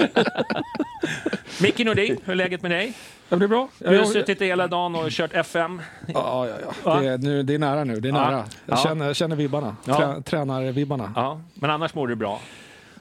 Micke 1.62 1.78
Nordin, 1.84 2.18
hur 2.24 2.32
är 2.32 2.36
läget 2.36 2.62
med 2.62 2.70
dig? 2.70 2.92
Ja, 3.28 3.36
det 3.36 3.44
är 3.44 3.48
bra. 3.48 3.68
Du 3.78 3.98
har 3.98 4.04
suttit 4.04 4.40
hela 4.42 4.66
dagen 4.66 4.94
och 4.94 5.10
kört 5.10 5.32
FM. 5.34 5.82
Ja, 6.14 6.48
ja, 6.48 6.54
ja. 6.64 6.72
Va? 6.84 7.00
Det, 7.00 7.08
är, 7.08 7.18
nu, 7.18 7.42
det 7.42 7.54
är 7.54 7.58
nära 7.58 7.84
nu. 7.84 8.00
Det 8.00 8.08
är 8.08 8.12
Ja. 8.12 8.30
nära. 8.30 8.44
Jag, 8.66 8.78
Ja. 8.78 8.82
känner, 8.82 9.06
jag 9.06 9.16
känner 9.16 9.36
vibbarna. 9.36 9.76
Ja. 9.84 9.96
Trä, 9.96 10.20
Tränar-vibbarna. 10.22 11.12
Ja, 11.16 11.40
men 11.54 11.70
annars 11.70 11.94
mår 11.94 12.08
du 12.08 12.14
bra. 12.14 12.40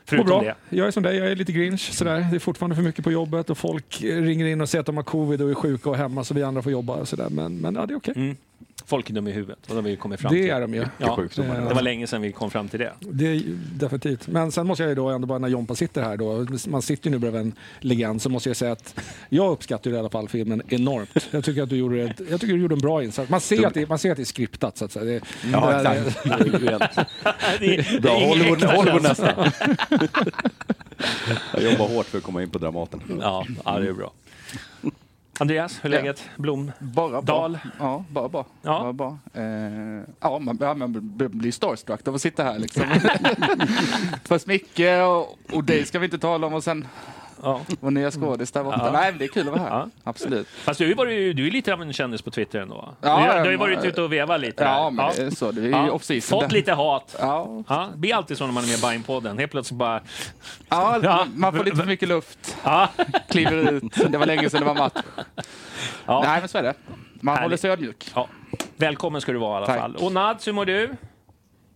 Förutom 0.05 0.27
bra. 0.27 0.42
det. 0.42 0.55
Jag 0.77 0.88
är 0.88 0.92
som 0.92 1.03
dig, 1.03 1.17
jag 1.17 1.31
är 1.31 1.36
lite 1.36 1.52
grinch. 1.52 1.89
Sådär. 1.94 2.27
Det 2.31 2.38
är 2.38 2.39
fortfarande 2.39 2.75
för 2.75 2.83
mycket 2.83 3.03
på 3.03 3.11
jobbet 3.11 3.50
och 3.50 3.58
folk 3.58 4.02
ringer 4.02 4.45
in 4.45 4.61
och 4.61 4.70
säger 4.70 4.80
att 4.80 4.86
de 4.86 4.95
har 4.97 5.03
covid 5.03 5.42
och 5.42 5.50
är 5.50 5.53
sjuka 5.55 5.89
och 5.89 5.97
hemma 5.97 6.23
så 6.23 6.33
vi 6.33 6.44
andra 6.44 6.61
får 6.61 6.72
jobba. 6.72 7.05
Sådär. 7.05 7.27
Men, 7.30 7.58
men 7.58 7.75
ja, 7.75 7.86
det 7.86 7.94
är 7.94 7.97
okej. 7.97 8.14
Mm. 8.17 8.38
Folk 8.86 9.10
är 9.10 9.14
dumma 9.14 9.30
i 9.30 9.34
huvudet. 9.34 9.58
Och 9.62 9.67
det 9.67 9.76
har 9.76 9.82
vi 9.82 9.95
kommit 9.95 10.20
fram 10.22 10.34
Det 10.34 10.42
till. 10.42 10.50
är 10.52 10.62
de 10.62 10.73
ju. 10.73 10.86
Ja, 10.98 11.17
det 11.36 11.73
var 11.73 11.82
länge 11.82 12.08
sedan 12.08 12.22
vi 12.22 12.32
kom 12.32 12.52
fram 12.52 12.67
till 12.70 12.80
det. 12.80 12.94
Det 13.00 13.28
är 13.28 13.34
ju 13.34 13.58
definitivt. 13.73 14.28
Men 14.28 14.52
sen 14.52 14.67
måste 14.67 14.84
jag 14.84 14.90
ju 14.90 14.95
då 14.95 15.10
ändå 15.10 15.28
bara 15.28 15.40
när 15.40 15.48
Jompa 15.48 15.76
sitter 15.76 16.02
här 16.04 16.17
då, 16.17 16.45
man 16.67 16.82
sitter 16.82 17.08
ju 17.10 17.12
nu 17.12 17.20
bredvid 17.20 17.42
en 17.42 17.54
legend, 17.80 18.22
så 18.22 18.30
måste 18.30 18.50
jag 18.50 18.56
säga 18.58 18.72
att 18.72 19.00
jag 19.30 19.52
uppskattar 19.52 19.89
ju 19.92 19.95
i 19.95 20.00
alla 20.00 20.10
fall 20.10 20.30
filmen 20.30 20.62
enormt. 20.70 21.28
Jag 21.32 21.44
tycker 21.44 21.64
att 21.64 21.70
du 21.70 21.76
gjorde, 21.76 22.02
ett, 22.04 22.22
jag 22.30 22.42
tycker 22.42 22.54
du 22.54 22.62
gjorde 22.62 22.76
en 22.76 22.80
bra 22.82 23.04
insats. 23.04 23.30
Man 23.30 23.42
ser, 23.42 23.68
att 23.68 23.73
det, 23.73 23.89
man 23.89 24.00
ser 24.00 24.12
att 24.12 24.18
det 24.18 24.23
är 24.23 24.26
skriptat 24.26 24.78
så 24.78 24.86
att 24.86 24.92
säga. 24.92 25.06
Det, 25.06 25.22
Ja, 25.52 25.82
det- 25.84 25.89
exakt. 25.89 26.30
Det 27.60 27.78
är- 27.78 28.02
Bra, 28.02 28.12
det 28.12 28.18
är 28.18 28.26
ingen 28.26 28.39
Hollywood, 28.50 28.64
Hollywood 28.64 29.04
nästan. 29.04 29.30
Jag 31.54 31.64
jobbar 31.72 31.88
hårt 31.88 32.06
för 32.06 32.18
att 32.18 32.23
komma 32.23 32.44
in 32.44 32.50
på 32.50 32.58
Dramaten. 32.60 33.02
Ja, 33.22 33.45
ja, 33.66 33.80
det 33.80 33.88
är 33.89 33.94
bra. 33.94 34.12
Andreas, 35.42 35.80
hur 35.82 35.94
är 35.94 35.98
läget? 36.02 36.30
Blom? 36.38 36.72
Bara 36.80 37.22
bra. 37.22 37.22
Dal? 37.22 37.60
Ja, 37.80 38.05
bara 38.10 38.30
bra. 38.30 38.45
Ja. 38.61 38.80
Bara 38.80 38.94
bra. 38.94 39.17
Eh, 39.33 39.44
ja, 40.20 40.39
man, 40.39 40.58
ja, 40.61 40.73
man 40.73 41.11
blir 41.16 41.52
starstruck 41.52 42.08
av 42.08 42.16
att 42.16 42.22
sitta 42.22 42.44
här 42.44 42.60
liksom. 42.60 42.83
Först 44.26 44.48
Micke 44.48 44.80
och, 45.08 45.38
och 45.58 45.64
dig 45.64 45.86
ska 45.86 46.00
vi 46.00 46.05
inte 46.05 46.20
tala 46.20 46.48
om 46.48 46.54
och 46.54 46.64
sen 46.64 46.88
Ja. 47.44 47.61
vår 47.80 47.92
nya 47.92 48.11
skådis 48.11 48.52
där 48.52 48.64
borta. 48.64 48.82
Ja. 48.86 48.92
Nej, 48.92 49.14
det 49.20 49.23
är 49.26 49.27
kul 49.27 49.48
att 49.48 49.54
vara 49.54 49.61
här. 49.70 49.70
Ja. 49.70 49.88
Absolut. 50.04 50.48
Fast 50.48 50.77
du, 50.80 50.94
varit, 50.94 51.36
du 51.38 51.48
är 51.48 51.52
lite 51.52 51.73
av 51.73 51.82
en 51.82 51.94
kändis 51.94 52.22
på 52.22 52.32
Twitter 52.32 52.60
ändå. 52.60 52.94
Ja, 53.02 53.17
du, 53.20 53.33
du 53.33 53.39
har 53.39 53.52
ju 53.52 53.58
varit 53.58 53.86
ute 53.86 54.02
och 54.02 54.14
vevat 54.14 54.42
lite. 54.42 54.64
Ja, 54.64 54.89
men 54.89 55.11
det 55.16 55.22
är 55.22 55.30
så. 55.30 55.52
Det 55.52 55.61
är 55.61 55.70
Ja. 55.70 55.89
off-season. 55.92 56.42
Fått 56.42 56.52
lite 56.52 56.73
hat. 56.73 57.16
Ja. 57.20 57.64
Ja, 57.67 57.88
det 57.92 57.98
blir 57.98 58.16
alltid 58.16 58.38
så 58.38 58.45
när 58.45 58.54
man 58.54 58.64
är 58.64 58.67
med 58.67 58.77
i 58.77 58.82
Bajen-podden. 58.82 59.38
Helt 59.39 59.52
plötsligt 59.52 59.77
bara... 59.77 60.02
Ja, 60.70 61.00
Ja. 61.04 61.27
man 61.36 61.54
får 61.55 61.64
lite 61.64 61.77
för 61.77 61.86
mycket 61.86 62.08
luft. 62.10 62.58
Ja. 62.64 62.88
Kliver 63.30 63.71
ut. 63.71 63.83
Det 64.10 64.17
var 64.17 64.26
länge 64.26 64.50
sedan 64.50 64.60
det 64.60 64.66
var 64.67 64.76
match. 64.76 64.94
Ja. 66.06 66.21
Nej, 66.26 66.39
men 66.39 66.50
så 66.50 66.58
är 66.58 66.64
det. 66.64 66.73
Man 67.21 67.36
Härligt. 67.36 67.45
håller 67.45 67.58
sig 67.58 67.70
ödmjuk. 67.71 68.11
Ja. 68.16 68.27
Välkommen 68.77 69.21
ska 69.21 69.32
du 69.32 69.38
vara 69.39 69.54
i 69.54 69.58
alla 69.58 69.66
Tack. 69.66 69.77
fall. 69.80 69.95
Och 69.95 70.11
Nads, 70.11 70.48
hur 70.48 70.54
mår 70.54 70.66
du? 70.66 70.95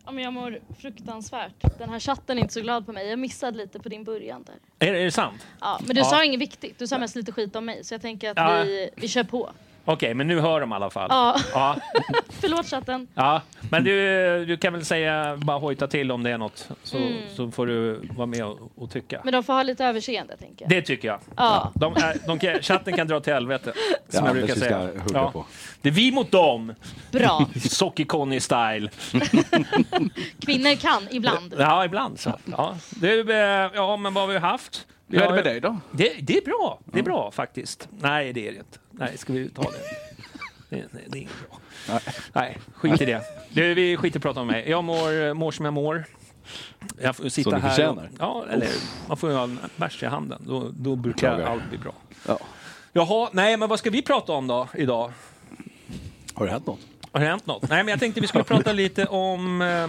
Ja, 0.05 0.11
men 0.11 0.23
jag 0.23 0.33
mår 0.33 0.59
fruktansvärt. 0.79 1.77
Den 1.77 1.89
här 1.89 1.99
chatten 1.99 2.37
är 2.37 2.41
inte 2.41 2.53
så 2.53 2.61
glad 2.61 2.85
på 2.85 2.91
mig. 2.91 3.07
Jag 3.09 3.19
missade 3.19 3.57
lite 3.57 3.79
på 3.79 3.89
din 3.89 4.03
början 4.03 4.43
där. 4.43 4.87
Är, 4.87 4.93
är 4.93 5.03
det 5.03 5.11
sant? 5.11 5.47
Ja, 5.61 5.79
men 5.85 5.95
du 5.95 6.01
Ja. 6.01 6.05
sa 6.05 6.23
inget 6.23 6.39
viktigt. 6.41 6.79
Du 6.79 6.87
sa 6.87 6.97
mest 6.97 7.15
lite 7.15 7.31
skit 7.31 7.55
om 7.55 7.65
mig. 7.65 7.83
Så 7.83 7.93
jag 7.93 8.01
tänker 8.01 8.29
att 8.31 8.37
Ja. 8.37 8.63
vi, 8.63 8.89
vi 8.95 9.07
kör 9.07 9.23
på. 9.23 9.51
Okej, 9.85 10.13
men 10.13 10.27
nu 10.27 10.39
hör 10.39 10.59
de 10.61 10.71
i 10.71 10.75
alla 10.75 10.89
fall. 10.89 11.07
Ja, 11.09 11.37
Ja, 11.53 11.75
förlåt 12.41 12.65
chatten. 12.69 13.07
ja. 13.13 13.41
Men 13.71 13.83
du, 13.83 14.45
du 14.45 14.57
kan 14.57 14.73
väl 14.73 14.85
säga, 14.85 15.37
bara 15.37 15.57
hojta 15.57 15.87
till 15.87 16.11
om 16.11 16.23
det 16.23 16.29
är 16.31 16.37
något, 16.37 16.67
så, 16.83 16.97
Mm. 16.97 17.13
så 17.35 17.51
får 17.51 17.67
du 17.67 18.01
vara 18.17 18.25
med 18.27 18.45
och, 18.45 18.59
och 18.75 18.91
tycka. 18.91 19.21
Men 19.23 19.33
de 19.33 19.43
får 19.43 19.53
ha 19.53 19.63
lite 19.63 19.85
överseende 19.85 20.37
tänker 20.37 20.65
jag. 20.65 20.69
Det 20.69 20.81
tycker 20.81 21.07
jag. 21.07 21.19
Ja. 21.37 21.71
De 21.75 21.93
är, 21.95 22.27
de 22.27 22.39
kan, 22.39 22.61
chatten 22.61 22.93
kan 22.95 23.07
dra 23.07 23.19
till 23.19 23.33
helvete, 23.33 23.73
som 24.09 24.19
Ja, 24.19 24.25
jag 24.25 24.33
brukar 24.33 24.47
det 24.47 24.59
ska 24.59 24.69
säga. 24.69 24.89
jag 24.93 25.01
hugga 25.01 25.31
på. 25.31 25.45
Det 25.81 25.89
är 25.89 25.93
vi 25.93 26.11
mot 26.11 26.31
dem, 26.31 26.73
Bra. 27.11 27.45
Socker-Conny-style. 27.55 28.89
Kvinnor 30.45 30.75
kan 30.75 31.07
ibland. 31.11 31.53
Ja, 31.57 31.85
ibland 31.85 32.19
så. 32.19 32.33
Ja, 32.45 32.75
du, 32.89 33.33
eh, 33.33 33.69
ja 33.73 33.97
men 33.97 34.13
vad 34.13 34.23
har 34.23 34.33
vi 34.33 34.39
haft? 34.39 34.85
Hur 35.13 35.21
är 35.21 35.27
det 35.27 35.35
med 35.35 35.43
dig 35.43 35.59
då? 35.59 35.79
Det, 35.91 36.13
det 36.21 36.37
är 36.37 36.41
bra. 36.41 36.79
Det 36.85 36.99
är 36.99 37.03
bra 37.03 37.31
faktiskt. 37.31 37.87
Nej, 37.99 38.33
det 38.33 38.47
är 38.47 38.51
det 38.51 38.57
inte. 38.57 38.79
Nej, 38.91 39.17
ska 39.17 39.33
vi 39.33 39.49
ta 39.49 39.61
det? 39.61 39.69
Det, 40.69 40.85
nej, 40.91 41.03
det 41.07 41.17
är 41.17 41.21
inget 41.21 41.49
bra. 41.49 41.59
Nej. 42.33 42.57
skit 42.75 43.01
i 43.01 43.05
det. 43.05 43.21
Du, 43.49 43.73
vi 43.73 43.97
skiter 43.97 44.17
i 44.17 44.19
att 44.19 44.23
prata 44.23 44.41
om 44.41 44.47
mig. 44.47 44.69
Jag 44.69 44.83
mår, 44.83 45.33
mår 45.33 45.51
som 45.51 45.65
jag 45.65 45.73
mår. 45.73 46.05
Jag 47.01 47.15
får 47.15 47.29
sitta 47.29 47.49
du 47.49 47.55
här. 47.55 47.69
förtjänar. 47.69 48.09
Ja, 48.19 48.45
eller 48.49 48.69
man 49.07 49.17
får 49.17 49.29
ju 49.29 49.35
ha 49.35 49.43
en 49.43 49.59
bärs 49.75 50.03
i 50.03 50.05
handen. 50.05 50.43
Då, 50.47 50.71
då 50.73 50.95
brukar 50.95 51.19
Klagar. 51.19 51.45
allt 51.45 51.69
bli 51.69 51.77
bra. 51.77 51.93
Ja. 52.27 52.39
Jaha, 52.93 53.29
nej, 53.33 53.57
men 53.57 53.69
vad 53.69 53.79
ska 53.79 53.89
vi 53.89 54.01
prata 54.01 54.33
om 54.33 54.47
då 54.47 54.67
idag? 54.73 55.11
Har 56.33 56.45
det 56.45 56.51
hänt 56.51 56.65
något? 56.65 56.79
Har 57.11 57.19
det 57.19 57.25
hänt 57.25 57.45
något? 57.45 57.69
Nej, 57.69 57.83
men 57.83 57.87
jag 57.87 57.99
tänkte 57.99 58.21
vi 58.21 58.27
skulle 58.27 58.43
prata 58.53 58.71
lite 58.71 59.05
om... 59.05 59.61
Eh, 59.61 59.87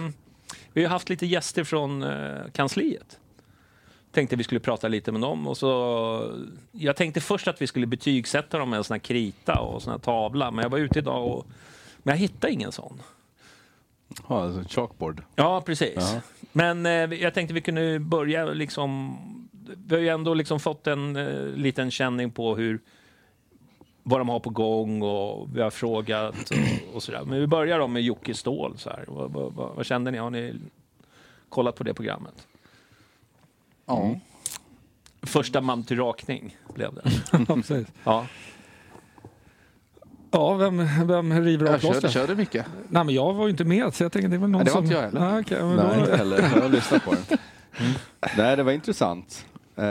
vi 0.73 0.83
har 0.83 0.89
haft 0.89 1.09
lite 1.09 1.25
gäster 1.25 1.63
från 1.63 2.03
eh, 2.03 2.51
kansliet. 2.53 3.19
Tänkte 4.15 4.35
vi 4.35 4.43
skulle 4.43 4.59
prata 4.59 4.87
lite 4.87 5.11
med 5.11 5.21
dem. 5.21 5.47
Och 5.47 5.57
så, 5.57 6.47
jag 6.71 6.95
tänkte 6.95 7.21
först 7.21 7.47
att 7.47 7.61
vi 7.61 7.67
skulle 7.67 7.85
betygsätta 7.85 8.57
dem 8.57 8.69
med 8.69 8.77
en 8.77 8.83
sån 8.83 8.93
här 8.93 8.99
krita 8.99 9.59
och 9.59 9.81
sån 9.81 9.91
här 9.91 9.99
tavla. 9.99 10.51
Men 10.51 10.63
jag 10.63 10.69
var 10.69 10.77
ute 10.77 10.99
idag 10.99 11.27
och 11.27 11.47
men 11.97 12.11
jag 12.13 12.19
hittade 12.19 12.53
ingen 12.53 12.71
sån. 12.71 13.01
Ja, 14.29 14.43
alltså 14.43 14.63
chalkboard. 14.69 15.23
Ja, 15.35 15.61
precis. 15.61 15.95
Ja. 15.95 16.21
Men 16.51 16.85
eh, 16.85 16.91
jag 16.91 17.33
tänkte 17.33 17.53
vi 17.53 17.61
kunde 17.61 17.99
börja 17.99 18.45
liksom... 18.45 19.17
Vi 19.87 19.95
har 19.95 20.01
ju 20.01 20.09
ändå 20.09 20.33
liksom 20.33 20.59
fått 20.59 20.87
en 20.87 21.15
eh, 21.15 21.45
liten 21.45 21.91
känning 21.91 22.31
på 22.31 22.55
hur 22.55 22.79
vad 24.03 24.19
de 24.19 24.29
har 24.29 24.39
på 24.39 24.49
gång 24.49 25.01
och 25.01 25.47
vi 25.55 25.61
har 25.61 25.71
frågat 25.71 26.51
och, 26.51 26.95
och 26.95 27.03
sådär. 27.03 27.23
Men 27.25 27.39
vi 27.39 27.47
börjar 27.47 27.79
då 27.79 27.87
med 27.87 28.01
Jocke 28.01 28.33
Ståhl. 28.33 28.77
Så 28.77 28.89
här. 28.89 29.05
Vad, 29.07 29.31
vad, 29.31 29.53
vad, 29.53 29.75
vad 29.75 29.85
kände 29.85 30.11
ni? 30.11 30.17
Har 30.17 30.29
ni 30.29 30.53
kollat 31.49 31.75
på 31.75 31.83
det 31.83 31.93
programmet? 31.93 32.47
Ja. 33.85 34.15
Första 35.21 35.61
man 35.61 35.83
till 35.83 35.97
rakning 35.97 36.57
blev 36.73 36.93
det. 36.93 37.01
Ja, 37.47 37.55
precis. 37.55 37.87
Ja. 38.03 38.25
Ja, 40.31 40.53
vem, 40.53 40.77
vem 41.07 41.41
river 41.43 41.65
av 41.65 41.71
Jag 41.71 41.81
körde, 41.81 41.91
plåstret? 41.91 42.13
körde 42.13 42.35
mycket. 42.35 42.65
Nej, 42.89 43.03
men 43.03 43.15
jag 43.15 43.33
var 43.33 43.45
ju 43.45 43.51
inte 43.51 43.63
med, 43.63 43.93
så 43.93 44.03
jag 44.03 44.11
tänkte 44.11 44.27
det 44.29 44.37
väl 44.37 44.49
någon 44.49 44.51
Nej, 44.51 44.65
det 44.65 44.71
var 44.71 44.77
som... 44.77 44.85
inte 44.85 44.95
jag 44.95 45.01
heller. 45.01 45.19
Nej, 45.31 45.41
okej, 45.41 45.63
men 45.63 45.75
Nej, 45.75 45.85
då... 45.95 45.99
inte 45.99 46.17
heller. 46.17 46.37
Jag 46.55 46.61
har 46.61 46.69
lyssnat 46.69 47.03
på 47.05 47.11
den. 47.29 47.37
Nej, 48.37 48.55
det 48.55 48.63
var 48.63 48.71
intressant. 48.71 49.45
Eh, 49.75 49.83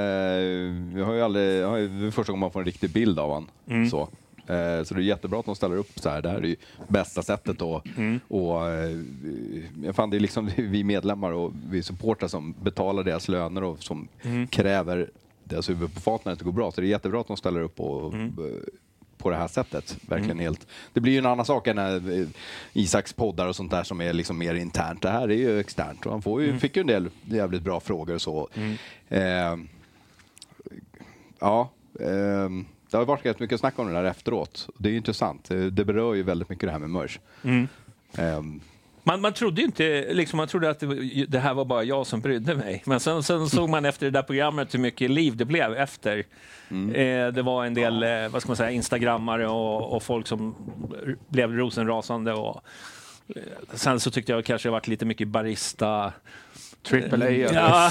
vi 0.94 1.02
har 1.04 1.12
ju 1.14 1.22
aldrig, 1.22 1.60
jag 1.62 1.68
har 1.68 1.76
ju, 1.76 1.88
det 2.00 2.06
är 2.06 2.10
första 2.10 2.32
gången 2.32 2.40
man 2.40 2.50
får 2.50 2.60
en 2.60 2.66
riktig 2.66 2.90
bild 2.92 3.18
av 3.18 3.28
honom. 3.28 3.48
Mm. 3.68 3.90
Så. 3.90 4.08
Eh, 4.46 4.82
så 4.84 4.94
det 4.94 5.00
är 5.00 5.04
jättebra 5.04 5.38
att 5.40 5.46
de 5.46 5.54
ställer 5.56 5.76
upp 5.76 5.90
så 6.00 6.08
här. 6.08 6.22
Det 6.22 6.28
här 6.28 6.36
är 6.38 6.42
ju 6.46 6.56
bästa 6.88 7.22
sättet 7.22 7.58
då. 7.58 7.82
Mm. 7.96 8.20
Och, 8.28 8.68
eh, 8.70 9.92
fan, 9.92 10.10
det 10.10 10.16
är 10.16 10.20
liksom 10.20 10.50
vi 10.56 10.84
medlemmar 10.84 11.32
och 11.32 11.52
vi 11.70 11.82
supportrar 11.82 12.28
som 12.28 12.54
betalar 12.62 13.02
deras 13.04 13.28
löner 13.28 13.64
och 13.64 13.82
som 13.82 14.08
Mm. 14.22 14.46
kräver 14.46 15.10
deras 15.44 15.70
huvud 15.70 15.94
på 15.94 16.00
fat 16.00 16.24
när 16.24 16.30
det 16.30 16.34
inte 16.34 16.44
går 16.44 16.52
bra. 16.52 16.70
Så 16.72 16.80
det 16.80 16.86
är 16.86 16.88
jättebra 16.88 17.20
att 17.20 17.26
de 17.26 17.36
ställer 17.36 17.60
upp 17.60 17.80
och, 17.80 18.12
Mm. 18.14 18.26
eh, 18.26 18.44
på 19.18 19.30
det 19.30 19.36
här 19.36 19.48
sättet. 19.48 19.96
Verkligen 20.08 20.38
helt. 20.38 20.66
Det 20.92 21.00
blir 21.00 21.12
ju 21.12 21.18
en 21.18 21.26
annan 21.26 21.44
sak 21.44 21.66
än 21.66 21.78
eh, 21.78 22.26
Isaks 22.72 23.12
poddar 23.12 23.46
och 23.46 23.56
sånt 23.56 23.70
där 23.70 23.82
som 23.82 24.00
är 24.00 24.12
liksom 24.12 24.38
mer 24.38 24.54
internt. 24.54 25.02
Det 25.02 25.10
här 25.10 25.30
är 25.30 25.36
ju 25.36 25.60
externt 25.60 26.06
och 26.06 26.12
han 26.12 26.22
får 26.22 26.42
ju, 26.42 26.58
fick 26.58 26.76
ju 26.76 26.80
en 26.80 26.86
del 26.86 27.10
jävligt 27.24 27.62
bra 27.62 27.80
frågor 27.80 28.14
och 28.14 28.22
så. 28.22 28.48
Eh, 29.08 29.56
ja, 31.38 31.70
ehm, 32.00 32.64
det 32.94 32.98
har 32.98 33.04
varit 33.04 33.26
rätt 33.26 33.40
mycket 33.40 33.60
snack 33.60 33.78
om 33.78 33.86
det 33.86 33.92
där 33.92 34.04
efteråt. 34.04 34.68
Det 34.78 34.88
är 34.88 34.90
ju 34.90 34.96
intressant. 34.96 35.48
Det, 35.48 35.70
det 35.70 35.84
berör 35.84 36.14
ju 36.14 36.22
väldigt 36.22 36.48
mycket 36.48 36.66
det 36.68 36.72
här 36.72 36.78
med 36.78 36.90
merch. 36.90 37.18
Ehm, 38.18 38.60
Man, 39.02 39.20
man 39.20 39.32
trodde 39.32 39.60
ju 39.60 39.66
inte, 39.66 40.14
liksom, 40.14 40.36
man 40.36 40.48
trodde 40.48 40.70
att 40.70 40.80
det, 40.80 41.26
det 41.28 41.38
här 41.38 41.54
var 41.54 41.64
bara 41.64 41.84
jag 41.84 42.06
som 42.06 42.20
brydde 42.20 42.54
mig. 42.54 42.82
Men 42.86 43.00
sen, 43.00 43.22
sen 43.22 43.48
såg 43.48 43.68
man 43.68 43.84
efter 43.84 44.06
det 44.06 44.10
där 44.10 44.22
programmet 44.22 44.74
hur 44.74 44.78
mycket 44.78 45.10
liv 45.10 45.36
det 45.36 45.44
blev 45.44 45.72
efter. 45.74 46.18
Eh, 46.94 47.28
det 47.32 47.42
var 47.42 47.64
en 47.64 47.74
del 47.74 48.02
eh, 48.02 48.28
vad 48.28 48.42
ska 48.42 48.50
man 48.50 48.56
säga, 48.56 48.70
instagrammare 48.70 49.48
och, 49.48 49.96
och 49.96 50.02
folk 50.02 50.26
som 50.26 50.54
blev 51.28 51.52
rosenrasande. 51.52 52.32
Och, 52.32 52.60
eh, 53.36 53.42
sen 53.72 54.00
så 54.00 54.10
tyckte 54.10 54.32
jag 54.32 54.44
kanske 54.44 54.68
det 54.68 54.72
varit 54.72 54.88
lite 54.88 55.04
mycket 55.04 55.28
barista... 55.28 56.12
Triple 56.84 57.26
A. 57.26 57.50
Ja. 57.54 57.90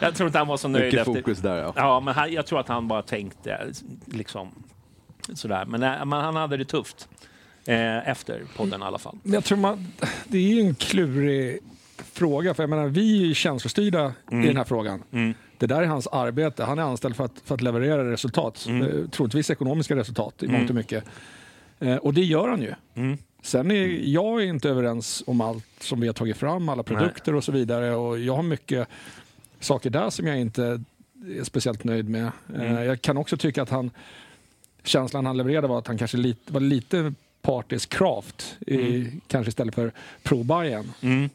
jag 0.00 0.14
tror 0.14 0.26
inte 0.26 0.38
han 0.38 0.48
var 0.48 0.56
så 0.56 0.68
nöjd 0.68 0.84
mycket 0.84 1.00
efter. 1.00 1.14
fokus 1.14 1.38
där 1.38 1.56
ja. 1.56 1.72
Ja, 1.76 2.00
men 2.00 2.14
han, 2.14 2.32
jag 2.32 2.46
tror 2.46 2.60
att 2.60 2.68
han 2.68 2.88
bara 2.88 3.02
tänkte 3.02 3.72
liksom 4.06 4.64
sådär. 5.34 5.64
Men, 5.64 5.82
eh, 5.82 6.04
men 6.04 6.20
han 6.20 6.36
hade 6.36 6.56
det 6.56 6.64
tufft 6.64 7.08
eh, 7.66 8.08
efter 8.08 8.42
podden 8.56 8.82
i 8.82 8.84
alla 8.84 8.98
fall. 8.98 9.18
Jag 9.22 9.44
tror 9.44 9.58
man, 9.58 9.86
det 10.24 10.38
är 10.38 10.54
ju 10.54 10.60
en 10.60 10.74
klurig 10.74 11.58
fråga, 12.12 12.54
för 12.54 12.62
jag 12.62 12.70
menar, 12.70 12.86
vi 12.86 13.22
är 13.22 13.26
ju 13.26 13.34
känslostyrda 13.34 14.12
i 14.30 14.34
den 14.34 14.56
här 14.56 14.64
frågan. 14.64 15.02
Mm. 15.12 15.34
Det 15.58 15.66
där 15.66 15.82
är 15.82 15.86
hans 15.86 16.06
arbete. 16.06 16.64
Han 16.64 16.78
är 16.78 16.82
anställd 16.82 17.16
för 17.16 17.24
att, 17.24 17.40
för 17.44 17.54
att 17.54 17.60
leverera 17.60 18.12
resultat. 18.12 18.66
Mm. 18.68 18.82
Eh, 18.82 19.08
troligtvis 19.08 19.50
ekonomiska 19.50 19.96
resultat 19.96 20.42
i 20.42 20.48
mångt 20.48 20.70
och 20.70 20.76
mycket. 20.76 21.04
Eh, 21.80 21.96
och 21.96 22.14
det 22.14 22.22
gör 22.22 22.48
han 22.48 22.62
ju. 22.62 22.74
Mm. 23.42 23.66
Sen 23.66 23.70
är 23.70 24.08
jag 24.08 24.42
är 24.42 24.46
inte 24.46 24.68
överens 24.68 25.22
om 25.26 25.40
allt 25.40 25.64
som 25.80 26.00
vi 26.00 26.06
har 26.06 26.14
tagit 26.14 26.36
fram, 26.36 26.68
alla 26.68 26.82
produkter 26.82 27.34
och 27.34 27.44
så 27.44 27.52
vidare. 27.52 27.94
Och 27.94 28.18
jag 28.18 28.36
har 28.36 28.42
mycket 28.42 28.88
saker 29.60 29.90
där 29.90 30.10
som 30.10 30.26
jag 30.26 30.40
inte 30.40 30.80
är 31.38 31.44
speciellt 31.44 31.84
nöjd 31.84 32.08
med. 32.08 32.24
Eh, 32.54 32.60
Mm. 32.60 32.84
jag 32.84 33.02
kan 33.02 33.16
också 33.16 33.36
tycka 33.36 33.62
att 33.62 33.70
han, 33.70 33.90
känslan 34.84 35.26
han 35.26 35.36
levererade 35.36 35.68
var 35.68 35.78
att 35.78 35.86
han 35.86 35.98
kanske 35.98 36.16
lite, 36.16 36.52
var 36.52 36.60
lite 36.60 37.14
partisk 37.42 37.88
craft, 37.98 38.56
i, 38.66 39.06
kanske 39.26 39.48
istället 39.48 39.74
för 39.74 39.92
pro-Bayern. 40.22 40.92
Mm. 41.00 41.30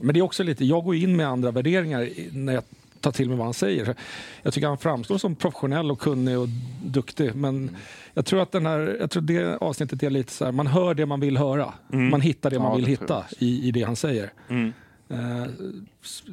Men 0.00 0.14
det 0.14 0.20
är 0.20 0.22
också 0.22 0.42
lite, 0.42 0.64
jag 0.64 0.84
går 0.84 0.94
in 0.96 1.16
med 1.16 1.28
andra 1.28 1.50
värderingar 1.50 2.08
när 2.32 2.52
jag 2.52 2.62
tar 3.00 3.12
till 3.12 3.28
mig 3.28 3.36
vad 3.36 3.46
han 3.46 3.54
säger. 3.54 3.94
Jag 4.42 4.52
tycker 4.52 4.68
han 4.68 4.78
framstår 4.78 5.18
som 5.18 5.34
professionell 5.34 5.90
och 5.90 6.00
kunnig 6.00 6.38
och 6.38 6.48
duktig. 6.84 7.34
Men 7.34 7.76
jag 8.14 8.26
tror 8.26 8.42
att 8.42 8.52
den 8.52 8.66
här, 8.66 8.96
jag 9.00 9.10
tror 9.10 9.22
det 9.22 9.56
avsnittet 9.56 10.02
är 10.02 10.10
lite 10.10 10.32
så 10.32 10.44
här, 10.44 10.52
man 10.52 10.66
hör 10.66 10.94
det 10.94 11.06
man 11.06 11.20
vill 11.20 11.36
höra. 11.36 11.74
Man 11.88 12.20
hittar 12.20 12.50
det 12.50 12.58
man 12.58 12.68
Ja, 12.68 12.74
vill 12.74 12.84
det 12.84 12.90
hitta 12.90 13.24
i, 13.38 13.68
i 13.68 13.70
det 13.70 13.82
han 13.82 13.96
säger. 13.96 14.32
Mm. 14.48 14.72
Eh, 15.08 15.46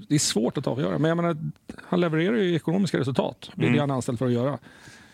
det 0.07 0.15
är 0.15 0.19
svårt 0.19 0.57
att 0.57 0.67
avgöra, 0.67 0.97
men 0.97 1.09
jag 1.09 1.15
menar, 1.15 1.37
han 1.83 2.01
levererar 2.01 2.35
ju 2.35 2.55
ekonomiska 2.55 2.99
resultat. 2.99 3.51
Det 3.55 3.67
är 3.67 3.71
det 3.71 3.79
han 3.79 3.89
är 3.89 3.95
anställd 3.95 4.19
för 4.19 4.25
att 4.25 4.31
göra. 4.31 4.59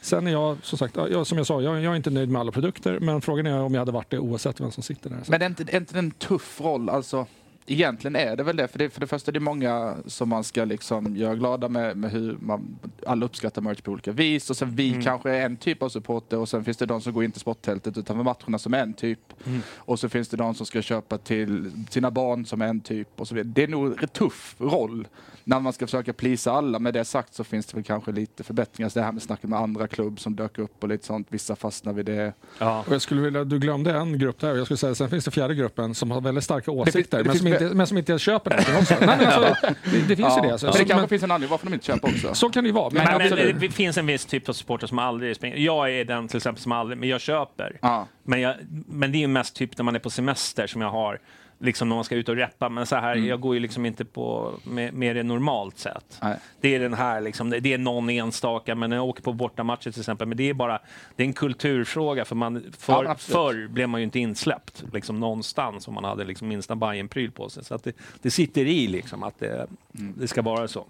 Sen 0.01 0.27
är 0.27 0.31
jag, 0.31 0.57
som 0.61 0.77
sagt, 0.77 0.95
jag, 0.95 1.27
som 1.27 1.37
jag 1.37 1.47
sa, 1.47 1.61
jag, 1.61 1.81
jag 1.81 1.91
är 1.91 1.95
inte 1.95 2.09
nöjd 2.09 2.29
med 2.29 2.39
alla 2.39 2.51
produkter, 2.51 2.99
men 2.99 3.21
frågan 3.21 3.47
är 3.47 3.59
om 3.61 3.73
jag 3.73 3.81
hade 3.81 3.91
varit 3.91 4.09
det 4.09 4.19
oavsett 4.19 4.61
vem 4.61 4.71
som 4.71 4.83
sitter 4.83 5.09
där. 5.09 5.19
Men 5.27 5.41
är 5.41 5.45
inte, 5.45 5.63
är 5.63 5.77
inte 5.77 5.93
det 5.93 5.99
en 5.99 6.11
tuff 6.11 6.61
roll? 6.61 6.89
Alltså, 6.89 7.25
egentligen 7.65 8.15
är 8.15 8.35
det 8.35 8.43
väl 8.43 8.55
det. 8.55 8.67
För 8.67 8.79
det, 8.79 8.89
för 8.89 9.01
det 9.01 9.07
första 9.07 9.31
är 9.31 9.33
det 9.33 9.39
många 9.39 9.95
som 10.05 10.29
man 10.29 10.43
ska 10.43 10.65
liksom 10.65 11.15
göra 11.15 11.35
glada 11.35 11.69
med, 11.69 11.97
med 11.97 12.11
hur 12.11 12.37
man, 12.41 12.79
alla 13.07 13.25
uppskattar 13.25 13.61
merch 13.61 13.81
på 13.81 13.91
olika 13.91 14.11
vis. 14.11 14.49
Och 14.49 14.57
sen 14.57 14.75
vi 14.75 15.01
kanske 15.03 15.29
är 15.31 15.45
en 15.45 15.57
typ 15.57 15.83
av 15.83 15.89
supporter 15.89 16.37
och 16.37 16.49
sen 16.49 16.63
finns 16.63 16.77
det 16.77 16.85
de 16.85 17.01
som 17.01 17.13
går 17.13 17.23
in 17.23 17.31
till 17.31 17.41
sporttältet 17.41 17.97
utanför 17.97 18.23
matcherna 18.23 18.59
som 18.59 18.73
är 18.73 18.81
en 18.81 18.93
typ. 18.93 19.33
Och 19.75 19.99
så 19.99 20.09
finns 20.09 20.29
det 20.29 20.37
de 20.37 20.53
som 20.55 20.65
ska 20.65 20.81
köpa 20.81 21.17
till 21.17 21.71
sina 21.89 22.11
barn 22.11 22.45
som 22.45 22.61
är 22.61 22.67
en 22.67 22.81
typ 22.81 23.07
och 23.21 23.27
så 23.27 23.35
vidare. 23.35 23.51
Det 23.55 23.63
är 23.63 23.67
nog 23.67 24.03
en 24.03 24.09
tuff 24.09 24.55
roll 24.57 25.07
när 25.43 25.59
man 25.59 25.73
ska 25.73 25.87
försöka 25.87 26.13
plisa 26.13 26.51
alla. 26.51 26.79
Med 26.79 26.93
det 26.93 27.05
sagt 27.05 27.33
så 27.33 27.43
finns 27.43 27.65
det 27.65 27.75
väl 27.75 27.83
kanske 27.83 28.11
lite 28.11 28.43
förbättringar. 28.43 28.89
Så 28.89 28.99
det 28.99 29.05
här 29.05 29.11
med 29.11 29.21
snacket 29.21 29.49
med 29.49 29.59
andra 29.59 29.87
klubb 29.87 30.19
som 30.19 30.35
dök 30.35 30.57
upp 30.59 30.83
och 30.83 30.89
lite 30.89 31.05
sånt. 31.05 31.27
Vissa 31.29 31.55
fastnar 31.55 31.93
vid 31.93 32.05
det. 32.05 32.33
Ja. 32.59 32.83
Och 32.87 32.93
jag 32.93 33.01
skulle 33.01 33.21
vilja, 33.21 33.43
du 33.43 33.59
glömde 33.59 33.93
en 33.97 34.19
grupp 34.19 34.39
där. 34.39 34.55
Jag 34.55 34.65
skulle 34.65 34.77
säga, 34.77 34.95
sen 34.95 35.09
finns 35.09 35.25
det 35.25 35.31
fjärde 35.31 35.55
gruppen 35.55 35.95
som 35.95 36.11
har 36.11 36.21
väldigt 36.21 36.43
starka 36.43 36.71
åsikter, 36.71 37.17
det 37.17 37.23
men, 37.23 37.37
som 37.37 37.45
finns- 37.47 37.50
inte, 37.51 37.75
men 37.75 37.87
som 37.87 37.97
inte 37.97 38.19
köper 38.19 38.49
någonting 38.49 38.75
också. 38.77 38.95
Nej, 39.05 39.17
men 39.17 39.27
alltså, 39.27 39.73
det, 39.83 40.07
det 40.07 40.15
finns 40.15 40.37
ju 40.37 40.41
det. 40.41 40.51
Alltså. 40.51 40.65
Men 40.65 40.73
det 40.73 40.79
kanske 40.79 40.95
men, 40.95 41.09
finns 41.09 41.23
en 41.23 41.31
anledning 41.31 41.51
varför 41.51 41.67
de 41.67 41.73
inte 41.73 41.85
köper 41.85 42.07
också. 42.07 42.33
så 42.33 42.49
kan 42.49 42.63
det 42.63 42.67
ju 42.67 42.73
vara. 42.73 42.89
Men, 42.89 43.17
Men, 43.17 43.29
men 43.29 43.59
det 43.59 43.69
finns 43.69 43.97
en 43.97 44.05
viss 44.05 44.25
typ 44.25 44.49
av 44.49 44.53
supporter 44.53 44.87
som 44.87 44.99
aldrig 44.99 45.35
springer. 45.35 45.57
Jag 45.57 45.91
är 45.91 46.05
den 46.05 46.27
till 46.27 46.37
exempel 46.37 46.63
som 46.63 46.71
aldrig, 46.71 46.97
men 46.97 47.09
jag 47.09 47.21
köper. 47.21 47.77
Ja. 47.81 48.07
Men, 48.23 48.41
jag, 48.41 48.55
men 48.87 49.11
det 49.11 49.17
är 49.17 49.19
ju 49.19 49.27
mest 49.27 49.55
typ 49.55 49.77
när 49.77 49.83
man 49.83 49.95
är 49.95 49.99
på 49.99 50.09
semester 50.09 50.67
som 50.67 50.81
jag 50.81 50.89
har, 50.89 51.19
liksom 51.61 51.89
när 51.89 51.95
man 51.95 52.03
ska 52.03 52.15
ut 52.15 52.29
och 52.29 52.35
reppa. 52.35 52.69
Men 52.69 52.85
så 52.85 52.95
här, 52.95 53.15
jag 53.15 53.39
går 53.39 53.53
ju 53.53 53.59
liksom 53.59 53.85
inte 53.85 54.05
på 54.05 54.53
med, 54.63 54.93
med 54.93 55.15
det 55.15 55.23
normalt. 55.23 55.87
Nej. 56.21 56.37
Det 56.61 56.75
är 56.75 56.79
den 56.79 56.93
här, 56.93 57.21
liksom, 57.21 57.49
det 57.49 57.59
det 57.59 57.73
är 57.73 57.77
någon 57.77 58.09
enstaka, 58.09 58.75
men 58.75 58.89
när 58.89 58.97
jag 58.97 59.05
åker 59.05 59.23
på 59.23 59.33
bortamatcher 59.33 59.91
till 59.91 59.99
exempel, 59.99 60.27
men 60.27 60.37
det 60.37 60.49
är 60.49 60.53
bara, 60.53 60.79
det 61.15 61.23
är 61.23 61.27
en 61.27 61.33
kulturfråga 61.33 62.25
för 62.25 62.35
man, 62.35 62.63
för, 62.77 63.03
Ja, 63.03 63.15
förr 63.15 63.67
blev 63.67 63.89
man 63.89 64.01
ju 64.01 64.03
inte 64.03 64.19
insläppt 64.19 64.83
liksom 64.93 65.19
någonstans 65.19 65.87
om 65.87 65.93
man 65.93 66.03
hade 66.03 66.23
liksom 66.23 66.47
minsta 66.47 66.75
Bajen-pryl 66.75 67.31
på 67.31 67.49
sig. 67.49 67.65
Så 67.65 67.75
att 67.75 67.83
det, 67.83 67.95
det 68.21 68.31
sitter 68.31 68.65
i 68.65 68.87
liksom 68.87 69.23
att 69.23 69.39
det, 69.39 69.67
det 69.91 70.27
ska 70.27 70.41
vara 70.41 70.67
så. 70.67 70.85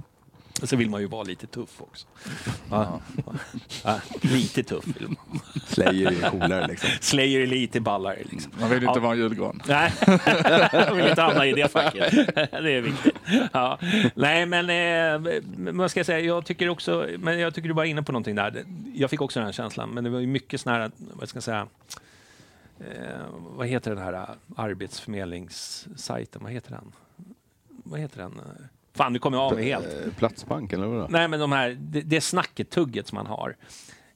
Och 0.61 0.69
så 0.69 0.75
vill 0.75 0.89
man 0.89 1.01
ju 1.01 1.07
vara 1.07 1.23
lite 1.23 1.47
tuff 1.47 1.81
också. 1.81 2.07
Ja. 2.69 3.01
Ja, 3.83 3.99
lite 4.21 4.63
tuff 4.63 4.85
vill 4.87 5.07
man. 5.07 5.39
Slayer 5.67 6.11
är 6.11 6.29
coolare 6.29 6.67
liksom. 6.67 6.89
Slayer 7.01 7.39
är 7.39 7.47
lite 7.47 7.79
ballare 7.79 8.23
liksom. 8.29 8.51
Man 8.59 8.69
vill 8.69 8.83
inte 8.83 8.99
Ja. 8.99 8.99
vara 9.03 9.13
en 9.13 9.19
julgran. 9.19 9.61
Nej, 9.67 9.93
jag 10.73 10.95
vill 10.95 11.07
inte 11.07 11.21
hamna 11.21 11.45
i 11.45 11.53
det 11.53 11.71
facket. 11.71 12.11
Det 12.35 12.71
är 12.71 12.81
viktigt. 12.81 13.15
Ja. 13.53 13.79
Nej, 14.15 14.45
men 14.45 14.69
eh, 14.69 15.19
vad 15.73 15.91
ska 15.91 15.99
jag 15.99 16.05
säga? 16.07 16.19
Jag 16.19 16.45
tycker 16.45 16.69
också, 16.69 17.07
men 17.19 17.39
jag 17.39 17.53
tycker 17.53 17.67
du 17.67 17.73
var 17.75 17.83
inne 17.83 18.03
på 18.03 18.11
någonting 18.11 18.35
där. 18.35 18.63
Jag 18.93 19.09
fick 19.09 19.21
också 19.21 19.39
den 19.39 19.45
här 19.45 19.53
känslan, 19.53 19.89
men 19.89 20.03
det 20.03 20.09
var 20.09 20.19
ju 20.19 20.27
mycket 20.27 20.61
sån 20.61 20.73
här, 20.73 20.91
vad 20.97 21.29
ska 21.29 21.35
jag 21.37 21.43
säga, 21.43 21.67
eh, 22.79 22.85
vad 23.31 23.67
heter 23.67 23.95
den 23.95 24.03
här 24.03 24.27
arbetsförmedlingssajten? 24.55 26.43
Vad 26.43 26.51
heter 26.51 26.71
den? 26.71 26.91
Vad 27.83 27.99
heter 27.99 28.17
den? 28.17 28.41
Fan, 28.93 29.13
nu 29.13 29.19
kommer 29.19 29.37
jag 29.37 29.43
av 29.43 29.53
mig 29.53 29.63
helt. 29.63 29.85
Eh, 29.85 30.13
Platsbank 30.17 30.73
eller 30.73 30.87
vadå? 30.87 31.07
Nej, 31.09 31.27
men 31.27 31.39
de 31.39 31.51
här, 31.51 31.77
det, 31.79 32.01
det 32.01 32.21
snacket, 32.21 32.69
tugget 32.69 33.07
som 33.07 33.15
man 33.15 33.25
har. 33.25 33.55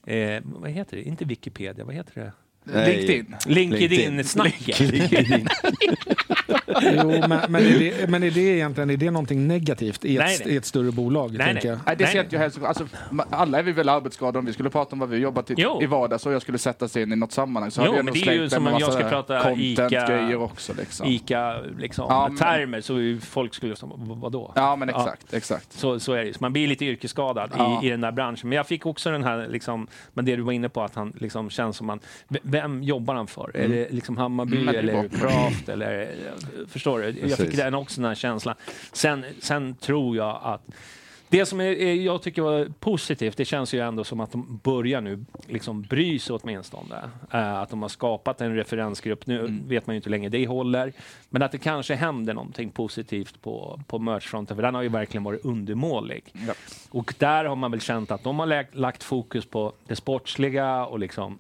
Eh, 0.08 0.42
vad 0.44 0.72
heter 0.72 0.98
det? 0.98 1.04
Inte 1.04 1.26
Wikipedia, 1.26 1.86
vad 1.86 1.96
heter 1.96 2.22
det? 2.22 2.32
Nej. 2.64 2.96
LinkedIn. 2.96 3.36
LinkedIn-snacket. 3.46 4.80
Jo, 6.48 7.08
men, 7.28 7.40
men, 7.50 7.56
är 7.56 7.80
det, 7.80 8.10
men 8.10 8.24
är 8.24 8.32
det 8.32 8.40
egentligen 8.42 8.90
är 8.90 8.98
det 8.98 9.12
någonting 9.12 9.48
negativt 9.48 10.06
i 10.06 10.18
ett, 10.18 10.24
Nej, 10.24 10.38
nej. 10.46 10.54
i 10.54 10.58
ett 10.58 10.66
större 10.66 10.92
bolag? 10.92 11.34
Nej, 11.38 11.54
nej. 11.54 11.66
jag? 11.66 11.80
Nej, 11.86 11.96
det 11.98 12.08
ser 12.08 12.26
jag 12.30 12.40
helst. 12.40 12.60
Alltså, 12.64 12.88
alla 13.30 13.60
är 13.60 13.64
vi 13.64 13.72
väl 13.72 13.90
arbetsskadade 13.90 14.40
om 14.40 14.46
vi 14.46 14.54
skulle 14.54 14.70
prata 14.70 14.92
om 14.96 15.00
vad 15.00 15.10
vi 15.10 15.18
jobbat 15.18 15.52
i, 15.52 15.56
Jo. 15.58 15.80
i 15.82 15.86
vardags 15.86 16.26
och 16.26 16.34
jag 16.34 16.42
skulle 16.42 16.58
sätta 16.58 16.88
sig 16.88 17.04
in 17.04 17.12
i 17.14 17.16
något 17.16 17.32
sammanhang 17.32 17.72
så 17.72 17.82
Jo, 17.82 17.86
hade 17.86 17.98
jag 17.98 18.06
men 18.06 18.14
nog 18.14 18.24
det 18.26 18.30
är 18.30 18.34
ju 18.34 18.38
slängt 18.38 18.52
som 18.54 18.64
med 18.64 18.74
om 18.74 18.80
jag 18.80 18.88
massa 18.88 19.00
ska 19.00 19.10
prata 19.10 19.42
content-grejer 19.44 20.36
också. 20.42 20.74
Liksom. 20.74 21.08
Ica 21.08 21.58
liksom, 21.80 22.06
Ja, 22.10 22.28
men- 22.28 22.38
termer 22.38 22.82
så 22.82 23.26
folk 23.28 23.54
skulle 23.54 23.76
som, 23.76 23.92
"Vad- 23.96 24.18
vadå? 24.18 24.52
Ja, 24.56 24.76
men 24.76 24.90
exakt. 24.90 25.34
exakt. 25.34 25.74
Så, 25.74 26.00
så 26.00 26.14
är 26.14 26.26
det. 26.26 26.34
Så 26.34 26.38
man 26.42 26.54
blir 26.54 26.68
lite 26.68 26.86
yrkesskadad 26.86 27.52
Ja. 27.58 27.80
i, 27.84 27.88
i 27.88 27.90
den 27.90 28.02
där 28.02 28.12
branschen. 28.12 28.50
Men 28.50 28.56
jag 28.58 28.68
fick 28.68 28.86
också 28.86 29.12
den 29.12 29.24
här, 29.24 29.48
liksom, 29.50 29.88
men 30.14 30.26
det 30.26 30.36
du 30.36 30.42
var 30.42 30.52
inne 30.52 30.70
på, 30.70 30.82
att 30.84 30.96
han 30.96 31.14
liksom 31.20 31.50
känns 31.50 31.78
som 31.78 31.88
man, 31.88 32.00
vem 32.42 32.84
jobbar 32.84 33.16
han 33.16 33.28
för? 33.28 33.52
Är 33.58 33.68
det 33.68 33.92
liksom 33.92 34.18
Hammarby 34.18 34.56
Mm, 34.58 34.68
eller 34.70 34.80
är 34.80 34.84
det 34.84 35.02
Liverpool. 35.02 35.20
Craft? 35.30 35.70
Eller, 35.70 36.10
förstår 36.68 37.00
du? 37.00 37.06
Jag 37.06 37.16
fick 37.16 37.38
Precis. 37.38 37.58
den 37.58 37.74
också, 37.74 38.02
den 38.02 38.08
här 38.08 38.16
känslan. 38.16 38.56
Sen, 38.94 39.26
sen 39.40 39.76
tror 39.76 40.18
jag 40.18 40.40
att 40.44 40.62
det 41.30 41.46
som 41.46 41.62
är, 41.62 41.94
jag 41.94 42.22
tycker 42.22 42.42
var 42.42 42.68
positivt, 42.80 43.38
det 43.38 43.46
känns 43.46 43.74
ju 43.74 43.80
ändå 43.80 44.04
som 44.04 44.20
att 44.20 44.32
de 44.32 44.60
börjar 44.64 45.02
nu 45.02 45.26
liksom 45.48 45.82
bry 45.82 46.20
sig 46.20 46.36
åtminstone. 46.36 46.96
Uh, 47.34 47.56
att 47.56 47.70
de 47.70 47.82
har 47.82 47.90
skapat 47.90 48.42
en 48.42 48.56
referensgrupp. 48.56 49.28
Nu 49.28 49.40
Mm. 49.40 49.68
vet 49.68 49.88
man 49.88 49.94
ju 49.94 49.98
inte 49.98 50.10
hur 50.10 50.12
länge 50.12 50.30
det 50.30 50.48
håller. 50.48 50.94
Men 51.30 51.42
att 51.42 51.52
det 51.52 51.58
kanske 51.58 51.96
händer 51.96 52.34
någonting 52.34 52.70
positivt 52.72 53.42
på, 53.42 53.80
på 53.88 54.00
merchfronten, 54.00 54.56
för 54.58 54.62
den 54.64 54.76
har 54.76 54.82
ju 54.82 54.90
verkligen 54.90 55.24
varit 55.24 55.46
undermålig. 55.46 56.24
Ja. 56.48 56.54
Och 56.92 57.14
där 57.18 57.46
har 57.46 57.56
man 57.56 57.72
väl 57.72 57.82
känt 57.82 58.12
att 58.12 58.24
de 58.24 58.40
har 58.40 58.78
lagt 58.78 59.04
fokus 59.04 59.46
på 59.46 59.74
det 59.88 59.96
sportsliga 59.96 60.86
och 60.86 61.00
liksom 61.00 61.40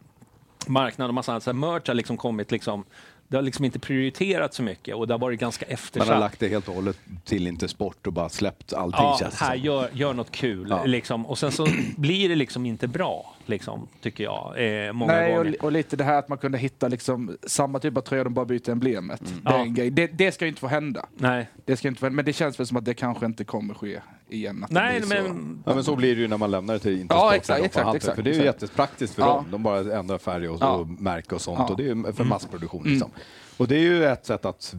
marknaden 0.67 1.09
och 1.09 1.13
massa 1.13 1.31
annat. 1.31 1.43
Så 1.43 1.53
merch 1.53 1.87
har 1.87 1.93
liksom 1.95 2.17
kommit 2.17 2.51
liksom 2.51 2.83
det 3.27 3.35
har 3.37 3.41
liksom 3.41 3.65
inte 3.65 3.79
prioriterats 3.79 4.57
så 4.57 4.63
mycket 4.63 4.95
och 4.95 5.07
det 5.07 5.13
har 5.13 5.19
varit 5.19 5.39
ganska 5.39 5.65
Man 5.65 5.73
eftersatt. 5.73 6.09
har 6.09 6.19
lagt 6.19 6.39
det 6.39 6.47
helt 6.47 6.67
och 6.67 6.75
hållet 6.75 6.97
till 7.23 7.47
inte 7.47 7.67
sport 7.67 8.07
och 8.07 8.13
bara 8.13 8.29
släppt 8.29 8.73
allting 8.73 9.03
Ja, 9.03 9.17
känns 9.19 9.39
det 9.39 9.45
här, 9.45 9.55
som. 9.57 9.65
gör, 9.65 9.89
gör 9.93 10.13
något 10.13 10.31
kul. 10.31 10.67
Ja. 10.69 10.85
Liksom. 10.85 11.25
Och 11.25 11.37
sen 11.37 11.51
så 11.51 11.67
blir 11.97 12.29
det 12.29 12.35
liksom 12.35 12.65
inte 12.65 12.87
bra, 12.87 13.33
liksom, 13.45 13.87
tycker 14.01 14.23
jag. 14.23 14.53
Eh, 14.87 14.93
många 14.93 15.13
Nej, 15.13 15.31
och, 15.31 15.37
gånger. 15.37 15.49
li- 15.51 15.57
och 15.61 15.71
lite 15.71 15.95
det 15.95 16.03
här 16.03 16.19
att 16.19 16.29
man 16.29 16.37
kunde 16.37 16.57
hitta 16.57 16.87
liksom 16.87 17.37
samma 17.47 17.79
typ 17.79 17.97
av 17.97 18.01
tröja, 18.01 18.23
de 18.23 18.33
bara 18.33 18.45
byter 18.45 18.69
emblemet. 18.69 19.21
Det, 19.43 19.49
är 19.49 19.83
Ja. 19.85 19.89
Det, 19.91 20.07
det 20.07 20.31
ska 20.31 20.45
ju 20.45 20.49
inte 20.49 20.61
få 20.61 20.67
hända. 20.67 21.05
Nej, 21.17 21.47
Det 21.65 21.77
ska 21.77 21.87
inte 21.87 21.99
få 21.99 22.05
hända. 22.05 22.15
Men 22.15 22.25
det 22.25 22.33
känns 22.33 22.59
väl 22.59 22.67
som 22.67 22.77
att 22.77 22.85
det 22.85 22.93
kanske 22.93 23.25
inte 23.25 23.43
kommer 23.43 23.73
ske 23.73 23.99
igen. 24.29 24.63
Att 24.63 24.69
det 24.69 24.73
Nej 24.75 24.99
blir 25.01 25.17
så. 25.17 25.23
men... 25.23 25.63
Ja, 25.65 25.75
men 25.75 25.83
så 25.83 25.95
blir 25.95 26.15
det 26.15 26.21
ju 26.21 26.27
när 26.27 26.37
man 26.37 26.51
lämnar 26.51 26.73
det 26.73 26.79
till 26.79 27.01
Intersport. 27.01 27.23
Ja, 27.23 27.35
exakt, 27.35 27.63
exakt, 27.65 27.95
exakt, 27.95 28.15
För 28.15 28.23
det 28.23 28.29
är 28.29 28.33
ju 28.33 28.39
exakt. 28.41 28.61
jättepraktiskt 28.61 29.15
för 29.15 29.21
Ja. 29.21 29.27
dem. 29.27 29.45
De 29.51 29.63
bara 29.63 29.97
ändrar 29.99 30.17
färg 30.17 30.49
och, 30.49 30.57
Ja. 30.61 30.69
och 30.75 30.87
märke 30.87 31.35
och 31.35 31.41
sånt. 31.41 31.57
Ja. 31.59 31.63
Mm. 31.63 31.71
Och 31.71 31.77
det 31.77 31.83
är 31.83 32.07
ju 32.07 32.13
för 32.13 32.23
massproduktion. 32.23 32.83
Liksom. 32.85 33.11
Och 33.57 33.67
det 33.67 33.75
är 33.75 33.79
ju 33.79 34.05
ett 34.05 34.25
sätt 34.25 34.45
att 34.45 34.75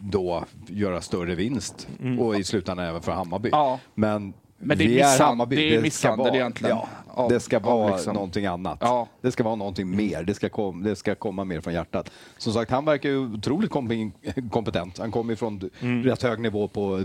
då 0.00 0.44
göra 0.66 1.00
större 1.00 1.34
vinst. 1.34 1.88
Och 2.20 2.36
i 2.36 2.44
slutändan 2.44 2.86
även 2.86 3.02
för 3.02 3.12
Hammarby. 3.12 3.48
Ja. 3.52 3.78
Men, 3.94 4.32
Men 4.58 4.78
det 4.78 4.84
är 4.84 4.88
vi 4.88 5.00
är 5.00 5.04
misshan- 5.18 5.24
Hammarby. 5.26 5.56
det 5.56 5.74
är 5.76 5.82
misshandel 5.82 6.34
egentligen. 6.34 6.76
Ja, 6.76 6.88
Av- 7.14 7.28
det 7.30 7.40
ska 7.40 7.58
vara 7.58 7.94
liksom- 7.96 8.14
någonting 8.14 8.46
annat. 8.46 8.78
Ja. 8.80 9.08
Det 9.20 9.32
ska 9.32 9.42
vara 9.44 9.54
någonting 9.54 9.96
mer. 9.96 10.22
Det 10.22 10.34
ska, 10.34 10.48
kom, 10.48 10.82
det 10.82 10.96
ska 10.96 11.14
komma 11.14 11.44
mer 11.44 11.60
från 11.60 11.74
hjärtat. 11.74 12.10
Som 12.38 12.52
sagt, 12.52 12.70
han 12.70 12.84
verkar 12.84 13.08
ju 13.08 13.18
otroligt 13.34 13.70
kom- 13.70 14.12
kompetent. 14.50 14.98
Han 14.98 15.10
kommer 15.12 15.34
från 15.34 15.70
rätt 16.04 16.22
hög 16.22 16.40
nivå 16.40 16.68
på 16.68 16.98
eh, 16.98 17.04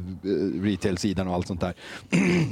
retail-sidan 0.64 1.28
och 1.28 1.34
allt 1.34 1.48
sånt 1.48 1.62
där. 1.62 1.74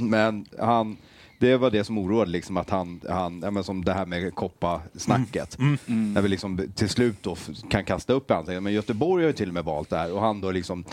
Men 0.00 0.46
han, 0.58 0.96
det 1.38 1.56
var 1.56 1.70
det 1.70 1.84
som 1.84 1.98
oroade, 1.98 2.30
liksom, 2.30 2.56
att 2.56 2.70
han, 2.70 3.00
han 3.08 3.40
ja, 3.44 3.50
men 3.50 3.64
som 3.64 3.84
det 3.84 3.92
här 3.92 4.06
med 4.06 4.34
koppa-snacket. 4.34 5.56
När 5.86 6.22
vi 6.22 6.28
liksom 6.28 6.60
till 6.74 6.88
slut 6.88 7.16
då 7.22 7.36
kan 7.70 7.84
kasta 7.84 8.12
upp 8.12 8.30
ansiktet. 8.30 8.62
Men 8.62 8.72
Göteborg 8.72 9.22
har 9.24 9.26
ju 9.26 9.32
till 9.32 9.48
och 9.48 9.54
med 9.54 9.64
valt 9.64 9.90
det 9.90 9.96
här 9.96 10.12
och 10.12 10.20
han 10.20 10.40
då 10.40 10.50
liksom, 10.50 10.84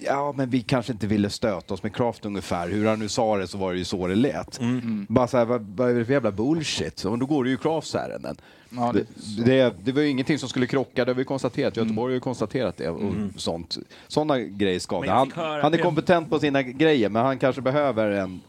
ja 0.00 0.34
men 0.36 0.50
vi 0.50 0.62
kanske 0.62 0.92
inte 0.92 1.06
ville 1.06 1.30
stöta 1.30 1.74
oss 1.74 1.82
med 1.82 1.94
Kraft 1.94 2.26
ungefär. 2.26 2.68
Hur 2.68 2.86
han 2.86 2.98
nu 2.98 3.08
sa 3.08 3.36
det 3.38 3.46
så 3.48 3.58
var 3.58 3.72
det 3.72 3.78
ju 3.78 3.84
så 3.84 4.06
det 4.06 4.14
lät. 4.14 4.60
Bara 5.08 5.26
så 5.28 5.36
här, 5.38 5.44
vad, 5.44 5.62
vad 5.76 5.90
är 5.90 5.94
det 5.94 6.04
för 6.04 6.12
jävla 6.12 6.30
bullshit? 6.32 7.04
Och 7.04 7.18
då 7.18 7.26
går 7.26 7.44
det 7.44 7.50
ju 7.50 7.56
Krafts 7.56 7.94
ärenden. 7.94 8.36
Ja, 8.70 8.92
det, 8.94 9.44
det- 9.44 9.74
det, 9.84 9.92
var 9.92 10.02
ju 10.02 10.08
ingenting 10.08 10.38
som 10.38 10.48
skulle 10.48 10.66
krocka, 10.66 11.04
det 11.04 11.10
har 11.10 11.16
vi 11.16 11.24
konstaterat. 11.24 11.76
Göteborg 11.76 12.10
har 12.12 12.14
ju 12.14 12.20
konstaterat 12.20 12.76
det 12.76 12.88
och 12.88 13.12
sånt. 13.36 13.78
Sådana 14.08 14.38
grejer 14.38 14.78
ska 14.80 15.00
Men 15.00 15.08
det. 15.08 15.14
jag 15.14 15.14
Han, 15.34 15.60
han 15.62 15.74
är 15.74 15.78
kompetent 15.78 16.30
på 16.30 16.38
sina 16.38 16.62
grejer, 16.62 17.08
men 17.08 17.24
han 17.24 17.38
kanske 17.38 17.62
behöver 17.62 18.10
en 18.10 18.40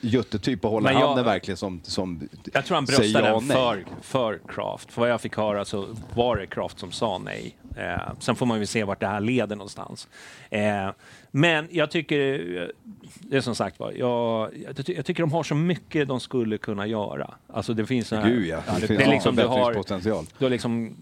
juttetyp 0.00 0.64
och 0.64 0.70
hålla 0.70 0.90
Men 0.92 1.00
jag- 1.00 1.06
handen 1.06 1.24
verkligen 1.24 1.56
som, 1.56 1.80
som 1.82 2.28
Jag 2.52 2.64
tror 2.64 2.74
han 2.74 2.84
bröstade 2.84 3.28
den 3.28 3.40
för, 3.40 3.84
för 4.02 4.40
Kraft. 4.48 4.92
För 4.92 5.00
vad 5.00 5.10
jag 5.10 5.20
fick 5.20 5.36
höra 5.36 5.64
så 5.64 5.86
var 6.14 6.36
det 6.36 6.46
Kraft 6.46 6.78
som 6.78 6.92
sa 6.92 7.18
nej. 7.18 7.56
Eh, 7.76 8.12
sen 8.18 8.36
får 8.36 8.46
man 8.46 8.60
ju 8.60 8.66
se 8.66 8.84
vart 8.84 9.00
det 9.00 9.06
här 9.06 9.20
leder 9.20 9.56
någonstans. 9.56 10.08
Eh, 10.50 10.90
men 11.30 11.68
jag 11.70 11.90
tycker, 11.90 12.56
eh, 12.62 12.68
det 13.18 13.36
är 13.36 13.40
som 13.40 13.54
sagt 13.54 13.78
var, 13.78 13.92
jag, 13.92 14.50
jag, 14.66 14.86
ty- 14.86 14.94
jag 14.96 15.04
tycker 15.06 15.22
de 15.22 15.32
har 15.32 15.42
så 15.42 15.54
mycket 15.54 16.08
de 16.08 16.20
skulle 16.20 16.58
kunna 16.58 16.86
göra. 16.86 17.34
Alltså 17.52 17.74
det 17.74 17.86
finns 17.86 18.08
såna 18.08 18.20
här, 18.20 18.30
Gud 18.30 18.46
ja, 18.46 18.56
det, 18.66 18.80
det, 18.80 18.86
finns 18.86 19.00
är 19.00 19.10
liksom, 19.10 19.36
du 19.36 19.46
har, 19.46 19.72
du 20.38 20.44
har 20.44 20.50
liksom, 20.50 20.96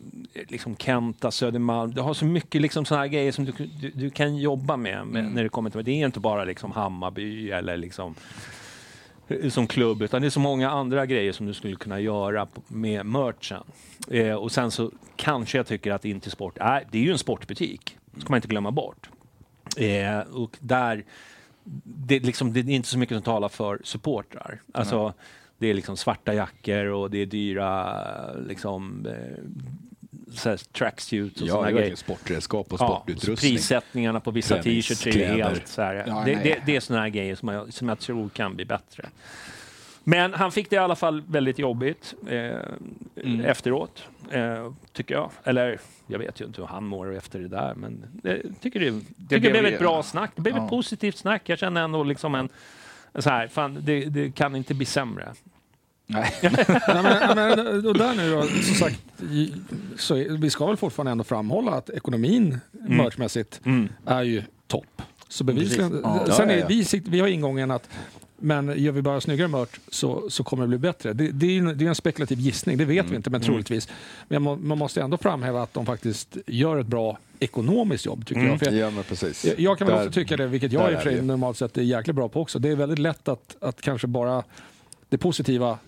liksom 0.49 0.77
Kenta, 0.77 1.31
Södermalm, 1.31 1.95
du 1.95 2.01
har 2.01 2.15
så 2.15 2.25
mycket 2.25 2.61
liksom 2.61 2.85
såna 2.85 3.01
här 3.01 3.07
grejer 3.09 3.33
som 3.33 3.45
du, 3.45 3.53
du, 3.81 3.91
du 3.91 4.11
kan 4.11 4.37
jobba 4.37 4.77
med, 4.77 5.07
med 5.07 5.25
när 5.25 5.43
det 5.43 5.49
kommer 5.49 5.71
till, 5.71 5.85
det 5.85 5.91
är 6.03 6.07
inte 6.07 6.21
bara 6.21 6.45
liksom 6.45 6.73
Hammarby 6.73 7.51
eller 7.51 7.77
liksom 7.77 8.15
som 9.49 9.67
klubb, 9.67 10.03
utan 10.03 10.23
det 10.23 10.29
är 10.29 10.31
så 10.31 10.41
många 10.41 10.71
andra 10.71 11.07
grejer 11.07 11.33
som 11.33 11.47
du 11.47 11.55
skulle 11.55 11.77
kunna 11.77 12.01
göra 12.01 12.49
med 12.69 13.07
merchen. 13.07 13.63
Eh, 14.11 14.35
och 14.35 14.53
sen 14.53 14.71
så 14.71 14.91
kanske 15.17 15.59
jag 15.59 15.67
tycker 15.67 15.93
att 15.93 16.05
Intersport 16.05 16.59
är, 16.61 16.85
det 16.91 16.99
är 16.99 17.03
ju 17.03 17.13
en 17.13 17.19
sportbutik, 17.19 17.99
ska 18.19 18.31
man 18.31 18.37
inte 18.37 18.49
glömma 18.49 18.71
bort. 18.71 19.09
Eh, 19.77 20.19
och 20.19 20.57
där, 20.61 21.05
det, 21.85 22.17
är 22.17 22.21
liksom, 22.21 22.53
det 22.53 22.61
är 22.61 22.71
inte 22.71 22.89
så 22.89 22.99
mycket 22.99 23.17
som 23.17 23.23
talar 23.23 23.49
för 23.49 23.81
supportrar. 23.85 24.61
Alltså, 24.73 25.15
det 25.59 25.67
är 25.67 25.75
liksom 25.75 25.97
svarta 25.97 26.35
jackor 26.35 26.87
och 26.87 27.11
det 27.11 27.19
är 27.19 27.27
dyra 27.27 28.33
liksom, 28.33 29.07
eh, 29.07 29.39
så 30.33 30.57
tracksuits 30.57 31.41
och 31.43 31.49
Ja, 31.49 31.63
det 31.63 31.69
är 31.69 31.73
grejer. 31.73 31.95
sportredskap 31.97 32.73
och 32.73 32.81
Ja, 32.81 32.87
sportutrustning. 33.05 33.53
prissättningarna 33.53 34.21
på 34.21 34.31
vissa 34.31 34.63
t-shirts 34.63 35.07
är 35.07 35.27
helt 35.35 35.69
så 35.69 35.83
här. 35.83 36.05
Ja, 36.07 36.23
det, 36.27 36.35
det, 36.35 36.59
det 36.67 36.77
är 36.77 36.81
såna 36.81 37.01
här 37.01 37.09
grejer 37.09 37.35
som 37.35 37.49
jag, 37.49 37.73
som 37.73 37.89
jag 37.89 37.99
tror 37.99 38.29
kan 38.29 38.57
bli 38.57 38.65
bättre. 38.65 39.09
Men 40.07 40.35
han 40.35 40.53
fick 40.53 40.71
det 40.71 40.77
i 40.77 40.79
alla 40.79 40.97
fall 40.97 41.23
väldigt 41.29 41.59
jobbigt 41.59 42.15
eh, 42.29 42.59
efteråt, 43.45 44.09
eh, 44.31 44.73
tycker 44.93 45.15
jag. 45.15 45.31
Eller 45.45 45.79
jag 46.07 46.19
vet 46.19 46.41
ju 46.41 46.45
inte 46.45 46.61
hur 46.61 46.69
han 46.69 46.85
mår 46.87 47.17
efter 47.17 47.39
det 47.39 47.49
där, 47.49 47.75
men 47.75 48.05
jag 48.23 48.41
tycker 48.61 48.81
det, 48.81 48.91
tycker 49.29 49.41
det 49.41 49.51
blev 49.51 49.67
ett 49.67 49.79
bra 49.79 50.03
snack. 50.03 50.31
Det 50.37 50.43
blev 50.43 50.57
Ja. 50.57 50.65
ett 50.65 50.71
positivt 50.71 51.17
snack. 51.17 51.43
Jag 51.49 51.59
känner 51.59 51.83
ändå 51.85 52.05
liksom 52.05 52.35
en 52.35 52.49
så 53.19 53.31
här, 53.31 53.49
fan, 53.49 53.79
det, 53.83 54.05
det 54.05 54.35
kan 54.35 54.57
inte 54.57 54.75
bli 54.75 54.87
sämre. 54.87 55.33
Nej. 56.07 56.33
Nej, 56.43 57.03
men, 57.03 57.35
men, 57.37 57.87
och 57.87 57.99
där 57.99 58.15
nu 58.15 58.31
då, 58.35 58.43
som 58.43 58.75
sagt, 58.75 59.01
så 59.97 60.15
vi 60.15 60.51
ska 60.51 60.67
väl 60.67 60.77
fortfarande 60.77 61.13
ändå 61.13 61.25
framhålla 61.25 61.73
att 61.73 61.91
ekonomin 61.91 62.59
merchmässigt 62.89 63.61
är 64.07 64.23
ju 64.23 64.43
topp. 64.67 65.03
Så 65.29 65.45
bevisligen. 65.45 66.01
Ja. 66.05 66.27
sen 66.37 66.51
är, 66.51 66.55
ja, 66.55 66.61
ja. 66.61 66.67
Vi, 66.69 66.85
sikt- 66.85 67.09
vi 67.09 67.21
har 67.21 67.29
ingången 67.29 67.71
att 67.71 67.89
men 68.37 68.79
gör 68.83 68.93
vi 68.93 69.03
bara 69.03 69.21
snyggare 69.21 69.49
merch 69.49 69.69
så, 69.89 70.31
så 70.31 70.45
kommer 70.45 70.63
det 70.65 70.69
bli 70.69 70.79
bättre. 70.79 71.13
Det, 71.13 71.29
det, 71.33 71.47
är, 71.47 71.59
en, 71.59 71.79
det 71.79 71.85
är 71.85 71.89
en 71.89 71.95
spekulativ 71.95 72.41
gissning, 72.41 72.79
det 72.79 72.85
vet 72.85 73.11
vi 73.11 73.17
inte, 73.17 73.31
men 73.31 73.41
troligtvis. 73.41 73.89
Men 74.29 74.43
må, 74.43 74.57
man 74.57 74.79
måste 74.79 75.03
ändå 75.03 75.17
framhäva 75.17 75.63
att 75.63 75.75
de 75.75 75.87
faktiskt 75.87 76.37
gör 76.47 76.79
ett 76.79 76.87
bra 76.87 77.19
ekonomiskt 77.41 78.07
jobb, 78.07 78.27
tycker 78.27 78.43
jag. 78.45 78.59
För 78.59 78.67
jag, 78.67 78.75
Ja, 78.75 78.91
men 78.91 79.05
precis. 79.05 79.45
jag, 79.45 79.61
jag 79.61 79.79
kan 79.79 79.87
väl 79.87 79.97
Där- 79.97 80.03
också 80.09 80.13
tycka 80.21 80.37
det, 80.37 80.47
vilket 80.47 80.73
jag 80.73 80.93
i 80.93 80.97
och 80.97 81.01
för 81.01 81.11
sig 81.11 81.23
normalt 81.23 81.57
sett 81.57 81.79
är 81.79 81.83
jäkligt 81.83 82.17
bra 82.17 82.29
på 82.29 82.41
också. 82.41 82.59
Det 82.59 82.69
är 82.69 82.77
väldigt 82.77 82.99
lätt 82.99 83.29
att, 83.29 83.57
att 83.61 83.81
kanske 83.83 84.07
bara 84.07 84.43
det 85.09 85.19
positiva 85.19 85.79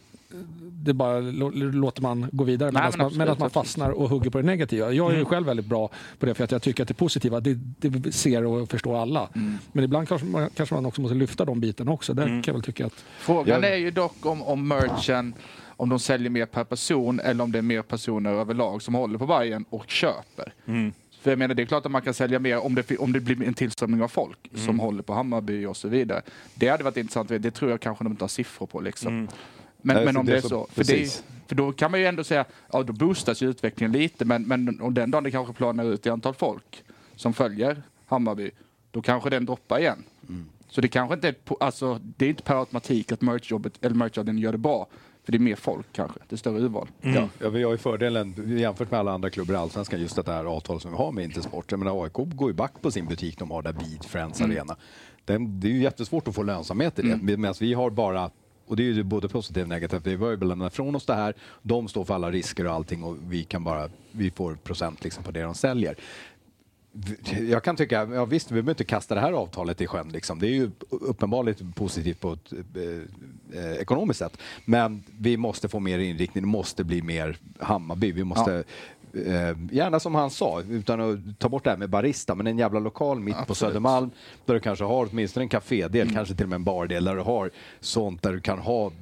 det 0.61 0.93
bara 0.95 1.21
lå- 1.21 1.73
låter 1.73 2.03
man 2.03 2.29
gå 2.33 2.45
vidare 2.45 2.71
Nej, 2.71 2.83
medan 2.83 2.93
men 2.99 3.07
man, 3.07 3.19
medan 3.19 3.37
man 3.39 3.51
fastnar 3.51 3.91
och 3.91 4.09
hugger 4.11 4.31
på 4.31 4.39
det 4.39 4.45
negativa. 4.47 4.93
Jag 4.93 5.13
är 5.13 5.17
ju 5.19 5.25
själv 5.25 5.47
väldigt 5.47 5.67
bra 5.67 5.91
på 6.19 6.27
det 6.27 6.35
för 6.35 6.45
att 6.45 6.53
jag 6.53 6.63
tycker 6.63 6.83
att 6.83 6.89
det 6.89 6.95
positiva, 6.95 7.41
det, 7.41 7.55
det 7.55 8.13
ser 8.13 8.45
och 8.45 8.71
förstår 8.71 8.97
alla. 9.03 9.29
Men 9.73 9.85
ibland 9.85 10.09
kanske 10.09 10.27
man, 10.27 10.51
kanske 10.57 10.75
man 10.75 10.87
också 10.87 11.01
måste 11.01 11.15
lyfta 11.15 11.45
de 11.45 11.61
bitarna 11.61 11.91
också. 11.93 12.15
Där 12.15 12.27
kan 12.27 12.43
jag 12.47 12.53
väl 12.53 12.63
tycka 12.63 12.87
att... 12.87 13.05
Frågan 13.19 13.65
är 13.65 13.77
ju 13.77 13.91
dock 13.91 14.27
om, 14.27 14.43
om 14.43 14.69
merchen, 14.69 15.35
om 15.67 15.89
de 15.89 15.99
säljer 15.99 16.31
mer 16.31 16.47
per 16.47 16.65
person 16.65 17.21
eller 17.21 17.45
om 17.45 17.53
det 17.53 17.59
är 17.59 17.63
mer 17.63 17.83
personer 17.83 18.31
överlag 18.33 18.83
som 18.83 18.95
håller 18.95 19.19
på 19.19 19.27
Bajen 19.27 19.65
och 19.71 19.91
köper. 19.91 20.55
För 21.21 21.31
jag 21.31 21.39
menar, 21.39 21.55
det 21.55 21.63
är 21.63 21.67
klart 21.67 21.87
att 21.87 21.93
man 21.93 22.03
kan 22.03 22.15
sälja 22.15 22.39
mer 22.39 22.59
om 22.59 22.75
det, 22.75 22.97
om 22.99 23.13
det 23.13 23.21
blir 23.21 23.43
en 23.47 23.55
tillströmning 23.55 24.03
av 24.03 24.09
folk 24.09 24.39
som 24.55 24.81
håller 24.81 25.03
på 25.03 25.15
Hammarby 25.15 25.67
och 25.67 25.77
så 25.77 25.89
vidare. 25.89 26.23
Det 26.55 26.69
hade 26.69 26.85
varit 26.85 26.97
intressant, 26.97 27.29
det 27.29 27.51
tror 27.51 27.71
jag 27.71 27.81
kanske 27.81 28.05
de 28.05 28.11
inte 28.11 28.25
har 28.25 28.29
siffror 28.29 28.67
på. 28.67 28.81
Liksom. 28.81 29.29
Men, 29.83 29.97
Nej, 29.97 30.05
men 30.05 30.15
för 30.15 30.21
om 30.21 30.27
det 30.27 30.37
är 30.37 30.41
så- 30.41 30.49
så. 30.49 30.67
För, 30.71 30.85
det, 30.85 31.25
för 31.47 31.55
då 31.55 31.73
kan 31.73 31.91
man 31.91 32.01
ju 32.01 32.07
ändå 32.07 32.25
säga, 32.25 32.45
ja 32.73 32.83
då 32.83 32.93
boostas 32.93 33.43
ju 33.43 33.51
utvecklingen 33.51 33.93
lite, 33.93 34.25
men, 34.25 34.43
men 34.43 34.81
om 34.81 34.95
den 34.95 35.11
dagen 35.11 35.25
det 35.25 35.31
kanske 35.31 35.53
planar 35.55 35.85
ut 35.85 36.07
i 36.07 36.11
antal 36.11 36.35
folk 36.35 36.85
som 37.17 37.33
följer 37.35 37.83
Hammarby, 38.07 38.51
då 38.91 39.03
kanske 39.03 39.31
den 39.31 39.47
droppar 39.47 39.79
igen. 39.79 40.05
Så 40.69 40.81
det 40.81 40.89
kanske 40.89 41.15
inte 41.15 41.29
är, 41.29 41.35
alltså, 41.61 42.01
det 42.03 42.25
är 42.25 42.29
inte 42.29 42.43
per 42.43 42.55
automatik 42.61 43.13
att 43.13 43.21
merchjobbet 43.21 43.73
eller 43.85 43.97
merchavdelningen 43.97 44.43
gör 44.45 44.53
det 44.53 44.59
bra. 44.59 44.87
För 45.25 45.33
det 45.33 45.39
är 45.39 45.41
mer 45.41 45.57
folk 45.57 45.87
kanske, 45.93 46.19
det 46.29 46.35
är 46.35 46.37
större 46.37 46.59
urval. 46.61 46.89
Ja, 47.01 47.29
ja, 47.39 47.49
vi 47.49 47.63
har 47.63 47.73
ju 47.73 47.79
fördelen 47.79 48.59
jämfört 48.59 48.91
med 48.91 49.01
alla 49.01 49.13
andra 49.13 49.31
klubbar 49.31 49.55
i 49.55 49.57
Allsvenskan 49.57 50.01
just 50.01 50.17
det 50.27 50.33
här 50.33 50.45
avtalet 50.45 50.83
som 50.83 50.91
vi 50.91 50.97
har 50.97 51.13
med 51.13 51.25
Intersport. 51.25 51.71
Jag 51.71 51.79
menar, 51.79 52.05
AIK 52.05 52.13
går 52.13 52.51
ju 52.51 52.55
back 52.55 52.73
på 52.83 52.91
sin 52.91 53.07
butik 53.07 53.39
de 53.39 53.51
har 53.51 53.63
där 53.63 53.73
vid 53.73 54.05
Friends 54.05 54.41
Arena. 54.41 54.77
Den, 55.25 55.61
det 55.61 55.69
är 55.69 55.73
ju 55.73 55.83
jättesvårt 55.83 56.29
att 56.29 56.35
få 56.35 56.43
lönsamhet 56.43 56.99
i 56.99 57.03
det 57.03 57.17
medan 57.37 57.55
vi 57.61 57.75
har 57.75 57.91
bara 57.91 58.31
och 58.67 58.77
det 58.77 58.83
är 58.83 58.93
ju 58.93 59.03
både 59.03 59.29
positivt 59.29 59.63
och 59.63 59.69
negativt. 59.69 60.07
Vi 60.07 60.15
har 60.15 60.31
ju 60.31 60.37
lämnat 60.37 60.75
från 60.75 60.97
oss 60.97 61.07
det 61.07 61.15
här. 61.15 61.35
De 61.63 61.89
står 61.89 62.05
för 62.05 62.15
alla 62.15 62.31
risker 62.31 62.67
och 62.67 62.73
allting 62.73 63.03
och 63.03 63.17
vi 63.29 63.45
kan 63.45 63.65
bara, 63.65 63.89
vi 64.13 64.31
får 64.31 64.55
procent 64.55 65.05
liksom 65.05 65.23
på 65.23 65.31
det 65.31 65.43
de 65.43 65.55
säljer. 65.55 65.97
Jag 67.49 67.65
kan 67.65 67.77
tycka, 67.77 68.09
ja 68.13 68.25
visst, 68.25 68.51
vi 68.51 68.55
behöver 68.55 68.71
inte 68.71 68.85
kasta 68.85 69.15
det 69.15 69.21
här 69.21 69.33
avtalet 69.33 69.81
i 69.81 69.87
sjön. 69.87 70.09
Liksom. 70.09 70.39
Det 70.39 70.47
är 70.47 70.55
ju 70.55 70.71
uppenbarligen 70.91 71.73
positivt 71.73 72.21
på 72.21 72.33
ett 72.33 72.53
eh, 72.53 73.61
eh 73.61 73.73
ekonomiskt 73.73 74.19
sätt. 74.19 74.39
Men 74.65 75.05
vi 75.19 75.37
måste 75.37 75.69
få 75.69 75.81
mer 75.81 75.99
inriktning, 75.99 76.45
det 76.45 76.49
måste 76.49 76.85
bli 76.85 77.03
mer 77.03 77.39
Hammarby. 77.59 78.13
Vi 78.13 78.25
måste, 78.25 78.65
eh, 79.27 79.57
gärna 79.73 80.01
som 80.01 80.15
han 80.15 80.31
sa, 80.31 80.63
utan 80.71 81.01
att 81.01 81.39
ta 81.39 81.49
bort 81.49 81.65
det 81.65 81.71
här 81.71 81.77
med 81.77 81.91
barista, 81.91 82.35
men 82.35 82.47
en 82.47 82.59
jävla 82.59 82.81
lokal 82.81 83.21
mitt 83.21 83.35
på 83.35 83.41
Absolut. 83.41 83.59
Södermalm 83.59 84.11
där 84.45 84.55
du 84.55 84.61
kanske 84.61 84.85
har 84.85 85.09
åtminstone 85.11 85.45
en 85.45 85.49
kafédel, 85.49 86.13
kanske 86.13 86.35
till 86.35 86.45
och 86.45 86.51
med 86.51 86.57
en 86.57 86.65
bardel 86.65 87.05
där 87.05 87.17
du 87.17 87.23
har 87.23 87.51
sånt 87.81 88.23
där 88.23 88.33
du 88.33 88.41
kan 88.41 88.59
ha 88.59 88.93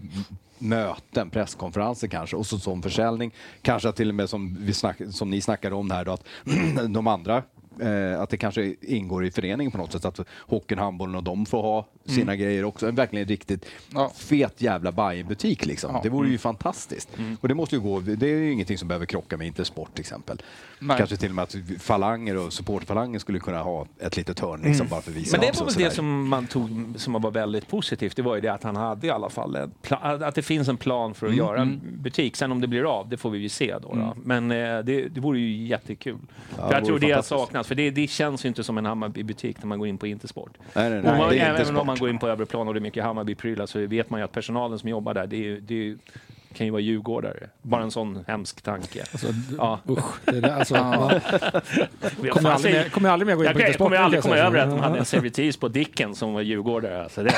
möten, 0.58 1.30
presskonferenser 1.30 2.08
kanske 2.08 2.36
och 2.36 2.46
så 2.46 2.58
som 2.58 2.82
försäljning. 2.82 3.34
Kanske 3.62 3.92
till 3.92 4.08
och 4.08 4.14
med 4.14 4.30
som, 4.30 4.56
vi 4.60 4.74
snack, 4.74 4.96
som 5.10 5.30
ni 5.30 5.40
snackade 5.40 5.74
om 5.74 5.90
här 5.90 6.04
då, 6.04 6.12
att 6.12 6.24
de 6.88 7.06
andra 7.06 7.42
eh, 7.80 8.20
att 8.20 8.30
det 8.30 8.36
kanske 8.36 8.74
ingår 8.80 9.24
i 9.24 9.30
föreningen 9.30 9.70
på 9.70 9.78
något 9.78 9.92
sätt. 9.92 10.04
Att 10.04 10.20
hockeyn, 10.38 10.78
handbollen 10.78 11.14
och 11.14 11.22
de 11.22 11.46
får 11.46 11.62
ha 11.62 11.86
sina 12.06 12.36
grejer 12.36 12.64
också. 12.64 12.88
En 12.88 12.94
verkligen 12.94 13.28
riktigt 13.28 13.66
Ja. 13.94 14.12
fet 14.16 14.62
jävla 14.62 14.92
Bajen-butik 14.92 15.66
liksom. 15.66 15.94
Ja. 15.94 16.00
Det 16.02 16.08
vore 16.08 16.28
ju 16.28 16.38
fantastiskt. 16.38 17.08
Och 17.40 17.48
det 17.48 17.54
måste 17.54 17.74
ju 17.76 17.80
gå, 17.80 18.00
det 18.00 18.26
är 18.26 18.30
ju 18.38 18.52
ingenting 18.52 18.78
som 18.78 18.88
behöver 18.88 19.06
krocka 19.06 19.36
med 19.36 19.46
Intersport 19.46 19.94
till 19.94 20.00
exempel. 20.00 20.42
Nej. 20.78 20.98
Kanske 20.98 21.16
till 21.16 21.28
och 21.28 21.34
med 21.34 21.42
att 21.42 21.56
falanger 21.78 22.36
och 22.36 22.52
supportfalanger 22.52 23.18
skulle 23.18 23.38
kunna 23.38 23.62
ha 23.62 23.86
ett 24.00 24.16
litet 24.16 24.40
hörn 24.40 24.60
liksom, 24.64 24.88
bara 24.88 25.00
för 25.00 25.10
att 25.10 25.16
visa 25.16 25.36
Men 25.36 25.46
det 25.46 25.60
var 25.60 25.66
väl 25.66 25.74
det 25.74 25.90
som 25.90 26.28
man 26.28 26.46
tog 26.46 26.94
som 26.96 27.12
var 27.12 27.30
väldigt 27.30 27.68
positivt. 27.68 28.16
Det 28.16 28.22
var 28.22 28.34
ju 28.34 28.40
det 28.40 28.48
att 28.48 28.62
han 28.62 28.76
hade 28.76 29.06
i 29.06 29.10
alla 29.10 29.30
fall 29.30 29.56
en 29.56 29.72
att 30.24 30.34
det 30.34 30.42
finns 30.42 30.68
en 30.68 30.76
plan 30.76 31.14
för 31.14 31.26
att 31.26 31.34
göra 31.34 31.60
en 31.60 31.80
butik. 32.02 32.36
Sen 32.36 32.52
om 32.52 32.60
det 32.60 32.66
blir 32.66 32.84
av, 32.98 33.08
det 33.08 33.16
får 33.16 33.30
vi 33.30 33.38
ju 33.38 33.48
se 33.48 33.74
då. 33.82 33.94
då. 33.94 34.14
Men 34.24 34.50
eh, 34.50 34.56
det, 34.56 35.08
det 35.08 35.20
vore 35.20 35.38
ju 35.38 35.66
jättekul. 35.66 36.18
för 36.56 36.68
det 36.68 36.74
jag 36.74 36.84
tror 36.84 36.98
det 36.98 37.06
jag 37.06 37.24
saknas. 37.64 37.68
För 37.68 37.74
det, 37.74 37.90
det 37.90 38.08
känns 38.08 38.44
ju 38.44 38.48
inte 38.48 38.64
som 38.64 38.78
en 38.78 38.86
Hammarby-butik 38.86 39.58
när 39.58 39.66
man 39.66 39.78
går 39.78 39.88
in 39.88 39.98
på 39.98 40.06
Intersport. 40.06 40.58
Nej, 40.74 40.90
nej, 40.90 41.02
nej, 41.02 41.18
man, 41.18 41.32
även 41.32 41.76
om 41.76 41.86
man 41.86 41.98
går 41.98 42.10
in 42.10 42.18
på 42.18 42.28
övre 42.28 42.46
plan 42.46 42.68
och 42.68 42.74
det 42.74 42.78
är 42.78 42.82
mycket 42.82 43.04
Hammarby-prylar 43.04 43.66
så 43.66 43.86
vet 43.86 44.10
man 44.10 44.20
ju 44.20 44.24
att 44.24 44.32
personalen 44.32 44.78
som 44.78 44.88
jobbar 44.88 45.14
där, 45.14 45.26
det, 45.26 45.36
är, 45.36 45.60
det 45.60 45.74
är, 45.74 45.96
kan 46.54 46.66
ju 46.66 46.70
vara 46.72 46.80
djurgårdare. 46.82 47.48
Bara 47.62 47.82
en 47.82 47.90
sån 47.90 48.24
hemsk 48.26 48.62
tanke. 48.62 49.04
Alltså, 49.12 49.26
Ja. 49.58 49.78
Usch, 49.88 50.04
det 50.24 50.40
där, 50.40 50.58
alltså, 50.58 50.74
man 50.74 51.20
Vad 52.18 52.30
kommer 52.30 52.50
aldrig 52.50 52.74
mer, 52.74 52.88
kommer 52.88 53.10
aldrig 53.10 53.26
mer 53.26 53.34
gå 53.34 53.42
in 53.42 53.46
Jag, 53.46 53.54
på 53.54 53.60
jag 53.60 53.68
Intersport. 53.68 53.84
kommer 53.86 53.96
aldrig 53.96 54.22
komma 54.22 54.36
jag 54.38 54.46
över 54.46 54.58
att 54.58 54.70
de 54.70 54.78
hade 54.78 54.98
en 54.98 55.04
servitris 55.04 55.56
på 55.56 55.68
Dicken 55.68 56.14
som 56.14 56.34
var 56.34 56.40
djurgårdare. 56.40 57.02
Alltså 57.02 57.22
det, 57.22 57.34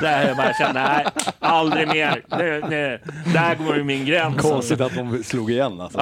där 0.00 0.28
jag 0.28 0.36
bara 0.36 0.52
kände, 0.54 0.82
nej, 0.82 1.06
aldrig 1.38 1.88
mer. 1.88 2.22
Det, 2.28 2.60
det, 2.60 3.00
där 3.34 3.54
går 3.54 3.76
ju 3.76 3.84
min 3.84 4.04
gräns. 4.06 4.36
Konstigt 4.42 4.80
att 4.80 4.94
de 4.94 5.22
slog 5.24 5.50
igen 5.50 5.80
alltså. 5.80 5.98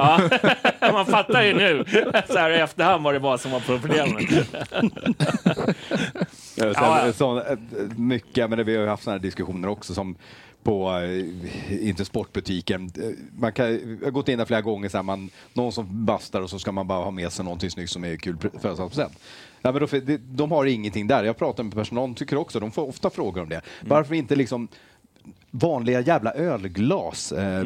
Ja, 0.79 0.91
man 0.91 1.05
fattar 1.05 1.43
ju 1.43 1.53
nu, 1.53 1.85
så 2.29 2.37
här 2.37 2.49
i 2.51 2.59
efterhand, 2.59 3.03
vad 3.03 3.13
det 3.13 3.19
var 3.19 3.37
som 3.37 3.51
var 3.51 3.59
problemet. 3.59 4.23
Ja, 6.55 6.73
sen, 6.73 6.83
Ja, 6.83 7.05
ja. 7.05 7.13
Sån, 7.13 7.41
mycket, 7.97 8.49
men 8.49 8.65
vi 8.65 8.75
har 8.75 8.83
ju 8.83 8.89
haft 8.89 9.03
sådana 9.03 9.17
här 9.17 9.23
diskussioner 9.23 9.67
också 9.67 9.93
som 9.93 10.15
på 10.67 10.99
eh, 10.99 11.87
Intersportbutiken. 11.87 12.91
Eh, 12.97 13.09
Man 13.39 13.51
kan, 13.53 13.71
jag 13.71 14.05
har 14.07 14.11
gått 14.11 14.29
in 14.29 14.37
där 14.37 14.45
flera 14.45 14.61
gånger, 14.61 14.89
så 14.89 14.97
här, 14.97 15.03
man, 15.03 15.29
någon 15.53 15.71
som 15.71 16.05
bastar 16.05 16.41
och 16.41 16.49
så 16.49 16.59
ska 16.59 16.71
man 16.71 16.87
bara 16.87 17.03
ha 17.03 17.11
med 17.11 17.31
sig 17.31 17.45
någonting 17.45 17.71
snyggt 17.71 17.91
som 17.91 18.03
är 18.03 18.15
kul 18.15 18.35
pre- 18.35 18.59
födelsedagspresent. 18.59 19.19
Ja, 19.61 19.71
men 19.71 19.81
då, 19.81 20.17
de, 20.29 20.51
har 20.51 20.65
ingenting 20.65 21.07
där. 21.07 21.23
Jag 21.23 21.37
pratar 21.37 21.63
med 21.63 21.73
personalen, 21.73 22.15
tycker 22.15 22.37
också, 22.37 22.59
de 22.59 22.71
får 22.71 22.87
ofta 22.89 23.09
frågor 23.09 23.41
om 23.41 23.49
det. 23.49 23.61
Varför 23.81 24.15
inte 24.15 24.35
liksom 24.35 24.67
vanliga 25.51 26.01
jävla 26.01 26.31
ölglas. 26.31 27.31
Eh, 27.31 27.65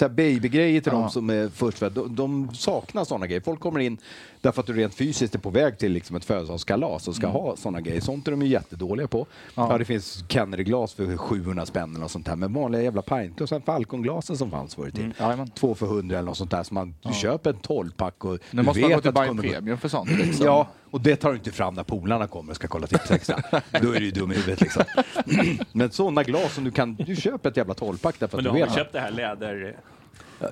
här 0.00 0.08
babygrejer 0.08 0.80
till 0.80 0.92
de 0.92 1.10
som 1.10 1.30
är 1.30 1.48
först 1.48 1.78
för 1.78 1.90
de, 1.90 2.16
de 2.16 2.54
saknar 2.54 3.04
sådana 3.04 3.26
grejer. 3.26 3.40
Folk 3.40 3.60
kommer 3.60 3.80
in 3.80 3.98
därför 4.40 4.60
att 4.60 4.66
du 4.66 4.72
rent 4.72 4.94
fysiskt 4.94 5.34
är 5.34 5.38
på 5.38 5.50
väg 5.50 5.78
till 5.78 5.92
liksom 5.92 6.16
ett 6.16 6.24
födelsedagskalas 6.24 7.08
och 7.08 7.16
ska 7.16 7.26
ha 7.26 7.56
sådana 7.56 7.80
grejer. 7.80 8.00
Sånt 8.00 8.26
är 8.26 8.30
de 8.30 8.42
ju 8.42 8.48
jättedåliga 8.48 9.06
på. 9.08 9.26
Ja. 9.54 9.78
det 9.78 9.84
finns 9.84 10.24
Kennedy-glas 10.28 10.94
för 10.94 11.16
700 11.16 11.66
spänn 11.66 12.02
och 12.02 12.10
sånt 12.10 12.28
här. 12.28 12.36
Men 12.36 12.52
vanliga 12.52 12.82
jävla 12.82 13.02
pint 13.02 13.40
och 13.40 13.48
sen 13.48 13.62
Falcon-glasen 13.62 14.36
som 14.36 14.50
fanns 14.50 14.74
förr 14.74 14.88
i 14.88 14.92
tiden. 14.92 15.14
Jajamän. 15.20 15.50
Två 15.50 15.74
för 15.74 15.86
100 15.86 16.18
eller 16.18 16.26
något 16.26 16.36
sånt 16.36 16.50
där. 16.50 16.62
Så 16.62 16.74
man, 16.74 16.94
du 17.02 17.12
köper 17.14 17.50
en 17.50 17.56
12-pack 17.56 18.24
och 18.24 18.30
Nu 18.32 18.38
du 18.50 18.62
måste 18.62 18.80
man 18.80 18.90
gå 18.90 18.96
vet 18.96 19.02
till 19.04 19.12
gå- 19.36 19.42
Premium 19.42 19.78
för 19.78 19.88
sånt. 19.88 20.10
Liksom. 20.10 20.46
Ja, 20.46 20.68
och 20.90 21.00
det 21.00 21.16
tar 21.16 21.30
du 21.30 21.36
inte 21.36 21.52
fram 21.52 21.74
när 21.74 21.82
polarna 21.82 22.26
kommer 22.26 22.50
och 22.52 22.56
ska 22.56 22.68
kolla 22.68 22.86
tips 22.86 23.10
extra. 23.10 23.36
Då 23.82 23.92
är 23.92 24.00
du 24.00 24.04
ju 24.04 24.10
dum 24.10 24.32
i 24.32 24.34
huvudet 24.34 24.60
liksom. 24.60 24.82
Men 25.72 25.90
sådana 25.90 26.22
glas 26.22 26.54
som 26.54 26.64
du 26.64 26.70
kan, 26.70 26.94
du 26.94 27.16
köper 27.16 27.50
ett 27.50 27.56
jävla 27.56 27.74
12-pack 27.74 28.14
därför 28.18 28.36
Men 28.36 28.46
att 28.46 28.52
du 28.52 28.58
du 28.58 28.62
har 28.64 28.68
vet. 28.68 28.76
köpt 28.78 28.92
det 28.92 29.00
här 29.00 29.10
läder... 29.10 29.76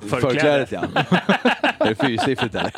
Förklädet 0.01 0.73
ja. 0.73 0.85
är 1.79 1.89
det 1.89 1.95
fyrsiffrigt 1.95 2.55
eller? 2.55 2.73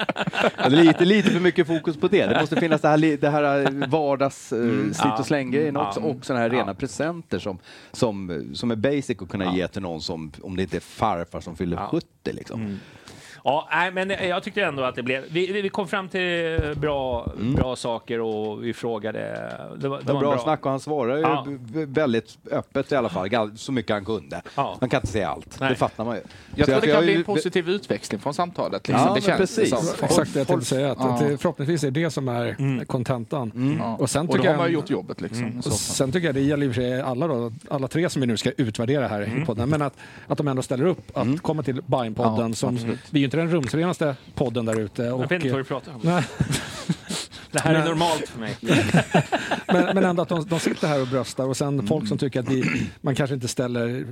Ja, 0.58 0.68
lite, 0.68 1.04
lite 1.04 1.30
för 1.30 1.40
mycket 1.40 1.66
fokus 1.66 1.96
på 1.96 2.08
det. 2.08 2.26
Det 2.26 2.40
måste 2.40 2.56
finnas 2.56 2.80
det 2.80 2.88
här, 2.88 3.16
det 3.20 3.28
här 3.30 3.64
eh, 3.82 3.88
vardags 3.88 4.52
eh, 4.52 4.58
slit 4.92 5.18
och 5.18 5.26
släng-grejen 5.26 5.74
Ja. 5.74 5.88
också. 5.88 6.00
Och 6.00 6.24
sådana 6.24 6.42
här 6.42 6.50
rena 6.50 6.74
presenter 6.74 7.38
som, 7.38 7.58
som, 7.92 8.44
som 8.54 8.70
är 8.70 8.76
basic 8.76 9.22
att 9.22 9.28
kunna 9.28 9.56
ge 9.56 9.68
till 9.68 9.82
någon 9.82 10.00
som, 10.00 10.32
om 10.42 10.56
det 10.56 10.62
inte 10.62 10.76
är 10.76 10.80
farfar 10.80 11.40
som 11.40 11.56
fyller 11.56 11.76
70 11.76 12.06
liksom. 12.24 12.78
Ja, 13.48 13.68
nej, 13.70 13.90
men 13.90 14.10
jag 14.28 14.42
tyckte 14.42 14.62
ändå 14.62 14.82
att 14.82 14.94
det 14.94 15.02
blev... 15.02 15.24
Vi, 15.30 15.52
vi 15.52 15.62
vi 15.62 15.68
kom 15.68 15.88
fram 15.88 16.08
till 16.08 16.60
bra, 16.76 17.32
bra 17.56 17.76
saker 17.76 18.20
och 18.20 18.64
vi 18.64 18.74
frågade... 18.74 19.20
Det 19.78 19.88
var, 19.88 19.98
det 19.98 20.04
Det 20.04 20.12
var 20.12 20.20
en 20.22 20.28
bra 20.30 20.38
snack 20.38 20.64
och 20.64 20.70
han 20.70 20.80
svarade 20.80 21.18
ju 21.18 21.22
Ja. 21.22 21.46
väldigt 21.86 22.38
öppet 22.50 22.92
i 22.92 22.96
alla 22.96 23.08
fall, 23.08 23.56
så 23.56 23.72
mycket 23.72 23.92
han 23.92 24.04
kunde. 24.04 24.42
Ja. 24.54 24.76
Man 24.80 24.90
kan 24.90 24.98
inte 25.00 25.12
säga 25.12 25.28
allt, 25.28 25.60
Nej. 25.60 25.68
det 25.70 25.74
fattar 25.76 26.04
man 26.04 26.14
ju. 26.16 26.20
Jag 26.56 26.66
Så 26.66 26.72
tror 26.72 26.80
det 26.80 26.86
jag 26.86 26.94
kan 26.94 26.96
har 26.96 27.02
bli 27.02 27.14
en 27.14 27.24
positiv 27.24 27.68
utväxling 27.68 28.20
från 28.20 28.34
samtalet. 28.34 28.88
Liksom. 28.88 29.06
Ja, 29.08 29.14
det 29.14 29.20
känns 29.20 29.38
precis. 29.38 29.68
som. 29.70 30.04
Exakt 30.04 30.32
det 30.34 30.40
jag 30.40 30.46
tänkte 30.48 30.66
säga. 30.66 30.92
Att, 30.92 31.00
att 31.00 31.18
förhoppningsvis 31.40 31.84
är 31.84 31.90
det 31.90 32.10
som 32.10 32.28
är 32.28 32.84
kontentan. 32.84 33.76
Ja. 33.80 33.96
Och 33.96 34.10
sen 34.10 34.26
och 34.26 34.32
tycker 34.32 34.44
då 34.44 34.48
har 34.48 34.52
jag- 34.54 34.58
man 34.58 34.68
ju 34.68 34.74
gjort 34.74 34.90
jobbet. 34.90 35.20
Liksom, 35.20 35.62
så 35.62 35.70
Och 35.70 35.76
sen 35.76 36.12
tycker 36.12 36.26
jag 36.28 36.34
det 36.34 36.40
gäller 36.40 36.66
i 36.66 36.70
och 36.70 36.74
för 36.74 36.82
sig 36.82 37.00
alla, 37.00 37.26
då, 37.26 37.52
alla 37.70 37.88
tre 37.88 38.08
som 38.10 38.20
vi 38.20 38.26
nu 38.26 38.36
ska 38.36 38.50
utvärdera 38.56 39.08
här 39.08 39.22
i 39.42 39.44
podden, 39.46 39.68
men 39.68 39.82
att, 39.82 39.94
att 40.26 40.38
de 40.38 40.48
ändå 40.48 40.62
ställer 40.62 40.84
upp 40.86 41.16
att 41.18 41.42
komma 41.42 41.62
till 41.62 41.82
Bajen-podden. 41.86 42.48
Ja, 42.48 42.54
som, 42.54 42.74
absolut. 42.74 42.98
vi 43.10 43.18
ju 43.18 43.24
inte 43.24 43.36
den 43.38 43.50
rumsrenaste 43.50 44.16
podden 44.34 44.64
där 44.64 44.80
ute. 44.80 45.02
Jag 45.02 45.18
vet 45.18 45.32
inte 45.32 45.50
vad 45.50 45.60
du 45.60 45.64
pratar 45.64 45.92
om. 45.94 46.22
Det 47.52 47.60
här 47.60 47.74
är 47.74 47.78
Nej. 47.78 47.88
normalt 47.88 48.28
för 48.28 48.40
mig. 48.40 48.56
men, 49.66 49.94
men 49.94 50.04
ändå 50.04 50.22
att 50.22 50.28
de, 50.28 50.44
de 50.48 50.60
sitter 50.60 50.88
här 50.88 51.00
och 51.00 51.06
bröstar 51.08 51.44
och 51.48 51.56
sen 51.56 51.86
folk 51.86 52.00
Mm. 52.00 52.08
som 52.08 52.18
tycker 52.18 52.40
att 52.40 52.48
vi, 52.48 52.64
man 53.00 53.14
kanske 53.14 53.34
inte 53.34 53.48
ställer 53.48 54.06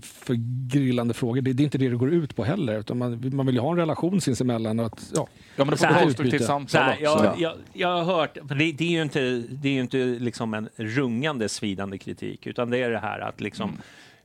för 0.00 0.34
grillande 0.70 1.14
frågor. 1.14 1.40
Det, 1.40 1.52
det 1.52 1.62
är 1.62 1.64
inte 1.64 1.78
det 1.78 1.88
det 1.88 1.96
går 1.96 2.12
ut 2.12 2.36
på 2.36 2.44
heller. 2.44 2.78
Utan 2.78 2.98
man, 2.98 3.30
man 3.36 3.46
vill 3.46 3.54
ju 3.54 3.60
ha 3.60 3.70
en 3.70 3.76
relation 3.76 4.20
sinsemellan. 4.20 4.80
Och 4.80 4.86
att, 4.86 5.12
ja, 5.14 5.28
Ja, 5.56 5.64
men 5.64 5.70
det 5.70 5.76
får 5.76 6.02
konstruktivt 6.02 6.44
samtal 6.44 6.82
här, 6.82 6.96
jag, 7.00 7.34
jag, 7.38 7.54
jag 7.72 7.88
har 7.88 8.04
hört, 8.04 8.38
för 8.48 8.54
det, 8.54 8.72
det 8.72 8.84
är 8.84 8.90
ju 8.90 9.02
inte, 9.02 9.42
det 9.50 9.68
är 9.68 9.72
ju 9.72 9.80
inte 9.80 9.96
liksom 9.98 10.54
en 10.54 10.68
rungande 10.76 11.48
svidande 11.48 11.98
kritik, 11.98 12.46
utan 12.46 12.70
det 12.70 12.78
är 12.78 12.90
det 12.90 12.98
här 12.98 13.20
att 13.20 13.40
liksom, 13.40 13.76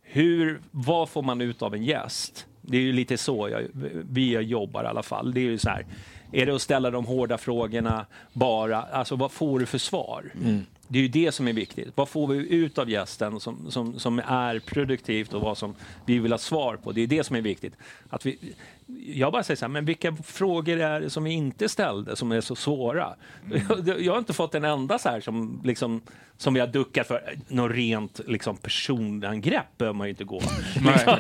hur, 0.01 0.61
vad 0.71 1.09
får 1.09 1.21
man 1.21 1.41
ut 1.41 1.61
av 1.61 1.73
en 1.75 1.83
gäst? 1.83 2.45
Det 2.61 2.77
är 2.77 2.81
ju 2.81 2.93
lite 2.93 3.17
så 3.17 3.49
jag, 3.49 3.67
vi 4.11 4.39
jobbar 4.39 4.83
i 4.83 4.87
alla 4.87 5.03
fall. 5.03 5.33
Det 5.33 5.39
är 5.39 5.43
ju 5.43 5.57
så 5.57 5.69
här, 5.69 5.85
är 6.31 6.45
det 6.45 6.55
att 6.55 6.61
ställa 6.61 6.91
de 6.91 7.05
hårda 7.05 7.37
frågorna 7.37 8.05
bara, 8.33 8.81
alltså 8.81 9.15
vad 9.15 9.31
får 9.31 9.59
du 9.59 9.65
för 9.65 9.77
svar? 9.77 10.31
Det 10.87 10.99
är 10.99 11.03
ju 11.03 11.07
det 11.07 11.31
som 11.31 11.47
är 11.47 11.53
viktigt. 11.53 11.91
Vad 11.95 12.09
får 12.09 12.27
vi 12.27 12.55
ut 12.55 12.77
av 12.77 12.89
gästen 12.89 13.39
som, 13.39 13.71
som, 13.71 13.99
som 13.99 14.19
är 14.19 14.59
produktivt 14.59 15.33
och 15.33 15.41
vad 15.41 15.57
som 15.57 15.75
vi 16.05 16.19
vill 16.19 16.31
ha 16.31 16.39
svar 16.39 16.75
på? 16.75 16.91
Det 16.91 17.01
är 17.01 17.07
det 17.07 17.23
som 17.23 17.35
är 17.35 17.41
viktigt. 17.41 17.73
Att 18.09 18.25
vi, 18.25 18.37
jag 18.99 19.31
bara 19.31 19.43
säger 19.43 19.55
så 19.55 19.65
här, 19.65 19.69
men 19.69 19.85
vilka 19.85 20.15
frågor 20.23 20.79
är 20.79 21.01
det 21.01 21.09
som 21.09 21.23
vi 21.23 21.31
inte 21.31 21.69
ställde 21.69 22.15
som 22.15 22.31
är 22.31 22.41
så 22.41 22.55
svåra? 22.55 23.15
Jag, 23.85 24.01
jag 24.01 24.13
har 24.13 24.19
inte 24.19 24.33
fått 24.33 24.55
en 24.55 24.65
enda 24.65 24.99
så 24.99 25.09
här 25.09 25.21
som, 25.21 25.61
liksom, 25.63 26.01
som 26.37 26.53
vi 26.53 26.59
har 26.59 26.67
duckat 26.67 27.07
för. 27.07 27.35
Något 27.47 27.71
rent 27.71 28.19
liksom, 28.27 28.57
personangrepp 28.57 29.77
behöver 29.77 29.97
man 29.97 30.07
ju 30.07 30.09
inte 30.09 30.23
gå. 30.23 30.41
Liksom? 30.75 31.17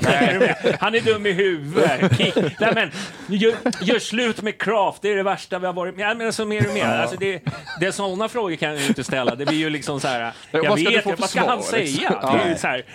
Han 0.79 0.95
är 0.95 1.01
dum 1.01 1.25
i 1.25 1.31
huvudet. 1.31 2.17
Kick. 2.17 2.35
Nej, 2.59 2.71
men, 2.75 2.91
gör, 3.27 3.55
gör 3.81 3.99
slut 3.99 4.41
med 4.41 4.61
craft, 4.61 5.01
det 5.01 5.09
är 5.09 5.15
det 5.15 5.23
värsta 5.23 5.59
vi 5.59 5.65
har 5.65 5.73
varit 5.73 5.95
med 5.95 6.17
men 6.17 6.27
alltså, 6.27 6.45
mer 6.45 6.67
och 6.67 6.73
mer. 6.73 6.85
Alltså, 6.85 7.17
det, 7.17 7.41
det 7.79 7.85
är 7.85 7.91
sådana 7.91 8.29
frågor 8.29 8.55
kan 8.55 8.69
jag 8.69 8.81
ju 8.81 8.87
inte 8.87 9.03
ställa. 9.03 9.35
Det 9.35 9.45
blir 9.45 9.57
ju 9.57 9.69
liksom 9.69 9.99
så 9.99 10.07
här, 10.07 10.33
jag 10.51 10.69
vad 10.69 10.79
ska 10.79 10.89
vet 10.89 11.19
vad 11.19 11.29
ska 11.29 11.49
han 11.49 11.63
säga? 11.63 12.09
Det 12.09 12.49
är 12.49 12.55
så 12.55 12.67
här, 12.67 12.85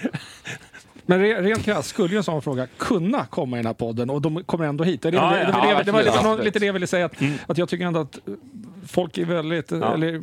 Men 1.06 1.20
re, 1.20 1.42
rent 1.42 1.64
krasst, 1.64 1.88
skulle 1.88 2.08
ju 2.08 2.16
en 2.16 2.24
sån 2.24 2.42
fråga 2.42 2.66
kunna 2.78 3.26
komma 3.26 3.56
i 3.56 3.58
den 3.58 3.66
här 3.66 3.74
podden 3.74 4.10
och 4.10 4.22
de 4.22 4.44
kommer 4.44 4.64
ändå 4.64 4.84
hit? 4.84 5.02
Det, 5.02 5.08
är 5.08 5.12
det, 5.12 5.18
Ja, 5.18 5.30
det, 5.30 5.38
ja, 5.38 5.46
det, 5.46 5.52
var 5.52 5.68
ja, 5.68 5.78
det, 5.78 5.82
det 5.84 5.92
var 5.92 6.00
absolut. 6.00 6.44
lite 6.44 6.58
det 6.58 6.66
jag 6.66 6.72
ville 6.72 6.86
säga, 6.86 7.06
att, 7.06 7.12
att 7.46 7.58
jag 7.58 7.68
tycker 7.68 7.84
ändå 7.86 8.00
att 8.00 8.18
folk 8.86 9.18
är 9.18 9.24
väldigt, 9.24 9.72
eller, 9.72 10.20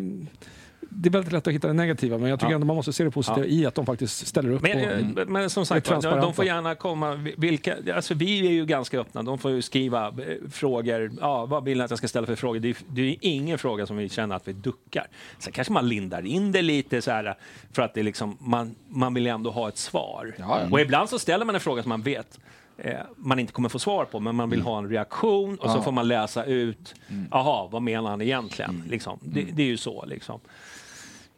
det 0.95 1.09
är 1.09 1.11
väldigt 1.11 1.33
lätt 1.33 1.47
att 1.47 1.53
hitta 1.53 1.67
det 1.67 1.73
negativa, 1.73 2.17
men 2.17 2.29
jag 2.29 2.39
tycker 2.39 2.51
Ja. 2.51 2.55
ändå 2.55 2.67
man 2.67 2.75
måste 2.75 2.93
se 2.93 3.03
det 3.03 3.11
positiva 3.11 3.45
i 3.45 3.65
att 3.65 3.75
de 3.75 3.85
faktiskt 3.85 4.27
ställer 4.27 4.49
upp. 4.51 4.61
Men, 4.61 5.13
på, 5.15 5.21
eh, 5.21 5.27
men 5.27 5.49
som 5.49 5.65
sagt, 5.65 5.89
de, 6.01 6.33
får 6.33 6.45
gärna 6.45 6.75
komma. 6.75 7.15
Vilka, 7.37 7.75
alltså 7.95 8.13
vi 8.13 8.47
är 8.47 8.51
ju 8.51 8.65
ganska 8.65 8.99
öppna. 8.99 9.23
De 9.23 9.37
får 9.37 9.51
ju 9.51 9.61
skriva 9.61 10.07
eh, 10.07 10.13
frågor. 10.51 11.11
Ja, 11.21 11.45
vad 11.45 11.63
vill 11.63 11.77
ni 11.77 11.83
att 11.83 11.89
jag 11.91 11.97
ska 11.97 12.07
ställa 12.07 12.27
för 12.27 12.35
frågor? 12.35 12.59
Det 12.59 12.69
är, 12.69 12.75
det 12.87 13.01
är 13.01 13.15
ingen 13.21 13.57
fråga 13.57 13.85
som 13.85 13.97
vi 13.97 14.09
känner 14.09 14.35
att 14.35 14.47
vi 14.47 14.53
duckar. 14.53 15.07
Sen 15.39 15.53
kanske 15.53 15.73
man 15.73 15.89
lindar 15.89 16.25
in 16.25 16.51
det 16.51 16.61
lite 16.61 17.01
så 17.01 17.11
här 17.11 17.35
för 17.71 17.81
att 17.81 17.93
det 17.93 17.99
är 17.99 18.03
liksom, 18.03 18.37
man, 18.39 18.75
man 18.87 19.13
vill 19.13 19.27
ändå 19.27 19.51
ha 19.51 19.69
ett 19.69 19.77
svar. 19.77 20.35
Ja, 20.37 20.59
ja. 20.61 20.67
Och 20.71 20.81
ibland 20.81 21.09
så 21.09 21.19
ställer 21.19 21.45
man 21.45 21.55
en 21.55 21.61
fråga 21.61 21.81
som 21.83 21.89
man 21.89 22.01
vet 22.01 22.39
eh, 22.77 22.93
man 23.17 23.39
inte 23.39 23.53
kommer 23.53 23.69
få 23.69 23.79
svar 23.79 24.05
på, 24.05 24.19
men 24.19 24.35
man 24.35 24.49
vill 24.49 24.61
ha 24.61 24.77
en 24.77 24.89
reaktion 24.89 25.57
och 25.57 25.69
så 25.71 25.81
får 25.81 25.91
man 25.91 26.07
läsa 26.07 26.43
ut, 26.45 26.95
jaha, 27.31 27.67
vad 27.71 27.81
menar 27.81 28.09
han 28.09 28.21
egentligen? 28.21 28.83
Liksom. 28.89 29.19
Det, 29.21 29.41
det 29.41 29.63
är 29.63 29.67
ju 29.67 29.77
så 29.77 30.05
liksom. 30.05 30.39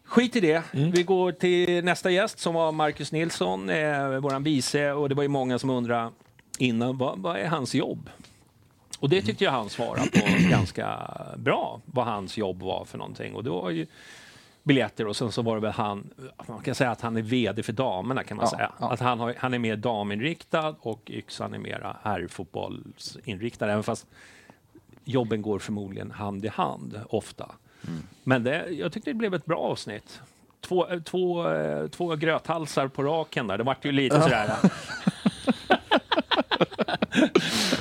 Skit 0.05 0.35
i 0.35 0.39
det. 0.39 0.63
Vi 0.71 1.03
går 1.03 1.31
till 1.31 1.83
nästa 1.85 2.11
gäst 2.11 2.39
som 2.39 2.53
var 2.53 2.71
Marcus 2.71 3.11
Nilsson, 3.11 3.69
eh, 3.69 4.07
våran 4.19 4.43
vice. 4.43 4.91
Och 4.91 5.09
det 5.09 5.15
var 5.15 5.23
ju 5.23 5.29
många 5.29 5.59
som 5.59 5.69
undrade 5.69 6.11
innan, 6.59 6.97
vad, 6.97 7.19
vad 7.19 7.37
är 7.37 7.47
hans 7.47 7.75
jobb? 7.75 8.09
Och 8.99 9.09
det 9.09 9.21
tyckte 9.21 9.43
jag 9.43 9.51
han 9.51 9.69
svarade 9.69 10.09
på 10.09 10.19
ganska 10.49 11.11
bra, 11.37 11.81
vad 11.85 12.05
hans 12.05 12.37
jobb 12.37 12.61
var 12.61 12.85
för 12.85 12.97
någonting. 12.97 13.35
Och 13.35 13.43
det 13.43 13.49
var 13.49 13.69
ju 13.69 13.85
biljetter 14.63 15.07
och 15.07 15.15
sen 15.15 15.31
så 15.31 15.41
var 15.41 15.55
det 15.55 15.61
väl 15.61 15.71
han, 15.71 16.09
man 16.47 16.61
kan 16.61 16.75
säga 16.75 16.91
att 16.91 17.01
han 17.01 17.17
är 17.17 17.21
VD 17.21 17.63
för 17.63 17.73
damerna 17.73 18.23
kan 18.23 18.37
man 18.37 18.47
Ja, 18.51 18.57
säga. 18.57 18.71
ja. 18.79 18.91
Att 18.91 18.99
han, 18.99 19.19
har, 19.19 19.35
han 19.37 19.53
är 19.53 19.59
mer 19.59 19.75
daminriktad 19.75 20.75
och 20.79 21.11
Yxan 21.11 21.53
är 21.53 21.59
mera 21.59 21.97
herrfotbollsinriktad. 22.03 23.71
Även 23.71 23.83
fast 23.83 24.07
jobben 25.03 25.41
går 25.41 25.59
förmodligen 25.59 26.11
hand 26.11 26.45
i 26.45 26.47
hand 26.47 26.99
ofta. 27.09 27.51
Men 28.23 28.43
det, 28.43 28.69
jag 28.69 28.91
tyckte 28.91 29.09
det 29.09 29.13
blev 29.13 29.33
ett 29.33 29.45
bra 29.45 29.59
avsnitt. 29.59 30.19
två, 30.61 30.87
eh, 30.87 30.99
två, 30.99 31.51
eh, 31.51 31.87
två 31.87 32.15
gröthalsar 32.15 32.87
på 32.87 33.03
raken 33.03 33.47
där. 33.47 33.57
Det 33.57 33.63
vart 33.63 33.85
ju 33.85 33.91
lite 33.91 34.21
sådär... 34.21 34.49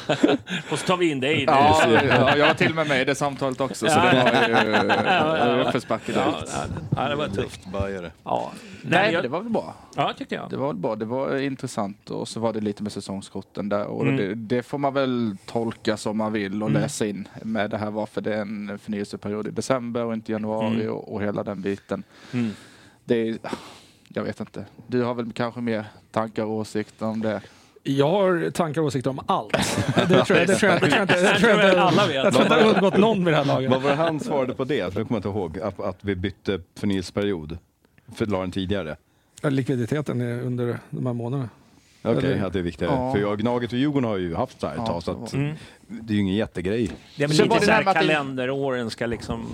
Och 0.71 0.79
så 0.79 0.87
tar 0.87 0.97
vi 0.97 1.11
in 1.11 1.21
dig 1.21 1.37
nu. 1.37 1.43
Ja, 1.47 1.83
ja, 1.91 2.37
jag 2.37 2.47
var 2.47 2.55
till 2.55 2.75
med 2.75 2.89
mig 2.89 3.01
i 3.01 3.05
det 3.05 3.15
samtalet 3.15 3.61
också, 3.61 3.89
så 3.89 3.95
det 4.01 5.23
var 5.25 5.57
ju 5.57 5.63
uppförsbacke 5.63 6.13
Ja, 6.13 6.25
direkt. 6.25 6.53
ja, 6.97 7.09
det 7.09 7.15
var 7.17 7.29
tufft. 7.29 7.67
Bajare. 7.67 8.11
Ja, 8.25 8.53
Nej, 8.83 9.13
jag, 9.13 9.23
det 9.23 9.29
var 9.29 9.41
väl 9.41 9.53
bra. 9.53 9.75
ja 9.97 10.13
tyckte 10.19 10.35
jag. 10.35 10.51
Det 10.51 10.57
var 10.57 10.67
väl 10.67 10.77
bra. 10.77 10.97
Det 10.97 11.05
var 11.05 11.37
intressant 11.37 12.11
och 12.11 12.29
så 12.29 12.41
var 12.41 12.53
det 12.53 12.61
lite 12.61 12.83
med 12.83 12.93
säsongskorten 12.93 13.69
där. 13.69 13.85
Och 13.87 14.03
Mm. 14.03 14.17
det, 14.17 14.35
det 14.35 14.63
får 14.63 14.79
man 14.79 14.95
väl 14.95 15.37
tolka 15.47 15.97
som 15.97 16.17
man 16.17 16.33
vill 16.33 16.63
och 16.63 16.69
Mm. 16.71 16.83
läsa 16.83 17.07
in 17.07 17.29
med 17.43 17.71
det 17.71 17.79
här 17.79 17.91
varför 17.91 18.21
det 18.21 18.35
är 18.35 18.41
en 18.41 18.79
förnyelseperiod 18.83 19.47
i 19.47 19.51
december 19.51 20.05
och 20.05 20.15
inte 20.15 20.33
januari 20.33 20.75
Mm. 20.83 20.93
och, 20.93 21.15
och 21.15 21.23
hela 21.23 21.43
den 21.43 21.61
biten. 21.63 22.03
Mm. 22.33 22.51
Det 23.05 23.29
är, 23.29 23.39
jag 24.09 24.23
vet 24.23 24.41
inte. 24.41 24.65
Du 24.87 25.03
har 25.03 25.15
väl 25.15 25.33
kanske 25.33 25.61
mer 25.61 25.85
tankar 26.11 26.45
och 26.45 26.51
åsikter 26.53 27.07
om 27.07 27.21
det? 27.23 27.41
Jag 27.87 28.11
har 28.11 28.51
tankar 28.51 28.81
och 28.81 28.87
åsikter 28.87 29.11
om 29.11 29.21
allt. 29.27 29.53
Det 30.09 30.25
tror 30.25 30.39
jag, 30.39 30.49
det 30.49 30.55
tror 30.55 30.73
jag, 30.73 30.81
det 30.81 30.87
tror 30.87 30.93
jag 30.93 31.03
inte, 31.03 31.21
det 31.23 31.39
tror 31.39 31.51
jag 31.51 31.65
inte, 31.71 31.81
alla 31.83 32.07
vet. 32.07 32.15
jag 32.15 32.33
tror 32.33 32.43
inte 32.45 32.57
det 32.57 32.63
har 32.65 32.71
undgått 32.75 32.97
någon 32.97 33.25
vid 33.25 33.35
det 33.35 33.39
här 33.39 33.45
laget. 33.45 33.71
Vad 33.71 33.83
var 33.83 33.91
det 33.91 33.97
han 33.97 34.21
svarade 34.21 34.55
på 34.55 34.65
det? 34.65 34.77
Jag 34.77 34.93
kommer 34.93 35.17
inte 35.17 35.29
ihåg. 35.29 35.59
Att, 35.59 35.81
att 35.81 35.99
vi 36.01 36.15
bytte 36.17 36.61
förnyelseperiod. 36.79 37.59
För 38.15 38.27
la 38.27 38.41
den 38.41 38.51
tidigare. 38.51 38.97
Likviditeten 39.43 40.21
är 40.21 40.43
under 40.43 40.79
de 40.91 41.07
här 41.07 41.13
månaderna. 41.13 41.49
Okej, 42.03 42.33
Eller- 42.33 42.45
att 42.47 42.53
det 42.53 42.59
är 42.59 42.63
viktigare. 42.63 42.93
Ja. 42.95 43.13
För 43.13 43.21
jag, 43.21 43.39
Gnaget 43.39 43.73
och 43.73 43.79
Djurgården 43.79 44.09
har 44.11 44.17
ju 44.17 44.35
haft 44.35 44.61
så 44.61 44.67
här 44.67 44.75
ett 44.77 44.87
tag, 44.87 45.03
så 45.03 45.11
att 45.11 45.33
Mm. 45.33 45.55
det 45.89 46.13
är 46.13 46.15
ju 46.15 46.21
ingen 46.21 46.35
jättegrej. 46.35 46.91
Det 47.17 47.25
är 47.25 47.29
väl 47.29 47.37
lite 47.37 47.61
så 47.61 47.67
där 47.67 47.73
här 47.73 47.95
kalenderåren 47.95 48.91
ska 48.91 49.07
liksom 49.07 49.47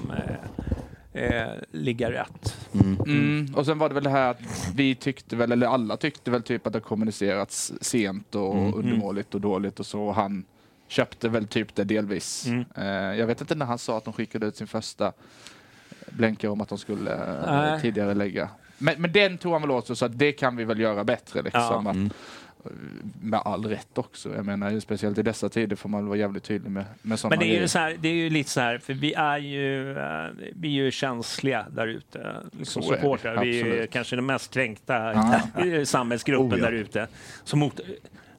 eh, 1.14 1.22
eh, 1.24 1.48
ligga 1.70 2.10
rätt. 2.12 2.56
Mm. 2.74 3.54
Och 3.54 3.66
sen 3.66 3.78
var 3.78 3.88
det 3.88 3.94
väl 3.94 4.04
det 4.04 4.10
här 4.10 4.30
att 4.30 4.40
vi 4.74 4.94
tyckte 4.94 5.36
väl, 5.36 5.52
eller 5.52 5.66
alla 5.66 5.96
tyckte 5.96 6.30
väl 6.30 6.42
typ 6.42 6.66
att 6.66 6.72
det 6.72 6.80
kommunicerats 6.80 7.72
sent 7.80 8.34
och 8.34 8.54
Mm. 8.56 8.74
undermåligt 8.74 9.34
och 9.34 9.40
dåligt 9.40 9.80
och 9.80 9.86
så. 9.86 10.00
Och 10.02 10.14
han 10.14 10.44
köpte 10.88 11.28
väl 11.28 11.46
typ 11.46 11.74
det 11.74 11.84
delvis. 11.84 12.46
Mm. 12.46 12.64
Eh, 12.76 13.18
jag 13.18 13.26
vet 13.26 13.40
inte 13.40 13.54
när 13.54 13.66
han 13.66 13.78
sa 13.78 13.96
att 13.98 14.04
de 14.04 14.12
skickade 14.12 14.46
ut 14.46 14.56
sin 14.56 14.66
första 14.66 15.12
blänkare 16.10 16.50
om 16.50 16.60
att 16.60 16.68
de 16.68 16.78
skulle 16.78 17.14
eh, 17.74 17.80
tidigare 17.80 18.14
lägga. 18.14 18.48
Men, 18.78 19.02
men 19.02 19.12
den 19.12 19.38
tog 19.38 19.52
han 19.52 19.62
väl 19.62 19.70
åt 19.70 19.86
sig 19.86 19.96
så 19.96 20.04
att 20.04 20.18
det 20.18 20.32
kan 20.32 20.56
vi 20.56 20.64
väl 20.64 20.80
göra 20.80 21.04
bättre 21.04 21.42
liksom. 21.42 21.60
Ja. 21.84 21.90
Att, 21.90 21.96
Mm. 21.96 22.10
Med 23.22 23.40
all 23.44 23.64
rätt 23.64 23.98
också. 23.98 24.34
Jag 24.34 24.46
menar, 24.46 24.80
speciellt 24.80 25.18
i 25.18 25.22
dessa 25.22 25.48
tider 25.48 25.76
får 25.76 25.88
man 25.88 26.06
vara 26.06 26.18
jävligt 26.18 26.44
tydlig 26.44 26.70
med, 26.70 26.84
med 27.02 27.18
sådana 27.18 27.36
Men 27.36 27.48
det 27.48 27.56
är, 27.56 27.60
ju 27.60 27.68
så 27.68 27.78
här, 27.78 27.96
det 28.00 28.08
är 28.08 28.12
ju 28.12 28.30
lite 28.30 28.50
så 28.50 28.60
här, 28.60 28.78
för 28.78 28.94
vi 28.94 29.12
är 29.14 29.38
ju, 29.38 29.98
eh, 29.98 30.26
vi 30.54 30.68
är 30.68 30.84
ju 30.84 30.90
känsliga 30.90 31.66
där 31.70 31.86
ute. 31.86 32.36
Liksom 32.52 32.82
Så 32.82 32.92
är 32.92 32.96
supportrar. 32.96 33.44
Vi 33.44 33.60
är 33.60 33.86
kanske 33.86 34.16
den 34.16 34.26
mest 34.26 34.52
kränkta 34.54 35.14
i 35.64 35.86
samhällsgruppen 35.86 36.52
Oh, 36.52 36.58
ja. 36.58 36.64
där 36.64 36.72
ute. 36.72 37.08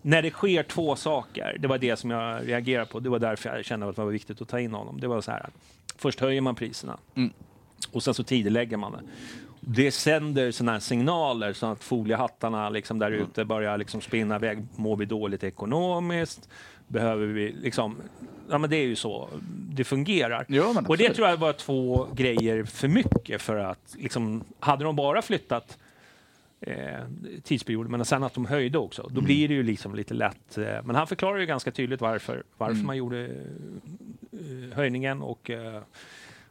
När 0.02 0.22
det 0.22 0.32
sker 0.32 0.64
två 0.64 0.96
saker, 0.96 1.58
det 1.60 1.68
var 1.68 1.78
det 1.78 1.96
som 1.96 2.10
jag 2.12 2.48
reagerade 2.48 2.86
på. 2.92 3.00
Det 3.00 3.10
var 3.10 3.20
därför 3.20 3.56
jag 3.56 3.66
kände 3.66 3.90
att 3.90 3.96
det 3.96 4.02
var 4.04 4.12
viktigt 4.12 4.42
att 4.42 4.48
ta 4.48 4.60
in 4.60 4.74
honom. 4.74 5.00
Det 5.00 5.08
var 5.08 5.22
så 5.22 5.32
här, 5.32 5.50
först 5.98 6.20
höjer 6.20 6.42
man 6.42 6.56
priserna 6.56 6.98
Mm. 7.16 7.32
och 7.92 8.04
sen 8.04 8.14
så 8.14 8.24
tidigarelägger 8.24 8.78
man 8.78 8.92
det. 8.92 9.00
Det 9.64 9.92
sänder 9.92 10.52
såna 10.52 10.72
här 10.72 10.80
signaler 10.80 11.54
så 11.54 11.66
att 11.66 11.84
foliehattarna 11.84 12.70
liksom 12.70 13.00
där 13.00 13.08
Mm. 13.12 13.22
ute 13.22 13.46
börjar 13.46 13.78
liksom 13.78 14.02
spinna 14.02 14.36
iväg. 14.36 14.66
Mår 14.76 14.96
vi 14.96 15.06
dåligt 15.06 15.44
ekonomiskt? 15.44 16.50
Behöver 16.88 17.26
vi 17.28 17.52
liksom... 17.52 17.96
Ja, 18.50 18.58
men 18.58 18.70
det 18.70 18.76
är 18.78 18.86
ju 18.86 18.96
så 18.96 19.30
det 19.70 19.84
fungerar. 19.84 20.46
Men 20.48 20.86
och 20.86 20.98
det 20.98 21.14
tror 21.14 21.28
jag 21.28 21.38
var 21.38 21.54
två 21.54 22.08
grejer 22.14 22.64
för 22.64 22.88
mycket 22.88 23.42
för 23.42 23.56
att 23.58 23.96
liksom, 24.00 24.44
hade 24.60 24.84
de 24.84 24.96
bara 24.96 25.22
flyttat 25.22 25.78
eh, 26.62 27.00
tidsperioden, 27.44 27.92
men 27.92 28.06
sen 28.06 28.24
att 28.24 28.34
de 28.34 28.46
höjde 28.46 28.78
också, 28.78 29.02
Mm. 29.02 29.16
då 29.16 29.22
blir 29.22 29.48
det 29.48 29.54
ju 29.54 29.64
liksom 29.64 29.96
lite 29.96 30.14
lätt. 30.14 30.58
Eh, 30.58 30.64
men 30.84 30.96
han 30.96 31.08
förklarar 31.08 31.38
ju 31.38 31.46
ganska 31.46 31.72
tydligt 31.72 32.02
varför, 32.02 32.44
varför 32.58 32.74
Mm. 32.74 32.86
man 32.88 32.98
gjorde 32.98 33.26
eh, 33.26 34.76
höjningen 34.76 35.22
och, 35.22 35.50
eh, 35.50 35.82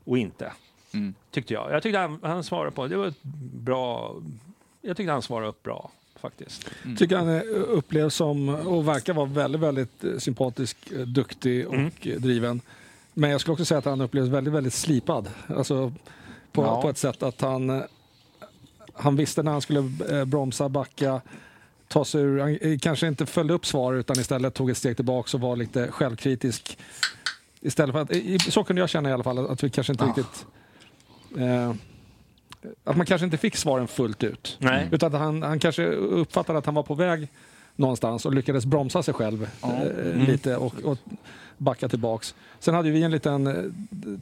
och 0.05 0.19
inte. 0.19 0.53
Mm. 0.95 1.15
Tyckte 1.31 1.55
jag. 1.55 1.73
Jag 1.73 1.83
tyckte 1.83 1.99
han, 1.99 2.19
han 2.23 2.45
svarade 2.45 2.71
på 2.71 2.87
det 2.87 2.97
var 2.97 3.07
ett 3.07 3.23
bra. 3.55 4.15
Jag 4.83 4.97
tyckte 4.97 5.13
han 5.13 5.23
svarade 5.23 5.49
upp 5.49 5.63
bra 5.63 5.91
faktiskt. 6.21 6.71
Tycker 6.99 7.17
han 7.17 7.29
är- 7.29 7.47
upplevs 7.49 8.15
som, 8.15 8.49
och 8.49 8.89
verkar 8.89 9.15
vara 9.15 9.27
väldigt, 9.27 9.61
väldigt 9.61 10.05
eh, 10.05 10.19
sympatisk, 10.19 10.77
eh, 10.93 10.99
duktig 11.01 11.69
och 11.69 11.75
Mm. 11.75 11.91
eh, 12.03 12.21
driven. 12.21 12.61
Men 13.15 13.31
jag 13.31 13.41
skulle 13.41 13.53
också 13.53 13.65
säga 13.65 13.79
att 13.79 13.85
han 13.85 14.01
upplevs 14.01 14.29
väldigt, 14.29 14.55
väldigt 14.55 14.75
slipad. 14.75 15.29
Alltså 15.47 15.93
på, 16.53 16.63
Ja. 16.63 16.83
på 16.83 16.89
ett 16.89 16.99
sätt 16.99 17.23
att 17.23 17.41
han, 17.41 17.71
eh, 17.71 17.83
han 18.93 19.17
visste 19.17 19.43
när 19.43 19.53
han 19.53 19.61
skulle 19.61 19.91
eh, 20.19 20.25
bromsa, 20.25 20.69
backa, 20.69 21.21
ta 21.89 22.05
sig 22.05 22.23
ur. 22.23 22.39
Han 22.41 22.59
eh, 22.61 22.79
kanske 22.79 23.07
inte 23.09 23.27
följde 23.27 23.55
upp 23.55 23.67
svar 23.67 23.95
utan 23.95 24.19
istället 24.21 24.55
tog 24.55 24.71
ett 24.71 24.77
steg 24.79 24.97
tillbaka 24.97 25.37
och 25.37 25.41
var 25.41 25.57
lite 25.57 25.91
självkritisk. 25.91 26.79
Istället 27.61 27.93
för 27.93 28.01
att, 28.03 28.53
så 28.53 28.65
kunde 28.65 28.81
jag 28.83 28.89
känna 28.89 29.11
i 29.11 29.13
alla 29.13 29.25
fall, 29.25 29.39
att 29.51 29.65
vi 29.65 29.71
kanske 29.71 29.93
inte 29.93 30.05
Ja. 30.05 30.09
riktigt... 30.09 30.47
Eh, 31.39 31.73
att 32.85 32.97
man 32.97 33.07
kanske 33.07 33.25
inte 33.25 33.37
fick 33.37 33.57
svaren 33.57 33.89
fullt 33.89 34.25
ut. 34.25 34.57
Nej. 34.61 34.89
Utan 34.93 35.15
att 35.15 35.21
han, 35.21 35.43
han 35.43 35.59
kanske 35.59 35.87
uppfattade 35.93 36.59
att 36.59 36.67
han 36.67 36.75
var 36.75 36.83
på 36.83 36.95
väg 36.95 37.29
någonstans 37.77 38.27
och 38.27 38.35
lyckades 38.35 38.67
bromsa 38.67 39.03
sig 39.03 39.15
själv 39.15 39.49
eh, 39.63 40.29
lite 40.29 40.57
och, 40.57 40.75
och 40.85 40.99
backa 41.59 41.89
tillbaks. 41.89 42.35
Sen 42.59 42.75
hade 42.75 42.91
vi 42.91 43.03
en 43.03 43.11
liten 43.11 43.47
eh, 43.47 43.55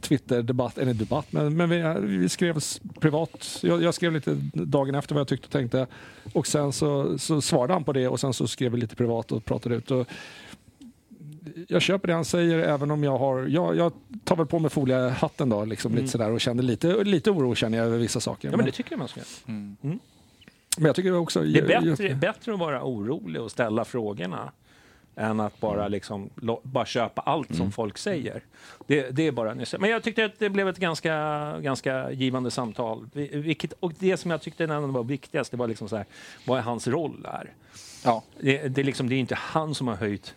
Twitter-debatt, 0.01 0.77
eller 0.77 0.93
debatt, 0.93 1.25
men, 1.29 1.57
men 1.57 1.69
vi, 1.69 2.07
vi 2.17 2.29
skrev 2.29 2.59
privat. 2.99 3.59
Jag, 3.61 3.83
jag 3.83 3.93
skrev 3.93 4.13
lite 4.13 4.37
dagen 4.53 4.95
efter 4.95 5.15
vad 5.15 5.19
jag 5.19 5.27
tyckte 5.27 5.45
och 5.45 5.51
tänkte 5.51 5.87
och 6.33 6.47
sen 6.47 6.73
så, 6.73 7.17
så 7.17 7.41
svarade 7.41 7.73
han 7.73 7.83
på 7.83 7.93
det 7.93 8.07
och 8.07 8.19
sen 8.19 8.33
så 8.33 8.47
skrev 8.47 8.71
vi 8.71 8.77
lite 8.77 8.95
privat 8.95 9.31
och 9.31 9.45
pratade 9.45 9.75
ut. 9.75 9.91
Och 9.91 10.07
jag 11.67 11.81
köper 11.81 12.07
det 12.07 12.13
han 12.13 12.25
säger 12.25 12.59
även 12.59 12.91
om 12.91 13.03
jag 13.03 13.17
har, 13.17 13.47
jag, 13.47 13.75
jag 13.75 13.91
tar 14.23 14.35
väl 14.35 14.45
på 14.45 14.59
mig 14.59 14.69
foliehatten 14.71 15.49
då, 15.49 15.65
liksom 15.65 15.95
lite 15.95 16.07
sådär 16.07 16.31
och 16.31 16.41
känner 16.41 16.63
lite, 16.63 17.03
lite 17.03 17.31
oro 17.31 17.55
känner 17.55 17.77
jag 17.77 17.87
över 17.87 17.97
vissa 17.97 18.19
saker. 18.19 18.47
Ja, 18.47 18.51
men 18.51 18.57
men, 18.57 18.65
det 18.65 18.71
tycker 18.71 18.91
jag 18.91 18.99
man 18.99 19.07
ska. 19.07 19.21
Mm. 19.47 19.77
men 19.81 20.85
jag 20.85 20.95
tycker 20.95 21.13
också... 21.15 21.41
Det 21.43 21.59
är 21.59 21.81
bättre, 21.81 22.15
bättre 22.15 22.53
att 22.53 22.59
vara 22.59 22.83
orolig 22.83 23.41
och 23.41 23.51
ställa 23.51 23.85
frågorna 23.85 24.51
än 25.15 25.39
att 25.39 25.59
bara, 25.59 25.87
liksom, 25.87 26.29
lo- 26.35 26.61
bara 26.63 26.85
köpa 26.85 27.21
allt 27.21 27.55
som 27.55 27.71
folk 27.71 27.97
säger. 27.97 28.41
Det, 28.87 29.09
det 29.09 29.27
är 29.27 29.31
bara 29.31 29.53
nyss. 29.53 29.75
Men 29.79 29.89
jag 29.89 30.03
tyckte 30.03 30.25
att 30.25 30.39
det 30.39 30.49
blev 30.49 30.69
ett 30.69 30.77
ganska, 30.77 31.13
ganska 31.61 32.11
givande 32.11 32.51
samtal. 32.51 33.09
Vi- 33.13 33.27
Vilket, 33.37 33.73
och 33.79 33.93
det 33.99 34.17
som 34.17 34.31
jag 34.31 34.41
tyckte 34.41 34.67
var 34.67 35.03
viktigast, 35.03 35.51
det 35.51 35.57
var 35.57 35.67
liksom 35.67 35.89
så 35.89 35.95
här, 35.95 36.05
vad 36.45 36.57
är 36.57 36.61
hans 36.63 36.87
roll 36.87 37.21
där? 37.23 37.53
Ja. 38.05 38.23
Det, 38.39 38.67
det, 38.67 38.83
liksom, 38.83 39.09
det 39.09 39.15
är 39.15 39.19
inte 39.19 39.35
han 39.35 39.75
som 39.75 39.87
har 39.87 39.95
höjt 39.95 40.35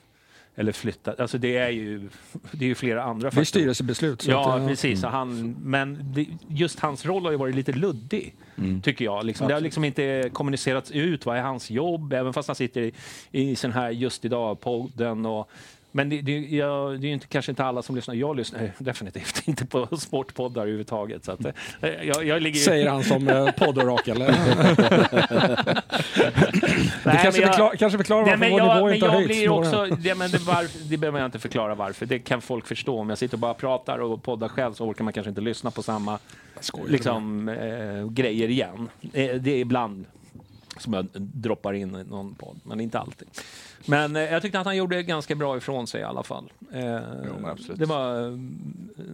eller 0.55 0.73
flyttat. 0.73 1.21
Alltså 1.21 1.39
det 1.39 1.57
är 1.57 1.69
ju, 1.71 1.99
det 2.53 2.65
är 2.65 2.69
ju 2.69 2.75
flera 2.75 3.03
andra 3.03 3.21
Det 3.21 3.27
är 3.27 3.31
faktorer. 3.31 3.45
styrelsebeslut. 3.45 4.27
Ja, 4.27 4.59
eh, 4.59 4.67
precis. 4.69 5.05
Och 5.05 5.11
Han, 5.11 5.57
men 5.63 6.13
det, 6.15 6.27
just 6.49 6.81
hans 6.81 7.07
roll 7.07 7.25
har 7.25 7.31
ju 7.31 7.37
varit 7.39 7.55
lite 7.55 7.73
luddig, 7.73 8.35
tycker 8.83 9.05
jag. 9.05 9.25
Liksom, 9.25 9.49
det 9.49 9.55
har 9.55 9.61
liksom 9.61 9.85
inte 9.85 10.31
kommunicerats 10.33 10.91
ut. 10.91 11.27
Vad 11.27 11.37
är 11.37 11.43
hans 11.43 11.71
jobb? 11.71 12.13
Även 12.13 12.33
fast 12.33 12.49
han 12.49 12.55
sitter 12.57 12.81
i, 12.81 12.93
i 13.31 13.57
sån 13.57 13.73
här 13.73 13.91
Just 13.91 14.25
idag-podden. 14.25 15.27
Och, 15.27 15.51
men 15.93 16.09
det, 16.09 16.21
det, 16.21 16.39
jag, 16.39 17.01
det 17.01 17.07
är 17.07 17.09
ju 17.09 17.15
inte, 17.15 17.27
kanske 17.27 17.53
inte 17.53 17.65
alla 17.65 17.83
som 17.83 17.97
lyssnar. 17.97 18.15
Jag 18.15 18.37
lyssnar 18.37 18.73
definitivt 18.79 19.43
inte 19.49 19.67
på 19.67 19.97
sportpoddar 19.99 20.63
överhuvudtaget. 20.63 21.25
Så 21.25 21.33
att, 21.33 21.45
eh, 21.45 21.53
jag, 22.03 22.25
jag 22.27 22.43
ligger 22.43 22.59
ju- 22.59 22.65
Säger 22.65 22.89
han 22.91 23.05
som 23.05 23.29
eh, 23.29 23.51
poddorakel. 23.51 24.19
det 24.19 24.27
Nej, 27.05 27.19
kanske, 27.23 27.41
jag- 27.43 27.49
förklar, 27.49 27.75
kanske 27.77 27.99
förklarar 27.99 28.27
varför 28.27 28.51
vår 28.51 28.59
jag, 28.61 28.75
nivå 28.77 28.91
inte 28.95 29.07
har 29.07 29.15
höjts. 29.23 29.49
också, 29.51 29.87
det, 29.99 30.15
men 30.15 30.31
det, 30.31 30.39
varför, 30.39 30.79
det 30.91 30.97
behöver 30.97 31.19
jag 31.19 31.27
inte 31.27 31.39
förklara 31.39 31.75
varför. 31.75 32.07
Det 32.07 32.19
kan 32.19 32.41
folk 32.41 32.67
förstå. 32.67 32.99
Om 32.99 33.09
jag 33.09 33.19
sitter 33.19 33.35
och 33.35 33.39
bara 33.41 33.55
pratar 33.55 33.99
och 33.99 34.23
poddar 34.23 34.49
själv 34.49 34.73
så 34.73 34.85
orkar 34.87 35.05
man 35.05 35.13
kanske 35.13 35.29
inte 35.29 35.41
lyssna 35.41 35.71
på 35.71 35.83
samma 35.83 36.19
liksom, 36.89 37.49
eh, 37.49 38.09
grejer 38.11 38.49
igen. 38.49 38.89
Eh, 39.13 39.35
det 39.35 39.51
är 39.51 39.59
ibland 39.59 40.05
som 40.79 40.93
jag 40.93 41.07
droppar 41.17 41.73
in 41.73 41.97
i 41.97 42.05
någon 42.05 42.35
podd, 42.35 42.61
men 42.63 42.81
inte 42.81 42.99
alltid. 42.99 43.29
Men 43.87 44.17
eh, 44.17 44.23
jag 44.23 44.43
tyckte 44.43 44.61
att 44.61 44.67
han 44.67 44.77
gjorde 44.77 45.03
ganska 45.03 45.35
bra 45.35 45.57
ifrån 45.57 45.87
sig 45.87 46.01
i 46.01 46.05
alla 46.05 46.23
fall. 46.23 46.53
Eh, 46.73 47.01
absolut. 47.45 47.79
det 47.79 47.87
var, 47.87 48.27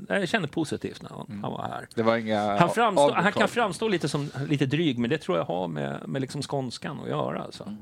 eh, 0.08 0.18
jag 0.18 0.28
kände 0.28 0.48
positivt 0.48 1.02
när 1.02 1.10
han, 1.10 1.40
han 1.42 1.52
var 1.52 1.62
här. 1.62 1.88
Det 1.94 2.02
var 2.02 2.16
inga 2.16 2.58
Han, 2.58 2.70
framstå, 2.70 3.12
han 3.12 3.32
kan 3.32 3.48
framstå 3.48 3.88
lite 3.88 4.08
som 4.08 4.30
lite 4.48 4.66
dryg, 4.66 4.98
men 4.98 5.10
det 5.10 5.18
tror 5.18 5.38
jag 5.38 5.44
har 5.44 5.68
med, 5.68 6.08
med 6.08 6.20
liksom 6.22 6.42
skånskan 6.42 7.00
att 7.00 7.08
göra. 7.08 7.42
Alltså. 7.42 7.76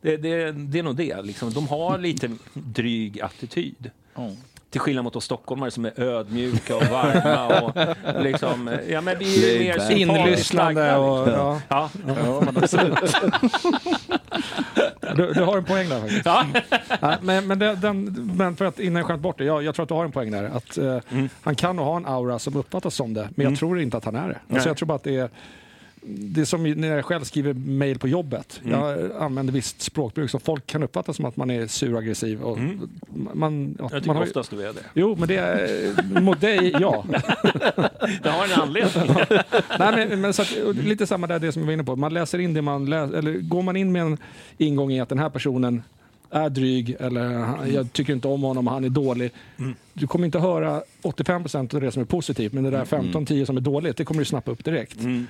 Det, 0.00 0.16
det, 0.16 0.52
det 0.52 0.78
är 0.78 0.82
nog 0.82 0.96
det. 0.96 1.22
Liksom. 1.22 1.52
De 1.52 1.68
har 1.68 1.98
lite 1.98 2.30
dryg 2.54 3.20
attityd. 3.20 3.90
Ja. 4.14 4.30
Till 4.74 4.80
skillnad 4.80 5.04
mot 5.04 5.16
oss 5.16 5.24
stockholmare 5.24 5.70
som 5.70 5.84
är 5.84 6.00
ödmjuka 6.00 6.76
och 6.76 6.84
varma. 6.84 7.60
Och 7.60 8.22
liksom, 8.22 8.78
ja, 8.88 9.00
men 9.00 9.18
vi 9.18 9.50
är 9.50 9.52
ju 9.52 9.58
mer 9.58 9.92
Inlyssnande 9.92 10.96
och... 10.96 11.26
liksom. 11.26 11.40
Ja, 11.42 11.60
Ja. 11.68 11.90
Ja, 12.06 12.42
men 12.44 12.56
absolut. 12.56 13.14
du, 15.16 15.32
du 15.32 15.42
har 15.42 15.56
en 15.58 15.64
poäng 15.64 15.88
där 15.88 16.00
faktiskt. 16.00 16.26
Ja. 16.26 16.44
Nej, 17.02 17.16
men, 17.22 17.46
men, 17.46 17.58
det, 17.58 17.74
den, 17.74 18.04
men 18.36 18.56
för 18.56 18.64
att 18.64 18.80
innan 18.80 18.96
jag 18.96 19.06
skämt 19.06 19.22
bort 19.22 19.38
det, 19.38 19.44
jag, 19.44 19.62
jag 19.62 19.74
tror 19.74 19.82
att 19.82 19.88
du 19.88 19.94
har 19.94 20.04
en 20.04 20.12
poäng 20.12 20.30
där. 20.30 20.44
Att, 20.44 20.78
eh, 20.78 20.98
Mm. 21.10 21.28
Han 21.42 21.54
kan 21.54 21.76
nog 21.76 21.84
ha 21.86 21.96
en 21.96 22.06
aura 22.06 22.38
som 22.38 22.56
uppfattas 22.56 22.94
som 22.94 23.14
det, 23.14 23.28
men 23.34 23.46
jag 23.50 23.58
tror 23.58 23.80
inte 23.80 23.96
att 23.96 24.04
han 24.04 24.16
är 24.16 24.28
det. 24.28 24.54
Alltså, 24.54 24.68
jag 24.68 24.76
tror 24.76 24.86
bara 24.86 24.96
att 24.96 25.04
det 25.04 25.16
är 25.16 25.28
det 26.06 26.40
är 26.40 26.44
som 26.44 26.62
när 26.62 26.88
jag 26.88 27.04
själv 27.04 27.24
skriver 27.24 27.52
mejl 27.54 27.98
på 27.98 28.08
jobbet. 28.08 28.60
Jag 28.64 29.10
använder 29.18 29.52
visst 29.52 29.82
språkbruk 29.82 30.30
som 30.30 30.40
folk 30.40 30.66
kan 30.66 30.82
uppfatta 30.82 31.12
som 31.12 31.24
att 31.24 31.36
man 31.36 31.50
är 31.50 31.66
sur 31.66 31.92
och 31.92 31.98
aggressiv. 31.98 32.42
Och 32.42 32.58
man, 33.34 33.74
ja, 33.78 33.84
Jag 33.84 33.90
tycker 33.92 34.06
man 34.06 34.16
har, 34.16 34.22
oftast 34.22 34.50
du 34.50 34.60
är 34.62 34.72
det. 34.72 34.80
Jo, 34.94 35.16
men 35.18 35.28
det 35.28 35.36
är 35.36 36.20
mot 36.20 36.40
dig, 36.40 36.76
ja. 36.80 37.04
Det 38.22 38.28
har 38.30 38.44
en 38.54 38.60
anledning. 38.60 39.16
Nej, 39.78 40.06
men, 40.08 40.20
men 40.20 40.32
så 40.32 40.42
att, 40.42 40.76
lite 40.76 41.06
samma 41.06 41.26
där, 41.26 41.38
det 41.38 41.52
som 41.52 41.62
jag 41.62 41.66
var 41.66 41.72
inne 41.72 41.84
på. 41.84 41.96
Man 41.96 42.14
läser 42.14 42.38
in 42.38 42.54
det 42.54 42.62
man 42.62 42.86
läser, 42.86 43.14
eller 43.14 43.32
går 43.32 43.62
man 43.62 43.76
in 43.76 43.92
med 43.92 44.02
en 44.02 44.18
ingång 44.58 44.92
i 44.92 45.00
att 45.00 45.08
den 45.08 45.18
här 45.18 45.30
personen 45.30 45.82
är 46.30 46.48
dryg 46.50 46.96
eller 47.00 47.28
han- 47.38 47.72
jag 47.72 47.92
tycker 47.92 48.12
inte 48.12 48.28
om 48.28 48.42
honom, 48.42 48.66
han 48.66 48.84
är 48.84 48.88
dålig. 48.88 49.32
Du 49.92 50.06
kommer 50.06 50.26
inte 50.26 50.38
höra 50.38 50.82
85% 51.02 51.74
av 51.74 51.80
det 51.80 51.92
som 51.92 52.02
är 52.02 52.06
positivt, 52.06 52.52
men 52.52 52.64
det 52.64 52.70
där 52.70 52.84
15-10 52.84 53.44
som 53.44 53.56
är 53.56 53.60
dåligt, 53.60 53.96
det 53.96 54.04
kommer 54.04 54.18
du 54.20 54.24
snappa 54.24 54.50
upp 54.50 54.64
direkt. 54.64 55.00
Mm. 55.00 55.26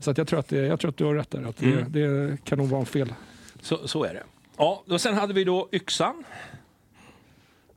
Så 0.00 0.10
att 0.10 0.18
jag, 0.18 0.26
tror 0.28 0.38
att 0.40 0.48
det, 0.48 0.56
jag 0.66 0.80
tror 0.80 0.88
att 0.88 0.96
du 0.96 1.04
har 1.04 1.14
rätt 1.14 1.30
där. 1.30 1.42
Att 1.48 1.56
det, 1.56 1.66
Mm. 1.72 1.92
det 1.92 2.36
kan 2.44 2.58
nog 2.58 2.68
vara 2.68 2.80
en 2.80 2.86
fel. 2.86 3.14
Så, 3.62 3.88
så 3.88 4.04
är 4.04 4.14
det. 4.14 4.22
Ja, 4.56 4.82
och 4.90 5.00
sen 5.00 5.14
hade 5.14 5.34
vi 5.34 5.44
då 5.44 5.68
yxan. 5.72 6.24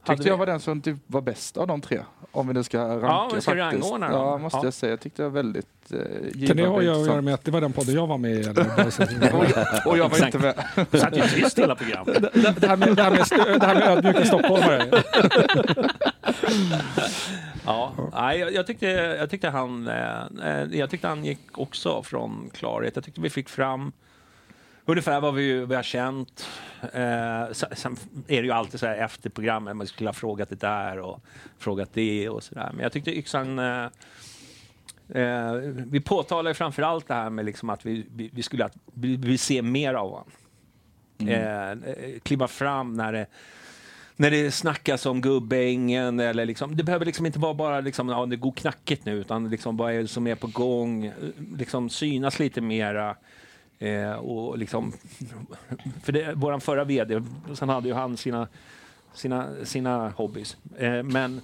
Tyckte 0.08 0.28
jag 0.28 0.38
var 0.38 0.46
den 0.46 0.60
som 0.60 0.82
typ 0.82 0.98
var 1.08 1.22
bäst 1.22 1.58
av 1.58 1.68
de 1.68 1.82
tre. 1.82 2.00
Om 2.32 2.48
vi 2.48 2.54
nu 2.54 2.64
ska 2.64 2.80
ranka 2.80 3.06
Ja, 3.08 3.32
vi 3.36 3.42
ska 3.42 3.52
faktiskt. 3.52 3.84
rangordna 3.84 4.10
dem. 4.10 4.22
Ja, 4.28 4.38
måste 4.38 4.58
Ja. 4.58 4.64
jag 4.64 4.74
säga. 4.74 4.90
Jag 4.90 5.00
tyckte 5.00 5.22
det 5.24 5.30
var 5.30 5.36
väldigt 5.36 5.68
eh, 5.92 5.98
givande 5.98 6.48
Kan 6.48 6.58
det 6.58 6.68
ha 6.68 6.78
att 6.78 6.84
göra 7.08 7.22
med 7.22 7.34
att 7.34 7.44
det 7.46 7.52
var 7.52 7.62
den 7.62 7.74
podden 7.74 7.96
jag 7.96 8.08
var 8.08 8.18
med 8.18 8.32
i? 8.32 8.48
Och 8.50 9.46
jag, 9.56 9.88
och 9.88 9.98
jag 9.98 10.10
var 10.10 10.26
inte 10.26 10.38
med. 10.40 10.54
Du 10.92 11.00
satt 11.00 11.18
ju 11.18 11.22
tyst 11.22 11.60
hela 11.60 11.76
programmet. 11.76 12.22
det, 12.34 12.56
det, 12.60 12.68
här 12.68 12.78
med, 12.78 12.96
det, 12.96 13.04
här 13.04 13.12
med, 13.12 13.20
stö- 13.20 13.60
det 13.60 13.66
här 13.66 13.76
med 13.76 13.84
ödmjuka 13.88 14.26
stockholmare. 14.26 15.04
Ja, 17.65 17.94
nej, 18.13 18.39
jag, 18.39 18.54
jag, 18.54 18.67
tyckte, 18.67 18.88
jag, 19.20 19.30
tyckte 19.30 19.50
han, 19.50 19.88
eh, 19.88 20.26
eh, 20.44 20.67
jag 20.72 20.89
tyckte 20.89 21.08
han 21.08 21.26
gick 21.26 21.58
också 21.58 22.04
från 22.04 22.50
klarhet. 22.54 22.96
Jag 22.96 23.06
tyckte 23.06 23.22
vi 23.22 23.30
fick 23.30 23.50
fram 23.50 23.91
ungefär 24.86 25.22
vad 25.22 25.34
vi, 25.34 25.65
vi 25.65 25.76
har 25.76 25.84
känt. 25.84 26.48
Eh, 26.82 27.52
sen, 27.52 27.98
är 28.28 28.41
det 28.41 28.48
ju 28.48 28.52
alltid 28.52 28.80
så 28.80 28.86
här 28.86 28.98
efter 28.98 29.30
programmet, 29.30 29.76
man 29.76 29.88
skulle 29.88 30.10
ha 30.10 30.13
frågat 30.13 30.50
det 30.50 30.60
där 30.60 31.00
och 31.00 31.22
frågat 31.58 31.89
det 31.94 32.30
och 32.30 32.44
så 32.44 32.56
där. 32.56 32.70
Men 32.74 32.84
jag 32.84 32.91
tyckte 32.91 33.17
yxan 33.17 33.60
eh, 33.60 33.88
Eh, 35.13 35.54
vi 35.88 36.00
påtalar 36.00 36.52
ju 36.52 36.54
framför 36.54 36.82
allt 36.82 37.08
det 37.08 37.13
här 37.13 37.30
med 37.30 37.46
liksom 37.46 37.70
att 37.70 37.86
vi, 37.86 38.06
vi, 38.15 38.30
vi 38.34 38.44
skulle 38.44 38.65
att, 38.65 38.78
vi, 38.94 39.15
vi 39.15 39.38
se 39.38 39.62
mer 39.62 39.94
av 39.94 40.10
honom. 40.10 40.32
Eh, 41.30 41.76
kliva 42.24 42.48
fram 42.48 42.94
när 42.94 43.13
det, 43.13 43.28
när 44.15 44.32
det 44.32 44.52
snackas 44.52 45.06
om 45.06 45.21
Gubbängen 45.21 46.19
eller 46.19 46.45
liksom, 46.45 46.78
det 46.78 46.84
behöver 46.84 47.06
liksom 47.06 47.26
inte 47.26 47.39
vara 47.39 47.54
bara 47.54 47.80
liksom, 47.80 48.10
ja, 48.10 48.26
det 48.26 48.36
går 48.36 48.52
knackigt 48.52 49.06
nu 49.06 49.17
utan 49.17 49.50
liksom 49.50 49.78
vad 49.78 49.93
är 49.93 50.02
det 50.02 50.08
som 50.08 50.28
är 50.28 50.36
på 50.36 50.47
gång, 50.47 51.12
liksom 51.58 51.89
synas 51.89 52.39
lite 52.39 52.62
mera. 52.62 53.15
Eh, 53.80 54.12
och 54.12 54.58
liksom, 54.58 54.93
för 56.04 56.12
det, 56.12 56.34
våran 56.34 56.62
förra 56.62 56.84
VD, 56.84 57.21
sen 57.54 57.69
hade 57.69 57.88
ju 57.88 57.93
han 57.93 58.17
sina, 58.17 58.47
sina, 59.13 59.47
sina 59.65 60.10
hobbys. 60.10 60.58
Eh, 60.78 61.04
men 61.04 61.41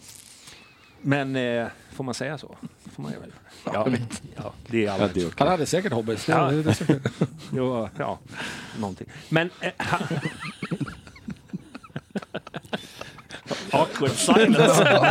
men 1.02 1.36
eh, 1.36 1.68
får 1.92 2.04
man 2.04 2.14
säga 2.14 2.38
så? 2.38 2.56
Får 2.96 3.04
man? 3.04 3.14
Ja, 3.66 3.88
ja, 4.36 4.54
det 4.68 4.86
är 4.86 4.92
alla. 4.92 5.10
Han 5.38 5.48
hade 5.48 5.66
säkert 5.66 5.94
hobbys. 5.94 6.26
Det, 6.26 6.32
Ja. 6.32 6.52
Jo, 7.54 7.90
ja, 7.98 8.20
någonting. 8.80 9.08
Men... 9.30 9.50
Eh, 9.62 9.72
han... 9.78 10.02
Awkward 13.72 14.12
silence. 14.12 15.08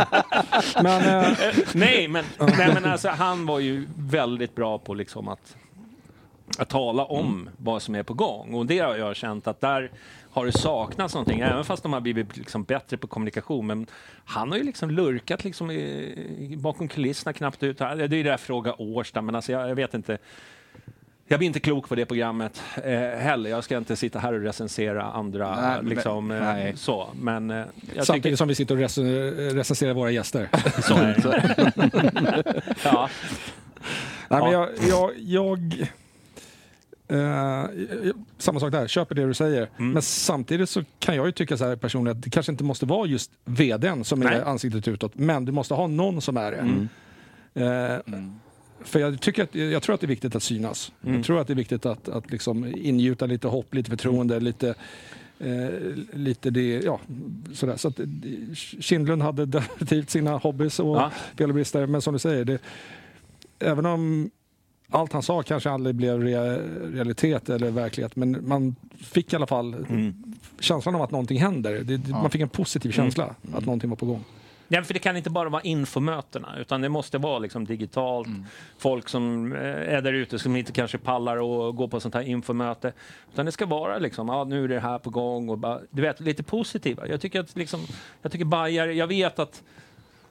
Men, 0.83 1.23
eh, 1.23 1.37
nej, 1.73 2.07
men, 2.07 2.25
nej, 2.39 2.73
men 2.73 2.85
alltså, 2.85 3.09
han 3.09 3.45
var 3.45 3.59
ju 3.59 3.87
väldigt 3.97 4.55
bra 4.55 4.77
på 4.77 4.93
liksom 4.93 5.27
att, 5.27 5.55
att 6.57 6.69
tala 6.69 7.05
om 7.05 7.49
vad 7.57 7.81
som 7.81 7.95
är 7.95 8.03
på 8.03 8.13
gång. 8.13 8.53
Och 8.53 8.65
det 8.65 8.79
har 8.79 8.95
jag 8.95 9.15
känt 9.15 9.47
att 9.47 9.61
där 9.61 9.91
har 10.31 10.45
det 10.45 10.51
saknats 10.51 11.13
någonting, 11.13 11.39
även 11.39 11.65
fast 11.65 11.83
de 11.83 11.93
har 11.93 12.01
blivit 12.01 12.37
liksom 12.37 12.63
bättre 12.63 12.97
på 12.97 13.07
kommunikation. 13.07 13.67
Men 13.67 13.87
han 14.25 14.51
har 14.51 14.57
ju 14.57 14.63
liksom 14.63 14.89
lurkat 14.89 15.43
liksom 15.43 15.71
i, 15.71 16.55
bakom 16.57 16.87
kulisserna 16.87 17.33
knappt 17.33 17.63
ut. 17.63 17.77
Det 17.77 17.85
är 17.85 17.97
ju 17.97 18.07
det 18.07 18.23
där 18.23 18.37
Fråga 18.37 18.75
Årsta, 18.77 19.21
men 19.21 19.35
alltså 19.35 19.51
jag, 19.51 19.69
jag 19.69 19.75
vet 19.75 19.93
inte. 19.93 20.17
Jag 21.29 21.39
blir 21.39 21.47
inte 21.47 21.59
klok 21.59 21.89
på 21.89 21.95
det 21.95 22.05
programmet 22.05 22.61
eh, 22.83 22.91
heller. 22.99 23.49
Jag 23.49 23.63
ska 23.63 23.77
inte 23.77 23.95
sitta 23.95 24.19
här 24.19 24.33
och 24.33 24.41
recensera 24.41 25.03
andra. 25.03 25.61
Nej, 25.61 25.77
men- 25.81 25.89
liksom, 25.89 26.31
eh, 26.31 26.39
nej. 26.39 26.73
Så, 26.77 27.09
men 27.21 27.51
eh, 27.51 27.57
jag 27.95 28.05
samtidigt 28.05 28.23
tycker... 28.23 28.35
som 28.35 28.47
vi 28.47 28.55
sitter 28.55 28.75
och 28.75 28.81
rec- 28.81 29.53
recenserar 29.55 29.93
våra 29.93 30.11
gäster. 30.11 30.49
Så 30.81 30.93
är 30.95 31.15
det. 31.23 32.63
ja. 32.83 33.09
Nej, 34.29 34.41
men 34.41 34.51
Ja. 34.51 34.69
jag, 34.87 35.13
jag, 35.17 35.83
jag, 37.07 37.19
eh, 37.19 37.65
samma 38.37 38.59
sak 38.59 38.71
där, 38.71 38.87
köper 38.87 39.15
det 39.15 39.25
du 39.27 39.33
säger. 39.33 39.69
Mm. 39.77 39.91
Men 39.91 40.01
samtidigt 40.01 40.69
så 40.69 40.83
kan 40.99 41.15
jag 41.15 41.25
ju 41.25 41.31
tycka 41.31 41.57
så 41.57 41.65
här 41.65 41.75
personligen 41.75 42.17
att 42.17 42.23
det 42.23 42.29
kanske 42.29 42.51
inte 42.51 42.63
måste 42.63 42.85
vara 42.85 43.07
just 43.07 43.31
vdn 43.45 44.03
som 44.03 44.19
Nej. 44.19 44.35
är 44.35 44.41
ansiktet 44.45 44.87
utåt, 44.87 45.15
men 45.15 45.45
du 45.45 45.51
måste 45.51 45.73
ha 45.73 45.87
någon 45.87 46.21
som 46.21 46.37
är 46.37 46.51
det. 46.51 46.87
Eh, 47.65 47.99
För 48.87 48.99
jag, 48.99 49.21
tycker 49.21 49.43
att, 49.43 49.55
jag 49.55 49.83
tror 49.83 49.95
att 49.95 50.01
det 50.01 50.05
är 50.05 50.07
viktigt 50.07 50.35
att 50.35 50.43
synas. 50.43 50.91
Jag 51.01 51.23
tror 51.23 51.39
att 51.39 51.47
det 51.47 51.53
är 51.53 51.55
viktigt 51.55 51.85
att, 51.85 52.09
att 52.09 52.31
liksom 52.31 52.73
ingjuta 52.77 53.25
lite 53.25 53.47
hopp, 53.47 53.73
lite 53.73 53.89
förtroende, 53.89 54.39
lite 54.39 54.75
Eh, 55.39 55.69
lite 56.13 56.49
det, 56.49 56.83
ja, 56.83 56.99
sådär. 57.53 57.77
Så 57.77 57.87
att, 57.87 57.99
Kindlund 58.79 59.21
hade 59.21 59.45
definitivt 59.45 60.09
sina 60.09 60.37
hobbys 60.37 60.79
och 60.79 60.97
Ja. 60.97 61.11
fel 61.37 61.49
och 61.49 61.55
brister, 61.55 61.85
men 61.85 62.01
som 62.01 62.13
du 62.13 62.19
säger, 62.19 62.45
det, 62.45 62.61
även 63.59 63.85
om 63.85 64.29
allt 64.89 65.13
han 65.13 65.23
sa 65.23 65.43
kanske 65.43 65.69
aldrig 65.69 65.95
blev 65.95 66.21
rea, 66.21 66.57
realitet 66.93 67.49
eller 67.49 67.71
verklighet, 67.71 68.15
men 68.15 68.47
man 68.47 68.75
fick 68.97 69.33
i 69.33 69.35
alla 69.35 69.47
fall 69.47 69.75
känslan 70.59 70.95
av 70.95 71.01
att 71.01 71.11
någonting 71.11 71.39
händer. 71.39 71.73
Det, 71.83 71.97
det, 71.97 72.11
Man 72.11 72.29
fick 72.29 72.41
en 72.41 72.49
positiv 72.49 72.91
känsla 72.91 73.35
att 73.53 73.65
någonting 73.65 73.89
var 73.89 73.97
på 73.97 74.05
gång. 74.05 74.23
Ja, 74.67 74.83
för 74.83 74.93
det 74.93 74.99
kan 74.99 75.17
inte 75.17 75.29
bara 75.29 75.49
vara 75.49 75.61
infomötena, 75.61 76.55
utan 76.59 76.81
det 76.81 76.89
måste 76.89 77.17
vara 77.17 77.39
liksom 77.39 77.65
digitalt. 77.65 78.27
Folk 78.77 79.09
som 79.09 79.53
eh, 79.53 79.59
är 79.93 80.01
där 80.01 80.13
ute 80.13 80.39
som 80.39 80.55
inte 80.55 80.71
kanske 80.71 80.97
pallar 80.97 81.37
och 81.37 81.75
gå 81.75 81.87
på 81.87 81.99
sånt 81.99 82.13
här 82.13 82.21
infomöte. 82.21 82.93
Utan 83.33 83.45
det 83.45 83.51
ska 83.51 83.65
vara 83.65 83.97
liksom, 83.97 84.27
ja, 84.27 84.43
nu 84.43 84.63
är 84.63 84.67
det 84.67 84.79
här 84.79 84.99
på 84.99 85.09
gång 85.09 85.49
och 85.49 85.57
bara, 85.57 85.79
du 85.89 86.01
vet, 86.01 86.19
lite 86.19 86.43
positiva. 86.43 87.07
Jag 87.07 87.21
tycker 87.21 87.39
att 87.39 87.55
liksom, 87.55 87.79
jag 88.21 88.31
tycker 88.31 88.45
Bajar, 88.45 88.87
jag 88.87 89.07
vet 89.07 89.39
att 89.39 89.63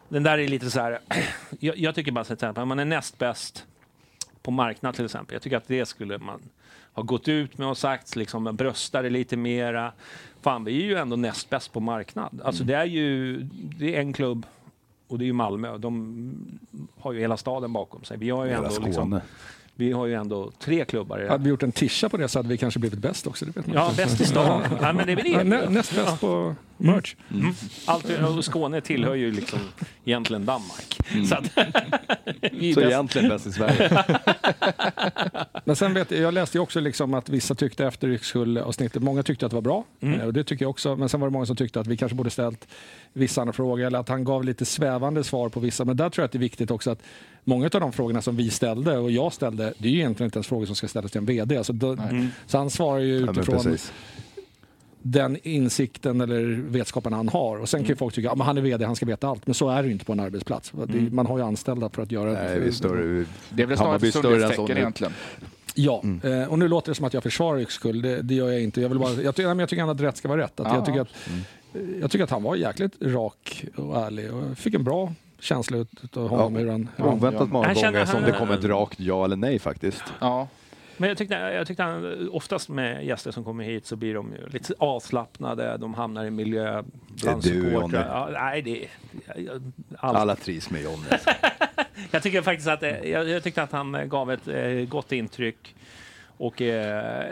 den 0.08 0.22
där 0.22 0.38
är 0.38 0.48
lite 0.48 0.70
så 0.70 0.80
här, 0.80 0.98
jag, 1.60 1.78
jag 1.78 1.94
tycker 1.94 2.12
bara 2.12 2.24
så 2.24 2.36
här, 2.40 2.64
man 2.64 2.78
är 2.78 2.84
näst 2.84 3.18
bäst 3.18 3.66
på 4.42 4.50
marknad 4.50 4.94
till 4.94 5.04
exempel. 5.04 5.34
Jag 5.34 5.42
tycker 5.42 5.56
att 5.56 5.68
det 5.68 5.86
skulle 5.86 6.18
man 6.18 6.42
ha 6.92 7.02
gått 7.02 7.28
ut 7.28 7.58
med 7.58 7.68
och 7.68 7.78
sagt, 7.78 8.16
liksom 8.16 8.56
brösta 8.56 9.02
det 9.02 9.10
lite 9.10 9.36
mera. 9.36 9.92
Fan, 10.46 10.64
vi 10.64 10.82
är 10.82 10.86
ju 10.86 10.94
ändå 10.94 11.16
näst 11.16 11.50
bäst 11.50 11.72
på 11.72 11.80
marknad. 11.80 12.40
Alltså 12.44 12.64
det 12.64 12.74
är 12.74 12.84
ju, 12.84 13.42
det 13.78 13.96
är 13.96 14.00
en 14.00 14.12
klubb 14.12 14.46
och 15.08 15.18
det 15.18 15.24
är 15.24 15.26
ju 15.26 15.32
Malmö. 15.32 15.78
De 15.78 16.58
har 17.00 17.12
ju 17.12 17.20
hela 17.20 17.36
staden 17.36 17.72
bakom 17.72 18.04
sig. 18.04 18.16
Vi 18.16 18.30
har 18.30 18.44
ju 18.44 18.50
Hela 18.50 18.68
ändå, 18.68 18.80
liksom, 18.80 18.92
Skåne. 18.92 19.20
Vi 19.78 19.92
har 19.92 20.06
ju 20.06 20.14
ändå 20.14 20.50
tre 20.58 20.84
klubbar. 20.84 21.26
Hade 21.28 21.44
vi 21.44 21.50
gjort 21.50 21.62
en 21.62 21.72
tischa 21.72 22.08
på 22.08 22.16
det 22.16 22.28
så 22.28 22.38
hade 22.38 22.48
vi 22.48 22.56
kanske 22.56 22.80
blivit 22.80 22.98
bäst 22.98 23.26
också. 23.26 23.44
Det 23.44 23.56
vet 23.56 23.66
man 23.66 23.76
Ja, 23.76 23.92
bäst 23.96 24.20
i 24.20 24.24
stan. 24.24 24.62
Ja, 24.80 24.92
men 24.92 25.06
det 25.06 25.12
är 25.12 25.26
Ja, 25.26 25.38
det. 25.38 25.44
nä, 25.44 25.70
näst 25.70 25.94
bäst 25.94 26.20
på 26.20 26.54
merch. 26.76 27.14
Mm. 27.34 27.54
Allt, 27.86 28.04
och 28.36 28.44
Skåne 28.44 28.80
tillhör 28.80 29.14
ju 29.14 29.30
liksom 29.32 29.58
egentligen 30.04 30.44
Danmark. 30.46 30.98
Så, 31.28 31.34
att, 31.34 31.50
vi 32.52 32.74
Så 32.74 32.80
bäst. 32.80 32.92
egentligen 32.92 33.28
bäst 33.28 33.46
i 33.46 33.52
Sverige. 33.52 34.04
Men 35.64 35.76
sen 35.76 35.94
vet 35.94 36.10
jag, 36.10 36.20
jag 36.20 36.34
läste 36.34 36.58
ju 36.58 36.62
också 36.62 36.80
liksom 36.80 37.14
att 37.14 37.28
vissa 37.28 37.54
tyckte 37.54 37.86
efter 37.86 38.08
Yxkull-avsnittet, 38.08 39.02
många 39.02 39.22
tyckte 39.22 39.46
att 39.46 39.50
det 39.50 39.56
var 39.56 39.62
bra. 39.62 39.84
Mm. 40.00 40.20
Och 40.20 40.32
det 40.32 40.44
tycker 40.44 40.64
jag 40.64 40.70
också. 40.70 40.96
Men 40.96 41.08
sen 41.08 41.20
var 41.20 41.28
det 41.28 41.32
många 41.32 41.46
som 41.46 41.56
tyckte 41.56 41.80
att 41.80 41.86
vi 41.86 41.96
kanske 41.96 42.16
borde 42.16 42.30
ställt 42.30 42.68
vissa 43.12 43.40
andra 43.40 43.52
frågor 43.52 43.84
eller 43.86 43.98
att 43.98 44.08
han 44.08 44.24
gav 44.24 44.44
lite 44.44 44.64
svävande 44.64 45.24
svar 45.24 45.48
på 45.48 45.60
vissa. 45.60 45.84
Men 45.84 45.96
där 45.96 46.10
tror 46.10 46.22
jag 46.22 46.26
att 46.26 46.32
det 46.32 46.38
är 46.38 46.40
viktigt 46.40 46.70
också 46.70 46.90
att 46.90 47.02
många 47.46 47.64
av 47.74 47.80
de 47.80 47.92
frågorna 47.92 48.22
som 48.22 48.36
vi 48.36 48.50
ställde 48.50 48.98
och 48.98 49.10
jag 49.10 49.32
ställde, 49.32 49.72
det 49.78 49.88
är 49.88 49.92
ju 49.92 49.98
egentligen 49.98 50.26
inte 50.28 50.36
ens 50.36 50.46
frågor 50.46 50.66
som 50.66 50.76
ska 50.76 50.88
ställas 50.88 51.10
till 51.10 51.18
en 51.18 51.26
VD. 51.26 51.56
Alltså 51.56 51.72
då, 51.72 51.96
så 52.46 52.58
han 52.58 52.70
svarar 52.70 52.98
ju 53.00 53.20
Ja, 53.20 53.30
utifrån 53.30 53.56
precis. 53.56 53.92
den 55.02 55.38
insikten 55.42 56.20
eller 56.20 56.42
vetskapen 56.68 57.12
han 57.12 57.28
har. 57.28 57.58
Och 57.58 57.68
sen 57.68 57.80
kan 57.80 57.88
ju 57.88 57.96
folk 57.96 58.14
tycka 58.14 58.30
att 58.30 58.38
han 58.38 58.58
är 58.58 58.62
VD, 58.62 58.84
han 58.84 58.96
ska 58.96 59.06
veta 59.06 59.28
allt. 59.28 59.46
Men 59.46 59.54
så 59.54 59.68
är 59.70 59.82
det 59.82 59.86
ju 59.86 59.92
inte 59.92 60.04
på 60.04 60.12
en 60.12 60.20
arbetsplats. 60.20 60.72
Det, 60.86 61.00
man 61.12 61.26
har 61.26 61.38
ju 61.38 61.44
anställda 61.44 61.88
för 61.88 62.02
att 62.02 62.12
göra 62.12 62.32
Nej, 62.32 62.60
vi 62.60 62.66
är 62.68 62.72
större. 62.72 63.24
Det 63.50 63.62
är 63.62 63.66
väl 63.66 63.76
snarare 63.76 63.96
ett 63.96 64.02
är 64.02 64.10
större 64.10 64.34
än 64.34 64.40
så 64.40 64.46
sundhetstecken 64.46 64.76
egentligen. 64.76 65.12
Ja, 65.74 66.02
eh, 66.22 66.44
och 66.44 66.58
nu 66.58 66.68
låter 66.68 66.90
det 66.90 66.94
som 66.94 67.04
att 67.06 67.14
jag 67.14 67.22
försvarar 67.22 67.60
Yxkull. 67.60 68.02
Det, 68.02 68.22
det 68.22 68.34
gör 68.34 68.50
jag 68.50 68.62
inte. 68.62 68.80
Jag, 68.80 68.88
vill 68.88 68.98
bara, 68.98 69.12
jag, 69.12 69.34
men 69.38 69.58
jag 69.58 69.68
tycker 69.68 69.82
ändå 69.82 69.94
att 69.94 70.00
rätt 70.00 70.16
ska 70.16 70.28
vara 70.28 70.40
rätt. 70.40 70.60
Att 70.60 70.66
Ja, 70.66 70.74
jag, 70.74 70.86
tycker 70.86 71.00
att, 71.00 71.08
jag 72.00 72.10
tycker 72.10 72.24
att 72.24 72.30
han 72.30 72.42
var 72.42 72.56
jäkligt 72.56 72.92
rak 73.02 73.64
och 73.76 73.96
ärlig. 74.06 74.32
Och 74.34 74.42
jag 74.50 74.58
fick 74.58 74.74
en 74.74 74.84
bra 74.84 75.12
känsla 75.40 75.76
ut 75.76 76.16
av 76.16 76.28
honom. 76.28 76.54
Ja, 76.54 76.60
hur 76.60 76.70
han, 76.70 76.88
Oväntat 76.98 77.48
många 77.48 77.74
känner 77.74 77.92
gånger 77.92 78.04
som 78.06 78.22
han- 78.22 78.32
det 78.32 78.38
kom 78.38 78.50
ett 78.50 78.64
rakt 78.64 79.00
ja 79.00 79.24
eller 79.24 79.36
nej 79.36 79.58
faktiskt. 79.58 80.04
Ja. 80.20 80.48
Men 80.98 81.08
jag 81.08 81.18
tyckte, 81.18 81.34
jag 81.34 81.66
tyckte 81.66 81.82
han, 81.82 82.28
oftast 82.32 82.68
med 82.68 83.04
gäster 83.06 83.30
som 83.30 83.44
kommer 83.44 83.64
hit 83.64 83.86
så 83.86 83.96
blir 83.96 84.14
de 84.14 84.32
ju 84.32 84.48
lite 84.48 84.74
avslappnade, 84.78 85.76
de 85.76 85.94
hamnar 85.94 86.24
i 86.24 86.30
miljö 86.30 86.82
bland 87.22 87.42
Det 87.42 87.48
är 87.48 87.52
du, 87.54 87.62
supportrar. 87.70 87.80
Johnny. 87.80 87.96
Ja, 88.10 88.28
nej, 88.40 88.62
det 88.62 88.84
är... 88.84 88.88
Alla. 89.98 90.18
Alla 90.18 90.36
trivs 90.36 90.70
med 90.70 90.82
Johnny. 90.82 91.06
jag 92.10 92.22
tycker 92.22 92.42
faktiskt 92.42 92.68
att 92.68 92.82
eh, 92.82 92.90
jag, 93.10 93.28
jag 93.28 93.42
tyckte 93.42 93.62
att 93.62 93.72
han 93.72 94.08
gav 94.08 94.32
ett 94.32 94.48
eh, 94.48 94.70
gott 94.88 95.12
intryck 95.12 95.74
och 96.38 96.62
eh, 96.62 97.24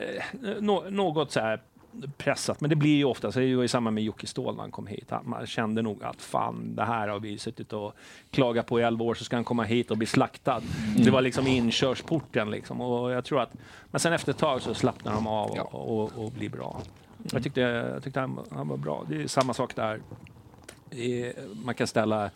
nå- 0.61 0.85
något 0.91 1.33
så 1.33 1.41
här 1.41 1.61
pressat. 2.17 2.61
Men 2.61 2.71
det 2.71 2.77
blir 2.77 2.97
ju 2.97 3.05
ofta, 3.05 3.33
så 3.33 3.41
det 3.41 3.57
var 3.57 3.65
i 3.65 3.69
samband 3.69 3.95
med 3.95 4.05
Jocke 4.05 4.27
Ståhl 4.27 4.55
när 4.55 4.61
han 4.61 4.71
kom 4.71 4.87
hit. 4.87 5.11
Han, 5.11 5.29
man 5.29 5.47
kände 5.47 5.83
nog 5.83 6.05
att 6.05 6.23
fan, 6.23 6.75
det 6.75 6.85
här 6.85 7.09
har 7.09 7.21
vi 7.21 7.39
suttit 7.39 7.73
och 7.73 7.95
klagat 8.31 8.67
på 8.67 8.81
i 8.81 8.83
11 8.83 9.05
år, 9.05 9.15
så 9.15 9.25
ska 9.25 9.37
han 9.37 9.45
komma 9.45 9.63
hit 9.63 9.91
och 9.91 9.99
bli 9.99 10.07
slaktad. 10.07 10.63
Det 10.97 11.11
var 11.11 11.23
liksom 11.23 11.47
inkörsporten 11.47 12.51
liksom. 12.51 12.81
Och 12.81 13.11
jag 13.11 13.25
tror 13.25 13.41
att, 13.41 13.55
men 13.91 14.01
sen 14.01 14.13
efter 14.13 14.33
ett 14.33 14.39
tag 14.39 14.63
så 14.63 14.75
slappnar 14.75 15.15
de 15.15 15.27
av 15.27 15.51
och, 15.51 16.03
och, 16.03 16.25
och 16.25 16.33
blir 16.33 16.49
bra. 16.49 16.81
Jag 17.33 17.43
tyckte, 17.43 17.61
jag 17.61 18.03
tyckte 18.03 18.21
han, 18.21 18.39
han 18.51 18.69
var 18.69 18.77
bra. 18.77 19.05
Det 19.09 19.23
är 19.23 19.27
samma 19.27 19.55
sak 19.55 19.77
där. 19.77 20.01
Man 21.65 21.75
kan 21.75 21.87
ställa 21.87 22.31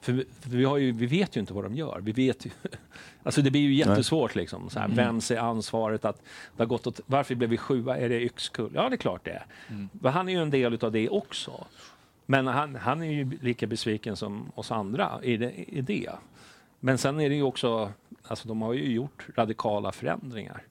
för, 0.00 0.12
vi- 0.12 0.24
för 0.40 0.50
vi, 0.50 0.64
har 0.64 0.76
ju, 0.76 0.92
vi 0.92 1.06
vet 1.06 1.36
ju 1.36 1.40
inte 1.40 1.52
vad 1.54 1.64
de 1.64 1.74
gör. 1.74 2.00
Vi 2.02 2.12
vet 2.12 2.46
ju, 2.46 2.50
alltså 3.22 3.42
det 3.42 3.50
blir 3.50 3.60
ju 3.60 3.74
jättesvårt. 3.74 4.34
Liksom, 4.34 4.70
så 4.70 4.78
här, 4.80 4.88
Vems 4.88 5.30
är 5.30 5.36
ansvaret? 5.38 6.04
att 6.04 6.16
det 6.56 6.62
har 6.62 6.66
gått 6.66 6.86
åt, 6.86 7.00
Varför 7.06 7.34
blev 7.34 7.50
vi 7.50 7.56
sjua? 7.56 7.98
Är 7.98 8.08
det 8.08 8.20
Yxkull? 8.22 8.70
Ja, 8.74 8.88
det 8.88 8.94
är 8.94 8.98
klart 8.98 9.24
det 9.24 9.30
är. 9.30 9.44
Men 9.92 10.12
Han 10.12 10.28
är 10.28 10.32
ju 10.32 10.42
en 10.42 10.50
del 10.50 10.84
av 10.84 10.92
det 10.92 11.08
också. 11.08 11.66
Men 12.26 12.46
han, 12.46 12.74
han 12.74 13.02
är 13.02 13.12
ju 13.12 13.30
lika 13.40 13.66
besviken 13.66 14.16
som 14.16 14.52
oss 14.54 14.70
andra 14.72 15.10
i 15.22 15.36
det, 15.36 15.52
i 15.54 15.80
det. 15.80 16.10
Men 16.80 16.98
sen 16.98 17.20
är 17.20 17.28
det 17.28 17.34
ju 17.34 17.42
också, 17.42 17.92
alltså 18.22 18.48
de 18.48 18.62
har 18.62 18.72
ju 18.72 18.92
gjort 18.92 19.26
radikala 19.36 19.92
förändringar. 19.92 20.62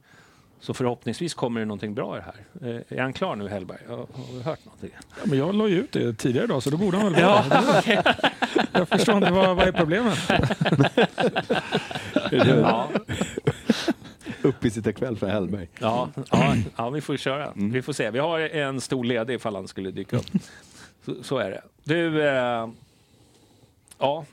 Så 0.66 0.74
förhoppningsvis 0.74 1.34
kommer 1.34 1.60
det 1.60 1.66
någonting 1.66 1.94
bra 1.94 2.18
i 2.18 2.20
det 2.20 2.26
här. 2.26 2.70
Eh, 2.76 2.98
Är 2.98 3.02
han 3.02 3.14
klar 3.14 3.36
nu 3.36 3.48
Hellberg? 3.48 3.80
Har, 3.88 3.98
har 3.98 4.08
du 4.38 4.42
hört 4.44 4.66
någonting? 4.66 4.90
Ja, 4.94 5.24
men 5.26 5.38
jag 5.38 5.56
la 5.56 5.68
ju 5.68 5.80
ut 5.80 5.92
det 5.92 6.14
tidigare 6.14 6.46
idag 6.46 6.64
så 6.64 6.70
då 6.70 6.78
borde 6.78 6.98
han 6.98 7.14
väl 7.14 7.24
vara 7.24 7.82
det. 7.82 8.16
Jag 8.72 8.90
förstår 8.90 9.16
inte 9.18 9.32
vad, 9.32 9.56
vad 9.56 9.68
är 9.68 9.72
problemet. 9.72 10.18
Ja, 12.32 12.90
Uppesittarkväll 14.42 15.18
för 15.18 15.28
Hellberg. 15.28 15.70
ja, 15.80 16.10
ja, 16.32 16.56
ja, 16.78 16.90
vi 16.90 17.02
får 17.02 17.18
köra. 17.18 17.52
Vi 17.56 17.82
får 17.82 17.94
se. 17.94 18.12
Vi 18.12 18.20
har 18.20 18.40
en 18.40 18.82
stor 18.82 19.04
ledig 19.04 19.34
ifall 19.34 19.56
han 19.56 19.68
skulle 19.68 19.92
dyka 19.92 20.18
upp. 20.18 20.26
Så, 21.06 21.24
så 21.24 21.38
är 21.38 21.50
det. 21.52 21.62
Du, 21.84 22.28
eh, 22.28 22.70
ja. 23.98 24.26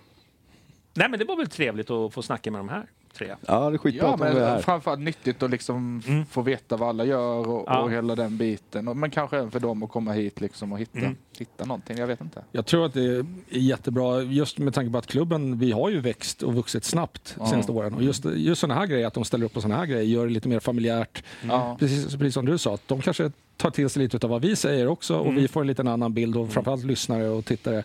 Nej 0.95 1.09
men 1.09 1.19
det 1.19 1.25
var 1.25 1.37
väl 1.37 1.49
trevligt 1.49 1.91
att 1.91 2.15
få 2.15 2.23
snacka 2.23 2.51
med 2.51 2.61
de 2.61 2.69
här 2.69 2.87
tre. 3.19 3.35
Ja, 3.47 3.71
det 3.71 3.77
är 3.77 3.79
skitbra 3.79 4.07
Ja, 4.07 4.13
att 4.15 4.21
de 4.21 4.27
är 4.27 4.33
här. 4.41 4.53
men 4.55 4.63
framförallt 4.63 5.01
nyttigt 5.01 5.43
att 5.43 5.51
liksom 5.51 6.03
Mm. 6.07 6.27
få 6.27 6.43
veta 6.43 6.77
vad 6.77 6.89
alla 6.89 7.05
gör 7.05 7.49
och, 7.49 7.65
Ja. 7.67 7.83
och 7.83 7.91
hela 7.93 8.15
den 8.15 8.37
biten. 8.37 8.89
Och, 8.89 8.97
men 8.97 9.11
kanske 9.11 9.37
även 9.39 9.51
för 9.51 9.61
dem 9.61 9.83
att 9.83 9.91
komma 9.91 10.13
hit 10.13 10.41
liksom 10.41 10.73
och 10.73 10.79
hitta, 10.79 10.99
Mm. 10.99 11.17
hitta 11.39 11.65
någonting. 11.65 11.99
Jag 11.99 12.07
vet 12.07 12.21
inte. 12.21 12.45
Jag 12.53 12.67
tror 12.67 12.87
att 12.87 12.95
det 12.95 13.05
är 13.05 13.25
jättebra, 13.49 14.23
just 14.23 14.59
med 14.59 14.75
tanke 14.75 14.93
på 14.93 14.99
att 14.99 15.07
klubben, 15.07 15.59
vi 15.59 15.73
har 15.73 15.91
ju 15.91 16.01
växt 16.01 16.43
och 16.43 16.55
vuxit 16.55 16.85
snabbt 16.85 17.35
de 17.37 17.45
Ja. 17.45 17.51
senaste 17.51 17.73
åren. 17.73 17.95
Och 17.95 18.03
just, 18.03 18.25
just 18.25 18.61
sådana 18.61 18.81
här 18.81 18.87
grejer, 18.87 19.07
att 19.07 19.15
de 19.15 19.25
ställer 19.25 19.47
upp 19.47 19.53
på 19.55 19.61
sådana 19.61 19.77
här 19.81 19.87
grejer, 19.87 20.03
gör 20.05 20.27
det 20.27 20.33
lite 20.33 20.49
mer 20.49 20.61
familjärt. 20.61 21.25
Ja. 21.49 21.77
Precis, 21.79 22.05
precis 22.17 22.35
som 22.35 22.47
du 22.47 22.59
sa, 22.59 22.75
att 22.75 22.89
de 22.89 23.01
kanske 23.03 23.31
tar 23.63 23.71
till 23.71 23.91
sig 23.91 24.03
lite 24.03 24.27
av 24.27 24.31
vad 24.31 24.43
vi 24.43 24.57
säger 24.57 24.87
också 24.89 25.17
och 25.19 25.27
Mm. 25.27 25.43
vi 25.43 25.49
får 25.49 25.61
en 25.61 25.67
liten 25.67 25.89
annan 25.89 26.15
bild 26.15 26.37
och 26.37 26.53
framförallt 26.53 26.85
lyssnare 26.85 27.29
och 27.29 27.45
tittare. 27.45 27.83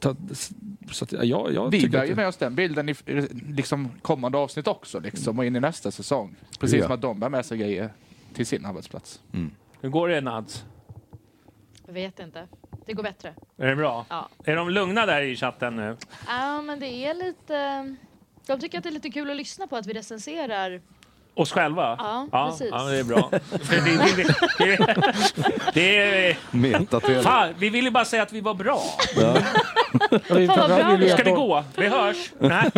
Ta, 0.00 0.16
så 0.92 1.04
att, 1.04 1.12
ja, 1.12 1.24
jag, 1.24 1.52
jag 1.54 1.70
Vi 1.70 1.80
tycker 1.80 1.98
bär 1.98 2.04
ju 2.04 2.14
med 2.14 2.28
oss 2.28 2.36
den 2.36 2.54
bilden 2.54 2.88
i 2.88 2.92
i 3.06 3.20
liksom 3.48 3.88
kommande 4.02 4.38
avsnitt 4.38 4.66
också 4.68 5.00
liksom, 5.00 5.38
och 5.38 5.44
in 5.44 5.56
i 5.56 5.60
nästa 5.60 5.90
säsong. 5.90 6.34
Precis 6.58 6.78
Ja. 6.78 6.84
som 6.84 6.92
att 6.94 7.00
de 7.02 7.20
bär 7.20 7.28
med 7.28 7.46
sig 7.46 7.58
grejer 7.58 7.90
till 8.34 8.46
sin 8.46 8.66
arbetsplats. 8.66 9.20
Hur 9.80 9.88
går 9.90 10.08
det 10.08 10.20
Nads? 10.20 10.64
Jag 11.86 11.92
vet 11.94 12.20
inte. 12.20 12.46
Det 12.86 12.92
går 12.92 13.02
bättre. 13.02 13.34
Är 13.56 13.66
det 13.66 13.76
bra? 13.76 14.06
Ja. 14.08 14.28
Är 14.44 14.56
de 14.56 14.70
lugna 14.70 15.06
där 15.06 15.22
i 15.22 15.36
chatten 15.36 15.76
nu? 15.76 15.96
Ja, 16.28 16.62
men 16.62 16.80
det 16.80 16.86
är 17.06 17.14
lite... 17.14 17.96
De 18.46 18.60
tycker 18.60 18.78
att 18.78 18.84
det 18.84 18.90
är 18.90 18.92
lite 18.92 19.10
kul 19.10 19.30
att 19.30 19.36
lyssna 19.36 19.66
på 19.66 19.76
att 19.76 19.86
vi 19.86 19.92
recenserar. 19.92 20.80
Oss 21.34 21.52
själva? 21.52 21.96
Ja, 21.98 22.26
ja 22.32 22.48
precis. 22.50 22.68
Ja, 22.70 22.82
det 22.84 22.98
är 22.98 23.04
bra. 23.04 23.30
Det, 23.68 23.80
det, 25.72 26.36
det, 26.52 27.06
det. 27.06 27.22
Fan, 27.22 27.54
vi 27.58 27.70
ville 27.70 27.90
bara 27.90 28.04
säga 28.04 28.22
att 28.22 28.32
vi 28.32 28.40
var 28.40 28.54
bra. 28.54 28.82
Och 30.30 30.38
vi- 30.38 30.46
Fan, 30.46 30.68
bra. 30.68 30.96
vi 30.98 31.08
Ska 31.08 31.14
att 31.14 31.20
vi 31.20 31.24
de- 31.24 31.34
gå? 31.34 31.64
Vi 31.76 31.88
hörs. 31.88 32.16
Nej, 32.38 32.70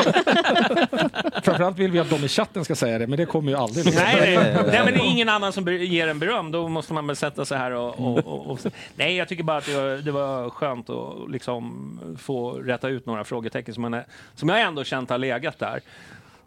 Framförallt 1.43 1.79
vill 1.79 1.91
vi 1.91 1.99
att 1.99 2.11
de 2.11 2.25
i 2.25 2.29
chatten 2.29 2.65
ska 2.65 2.75
säga 2.75 2.99
det, 2.99 3.07
men 3.07 3.19
det 3.19 3.27
kommer 3.27 3.51
ju 3.53 3.59
aldrig. 3.59 3.85
Liksom. 3.87 4.05
nej, 4.05 4.37
nej, 4.37 4.55
nej, 4.67 4.81
men 4.85 4.95
det 4.95 5.01
är 5.01 5.11
ingen 5.11 5.29
annan 5.29 5.53
som 5.53 5.69
ger 5.69 6.09
en 6.09 6.19
beröm. 6.19 6.51
Då 6.51 6.69
måste 6.69 6.93
man 6.93 7.07
väl 7.07 7.17
sätta 7.17 7.45
sig 7.45 7.59
här 7.59 7.71
och... 7.71 8.01
och, 8.01 8.19
och, 8.19 8.47
och 8.51 8.59
nej, 8.97 9.17
jag 9.17 9.29
tycker 9.29 9.43
bara 9.43 9.57
att 9.59 9.67
det 9.67 9.75
var, 9.77 9.97
det 9.97 10.11
var 10.13 10.51
skönt 10.51 10.91
att 10.91 11.31
liksom 11.31 11.99
få 12.23 12.51
rätta 12.53 12.89
ut 12.89 13.07
några 13.07 13.25
frågetecken 13.25 13.75
som, 13.75 13.83
man 13.83 13.95
är, 13.95 14.05
som 14.35 14.49
jag 14.49 14.61
ändå 14.61 14.85
känt 14.85 15.11
har 15.11 15.19
legat 15.19 15.59
där. 15.59 15.81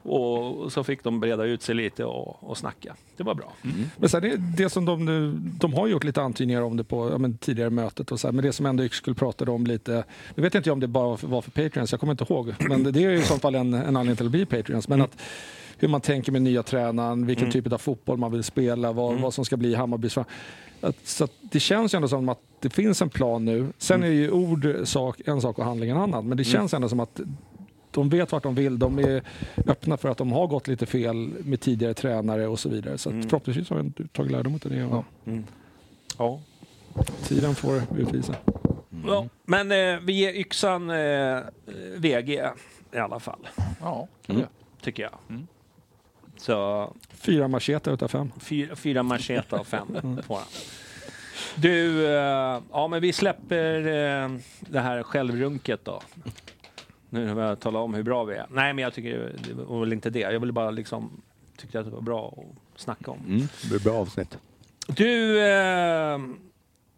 Och 0.07 0.71
så 0.71 0.83
fick 0.83 1.03
de 1.03 1.19
breda 1.19 1.43
ut 1.43 1.61
sig 1.61 1.75
lite 1.75 2.05
och, 2.05 2.49
och 2.49 2.57
snacka. 2.57 2.95
Det 3.17 3.23
var 3.23 3.35
bra. 3.35 3.53
Men 3.97 4.09
sen 4.09 4.21
det, 4.21 4.37
det 4.57 4.69
som 4.69 4.85
de 4.85 5.05
nu, 5.05 5.31
de 5.59 5.73
har 5.73 5.87
gjort 5.87 6.03
lite 6.03 6.21
antydningar 6.21 6.61
om 6.61 6.77
det 6.77 6.83
på 6.83 7.09
ja, 7.09 7.17
men 7.17 7.37
tidigare 7.37 7.69
mötet 7.69 8.11
och 8.11 8.19
så 8.19 8.27
här, 8.27 8.33
men 8.33 8.45
det 8.45 8.53
som 8.53 8.65
ändå 8.65 8.83
Yxkull 8.83 9.15
pratade 9.15 9.51
om 9.51 9.67
lite, 9.67 10.03
nu 10.35 10.43
vet 10.43 10.55
inte 10.55 10.69
jag 10.69 10.73
om 10.73 10.79
det 10.79 10.87
bara 10.87 11.17
var 11.21 11.41
för 11.41 11.51
Patreons, 11.51 11.91
jag 11.91 11.99
kommer 11.99 12.13
inte 12.13 12.25
ihåg, 12.29 12.53
men 12.59 12.83
det, 12.83 12.91
det 12.91 13.03
är 13.03 13.09
ju 13.09 13.17
i 13.17 13.21
så 13.21 13.37
fall 13.39 13.55
en, 13.55 13.73
en 13.73 13.97
anledning 13.97 14.15
till 14.15 14.25
att 14.25 14.31
bli 14.31 14.45
Patreons. 14.45 14.87
Men 14.87 15.01
att 15.01 15.21
hur 15.77 15.87
man 15.87 16.01
tänker 16.01 16.31
med 16.31 16.41
nya 16.41 16.63
tränaren, 16.63 17.25
vilken 17.25 17.51
typ 17.51 17.73
av 17.73 17.77
fotboll 17.77 18.17
man 18.17 18.31
vill 18.31 18.43
spela, 18.43 18.91
vad, 18.91 19.19
vad 19.19 19.33
som 19.33 19.45
ska 19.45 19.57
bli 19.57 19.75
Hammarbys 19.75 20.17
att, 20.81 21.07
så 21.07 21.23
att 21.23 21.31
det 21.41 21.59
känns 21.59 21.93
ju 21.93 21.95
ändå 21.95 22.07
som 22.07 22.29
att 22.29 22.39
det 22.59 22.69
finns 22.69 23.01
en 23.01 23.09
plan 23.09 23.45
nu. 23.45 23.67
Sen 23.77 24.03
är 24.03 24.07
ju 24.07 24.31
ord 24.31 24.67
sak, 24.83 25.21
en 25.25 25.41
sak 25.41 25.59
och 25.59 25.65
handling 25.65 25.89
en 25.89 25.97
annan, 25.97 26.27
men 26.27 26.37
det 26.37 26.43
känns 26.43 26.73
ändå 26.73 26.89
som 26.89 26.99
att 26.99 27.21
de 27.97 28.09
vet 28.09 28.31
vart 28.31 28.43
de 28.43 28.55
vill, 28.55 28.79
de 28.79 28.99
är 28.99 29.23
öppna 29.67 29.97
för 29.97 30.09
att 30.09 30.17
de 30.17 30.31
har 30.31 30.47
gått 30.47 30.67
lite 30.67 30.85
fel 30.85 31.15
med 31.43 31.59
tidigare 31.61 31.93
tränare 31.93 32.47
och 32.47 32.59
så 32.59 32.69
vidare. 32.69 32.97
Så 32.97 33.09
att 33.09 33.15
förhoppningsvis 33.29 33.69
har 33.69 33.77
de 33.77 33.91
tagit 34.07 34.31
lärdom 34.31 34.53
av 34.53 34.71
det. 34.71 34.83
Och 34.83 35.05
Ja. 36.17 36.39
Tiden 37.23 37.55
får 37.55 37.81
utvisa. 37.97 38.35
Ja, 39.07 39.27
men 39.45 39.71
eh, 39.71 39.99
vi 40.03 40.13
ger 40.13 40.33
yxan 40.33 40.89
eh, 40.89 41.39
VG 41.97 42.41
i 42.93 42.97
alla 42.97 43.19
fall, 43.19 43.47
Ja, 43.81 44.07
tycker 44.81 45.03
jag. 45.03 45.39
Så 46.37 46.93
Fyra 47.13 47.47
macheta 47.47 47.91
utav 47.91 48.07
fem. 48.07 48.31
fyra, 48.39 48.75
fyra 48.75 49.03
machete 49.03 49.55
av 49.55 49.63
fem 49.63 49.87
får 50.27 50.35
han. 50.35 50.45
Du, 51.55 52.05
eh, 52.07 52.61
ja 52.71 52.87
men 52.87 53.01
vi 53.01 53.13
släpper 53.13 53.77
eh, 53.79 54.29
det 54.59 54.79
här 54.79 55.03
självrunket 55.03 55.85
då. 55.85 56.01
Nu 57.09 57.33
har 57.33 57.41
jag 57.41 57.59
talat 57.59 57.79
om 57.79 57.93
hur 57.93 58.03
bra 58.03 58.23
vi 58.23 58.35
är. 58.35 58.45
Nej 58.49 58.73
men 58.73 58.83
jag 58.83 58.93
tycker 58.93 59.35
det 59.47 59.53
var 59.53 59.79
väl 59.79 59.93
inte 59.93 60.09
det. 60.09 60.19
Jag 60.19 60.39
ville 60.39 60.51
bara 60.51 60.71
liksom, 60.71 61.21
tyckte 61.57 61.79
att 61.79 61.85
det 61.85 61.91
var 61.91 62.01
bra 62.01 62.33
att 62.37 62.79
snacka 62.81 63.11
om. 63.11 63.19
Mm, 63.27 63.39
det 63.61 63.69
blir 63.69 63.79
bra 63.79 63.93
avsnitt. 63.93 64.37
Du, 64.87 65.39
eh, 65.41 66.19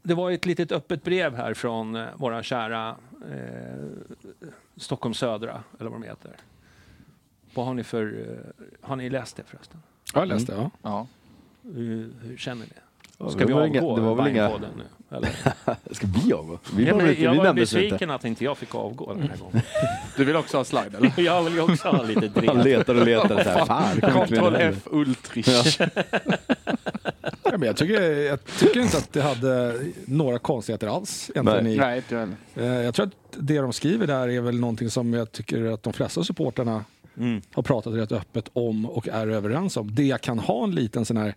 det 0.04 0.14
var 0.14 0.32
ett 0.32 0.46
litet 0.46 0.72
öppet 0.72 1.04
brev 1.04 1.36
här 1.36 1.54
från 1.54 1.96
eh, 1.96 2.08
våra 2.16 2.44
kära 2.44 2.96
eh, 3.32 3.86
Stockholm 4.76 5.14
Södra, 5.14 5.64
eller 5.80 5.90
vad 5.90 6.02
de 6.02 6.08
heter. 6.08 6.32
Vad 7.54 7.66
har 7.66 7.74
ni 7.74 7.84
för... 7.84 8.26
Eh, 8.30 8.66
har 8.82 8.96
ni 8.96 9.10
läst 9.10 9.36
det 9.36 9.44
förresten? 9.44 9.82
Ja, 10.14 10.20
jag 10.20 10.28
läste. 10.28 10.54
Ja. 10.54 10.72
ja. 10.82 11.08
Hur, 11.64 12.14
hur 12.22 12.38
känner 12.38 12.66
ni? 12.66 12.72
Ska 13.32 13.46
vi 13.46 13.54
avgå 13.54 13.96
det 13.96 14.02
var 14.02 14.16
väl 14.16 14.28
inga-? 14.28 14.52
Eller? 15.12 15.30
Ska 15.92 16.08
vi 16.26 16.34
avgå? 16.34 16.60
Vi 16.76 16.86
Ja, 16.86 16.92
var 16.94 16.98
men 16.98 17.06
väl 17.06 17.10
inte, 17.10 17.24
jag 17.24 17.32
vi 17.32 17.38
var 17.38 17.54
besviken 17.54 18.12
att 18.12 18.26
inte 18.26 18.44
jag 18.44 18.58
fick 18.58 18.76
avgå 18.76 19.14
den 19.14 19.30
här 19.30 19.38
gången. 19.38 19.62
Du 20.18 20.26
vill 20.26 20.36
också 20.36 20.58
ha 20.58 20.64
slide 20.64 20.98
eller? 20.98 21.14
jag 21.22 21.44
vill 21.44 21.54
ju 21.54 21.62
också 21.62 21.88
ha 21.88 22.04
lite 22.04 22.32
Han 22.48 22.58
driv. 22.58 22.78
letar 22.78 22.96
och 22.96 23.06
letar. 23.06 23.44
Så 23.44 23.50
här, 23.50 23.66
fan, 23.66 24.26
Ctrl 24.26 24.56
F 24.56 24.76
Ultrich. 24.92 25.80
Ja, 27.44 27.58
men 27.58 27.62
jag, 27.62 27.78
tycker, 27.78 28.02
jag 28.02 28.46
tycker 28.46 28.80
inte 28.80 28.98
att 28.98 29.14
det 29.14 29.22
hade 29.22 29.80
några 30.06 30.40
konstigheter 30.40 30.88
alls. 30.88 31.32
Egentligen 31.36 31.64
Nej. 31.64 31.74
i, 31.74 31.78
Nej, 31.78 31.98
inte 31.98 32.16
jag 32.56 32.66
eh, 32.68 32.82
jag 32.84 32.94
tror 32.96 33.06
att 33.06 33.14
det 33.38 33.58
de 33.60 33.74
skriver 33.74 34.08
där 34.08 34.28
är 34.30 34.42
väl 34.42 34.60
någonting 34.60 34.90
som 34.90 35.14
jag 35.14 35.32
tycker 35.32 35.66
att 35.66 35.84
de 35.84 35.94
flesta 35.94 36.24
supporterna 36.24 36.86
Mm. 37.18 37.42
har 37.54 37.64
pratat 37.64 37.94
rätt 37.94 38.12
öppet 38.12 38.50
om 38.54 38.86
och 38.86 39.08
är 39.08 39.28
överens 39.28 39.78
om. 39.78 39.96
Det 39.96 40.04
jag 40.04 40.22
kan 40.22 40.40
ha 40.40 40.64
en 40.64 40.72
liten 40.76 41.06
sån 41.06 41.18
här, 41.18 41.34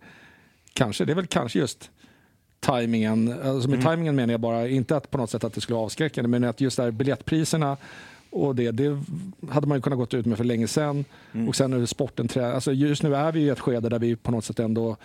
kanske, 0.73 1.05
det 1.05 1.11
är 1.13 1.15
väl 1.15 1.27
kanske 1.27 1.59
just 1.59 1.91
tajmingen. 2.59 3.35
Alltså 3.43 3.69
med 3.69 3.81
tajmingen 3.81 4.15
menar 4.15 4.33
jag 4.33 4.41
bara, 4.41 4.67
inte 4.67 4.95
att 4.97 5.11
på 5.11 5.17
något 5.17 5.29
sätt 5.29 5.43
att 5.43 5.53
det 5.53 5.61
skulle 5.61 5.75
vara 5.75 5.85
avskräckande, 5.85 6.27
men 6.29 6.43
att 6.43 6.61
just 6.61 6.77
där 6.77 6.91
biljettpriserna 6.91 7.77
och 8.29 8.55
det, 8.55 8.71
det 8.71 9.01
hade 9.49 9.67
man 9.67 9.77
ju 9.77 9.81
kunnat 9.81 9.99
gått 9.99 10.13
ut 10.13 10.25
med 10.25 10.37
för 10.37 10.43
länge 10.43 10.67
sedan. 10.67 11.05
Och 11.47 11.55
sen 11.55 11.73
är 11.73 11.77
det 11.79 11.87
sporten 11.87 12.27
trä- 12.27 12.53
alltså 12.53 12.71
Just 12.73 13.03
nu 13.03 13.15
är 13.15 13.31
vi 13.31 13.39
i 13.39 13.49
ett 13.49 13.59
skede 13.59 13.89
där 13.89 13.99
vi 13.99 14.15
på 14.15 14.31
något 14.31 14.45
sätt 14.45 14.59
ändå 14.59 14.97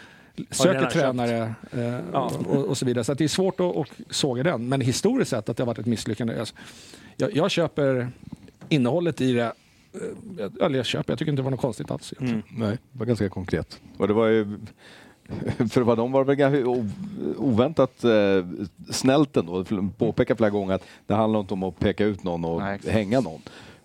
söker 0.50 0.86
tränare 0.90 1.54
eh, 1.72 1.98
Ja. 2.12 2.32
och, 2.46 2.64
och 2.64 2.78
så 2.78 2.86
vidare. 2.86 3.04
Så 3.04 3.12
att 3.12 3.18
det 3.18 3.24
är 3.24 3.28
svårt 3.28 3.60
att, 3.60 3.76
att 3.76 3.88
såga 4.10 4.42
den. 4.42 4.68
Men 4.68 4.80
historiskt 4.80 5.30
sett 5.30 5.48
att 5.48 5.56
det 5.56 5.62
har 5.62 5.66
varit 5.66 5.78
ett 5.78 5.86
misslyckande. 5.86 6.38
Alltså, 6.38 6.54
jag, 7.16 7.36
jag 7.36 7.50
köper 7.50 8.08
innehållet 8.68 9.20
i 9.20 9.32
det. 9.32 9.42
eh, 9.44 9.52
jag- 10.38 10.62
Eller 10.62 10.76
jag 10.76 10.86
köper, 10.86 11.12
jag 11.12 11.18
tycker 11.18 11.32
inte 11.32 11.40
det 11.40 11.44
var 11.44 11.50
något 11.50 11.60
konstigt 11.60 11.90
alls. 11.90 12.14
Mm. 12.20 12.42
Nej, 12.50 12.78
det 12.92 12.98
var 12.98 13.06
ganska 13.06 13.28
konkret. 13.28 13.80
Och 13.96 14.08
det 14.08 14.14
var 14.14 14.26
ju... 14.26 14.58
För 15.70 15.80
vad 15.80 15.98
de 15.98 16.12
var 16.12 16.24
väl 16.24 16.36
ganska 16.36 16.64
oväntat 17.38 18.04
eh, 18.04 18.10
snällt 18.90 19.36
ändå. 19.36 19.64
Påpeka 19.98 20.36
flera 20.36 20.50
gånger 20.50 20.74
att 20.74 20.84
det 21.06 21.14
handlar 21.14 21.40
inte 21.40 21.54
om 21.54 21.62
att 21.62 21.78
peka 21.78 22.04
ut 22.04 22.24
någon 22.24 22.44
och 22.44 22.60
Nej, 22.60 22.78
hänga 22.86 23.20
någon. 23.20 23.40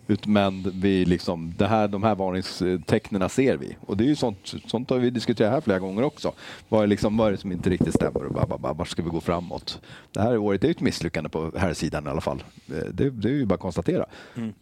Ut- 0.08 0.28
Men 0.28 0.72
vi 0.76 1.06
liksom, 1.06 1.54
det 1.58 1.68
här, 1.68 1.88
de 1.88 2.04
här 2.04 2.16
varningstecknen 2.16 3.30
ser 3.30 3.58
vi. 3.58 3.78
Och 3.82 3.98
det 3.98 4.04
är 4.04 4.08
ju 4.08 4.16
sånt, 4.16 4.54
sånt 4.68 4.90
har 4.90 4.98
vi 4.98 5.10
diskuterat 5.10 5.52
här 5.54 5.62
flera 5.62 5.80
gånger 5.80 6.04
också. 6.04 6.32
Vad 6.70 6.84
är, 6.84 6.88
liksom, 6.88 7.18
vad 7.18 7.28
är 7.28 7.32
det 7.32 7.38
som 7.38 7.52
inte 7.52 7.70
riktigt 7.70 7.94
stämmer? 7.94 8.26
Och 8.26 8.34
bara, 8.34 8.46
bara, 8.46 8.58
bara, 8.60 8.74
vart 8.74 8.88
ska 8.88 9.04
vi 9.04 9.10
gå 9.10 9.22
framåt? 9.22 9.82
Det 10.12 10.22
här 10.22 10.38
året 10.38 10.64
är 10.64 10.68
ju 10.68 10.72
ett 10.72 10.82
misslyckande 10.82 11.30
på 11.30 11.52
här 11.58 11.74
sidan 11.74 12.06
i 12.08 12.10
alla 12.10 12.22
fall. 12.22 12.44
Eh, 12.68 12.76
Det, 12.92 13.10
det 13.10 13.28
är 13.28 13.34
ju 13.34 13.46
bara 13.46 13.56
att 13.56 13.60
konstatera. 13.62 14.06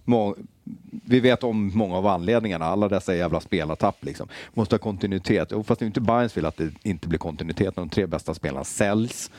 Må, 0.03 0.35
vi 1.05 1.19
vet 1.19 1.43
om 1.43 1.71
många 1.75 1.95
av 1.97 2.07
anledningarna. 2.07 2.65
Alla 2.65 2.89
dessa 2.89 3.15
jävla 3.15 3.39
spelartapp. 3.39 4.05
Liksom. 4.05 4.27
Måste 4.53 4.75
ha 4.75 4.79
kontinuitet. 4.79 5.47
Jo, 5.51 5.63
fast 5.63 5.79
det 5.79 5.83
är 5.83 5.87
inte 5.87 6.01
Bayerns 6.01 6.33
fel 6.33 6.45
att 6.45 6.57
det 6.57 6.69
inte 6.83 7.07
blir 7.07 7.19
kontinuitet 7.19 7.75
när 7.75 7.83
de 7.83 7.89
tre 7.89 8.05
bästa 8.05 8.33
spelarna 8.33 8.63
säljs. 8.63 9.31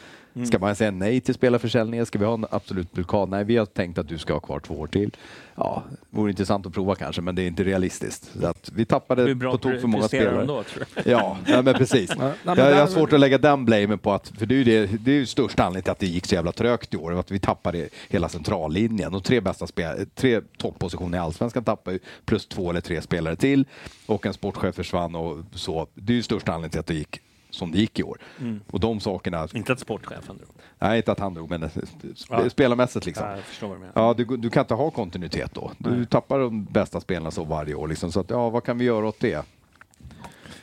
Ska 0.47 0.59
man 0.59 0.77
säga 0.77 0.91
nej 0.91 1.21
till 1.21 1.35
spelarförsäljningen? 1.35 2.07
Ska 2.07 2.19
vi 2.19 2.25
ha 2.25 2.35
en 2.35 2.47
absolut 2.51 2.93
blockad? 2.93 3.29
Nej, 3.29 3.45
vi 3.45 3.57
har 3.57 3.67
tänkt 3.67 3.99
att 3.99 4.09
du 4.09 4.19
ska 4.19 4.33
ha 4.33 4.41
kvar 4.41 4.61
två 4.61 4.75
år 4.75 4.87
till. 4.87 5.17
Ja, 5.55 5.83
vore 6.11 6.31
intressant 6.31 6.67
att 6.67 6.73
prova 6.73 6.95
kanske, 6.95 7.23
men 7.23 7.35
det 7.35 7.43
är 7.43 7.47
inte 7.47 7.65
realistiskt. 7.65 8.31
Så 8.41 8.47
att 8.47 8.71
vi 8.75 8.85
tappade 8.85 9.37
på 9.37 9.59
tok 9.59 9.81
för 9.81 9.87
många 9.87 10.09
spelare. 10.09 10.39
de 10.39 10.47
då, 10.47 10.63
tror 10.63 10.85
du? 10.95 11.11
Ja, 11.11 11.37
nej, 11.47 11.63
men 11.63 11.75
precis. 11.75 12.11
nej, 12.19 12.33
men 12.43 12.59
jag, 12.59 12.71
jag 12.71 12.77
har 12.77 12.87
svårt 12.87 13.13
att 13.13 13.21
lägga 13.21 13.39
den 13.39 13.65
blamen 13.65 13.99
på 13.99 14.13
att, 14.13 14.29
för 14.39 14.47
det 14.47 14.55
är 14.55 14.57
ju, 14.57 14.65
det, 14.65 14.87
det 15.05 15.11
är 15.11 15.15
ju 15.15 15.27
största 15.27 15.63
anledningen 15.63 15.83
till 15.83 15.93
att 15.93 15.99
det 15.99 16.07
gick 16.07 16.27
så 16.27 16.35
jävla 16.35 16.53
trögt 16.53 16.95
i 16.95 16.97
år, 16.97 17.19
att 17.19 17.31
vi 17.31 17.39
tappade 17.39 17.89
hela 18.09 18.29
centrallinjen. 18.29 19.13
De 19.13 19.23
tre 19.23 19.41
bästa 19.41 19.67
spel, 19.67 20.07
tre 20.15 20.41
toppositioner 20.59 21.19
i 21.19 21.21
allsvenskan 21.21 21.65
tappade 21.65 21.95
ju, 21.97 22.01
plus 22.25 22.47
två 22.47 22.71
eller 22.71 22.81
tre 22.81 23.03
spelare 23.03 23.37
till 23.37 23.65
och 24.07 24.27
en 24.27 24.35
sportchef 24.35 24.75
försvann 24.75 25.15
och 25.15 25.39
så. 25.55 25.87
Det 25.95 26.13
är 26.13 26.17
ju 26.17 26.23
största 26.23 26.53
anledningen 26.53 26.71
till 26.71 26.81
att 26.81 26.87
det 26.87 26.95
gick 26.95 27.21
som 27.55 27.73
det 27.73 27.79
gick 27.79 27.99
i 27.99 28.03
år. 28.03 28.19
Mm. 28.41 28.61
Och 28.71 28.81
de 28.81 29.01
sakerna, 29.01 29.49
Inte 29.55 29.73
att 29.73 29.81
sportchefen 29.81 30.37
drog. 30.37 30.49
nej 30.79 30.97
inte 30.97 31.13
att 31.13 31.19
han 31.19 31.35
drog, 31.35 31.51
men 31.51 31.65
sp- 31.65 32.27
Ja. 32.31 32.51
spelarmässigt 32.51 33.07
liksom. 33.07 33.27
Ja, 33.27 33.35
jag 33.37 33.45
förstår 33.45 33.69
vad 33.69 33.77
du 33.77 33.81
menar. 33.81 33.93
Ja, 33.95 34.15
du, 34.15 34.25
du 34.37 34.51
kan 34.51 34.61
inte 34.61 34.75
ha 34.75 34.91
kontinuitet 34.91 35.55
då. 35.55 35.71
Du 35.79 36.05
tappar 36.07 36.39
de 36.39 36.65
bästa 36.65 37.01
spelarna 37.01 37.31
så 37.31 37.45
varje 37.45 37.75
år. 37.75 37.89
Liksom. 37.89 38.13
Så 38.13 38.21
att, 38.21 38.31
ja, 38.31 38.51
vad 38.51 38.65
kan 38.65 38.79
vi 38.79 38.85
göra 38.85 39.07
åt 39.09 39.21
det? 39.21 39.45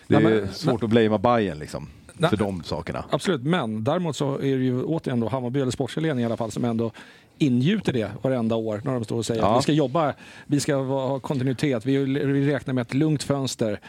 Det 0.07 0.15
är 0.15 0.19
Nej, 0.21 0.33
men- 0.41 0.53
svårt 0.53 0.83
att 0.83 0.89
blamea 0.89 1.17
Bayern 1.17 1.59
liksom, 1.59 1.87
Nej. 2.13 2.29
för 2.29 2.37
de 2.37 2.63
sakerna. 2.63 3.05
Absolut, 3.09 3.41
men 3.43 3.83
däremot 3.83 4.15
så 4.15 4.35
är 4.35 4.57
det 4.57 4.63
ju 4.63 4.83
återigen 4.83 5.19
då 5.19 5.27
Hammarby 5.27 5.61
eller 5.61 5.71
sportsledningen 5.71 6.19
i 6.19 6.25
alla 6.25 6.37
fall 6.37 6.51
som 6.51 6.65
ändå 6.65 6.91
ingjuter 7.39 7.93
det 7.93 8.11
varenda 8.21 8.55
år 8.55 8.81
när 8.83 8.93
de 8.93 9.03
står 9.03 9.17
och 9.17 9.25
säger 9.25 9.41
Ja. 9.41 9.51
att 9.51 9.57
vi 9.59 9.63
ska 9.63 9.71
jobba, 9.71 10.13
vi 10.47 10.59
ska 10.59 10.75
ha 10.75 11.19
kontinuitet, 11.19 11.85
vi, 11.85 11.97
vi 11.97 12.53
räknar 12.53 12.73
med 12.73 12.81
ett 12.81 12.93
lugnt 12.93 13.23
fönster. 13.23 13.79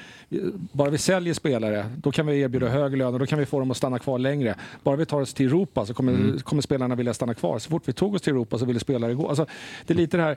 Bara 0.72 0.90
vi 0.90 0.98
säljer 0.98 1.34
spelare, 1.34 1.90
då 1.96 2.12
kan 2.12 2.26
vi 2.26 2.40
erbjuda 2.40 2.68
högre 2.68 2.96
löner, 2.96 3.18
då 3.18 3.26
kan 3.26 3.38
vi 3.38 3.46
få 3.46 3.59
dem 3.59 3.70
att 3.70 3.76
stanna 3.76 3.98
kvar 3.98 4.18
längre. 4.18 4.55
Bara 4.82 4.96
vi 4.96 5.07
tar 5.07 5.20
oss 5.20 5.34
till 5.34 5.46
Europa 5.46 5.86
så 5.86 5.94
kommer, 5.94 6.38
kommer 6.38 6.62
spelarna 6.62 6.94
vilja 6.94 7.14
stanna 7.14 7.34
kvar. 7.34 7.59
Så 7.59 7.70
fort 7.70 7.82
vi 7.88 7.92
tog 7.92 8.14
oss 8.14 8.22
till 8.22 8.32
Europa 8.32 8.59
så 8.59 8.64
ville 8.64 8.80
spelare 8.80 9.14
gå. 9.14 9.28
Alltså, 9.28 9.46
det 9.86 9.92
är 9.94 9.96
lite 9.96 10.16
det 10.16 10.22
här, 10.22 10.36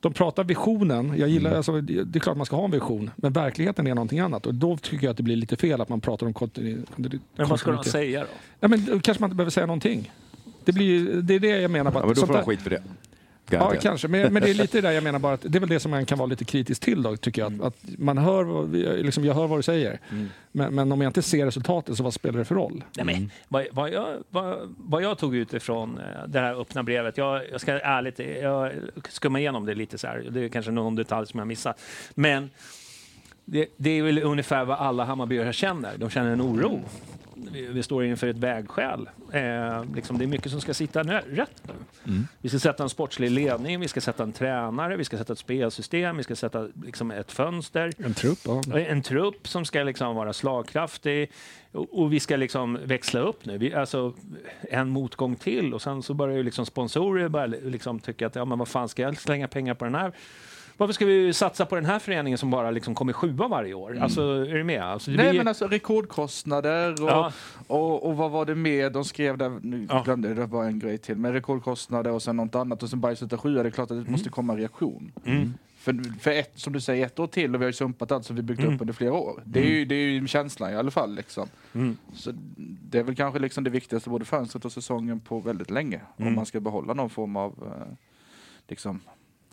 de 0.00 0.12
pratar 0.12 0.44
visionen, 0.44 1.14
jag 1.18 1.28
gillar, 1.28 1.54
alltså, 1.54 1.80
det 1.80 2.18
är 2.18 2.20
klart 2.20 2.36
man 2.36 2.46
ska 2.46 2.56
ha 2.56 2.64
en 2.64 2.70
vision, 2.70 3.10
men 3.16 3.32
verkligheten 3.32 3.86
är 3.86 3.94
någonting 3.94 4.18
annat. 4.20 4.46
Och 4.46 4.54
då 4.54 4.76
tycker 4.76 5.06
jag 5.06 5.10
att 5.10 5.16
det 5.16 5.22
blir 5.22 5.36
lite 5.36 5.56
fel 5.56 5.80
att 5.80 5.88
man 5.88 6.00
pratar 6.00 6.26
om 6.26 6.32
kontinu- 6.34 6.82
Men 7.36 7.48
vad 7.48 7.60
ska 7.60 7.70
de 7.70 7.76
kontinuitet. 7.76 7.92
säga 7.92 8.20
då? 8.20 8.26
Ja, 8.60 8.68
men 8.68 8.84
då 8.84 9.00
kanske 9.00 9.20
man 9.20 9.28
inte 9.30 9.36
behöver 9.36 9.50
säga 9.50 9.66
någonting. 9.66 10.12
Det, 10.64 10.72
blir, 10.72 11.04
det 11.22 11.34
är 11.34 11.40
det 11.40 11.48
jag 11.60 11.70
menar. 11.70 11.90
Bara, 11.90 12.00
Ja, 12.02 12.06
men 12.06 12.14
då 12.14 12.20
får 12.20 12.26
de 12.26 12.32
där- 12.38 12.44
skit 12.44 12.62
för 12.62 12.70
det. 12.70 12.82
Ja, 13.50 13.58
Garanterat. 13.58 13.82
kanske. 13.82 14.08
Men, 14.08 14.32
men 14.32 14.42
det 14.42 14.50
är 14.50 14.54
lite 14.54 14.76
det 14.80 14.88
där 14.88 14.92
jag 14.92 15.04
menar 15.04 15.18
bara 15.18 15.32
att 15.34 15.42
det 15.48 15.58
är 15.58 15.60
väl 15.60 15.68
det 15.68 15.80
som 15.80 15.90
man 15.90 16.06
kan 16.06 16.18
vara 16.18 16.26
lite 16.26 16.44
kritisk 16.44 16.82
till 16.82 17.02
då, 17.02 17.16
tycker 17.16 17.42
jag. 17.42 17.54
Att, 17.54 17.60
att 17.66 17.98
man 17.98 18.18
hör, 18.18 18.66
liksom, 19.02 19.24
jag 19.24 19.34
hör 19.34 19.46
vad 19.46 19.58
du 19.58 19.62
säger. 19.62 19.98
Men, 20.52 20.74
men 20.74 20.92
om 20.92 21.00
jag 21.00 21.08
inte 21.08 21.22
ser 21.22 21.44
resultatet, 21.44 21.96
så 21.96 22.02
vad 22.02 22.14
spelar 22.14 22.38
det 22.38 22.44
för 22.44 22.54
roll? 22.54 22.84
Nej, 22.96 23.06
men, 23.06 23.30
vad, 23.48 23.66
vad, 23.72 23.90
jag, 23.90 24.06
vad, 24.30 24.74
vad 24.78 25.02
jag 25.02 25.18
tog 25.18 25.36
ut 25.36 25.54
ifrån 25.54 25.98
eh, 25.98 26.28
det 26.28 26.40
här 26.40 26.60
öppna 26.60 26.82
brevet, 26.82 27.18
jag, 27.18 27.42
jag 27.52 27.60
ska 27.60 27.72
ärligt, 27.80 28.18
jag 28.42 28.72
skummar 29.08 29.38
igenom 29.40 29.66
det 29.66 29.74
lite 29.74 29.98
så 29.98 30.06
här, 30.06 30.26
det 30.30 30.40
är 30.44 30.48
kanske 30.48 30.70
någon 30.70 30.94
detalj 30.96 31.26
som 31.26 31.38
jag 31.38 31.46
missat. 31.48 31.80
Men 32.14 32.50
det, 33.44 33.66
det 33.76 33.90
är 33.90 34.02
väl 34.02 34.22
ungefär 34.22 34.64
vad 34.64 34.78
alla 34.78 35.04
Hammarbyare 35.04 35.52
känner, 35.52 35.92
de 35.98 36.10
känner 36.10 36.30
en 36.30 36.42
oro. 36.42 36.80
Vi, 37.52 37.66
vi 37.66 37.82
står 37.82 38.04
inför 38.04 38.26
ett 38.26 38.36
vägskäl. 38.36 39.08
Eh, 39.32 39.84
liksom, 39.94 40.18
det 40.18 40.24
är 40.24 40.26
mycket 40.26 40.52
som 40.52 40.60
ska 40.60 40.74
sitta 40.74 41.02
nö- 41.02 41.22
rätt 41.30 41.62
nu. 41.62 41.72
Vi 42.40 42.48
ska 42.48 42.58
sätta 42.58 42.82
en 42.82 42.88
sportslig 42.88 43.30
ledning, 43.30 43.80
vi 43.80 43.88
ska 43.88 44.00
sätta 44.00 44.22
en 44.22 44.32
tränare, 44.32 44.96
vi 44.96 45.04
ska 45.04 45.18
sätta 45.18 45.32
ett 45.32 45.38
spelsystem, 45.38 46.16
vi 46.16 46.22
ska 46.22 46.36
sätta 46.36 46.68
liksom, 46.84 47.10
ett 47.10 47.32
fönster. 47.32 47.92
En 47.98 48.14
trupp, 48.14 48.38
ja. 48.44 48.78
En 48.78 49.02
trupp 49.02 49.48
som 49.48 49.64
ska 49.64 49.82
liksom 49.82 50.16
vara 50.16 50.32
slagkraftig 50.32 51.30
och, 51.72 51.98
och 52.02 52.12
vi 52.12 52.20
ska 52.20 52.36
liksom 52.36 52.78
växla 52.84 53.20
upp 53.20 53.44
nu. 53.46 53.58
Vi, 53.58 53.74
alltså, 53.74 54.14
en 54.70 54.88
motgång 54.88 55.36
till 55.36 55.74
och 55.74 55.82
sen 55.82 56.02
så 56.02 56.14
börjar 56.14 56.36
ju 56.36 56.42
liksom 56.42 56.66
sponsorer 56.66 57.28
börja 57.28 57.46
liksom 57.46 58.00
tycka 58.00 58.26
att 58.26 58.34
ja, 58.34 58.44
men 58.44 58.58
vad 58.58 58.68
fan 58.68 58.88
ska 58.88 59.02
jag 59.02 59.20
slänga 59.20 59.48
pengar 59.48 59.74
på 59.74 59.84
den 59.84 59.94
här? 59.94 60.12
Varför 60.76 60.94
ska 60.94 61.06
vi 61.06 61.32
satsa 61.32 61.66
på 61.66 61.74
den 61.74 61.84
här 61.84 61.98
föreningen 61.98 62.38
som 62.38 62.50
bara 62.50 62.70
liksom 62.70 62.94
kommer 62.94 63.12
sjua 63.12 63.48
varje 63.48 63.74
år? 63.74 63.98
Alltså, 64.00 64.20
är 64.22 64.54
du 64.54 64.64
med? 64.64 64.82
Alltså, 64.82 65.10
Nej 65.10 65.30
blir- 65.30 65.40
men 65.40 65.48
alltså 65.48 65.66
rekordkostnader 65.68 67.02
och, 67.02 67.08
Ja. 67.10 67.32
och, 67.66 68.06
och 68.06 68.16
vad 68.16 68.30
var 68.30 68.44
det 68.46 68.54
mer 68.54 68.90
de 68.90 69.04
skrev 69.04 69.38
där, 69.38 69.58
nu 69.62 69.86
Ja. 69.90 70.02
glömde 70.04 70.28
jag, 70.28 70.36
det 70.36 70.46
var 70.46 70.64
en 70.64 70.78
grej 70.78 70.98
till, 70.98 71.16
men 71.16 71.32
rekordkostnader 71.32 72.10
och 72.10 72.22
sen 72.22 72.36
något 72.36 72.54
annat 72.54 72.82
och 72.82 72.90
sen 72.90 73.00
Bayern 73.00 73.16
slutar 73.16 73.36
sjua, 73.36 73.62
det 73.62 73.68
är 73.68 73.70
klart 73.70 73.90
att 73.90 74.04
det 74.04 74.10
måste 74.10 74.28
komma 74.30 74.52
en 74.52 74.58
reaktion. 74.58 75.12
Mm. 75.24 75.54
För, 75.78 76.18
för 76.20 76.30
ett, 76.30 76.52
som 76.54 76.72
du 76.72 76.80
säger, 76.80 77.06
ett 77.06 77.18
år 77.18 77.26
till 77.26 77.54
och 77.54 77.60
vi 77.60 77.64
har 77.64 77.68
ju 77.68 77.72
sumpat 77.72 78.12
allt 78.12 78.24
som 78.26 78.36
vi 78.36 78.42
byggt 78.42 78.60
Mm. 78.60 78.74
upp 78.74 78.80
under 78.80 78.94
flera 78.94 79.12
år. 79.12 79.42
Det 79.44 79.60
är 79.60 79.70
ju, 79.70 79.84
det 79.84 79.94
är 79.94 80.08
ju 80.08 80.26
känslan 80.26 80.72
i 80.72 80.76
alla 80.76 80.90
fall 80.90 81.14
liksom. 81.14 81.48
Mm. 81.74 81.96
Så 82.14 82.32
det 82.90 82.98
är 82.98 83.02
väl 83.02 83.14
kanske 83.16 83.38
liksom 83.38 83.64
det 83.64 83.70
viktigaste 83.70 84.10
både 84.10 84.24
fönstret 84.24 84.64
och 84.64 84.72
säsongen 84.72 85.20
på 85.20 85.38
väldigt 85.40 85.70
länge. 85.70 86.00
Mm. 86.16 86.28
Om 86.28 86.34
man 86.34 86.46
ska 86.46 86.60
behålla 86.60 86.94
någon 86.94 87.10
form 87.10 87.36
av 87.36 87.52
eh, 87.66 87.94
liksom, 88.68 89.00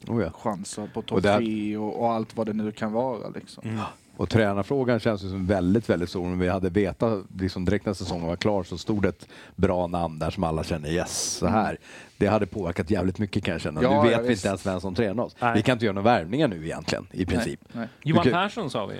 Oh, 0.07 0.21
ja. 0.23 0.29
chanser 0.31 0.89
på 0.93 1.01
topp 1.01 1.23
där- 1.23 1.37
tre 1.37 1.77
och, 1.77 1.99
och 2.01 2.11
allt 2.11 2.35
vad 2.37 2.45
det 2.47 2.53
nu 2.53 2.71
kan 2.71 2.91
vara. 2.93 3.29
Liksom. 3.29 3.63
Mm. 3.69 3.79
Och 4.17 4.29
tränarfrågan 4.29 4.99
känns 4.99 5.23
ju 5.23 5.29
som 5.29 5.45
väldigt, 5.47 5.89
väldigt 5.89 6.09
stor. 6.09 6.21
Om 6.21 6.39
vi 6.39 6.47
hade 6.47 6.69
vetat 6.69 7.23
liksom 7.39 7.65
direkt 7.65 7.85
när 7.85 7.93
säsongen 7.93 8.27
var 8.27 8.35
klar 8.35 8.63
så 8.63 8.77
stod 8.77 9.01
det 9.01 9.09
ett 9.09 9.27
bra 9.55 9.87
namn 9.87 10.19
där 10.19 10.29
som 10.29 10.43
alla 10.43 10.63
känner 10.63 10.89
yes, 10.89 11.21
så 11.31 11.47
här. 11.47 11.77
Det 12.17 12.27
hade 12.27 12.45
påverkat 12.45 12.89
jävligt 12.91 13.19
mycket 13.19 13.43
kan 13.43 13.51
jag 13.51 13.61
känna. 13.61 13.81
Ja, 13.83 14.03
nu 14.03 14.09
vet 14.09 14.17
ja, 14.17 14.23
vi 14.23 14.31
inte 14.33 14.47
ens 14.47 14.65
vem 14.65 14.81
som 14.81 14.95
tränar 14.95 15.23
oss. 15.23 15.35
Nej. 15.39 15.53
Vi 15.55 15.61
kan 15.61 15.73
inte 15.73 15.85
göra 15.85 15.93
några 15.95 16.13
värvningar 16.17 16.47
nu 16.47 16.65
egentligen, 16.65 17.07
i 17.11 17.25
princip. 17.25 17.59
Nej. 17.71 17.87
Johan 18.03 18.23
Vilket- 18.23 18.39
Persson 18.39 18.69
sa 18.69 18.85
vi. 18.85 18.95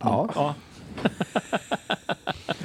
Ja. 0.00 0.28
Ja. 0.34 0.54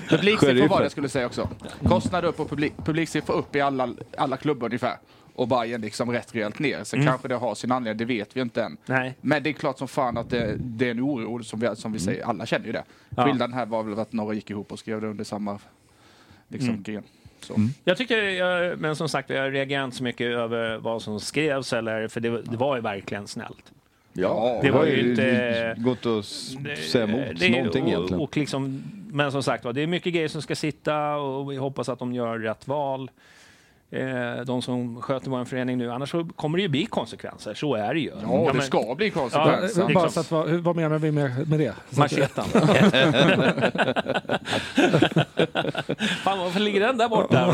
Publiksiffror 0.09 0.67
var 0.67 0.77
det 0.77 0.83
jag 0.85 0.91
skulle 0.91 1.09
säga 1.09 1.25
också. 1.25 1.49
Kostnader 1.83 2.27
upp 2.27 2.39
och 2.39 2.49
publik, 2.49 2.73
publiksiffror 2.85 3.35
upp 3.35 3.55
i 3.55 3.61
alla, 3.61 3.89
alla 4.17 4.37
klubbar 4.37 4.67
ungefär. 4.67 4.97
Och 5.37 5.47
Bayern 5.47 5.81
liksom 5.81 6.11
rätt 6.11 6.35
rejält 6.35 6.59
ner. 6.59 6.83
Sen 6.83 7.05
kanske 7.05 7.27
det 7.27 7.35
har 7.35 7.55
sin 7.55 7.71
anledning, 7.71 8.07
det 8.07 8.13
vet 8.13 8.37
vi 8.37 8.41
inte 8.41 8.63
än. 8.63 8.77
Nej. 8.85 9.13
Men 9.21 9.43
det 9.43 9.49
är 9.49 9.53
klart 9.53 9.77
som 9.77 9.87
fan 9.87 10.17
att 10.17 10.29
det, 10.29 10.55
det 10.59 10.87
är 10.87 10.91
en 10.91 11.01
oro 11.01 11.43
som 11.43 11.59
vi, 11.59 11.75
som 11.75 11.91
vi 11.93 11.99
säger, 11.99 12.25
alla 12.25 12.45
känner 12.45 12.65
ju 12.65 12.71
det. 12.71 12.83
Ja. 13.09 13.25
Skillnaden 13.25 13.53
här 13.53 13.65
var 13.65 13.83
väl 13.83 13.99
att 13.99 14.13
några 14.13 14.33
gick 14.33 14.49
ihop 14.49 14.71
och 14.71 14.79
skrev 14.79 15.01
det 15.01 15.07
under 15.07 15.23
samma 15.23 15.59
liksom, 16.47 16.69
Mm. 16.69 16.83
gren. 16.83 17.03
Så. 17.39 17.55
Jag 17.83 17.97
tycker, 17.97 18.17
jag, 18.23 18.79
men 18.79 18.95
som 18.95 19.09
sagt, 19.09 19.29
jag 19.29 19.53
reagerar 19.53 19.83
inte 19.85 19.97
så 19.97 20.03
mycket 20.03 20.27
över 20.27 20.77
vad 20.77 21.01
som 21.01 21.19
skrevs, 21.19 21.73
eller, 21.73 22.07
för 22.07 22.19
det, 22.21 22.29
var- 22.29 22.41
det 22.45 22.57
var 22.57 22.75
ju 22.75 22.81
verkligen 22.81 23.27
snällt. 23.27 23.71
Ja, 24.13 24.59
Det 24.63 24.71
var 24.71 24.85
ju 24.85 25.09
inte- 25.09 25.75
gått 25.77 26.05
att 26.05 26.25
säga 26.25 27.03
emot 27.03 27.39
Det- 27.39 27.49
någonting 27.49 27.83
och, 27.83 27.89
egentligen. 27.89 28.21
Och 28.21 28.37
liksom, 28.37 28.83
men 29.11 29.31
som 29.31 29.43
sagt 29.43 29.65
var, 29.65 29.73
det 29.73 29.81
är 29.81 29.87
mycket 29.87 30.13
grejer 30.13 30.27
som 30.27 30.41
ska 30.41 30.55
sitta 30.55 31.15
och 31.15 31.51
vi 31.51 31.55
hoppas 31.57 31.89
att 31.89 31.99
de 31.99 32.13
gör 32.13 32.39
rätt 32.39 32.67
val. 32.67 33.11
Eh, 33.91 34.35
de 34.45 34.61
som 34.61 35.01
sköter 35.01 35.29
vår 35.29 35.45
förening 35.45 35.77
nu. 35.77 35.91
Annars 35.91 36.11
så 36.11 36.25
kommer 36.35 36.57
det 36.57 36.61
ju 36.61 36.67
bli 36.67 36.85
konsekvenser, 36.85 37.53
så 37.53 37.75
är 37.75 37.93
det 37.93 37.99
ju. 37.99 38.11
Ja, 38.23 38.45
det 38.47 38.53
men- 38.53 38.61
ska 38.65 38.95
bli 38.95 39.07
Ja, 39.07 39.13
konsekvenser. 39.13 39.61
liksom. 39.63 39.93
Bara 39.93 40.09
så 40.09 40.19
att, 40.19 40.31
vad, 40.31 40.49
vad 40.49 40.75
menar 40.75 40.99
vi 40.99 41.11
med, 41.11 41.49
med 41.49 41.59
det? 41.59 41.73
Machetan. 41.97 42.45
Fan, 46.23 46.39
varför 46.39 46.59
ligger 46.59 46.79
den 46.79 46.97
där 46.97 47.09
borta? 47.09 47.53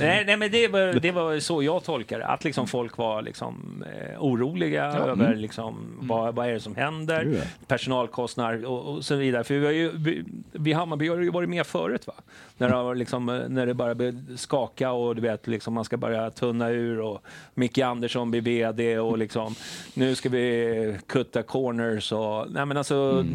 nej, 0.00 0.24
nej, 0.26 0.36
men 0.36 0.50
det 0.50 0.68
var, 0.68 1.00
det 1.00 1.10
var 1.12 1.38
så 1.40 1.62
jag 1.62 1.84
tolkar 1.84 2.18
det. 2.18 2.26
Att 2.26 2.44
liksom 2.44 2.66
folk 2.66 2.96
var 2.96 3.22
liksom, 3.22 3.84
eh, 3.92 4.22
oroliga 4.22 4.84
över 4.84 5.34
liksom, 5.36 5.98
vad, 6.00 6.34
vad 6.34 6.48
är 6.48 6.52
det 6.52 6.60
som 6.60 6.76
händer, 6.76 7.22
Mm. 7.22 7.34
Ja. 7.34 7.40
personalkostnader 7.66 8.64
och, 8.64 8.94
och 8.94 9.04
så 9.04 9.14
vidare. 9.16 9.44
För 9.44 9.54
vi, 9.54 9.66
har 9.66 9.72
ju, 9.72 9.90
vi, 9.94 10.24
vi 10.52 10.72
Hammarby 10.72 11.08
har 11.08 11.16
ju 11.16 11.30
varit 11.30 11.48
med 11.48 11.66
förut. 11.66 12.06
Va? 12.06 12.12
När, 12.56 12.88
det 12.88 12.94
liksom, 12.94 13.28
eh, 13.28 13.40
när 13.48 13.66
det 13.66 13.74
bara 13.78 13.94
började 13.94 14.38
skaka 14.38 14.92
och 14.92 15.14
du 15.14 15.22
vet, 15.22 15.46
liksom, 15.46 15.74
man 15.74 15.84
ska 15.84 15.96
börja 15.96 16.30
tunna 16.30 16.68
ur 16.68 17.00
och 17.00 17.22
Micke 17.54 17.78
Andersson 17.78 18.30
blir 18.30 18.40
VD 18.40 18.98
och 18.98 19.18
liksom, 19.18 19.54
nu 19.94 20.14
ska 20.14 20.28
vi 20.28 20.98
kutta 21.06 21.42
corners 21.42 22.12
och, 22.12 22.46
nej, 22.50 22.66
men 22.66 22.76
alltså, 22.76 23.26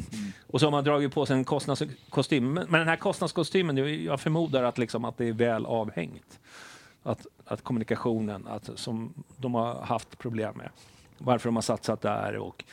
och 0.47 0.59
så 0.59 0.65
har 0.65 0.71
man 0.71 0.83
dragit 0.83 1.13
på 1.13 1.25
sig 1.25 1.37
en 1.37 1.45
kostnadskostym. 1.45 2.53
Men 2.53 2.65
men 2.69 2.79
den 2.79 2.87
här 2.87 2.95
kostnadskostymen, 2.95 4.03
jag 4.03 4.19
förmodar 4.19 4.63
att, 4.63 4.77
liksom, 4.77 5.05
att 5.05 5.17
det 5.17 5.27
är 5.27 5.33
väl 5.33 5.65
avhängt. 5.65 6.39
Att, 7.03 7.27
att 7.45 7.63
kommunikationen, 7.63 8.47
att, 8.47 8.69
som 8.75 9.13
de 9.37 9.53
har 9.53 9.75
haft 9.75 10.17
problem 10.17 10.57
med. 10.57 10.69
Varför 11.17 11.47
de 11.47 11.55
har 11.55 11.61
satsat 11.61 12.01
där 12.01 12.37
och 12.37 12.63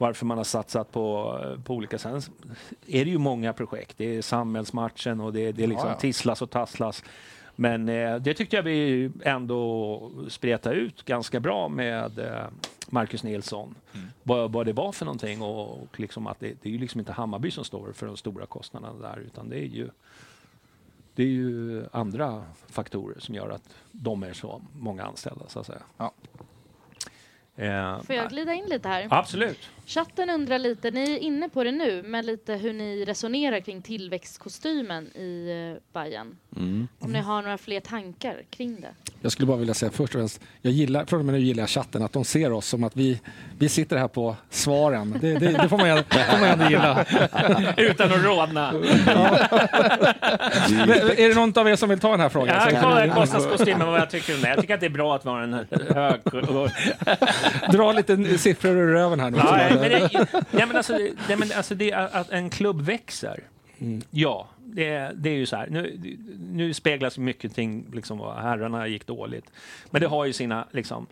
varför 0.00 0.26
man 0.26 0.36
har 0.38 0.44
satsat 0.44 0.92
på, 0.92 1.38
på 1.64 1.74
olika 1.74 1.98
sätt. 1.98 2.24
Sen 2.24 2.34
är 2.86 3.04
det 3.04 3.10
ju 3.10 3.18
många 3.18 3.52
projekt. 3.52 3.98
Det 3.98 4.16
är 4.16 4.22
samhällsmatchen 4.22 5.20
och 5.20 5.32
det, 5.32 5.52
det 5.52 5.62
är 5.62 5.66
liksom 5.66 5.88
Ja, 5.88 5.94
ja. 5.94 6.00
tisslas 6.00 6.42
och 6.42 6.50
tasslas. 6.50 7.04
Men 7.56 7.88
eh, 7.88 8.16
det 8.16 8.34
tyckte 8.34 8.56
jag 8.56 8.62
vi 8.62 9.10
ändå 9.22 10.10
spretade 10.28 10.76
ut 10.76 11.04
ganska 11.04 11.40
bra 11.40 11.68
med 11.68 12.18
eh, 12.18 12.44
Marcus 12.88 13.22
Nilsson. 13.22 13.74
Vad, 14.22 14.52
vad 14.52 14.66
det 14.66 14.72
var 14.72 14.92
för 14.92 15.04
någonting 15.04 15.42
och, 15.42 15.82
och 15.82 16.00
liksom 16.00 16.26
att 16.26 16.40
det, 16.40 16.46
det 16.62 16.68
är 16.68 16.72
ju 16.72 16.78
liksom 16.78 17.00
inte 17.00 17.12
Hammarby 17.12 17.50
som 17.50 17.64
står 17.64 17.92
för 17.92 18.06
de 18.06 18.16
stora 18.16 18.46
kostnaderna 18.46 18.94
där 19.08 19.20
utan 19.20 19.48
det 19.48 19.56
är 19.56 19.66
ju 19.68 19.88
det 21.14 21.22
är 21.22 21.26
ju 21.26 21.84
andra 21.92 22.44
faktorer 22.68 23.20
som 23.20 23.34
gör 23.34 23.50
att 23.50 23.68
de 23.92 24.22
är 24.22 24.32
så 24.32 24.62
många 24.78 25.04
anställda 25.04 25.44
så 25.48 25.60
att 25.60 25.66
säga. 25.66 25.82
Ja. 25.96 26.12
Eh, 27.56 28.02
Får 28.02 28.16
jag 28.16 28.30
glida 28.30 28.54
in 28.54 28.64
lite 28.64 28.88
här? 28.88 29.06
Absolut. 29.10 29.58
Chatten 29.90 30.30
undrar 30.30 30.58
lite, 30.58 30.90
ni 30.90 31.02
är 31.02 31.18
inne 31.18 31.48
på 31.48 31.64
det 31.64 31.72
nu, 31.72 32.02
men 32.02 32.26
lite 32.26 32.54
hur 32.54 32.72
ni 32.72 33.04
resonerar 33.04 33.60
kring 33.60 33.82
tillväxtkostymen 33.82 35.06
i 35.06 35.52
uh, 35.72 35.78
Bayern. 35.92 36.36
Om 36.98 37.12
ni 37.12 37.18
har 37.18 37.42
några 37.42 37.58
fler 37.58 37.80
tankar 37.80 38.42
kring 38.50 38.80
det? 38.80 39.12
Jag 39.20 39.32
skulle 39.32 39.46
bara 39.46 39.56
vilja 39.56 39.74
säga 39.74 39.90
först 39.90 40.14
och 40.14 40.20
främst, 40.20 40.40
jag 40.62 40.72
gillar, 40.72 41.04
från 41.04 41.18
och 41.18 41.24
med 41.26 41.34
nu 41.34 41.40
gillar 41.40 41.62
jag 41.62 41.70
chatten, 41.70 42.02
att 42.02 42.12
de 42.12 42.24
ser 42.24 42.52
oss 42.52 42.66
som 42.66 42.84
att 42.84 42.96
vi, 42.96 43.20
vi 43.58 43.68
sitter 43.68 43.96
här 43.96 44.08
på 44.08 44.36
svaren. 44.50 45.18
Det, 45.20 45.38
det, 45.38 45.52
det 45.52 45.68
får 45.68 45.78
man 45.78 45.88
ju 45.88 45.94
det 45.94 46.24
får 46.30 46.38
man 46.38 46.48
ju 46.48 46.52
ändå 46.52 46.64
gilla. 46.64 47.04
Utan 47.76 48.12
att 48.12 48.24
rodna. 48.24 48.72
Men, 48.72 48.82
är 50.90 51.28
det 51.28 51.34
någon 51.34 51.58
av 51.58 51.68
er 51.68 51.76
som 51.76 51.88
vill 51.88 52.00
ta 52.00 52.10
den 52.10 52.20
här 52.20 52.28
frågan? 52.28 52.72
Jag 52.72 52.82
kollar 52.82 53.08
kostnadskostymen 53.08 53.86
vad 53.86 54.00
jag 54.00 54.10
tycker 54.10 54.34
om 54.34 54.40
det. 54.40 54.48
Jag 54.48 54.60
tycker 54.60 54.74
att 54.74 54.80
det 54.80 54.86
är 54.86 54.90
bra 54.90 55.16
att 55.16 55.24
vara 55.24 55.44
en 55.44 55.54
hög... 55.54 56.20
Dra 57.72 57.92
lite 57.92 58.38
siffror 58.38 58.76
ur 58.76 58.92
röven 58.92 59.20
här 59.20 59.30
nu. 59.30 59.38
Ja, 59.38 59.79
men 59.80 59.90
det, 59.90 60.10
ja, 60.50 60.66
men 60.66 60.76
alltså, 60.76 60.92
nej, 61.28 61.36
men 61.38 61.52
alltså 61.56 61.74
det, 61.74 61.92
att 61.92 62.30
en 62.30 62.50
klubb 62.50 62.80
växer. 62.80 63.40
Ja, 64.10 64.48
det, 64.58 64.88
är- 64.88 65.12
det 65.14 65.30
är 65.30 65.34
ju 65.34 65.46
så 65.46 65.56
här. 65.56 65.66
Nu, 65.70 66.00
nu 66.52 66.74
speglas 66.74 67.18
mycket 67.18 67.54
ting, 67.54 67.86
liksom, 67.92 68.18
vad 68.18 68.36
herrarna 68.36 68.86
gick 68.86 69.06
dåligt. 69.06 69.52
Men 69.90 70.00
det 70.00 70.06
har 70.06 70.24
ju 70.24 70.32
sina, 70.32 70.66
liksom, 70.70 71.06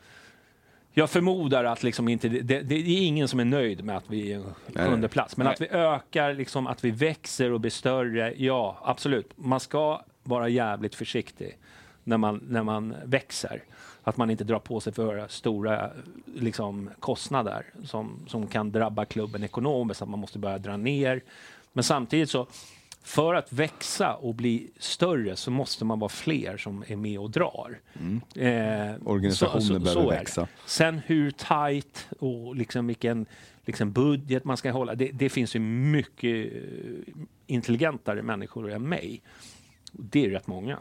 jag 0.92 1.10
förmodar 1.10 1.64
att 1.64 1.82
liksom 1.82 2.08
inte, 2.08 2.28
det, 2.28 2.60
det, 2.60 2.74
är 2.74 3.06
ingen 3.06 3.28
som 3.28 3.40
är 3.40 3.44
nöjd 3.44 3.84
med 3.84 3.96
att 3.96 4.10
vi 4.10 4.32
är 4.32 4.42
sjunde 4.74 5.08
plats. 5.08 5.36
Men 5.36 5.44
Nej. 5.44 5.54
att 5.54 5.60
vi 5.60 5.68
ökar, 5.70 6.34
liksom, 6.34 6.66
att 6.66 6.84
vi 6.84 6.90
växer 6.90 7.52
och 7.52 7.60
blir 7.60 7.70
större, 7.70 8.34
ja 8.36 8.78
absolut. 8.84 9.32
Man 9.36 9.60
ska 9.60 10.02
vara 10.22 10.48
jävligt 10.48 10.94
försiktig 10.94 11.58
när 12.04 12.16
man, 12.16 12.44
när 12.48 12.62
man 12.62 12.94
växer. 13.04 13.62
Att 14.08 14.16
man 14.16 14.30
inte 14.30 14.44
drar 14.44 14.58
på 14.58 14.80
sig 14.80 14.92
för 14.92 15.28
stora 15.28 15.90
liksom, 16.34 16.90
kostnader 17.00 17.66
som, 17.84 18.18
som 18.26 18.46
kan 18.46 18.72
drabba 18.72 19.04
klubben 19.04 19.44
ekonomiskt, 19.44 20.02
att 20.02 20.08
man 20.08 20.18
måste 20.18 20.38
börja 20.38 20.58
dra 20.58 20.76
ner. 20.76 21.20
Men 21.72 21.84
samtidigt 21.84 22.30
så, 22.30 22.46
för 23.02 23.34
att 23.34 23.52
växa 23.52 24.14
och 24.14 24.34
bli 24.34 24.70
större 24.78 25.36
så 25.36 25.50
måste 25.50 25.84
man 25.84 25.98
vara 25.98 26.08
fler 26.08 26.56
som 26.56 26.84
är 26.86 26.96
med 26.96 27.18
och 27.18 27.30
drar. 27.30 27.78
Eh, 28.34 28.94
Organisationen 29.04 29.82
behöver 29.82 30.02
är 30.02 30.10
det. 30.10 30.18
växa. 30.18 30.48
Sen 30.66 31.00
hur 31.06 31.30
tajt 31.30 32.08
och 32.18 32.56
liksom 32.56 32.86
vilken 32.86 33.26
liksom 33.64 33.92
budget 33.92 34.44
man 34.44 34.56
ska 34.56 34.70
hålla, 34.70 34.94
det, 34.94 35.10
det 35.12 35.28
finns 35.28 35.56
ju 35.56 35.60
mycket 35.60 36.52
intelligentare 37.46 38.22
människor 38.22 38.72
än 38.72 38.88
mig. 38.88 39.20
Och 39.98 40.04
Det 40.04 40.26
är 40.26 40.30
rätt 40.30 40.46
många. 40.46 40.78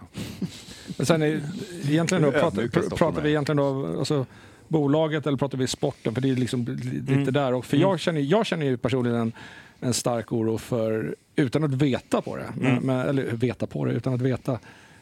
Men 0.98 1.06
sen 1.06 1.22
är, 1.22 1.42
egentligen 1.90 2.22
då, 2.24 2.32
pratar, 2.32 2.90
pratar 2.96 3.22
vi 3.22 3.30
egentligen 3.30 3.58
då, 3.58 3.98
alltså, 4.00 4.26
bolaget 4.68 5.28
eller 5.28 5.38
pratar 5.38 5.58
vi 5.58 5.68
sporten? 5.68 6.14
För 6.14 6.22
det 6.22 6.30
är 6.30 6.36
liksom 6.36 6.66
lite 6.66 7.14
Mm. 7.14 7.34
där. 7.34 7.54
Och 7.54 7.66
för 7.66 7.78
jag, 7.78 8.00
känner, 8.00 8.22
jag 8.22 8.46
känner 8.46 8.66
ju 8.66 8.78
personligen 8.78 9.18
en, 9.20 9.32
en 9.80 9.94
stark 9.94 10.32
oro 10.32 10.58
för, 10.58 11.16
utan 11.36 11.64
att 11.64 11.74
veta 11.74 12.22
på 12.22 12.36
det, 12.36 12.46
Mm. 12.62 12.84
men, 12.84 13.00
eller 13.10 13.24
veta 13.24 13.68
på 13.68 13.86
det, 13.86 13.92
utan 13.94 14.14
att 14.14 14.22
veta, 14.22 14.60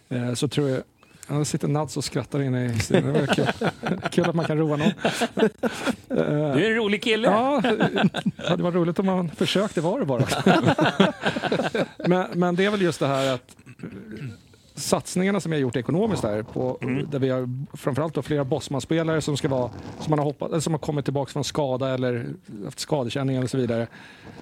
eh, 0.09 0.34
så 0.34 0.47
tror 0.47 0.70
jag 0.70 0.82
Ja, 1.30 1.45
sitter 1.45 1.68
Nads 1.68 1.97
och 1.97 2.03
skrattar 2.03 2.41
inne 2.41 2.66
i 2.66 2.80
studion. 2.80 3.13
Det 3.13 3.20
var 3.20 3.28
kul. 3.36 3.47
kul 4.11 4.30
att 4.30 4.36
man 4.36 4.45
kan 4.45 4.57
roa 4.57 4.78
någon. 4.78 4.91
Du 6.07 6.16
är 6.66 6.70
en 6.70 6.76
rolig 6.76 7.03
kille. 7.03 7.28
Ja, 7.28 7.61
det 8.36 8.47
hade 8.49 8.63
varit 8.63 8.76
roligt 8.76 8.99
om 8.99 9.05
man 9.05 9.30
försökte 9.30 9.82
vara 9.82 9.99
det 9.99 10.05
bara. 10.05 10.26
men, 12.07 12.28
men 12.34 12.55
det 12.55 12.66
är 12.66 12.70
väl 12.72 12.82
just 12.82 12.99
det 12.99 13.07
här 13.07 13.34
att 13.34 13.55
satsningarna 14.76 15.40
som 15.40 15.52
har 15.52 15.60
gjort 15.60 15.76
ekonomiskt 15.76 16.22
där, 16.22 16.44
på, 16.44 16.78
där 17.12 17.20
vi 17.20 17.30
har 17.30 17.50
framförallt 17.78 18.14
då 18.14 18.22
flera 18.22 18.44
Bosman-spelare 18.44 19.22
som, 19.22 19.38
ska 19.38 19.48
vara, 19.48 19.70
som, 20.00 20.10
man 20.10 20.20
har 20.20 20.26
hoppat, 20.26 20.50
eller 20.50 20.60
som 20.60 20.74
har 20.74 20.80
kommit 20.80 21.06
tillbaka 21.06 21.32
från 21.32 21.44
skada 21.44 21.94
eller 21.94 22.26
haft 22.66 22.80
skadekänning 22.80 23.36
eller 23.36 23.48
så 23.48 23.58
vidare. 23.58 23.88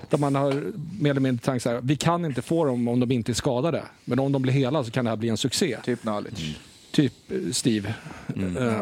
Där 0.09 0.17
man 0.17 0.35
har 0.35 0.63
mer 0.99 1.11
eller 1.11 1.21
mindre 1.21 1.45
tänkt 1.45 1.63
så 1.63 1.69
här, 1.69 1.79
vi 1.83 1.95
kan 1.95 2.25
inte 2.25 2.41
få 2.41 2.65
dem 2.65 2.87
om 2.87 2.99
de 2.99 3.11
inte 3.11 3.31
är 3.31 3.33
skadade. 3.33 3.83
Men 4.05 4.19
om 4.19 4.31
de 4.31 4.41
blir 4.41 4.53
hela 4.53 4.83
så 4.83 4.91
kan 4.91 5.05
det 5.05 5.11
här 5.11 5.17
bli 5.17 5.29
en 5.29 5.37
succé. 5.37 5.77
Typ 5.83 6.01
knowledge. 6.01 6.57
Typ 6.93 7.31
eh, 7.31 7.37
Steve. 7.51 7.93
Eh, 8.35 8.81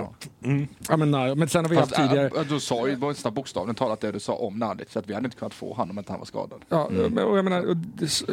Ja, 0.89 0.97
men, 0.97 1.11
nej, 1.11 1.35
men 1.35 1.49
sen 1.49 1.65
har 1.65 1.69
vi 1.69 1.75
haft 1.75 1.95
Fast, 1.95 2.09
tidigare... 2.09 2.27
äh, 2.41 2.47
du 2.49 2.59
sa 2.59 2.87
ju 2.87 2.95
nästan 2.97 3.33
bokstavligen 3.33 3.75
talat 3.75 4.01
det 4.01 4.11
du 4.11 4.19
sa 4.19 4.33
om 4.33 4.57
Nadic, 4.59 4.91
så 4.91 4.99
att 4.99 5.09
vi 5.09 5.13
hade 5.13 5.25
inte 5.25 5.37
kunnat 5.37 5.53
få 5.53 5.73
honom 5.73 5.91
om 5.91 5.97
inte 5.99 6.11
han 6.11 6.19
var 6.19 6.25
skadad. 6.25 6.61
Ja, 6.69 6.89
men- 6.91 7.17
och 7.23 7.37
jag 7.37 7.43
menar, 7.43 7.69
och 7.69 7.77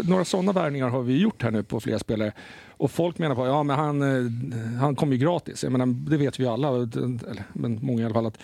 några 0.09 0.25
sådana 0.25 0.53
värvningar 0.53 0.89
har 0.89 1.03
vi 1.03 1.19
gjort 1.19 1.43
här 1.43 1.51
nu 1.51 1.63
på 1.63 1.81
flera 1.81 1.99
spelare. 1.99 2.33
Och 2.77 2.91
folk 2.91 3.19
menar 3.19 3.35
på 3.35 3.47
ja 3.47 3.63
men 3.63 3.77
han, 3.79 4.03
eh, 4.03 4.81
han 4.81 4.97
kom 4.97 5.13
ju 5.13 5.19
gratis. 5.19 5.63
Jag 5.63 5.73
menar, 5.73 5.87
det 6.11 6.17
vet 6.17 6.41
vi 6.41 6.47
alla, 6.47 6.69
eller, 6.69 7.43
men 7.53 7.79
många 7.83 8.03
i 8.03 8.05
alla 8.05 8.15
fall. 8.15 8.27
att 8.27 8.39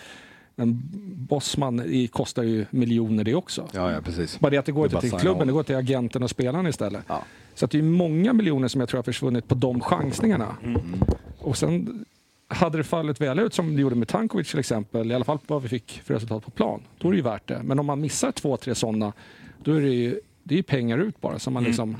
men 0.57 0.81
Bosman 1.29 1.79
i, 1.85 2.07
kostar 2.07 2.43
ju 2.43 2.65
miljoner 2.69 3.23
det 3.23 3.35
också. 3.35 3.67
Ja, 3.71 3.91
ja, 3.91 4.01
precis. 4.01 4.39
Bara 4.39 4.49
det 4.49 4.57
att 4.57 4.65
det 4.65 4.71
går 4.71 4.87
Det 4.87 4.95
inte 4.95 5.09
till 5.09 5.19
klubben, 5.19 5.47
det 5.47 5.53
går 5.53 5.63
till 5.63 5.75
agenten 5.75 6.23
och 6.23 6.29
spelarna 6.29 6.69
istället. 6.69 7.03
Ja. 7.07 7.23
Så 7.55 7.65
att 7.65 7.71
det 7.71 7.77
är 7.77 7.83
många 7.83 8.33
miljoner 8.33 8.67
som 8.67 8.79
jag 8.81 8.89
tror 8.89 8.97
har 8.97 9.03
försvunnit 9.03 9.47
på 9.47 9.55
de 9.55 9.81
chansningarna. 9.81 10.55
Och 11.39 11.57
sen 11.57 12.05
hade 12.47 12.77
det 12.77 12.83
fallit 12.83 13.21
väl 13.21 13.39
ut 13.39 13.53
som 13.53 13.75
det 13.75 13.81
gjorde 13.81 13.95
med 13.95 14.07
Tankovic 14.07 14.49
till 14.49 14.59
exempel, 14.59 15.11
i 15.11 15.15
alla 15.15 15.25
fall 15.25 15.39
vad 15.47 15.61
vi 15.61 15.67
fick 15.69 16.01
för 16.05 16.13
resultat 16.13 16.45
på 16.45 16.51
plan, 16.51 16.81
då 16.97 17.07
är 17.07 17.11
det 17.11 17.17
ju 17.17 17.23
värt 17.23 17.47
det. 17.47 17.61
Men 17.63 17.79
om 17.79 17.85
man 17.85 18.01
missar 18.01 18.31
två, 18.31 18.57
tre 18.57 18.75
sådana, 18.75 19.13
då 19.63 19.73
är 19.73 19.81
det 19.81 19.89
ju, 19.89 20.19
det 20.43 20.59
är 20.59 20.63
pengar 20.63 20.97
ut 20.97 21.21
bara 21.21 21.39
som 21.39 21.53
man 21.53 21.63
liksom... 21.63 21.97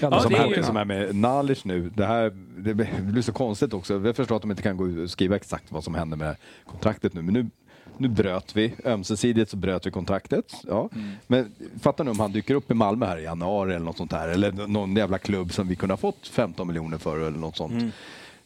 Ja, 0.00 0.20
som, 0.20 0.30
det 0.32 0.36
är 0.38 0.40
här, 0.40 0.56
ju- 0.56 0.62
som 0.62 0.76
här 0.76 0.84
med 0.84 1.10
knowledge 1.10 1.60
nu, 1.64 1.90
det, 1.96 2.06
här, 2.06 2.32
det 2.58 2.74
blir 3.00 3.22
så 3.22 3.32
konstigt 3.32 3.74
också. 3.74 4.06
Jag 4.06 4.16
förstår 4.16 4.36
att 4.36 4.42
de 4.42 4.50
inte 4.50 4.62
kan 4.62 4.76
gå 4.76 4.88
ut 4.88 4.98
och 4.98 5.10
skriva 5.10 5.36
exakt 5.36 5.72
vad 5.72 5.84
som 5.84 5.94
händer 5.94 6.16
med 6.16 6.36
kontraktet 6.66 7.14
nu, 7.14 7.22
men 7.22 7.34
nu, 7.34 7.46
nu 8.02 8.08
bröt 8.08 8.56
vi, 8.56 8.74
ömsesidigt 8.84 9.50
så 9.50 9.56
bröt 9.56 9.86
vi 9.86 9.90
kontraktet. 9.90 10.52
Ja. 10.66 10.88
Men 11.26 11.52
fatta 11.82 12.02
nu 12.02 12.10
om 12.10 12.20
han 12.20 12.32
dyker 12.32 12.54
upp 12.54 12.70
i 12.70 12.74
Malmö 12.74 13.06
här 13.06 13.18
i 13.18 13.22
januari 13.24 13.74
eller 13.74 13.84
något 13.84 13.96
sånt 13.96 14.12
här, 14.12 14.28
eller 14.28 14.52
någon 14.52 14.96
jävla 14.96 15.18
klubb 15.18 15.52
som 15.52 15.68
vi 15.68 15.76
kunde 15.76 15.92
ha 15.92 15.96
fått 15.98 16.28
15 16.28 16.66
miljoner 16.66 16.98
för 16.98 17.18
eller 17.20 17.38
något 17.38 17.56
sånt. 17.56 17.94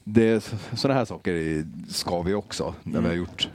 Det, 0.05 0.53
sådana 0.75 0.99
här 0.99 1.05
saker 1.05 1.65
ska 1.89 2.23
vi 2.23 2.35
också, 2.35 2.75
när 2.83 3.01
vi 3.01 3.07
har 3.09 3.15
gjort 3.15 3.49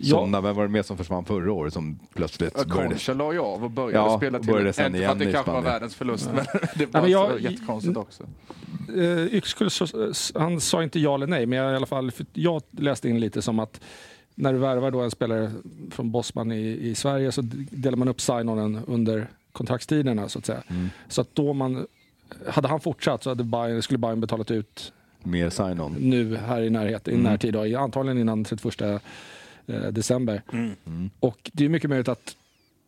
Ja. 0.00 0.16
sådana. 0.16 0.40
Vem 0.40 0.56
var 0.56 0.62
det 0.62 0.68
mer 0.68 0.82
som 0.82 0.96
försvann 0.96 1.24
förra 1.24 1.52
året 1.52 1.72
som 1.72 1.98
plötsligt 2.14 2.54
började... 2.54 2.88
Concha 2.88 3.12
la 3.14 3.32
ju 3.32 3.38
av 3.40 3.64
och 3.64 3.70
började 3.70 3.98
Ja, 4.10 4.16
spela 4.18 4.38
till. 4.38 4.48
började 4.52 4.72
sen 4.72 4.94
igen 4.94 5.10
att 5.10 5.18
det 5.18 5.32
kanske 5.32 5.50
var 5.52 5.62
världens 5.62 5.94
förlust, 5.94 6.30
men 6.34 6.44
det 6.74 6.86
var 6.86 7.00
men 7.00 7.10
jag- 7.10 7.30
så 7.30 7.38
jättekonstigt 7.38 7.96
också. 7.96 8.22
Eh, 8.96 9.34
Yxkull, 9.34 9.70
han 10.34 10.60
sa 10.60 10.82
inte 10.82 11.00
ja 11.00 11.14
eller 11.14 11.26
nej, 11.26 11.46
men 11.46 11.58
jag, 11.58 11.72
i 11.72 11.76
alla 11.76 11.86
fall, 11.86 12.10
för 12.10 12.26
jag 12.32 12.62
läste 12.70 13.08
in 13.08 13.20
lite 13.20 13.42
som 13.42 13.58
att 13.58 13.80
när 14.38 14.52
du 14.52 14.58
värvar 14.58 14.90
då 14.90 15.00
en 15.00 15.10
spelare 15.10 15.50
från 15.90 16.10
Bosman 16.10 16.52
i, 16.52 16.88
i 16.88 16.94
Sverige 16.94 17.32
så 17.32 17.42
delar 17.70 17.96
man 17.96 18.08
upp 18.08 18.20
sign-onen 18.20 18.80
under 18.86 19.26
kontraktstiderna 19.52 20.28
så 20.28 20.38
att 20.38 20.46
säga. 20.46 20.62
Så 21.08 21.20
att 21.20 21.34
då 21.34 21.52
man, 21.52 21.86
hade 22.48 22.68
han 22.68 22.80
fortsatt 22.80 23.22
så 23.22 23.30
hade 23.30 23.44
Bayern, 23.44 23.82
skulle 23.82 23.98
Bayern 23.98 24.20
betalat 24.20 24.50
ut 24.50 24.92
Mer 25.22 25.50
sign-on. 25.50 25.92
nu 26.00 26.36
här 26.36 26.62
i 26.62 26.70
närhet, 26.70 27.08
i 27.08 27.16
närtid, 27.16 27.52
då, 27.52 27.66
i- 27.66 27.74
antagligen 27.74 28.18
innan 28.18 28.44
31 28.44 28.80
eh, 28.80 28.98
december. 29.90 30.42
Och 31.20 31.50
det 31.54 31.64
är 31.64 31.68
mycket 31.68 31.90
möjligt 31.90 32.08
att 32.08 32.36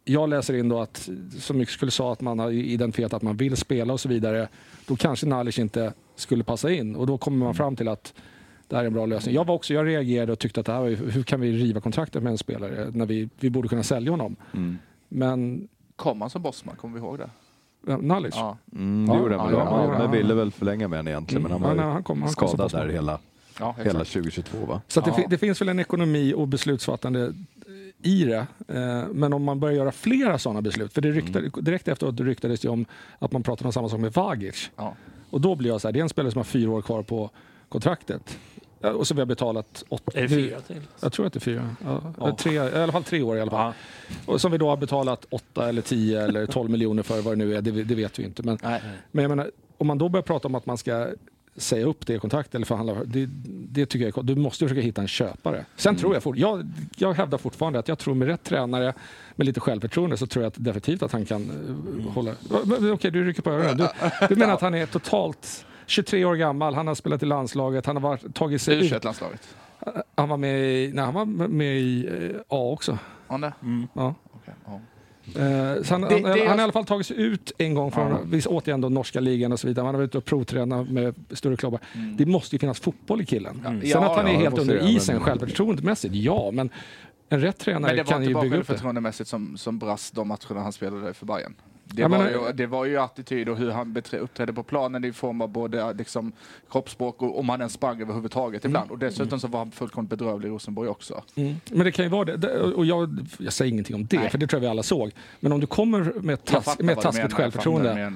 jag 0.05 0.29
läser 0.29 0.55
in 0.55 0.69
då 0.69 0.81
att, 0.81 1.09
som 1.39 1.59
mycket 1.59 1.75
skulle 1.75 1.91
sa, 1.91 2.13
att 2.13 2.21
man 2.21 2.39
har 2.39 2.51
identifierat 2.51 3.13
att 3.13 3.23
man 3.23 3.37
vill 3.37 3.57
spela 3.57 3.93
och 3.93 4.01
så 4.01 4.09
vidare. 4.09 4.49
Då 4.87 4.97
kanske 4.97 5.27
Nalic 5.27 5.59
inte 5.59 5.93
skulle 6.17 6.45
passa 6.45 6.71
in 6.73 6.97
och 6.97 7.07
då 7.07 7.19
kommer 7.19 7.45
man 7.45 7.55
fram 7.55 7.77
till 7.77 7.89
att 7.89 8.15
det 8.71 8.77
här 8.77 8.83
är 8.83 8.87
en 8.87 8.93
bra 8.93 9.07
lösning. 9.07 9.35
Jag 9.35 9.45
var 9.47 9.55
också, 9.55 9.75
jag 9.75 9.87
reagerade 9.87 10.33
och 10.33 10.39
tyckte 10.39 10.61
att 10.61 10.67
det 10.67 10.73
här 10.73 10.81
var, 10.81 10.89
hur 10.91 11.23
kan 11.23 11.41
vi 11.41 11.53
riva 11.53 11.81
kontraktet 11.81 12.23
med 12.23 12.31
en 12.31 12.39
spelare 12.39 12.91
när 12.95 13.07
vi, 13.07 13.29
vi 13.41 13.51
borde 13.51 13.69
kunna 13.69 13.83
sälja 13.83 14.11
honom. 14.11 14.37
Men 15.09 15.69
Kom 15.97 16.21
han 16.21 16.31
som 16.31 16.43
bossman, 16.43 16.77
kommer 16.77 16.95
vi 16.95 17.07
ihåg 17.07 17.19
det? 17.19 17.31
Nalic? 17.97 18.35
Ja. 18.37 18.57
Mm, 18.73 19.07
det 19.07 19.13
Ja, 19.15 19.19
gjorde 19.21 19.37
han 19.37 19.53
ja, 19.53 19.59
Ja, 19.59 19.85
ja, 19.87 19.93
ja. 19.93 19.99
men 19.99 20.11
ville 20.11 20.35
väl 20.35 20.51
förlänga 20.53 20.89
med 20.89 20.99
honom 20.99 21.09
egentligen, 21.09 21.43
men 21.43 21.53
han 21.53 21.61
Mm, 21.65 21.77
var 21.77 21.83
ja, 21.83 21.87
nej, 21.87 21.93
han 21.95 22.03
kom- 22.03 22.23
han 22.23 22.31
skadad 22.31 22.71
där 22.71 22.89
hela, 22.89 23.19
Ja, 23.61 23.75
hela 23.79 23.91
exakt. 23.91 24.13
2022 24.13 24.59
va? 24.67 24.81
Så 24.89 25.01
det, 25.01 25.27
det 25.31 25.39
finns 25.39 25.61
väl 25.61 25.69
en 25.69 25.79
ekonomi 25.79 26.35
och 26.37 26.49
beslutsfattande 26.49 27.33
i 28.03 28.25
det. 28.25 28.47
Eh, 28.69 29.05
Men 29.13 29.33
om 29.33 29.45
man 29.45 29.61
börjar 29.61 29.77
göra 29.77 29.93
flera 29.93 30.39
sådana 30.39 30.63
beslut, 30.63 30.93
för 30.93 31.01
det 31.01 31.11
ryktade, 31.11 31.39
Mm. 31.47 31.65
direkt 31.65 31.89
efteråt 31.89 32.17
det 32.17 32.25
ryktades 32.25 32.61
det 32.61 32.69
om 32.69 32.85
att 33.19 33.33
man 33.33 33.43
pratade 33.43 33.69
om 33.69 33.73
samma 33.73 33.89
sak 33.89 34.01
med 34.01 34.13
Vagic. 34.13 34.71
Ja. 34.77 34.95
Och 35.31 35.41
då 35.41 35.55
blir 35.55 35.71
jag 35.71 35.81
så 35.81 35.89
här, 35.89 35.93
det 35.93 35.99
är 35.99 36.03
en 36.03 36.09
spelare 36.09 36.33
som 36.33 36.39
har 36.39 36.45
fyra 36.45 36.71
år 36.71 36.83
kvar 36.83 37.03
på 37.03 37.31
kontraktet. 37.69 38.39
Ja, 38.81 38.91
Och 38.91 39.07
så 39.07 39.15
vi 39.15 39.21
har 39.21 39.27
betalat 39.27 39.85
åtta... 39.89 40.19
Är 40.19 40.23
det 40.23 40.29
fyra 40.29 40.61
till? 40.61 40.81
Jag 41.01 41.13
tror 41.13 41.27
att 41.27 41.33
det 41.33 41.39
är 41.39 41.41
fyra. 41.41 41.77
Ja, 41.85 42.03
Ja. 42.19 42.37
Tre, 42.37 42.53
I 42.53 42.59
alla 42.59 42.93
fall 42.93 43.05
tre 43.05 43.23
år 43.23 43.37
i 43.37 43.41
alla 43.41 43.51
fall. 43.51 43.73
Och 44.27 44.41
som 44.41 44.53
vi 44.53 44.59
då 44.59 44.69
har 44.69 44.77
betalat 44.77 45.27
åtta 45.31 45.69
eller 45.69 45.83
tio 45.83 46.23
eller 46.23 46.47
tolv 46.47 46.71
miljoner 46.71 47.03
för 47.03 47.21
vad 47.23 47.33
det 47.33 47.45
nu 47.45 47.57
är, 47.57 47.63
det, 47.63 47.71
det 47.71 47.95
vet 47.95 48.19
vi 48.19 48.25
inte. 48.25 48.43
Men, 48.43 48.59
Nej. 48.63 48.83
men 49.11 49.23
jag 49.23 49.29
menar, 49.29 49.51
om 49.79 49.87
man 49.87 49.99
då 49.99 50.09
börjar 50.09 50.23
prata 50.23 50.49
om 50.49 50.55
att 50.55 50.67
man 50.67 50.79
ska 50.79 51.09
säga 51.57 51.87
upp 51.87 52.07
det 52.07 52.15
i 52.15 52.19
kontrakt 52.19 52.55
eller 52.55 52.67
förhandla. 52.67 52.95
Det, 53.05 53.29
det 53.47 53.87
tycker 53.87 54.07
jag 54.07 54.19
är, 54.19 54.23
Du 54.23 54.35
måste 54.35 54.65
försöka 54.65 54.81
hitta 54.81 55.01
en 55.01 55.09
köpare. 55.09 55.65
Sen 55.77 55.97
tror 55.97 56.15
jag, 56.15 56.23
fort, 56.23 56.37
jag, 56.37 56.67
jag 56.97 57.13
hävdar 57.13 57.39
fortfarande 57.39 57.79
att 57.79 57.89
jag 57.89 57.99
tror 57.99 58.15
med 58.15 58.29
rätt 58.29 58.45
tränare 58.45 58.95
med 59.37 59.47
lite 59.47 59.61
självförtroende 59.61 60.17
så 60.17 60.27
tror 60.27 60.43
jag 60.43 60.49
att 60.51 60.65
definitivt 60.65 61.03
att 61.03 61.13
han 61.13 61.25
kan 61.25 61.51
uh, 61.51 62.13
hålla... 62.13 62.35
Men, 62.65 62.93
Okej, 62.93 63.11
du 63.11 63.25
rycker 63.25 63.43
på 63.43 63.51
öronen. 63.51 63.77
Du, 63.77 63.89
du 64.29 64.37
menar 64.37 64.55
att 64.55 64.61
han 64.61 64.75
är 64.75 64.87
totalt 64.87 65.67
23 65.91 66.25
år 66.25 66.35
gammal, 66.35 66.75
han 66.75 66.87
har 66.87 66.95
spelat 66.95 67.23
i 67.23 67.27
landslaget, 67.27 67.87
han 67.87 67.97
har 67.97 68.03
varit, 68.03 68.35
tagit 68.35 68.63
sig 68.63 68.77
ut. 68.87 68.93
U21-landslaget. 68.93 69.57
Han 70.15 70.29
var 70.29 70.37
med 70.37 70.61
i, 70.61 70.91
nej, 70.95 71.05
han 71.05 71.15
var 71.15 71.25
med 71.49 71.77
i 71.79 72.07
eh, 72.07 72.41
A 72.49 72.71
också. 72.73 72.99
Han 73.29 73.41
det? 73.41 73.53
Ja. 73.95 74.15
Okej, 74.33 74.55
ja. 74.67 74.81
Eh, 75.41 75.83
så 75.83 75.95
han, 75.95 76.01
Det- 76.01 76.09
han, 76.13 76.23
det 76.23 76.29
han 76.29 76.39
är- 76.39 76.47
har 76.49 76.59
i 76.59 76.63
alla 76.63 76.73
fall 76.73 76.85
tagit 76.85 77.07
sig 77.07 77.17
ut 77.23 77.53
en 77.59 77.75
gång 77.75 77.91
från, 77.91 78.11
Ja. 78.11 78.19
vi 78.27 78.43
återigen 78.47 78.81
då 78.81 78.89
norska 78.89 79.21
ligan 79.21 79.53
och 79.53 79.61
så 79.61 79.67
vidare. 79.67 79.85
Han 79.85 79.95
har 79.95 80.01
varit 80.01 80.09
ute 80.11 80.19
och 80.19 80.25
provtränat 80.25 80.89
med 80.91 81.15
större 81.31 81.57
klubbar. 81.57 81.81
Det 82.17 82.27
måste 82.27 82.55
ju 82.55 82.61
finnas 82.61 82.81
fotboll 82.81 83.21
i 83.21 83.27
killen. 83.27 83.61
Sen 83.65 83.81
Ja, 83.85 84.11
att 84.11 84.17
han 84.17 84.27
är 84.27 84.31
ja, 84.33 84.37
det 84.39 84.43
helt 84.43 84.51
måste 84.57 84.61
under 84.73 84.85
det, 84.87 84.91
isen 84.93 85.15
men- 85.17 85.25
självförtroendemässigt, 85.25 86.15
ja. 86.15 86.51
Men 86.53 86.71
en 87.29 87.41
rätt 87.41 87.59
tränare 87.59 87.81
Men 87.83 87.97
det 87.97 88.03
var 88.03 88.11
kan 88.13 88.23
inte 88.23 88.29
ju 88.29 88.35
bara 88.35 88.43
bygga 88.43 88.57
upp 88.57 88.61
det. 88.63 88.67
självförtroendemässigt 88.67 89.29
som, 89.31 89.57
som 89.57 89.79
brast 89.79 90.15
de 90.15 90.29
matcherna 90.29 90.61
han 90.63 90.73
spelade 90.73 91.15
för 91.15 91.27
Bayern. 91.27 91.55
Det, 91.93 92.03
var 92.03 92.09
menar- 92.09 92.31
ju, 92.31 92.53
det 92.53 92.67
var 92.67 92.85
ju 92.85 92.99
attityd 92.99 93.49
och 93.49 93.57
hur 93.57 93.71
han 93.71 93.97
uppträdde 94.13 94.53
på 94.53 94.63
planen 94.63 95.05
i 95.05 95.13
form 95.13 95.41
av 95.41 95.49
både 95.49 95.93
liksom, 95.93 96.33
kroppsspråk 96.71 97.23
och 97.23 97.39
om 97.39 97.49
han 97.49 97.61
ens 97.61 97.73
sprang 97.73 98.01
överhuvudtaget 98.01 98.65
ibland. 98.65 98.91
Och 98.91 98.99
dessutom 98.99 99.41
så 99.41 99.49
var 99.49 99.59
han 99.59 99.71
fullkomligt 99.71 100.11
bedrövlig 100.11 100.49
i 100.49 100.53
Rosenborg 100.53 100.89
också. 100.89 101.23
Mm. 101.35 101.55
Men 101.71 101.85
det 101.85 101.93
kan 101.93 102.05
ju 102.05 102.09
vara 102.09 102.37
det. 102.37 102.61
Och 102.61 102.87
jag, 102.87 103.27
jag 103.39 103.53
säger 103.53 103.73
ingenting 103.73 103.97
om 103.97 104.07
det, 104.07 104.19
Nej. 104.19 104.31
för 104.31 104.39
det 104.39 104.47
tror 104.47 104.59
jag 104.59 104.61
vi 104.61 104.71
alla 104.71 104.83
såg. 104.83 105.11
Men 105.41 105.53
om 105.53 105.61
du 105.61 105.67
kommer 105.67 106.13
med, 106.21 106.39
fattar 106.45 106.85
med 106.85 107.01
taskigt 107.01 107.33
självförtroende. 107.33 108.13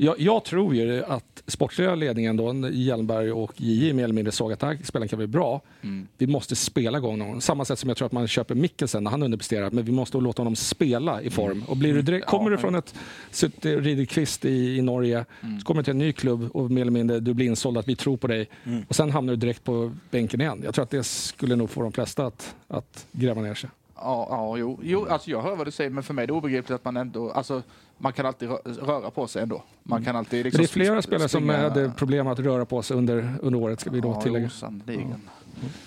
Jag, 0.00 0.20
jag 0.20 0.44
tror 0.44 0.74
ju 0.74 1.04
att 1.04 1.42
sportsliga 1.46 1.94
ledningen 1.94 2.36
då, 2.36 2.68
Hjelmberg 2.68 3.32
och 3.32 3.52
JJ 3.56 3.92
mer 3.92 4.04
eller 4.04 4.14
mindre 4.14 4.32
såg 4.32 4.52
att 4.52 4.60
den 4.60 4.68
här 4.68 4.78
spelaren 4.84 5.08
kan 5.08 5.16
bli 5.16 5.26
bra. 5.26 5.60
Mm. 5.82 6.08
Vi 6.18 6.26
måste 6.26 6.56
spela 6.56 6.98
igång 6.98 7.18
någon. 7.18 7.40
Samma 7.40 7.64
sätt 7.64 7.78
som 7.78 7.88
jag 7.88 7.96
tror 7.96 8.06
att 8.06 8.12
man 8.12 8.28
köper 8.28 8.54
Mikkelsen 8.54 9.04
när 9.04 9.10
han 9.10 9.22
underpresterar. 9.22 9.70
Men 9.70 9.84
vi 9.84 9.92
måste 9.92 10.18
låta 10.18 10.42
honom 10.42 10.56
spela 10.56 11.22
i 11.22 11.30
form. 11.30 11.64
Och 11.68 11.76
blir 11.76 11.94
du 11.94 12.02
direkt, 12.02 12.08
Mm. 12.08 12.22
Ja, 12.26 12.38
kommer 12.38 12.50
du 12.50 12.58
från 12.58 12.74
ett 12.74 12.94
suttit 13.30 13.64
ridit 13.64 14.10
kvist 14.10 14.44
i, 14.44 14.76
i 14.76 14.82
Norge, 14.82 15.24
Mm. 15.40 15.60
så 15.60 15.66
kommer 15.66 15.80
du 15.80 15.84
till 15.84 15.90
en 15.90 15.98
ny 15.98 16.12
klubb 16.12 16.48
och 16.52 16.70
mer 16.70 16.80
eller 16.82 16.92
mindre 16.92 17.20
du 17.20 17.34
blir 17.34 17.46
insåld 17.46 17.78
att 17.78 17.88
vi 17.88 17.96
tror 17.96 18.16
på 18.16 18.26
dig. 18.26 18.48
Mm. 18.64 18.84
Och 18.88 18.94
sen 18.94 19.10
hamnar 19.10 19.32
du 19.32 19.36
direkt 19.36 19.64
på 19.64 19.92
bänken 20.10 20.40
igen. 20.40 20.60
Jag 20.64 20.74
tror 20.74 20.82
att 20.82 20.90
det 20.90 21.02
skulle 21.04 21.56
nog 21.56 21.70
få 21.70 21.82
de 21.82 21.92
flesta 21.92 22.26
att, 22.26 22.54
att 22.68 23.06
gräva 23.12 23.40
ner 23.42 23.54
sig. 23.54 23.70
Ja, 23.94 24.26
ja 24.30 24.56
jo, 24.58 24.78
jo, 24.82 25.06
alltså 25.10 25.30
jag 25.30 25.42
hör 25.42 25.56
vad 25.56 25.66
du 25.66 25.70
säger, 25.70 25.90
men 25.90 26.02
för 26.02 26.14
mig 26.14 26.22
är 26.22 26.26
det 26.26 26.32
obegripligt 26.32 26.70
att 26.70 26.84
man 26.84 26.96
ändå, 26.96 27.30
alltså 27.30 27.62
man 27.98 28.12
kan 28.12 28.26
alltid 28.26 28.48
rö- 28.48 28.86
röra 28.86 29.10
på 29.10 29.26
sig 29.26 29.42
ändå. 29.42 29.62
Man 29.82 30.04
kan 30.04 30.16
alltid 30.16 30.38
Men 30.38 30.44
liksom 30.44 30.58
det 30.62 30.64
är 30.64 30.68
flera 30.68 31.00
sp- 31.00 31.02
spelare 31.02 31.28
som 31.28 31.48
hade 31.48 31.90
problem 31.96 32.26
att 32.26 32.38
röra 32.38 32.64
på 32.64 32.82
sig 32.82 32.96
under, 32.96 33.34
under 33.42 33.58
året, 33.60 33.80
ska 33.80 33.90
vi 33.90 34.00
då 34.00 34.08
ja, 34.08 34.20
tillägga. 34.20 34.44
Jo, 34.44 34.50
sannoliken. 34.50 35.20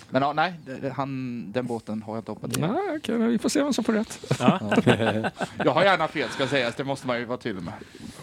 Men 0.10 0.22
ja, 0.22 0.34
nej, 0.34 0.54
han, 0.96 1.46
den 1.52 1.66
båten 1.68 2.02
har 2.02 2.14
jag 2.16 2.22
inte 2.22 2.32
hoppat 2.32 2.58
i. 2.58 2.62
Nej, 2.62 2.72
okej, 2.98 3.18
men 3.18 3.28
vi 3.30 3.38
får 3.38 3.50
se 3.50 3.64
vem 3.64 3.74
som 3.74 3.84
får 3.84 3.94
rätt. 3.94 4.20
Jag 5.66 5.72
har 5.72 5.84
gärna 5.84 6.08
fel 6.08 6.30
ska 6.30 6.48
sägas, 6.48 6.76
det 6.76 6.84
måste 6.84 7.08
man 7.08 7.20
ju 7.20 7.26
vara 7.26 7.38
tydlig 7.38 7.64
med. 7.64 7.74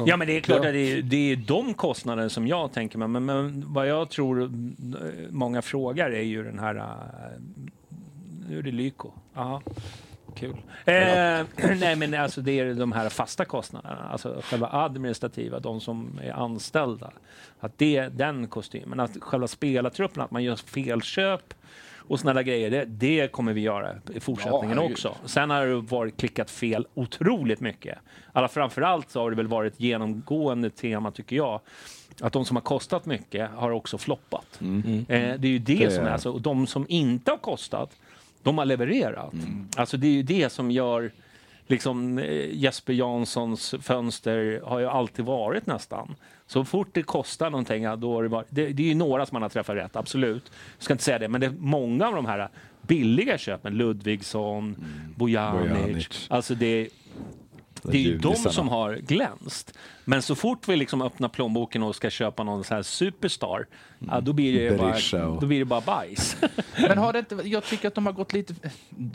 Ja, 0.07 0.17
men 0.17 0.27
det 0.27 0.37
är 0.37 0.41
klart 0.41 0.57
att 0.59 0.63
det 0.73 0.79
är, 0.93 1.03
det 1.03 1.33
är 1.33 1.37
de 1.37 1.75
kostnader 1.75 2.29
som 2.29 2.47
jag 2.47 2.73
tänker 2.73 2.99
mig. 2.99 3.09
Men, 3.09 3.25
men 3.25 3.65
vad 3.73 3.89
jag 3.89 4.11
tror 4.11 4.43
eh, 4.43 4.49
många 5.31 5.63
frågar 5.63 6.11
är 6.11 6.23
ju 6.23 6.43
den 6.45 6.59
här... 6.59 6.75
eh, 6.77 6.83
Nu 8.51 8.59
är 8.59 8.63
det 8.63 8.71
Lyko. 8.73 9.11
Ja, 9.35 9.63
kul. 10.39 10.57
Eh, 10.85 11.75
nej, 11.81 11.97
men 11.97 12.15
alltså 12.15 12.41
det 12.41 12.61
är 12.61 12.75
de 12.75 12.93
här 12.93 13.09
fasta 13.09 13.45
kostnaderna, 13.45 14.09
alltså 14.11 14.41
själva 14.45 14.69
administrativa, 14.73 15.61
de 15.61 15.81
som 15.81 16.21
är 16.25 16.33
anställda. 16.33 17.11
Att 17.61 17.79
det, 17.79 18.09
den 18.09 18.47
kostymen, 18.49 19.01
att 19.01 19.17
själva 19.21 19.49
spelartruppen, 19.49 20.23
att 20.23 20.31
man 20.31 20.45
gör 20.45 20.57
felköp 20.57 21.55
och 21.97 22.21
sådana 22.21 22.43
grejer, 22.43 22.71
det, 22.71 22.85
det 22.85 23.33
kommer 23.33 23.53
vi 23.53 23.61
göra 23.61 23.95
i 24.15 24.21
fortsättningen 24.21 24.69
herregud. 24.79 24.93
också. 24.93 25.15
Sen 25.25 25.51
har 25.51 25.67
det 25.67 25.75
varit 25.75 26.17
klickat 26.17 26.51
fel 26.51 26.87
otroligt 26.95 27.61
mycket. 27.61 27.99
Alla 28.33 28.49
framförallt 28.49 29.11
så 29.11 29.21
har 29.21 29.31
det 29.31 29.37
väl 29.37 29.47
varit 29.47 29.81
genomgående 29.81 30.71
tema, 30.71 31.11
tycker 31.11 31.37
jag, 31.37 31.61
att 32.21 32.33
de 32.33 32.45
som 32.45 32.57
har 32.57 32.63
kostat 32.63 33.07
mycket 33.07 33.51
har 33.51 33.71
också 33.71 33.99
floppat. 33.99 34.47
Eh, 34.61 34.67
det 35.09 35.17
är 35.19 35.47
ju 35.47 35.59
det, 35.59 35.75
Det 35.85 35.91
som 35.91 36.05
är, 36.05 36.09
är- 36.09 36.13
alltså, 36.13 36.31
och 36.33 36.41
de 36.41 36.67
som 36.67 36.87
inte 36.89 37.31
har 37.31 37.39
kostat, 37.39 37.91
de 38.43 38.59
har 38.59 38.65
levererat. 38.65 39.35
Alltså 39.77 39.97
det 39.97 40.07
är 40.07 40.13
ju 40.13 40.23
det 40.23 40.53
som 40.53 40.71
gör 40.71 41.13
liksom 41.69 42.19
eh, 42.19 42.55
Jesper 42.55 42.93
Janssons 42.93 43.75
fönster 43.81 44.61
har 44.65 44.79
ju 44.79 44.87
alltid 44.87 45.25
varit 45.25 45.67
nästan. 45.67 46.15
Så 46.47 46.65
fort 46.65 46.89
det 46.93 47.03
kostar 47.03 47.51
någonting, 47.51 47.83
ja, 47.83 47.97
då 47.97 48.15
har 48.15 48.23
det, 48.23 48.29
varit, 48.29 48.47
det, 48.51 48.69
det 48.69 48.83
är 48.83 48.87
ju 48.87 48.95
några 48.95 49.27
som 49.27 49.35
man 49.35 49.43
har 49.43 49.49
träffat 49.49 49.77
rätt, 49.77 49.97
absolut. 49.97 50.53
Jag 50.77 50.83
ska 50.83 50.95
inte 50.95 51.05
säga 51.05 51.19
det, 51.19 51.29
men 51.29 51.41
det 51.41 51.47
är 51.47 51.55
många 51.59 52.07
av 52.07 52.15
de 52.15 52.27
här 52.27 52.49
billiga 52.83 53.39
köpen, 53.39 53.75
Ludvigsson, 53.75 54.77
Bojanic, 55.17 55.71
Bojanic. 55.73 56.27
alltså 56.31 56.55
det, 56.55 56.89
det 57.83 57.97
är 57.99 58.03
ju 58.03 58.19
de 58.19 58.37
som 58.37 58.69
har 58.69 58.95
glänst. 58.95 59.79
Men 60.05 60.23
så 60.23 60.35
fort 60.35 60.69
vi 60.69 60.77
liksom 60.77 61.03
öppnar 61.03 61.29
plånboken 61.29 61.83
och 61.83 61.97
ska 61.97 62.11
köpa 62.11 62.43
någon 62.43 62.65
så 62.65 62.75
här 62.75 62.83
superstar, 62.83 63.67
ja, 63.99 64.21
då, 64.21 64.33
blir 64.33 64.71
det 64.71 64.77
bara, 64.79 65.27
och- 65.29 65.41
då 65.41 65.47
blir 65.47 65.59
det 65.59 65.65
bara 65.65 65.81
bajs. 65.81 66.37
Men 66.79 66.99
har 66.99 67.13
det 67.13 67.19
inte, 67.19 67.35
jag 67.45 67.65
tycker 67.65 67.89
att 67.89 67.95
de 67.95 68.07
har 68.07 68.13
gått 68.13 68.33
lite, 68.33 68.55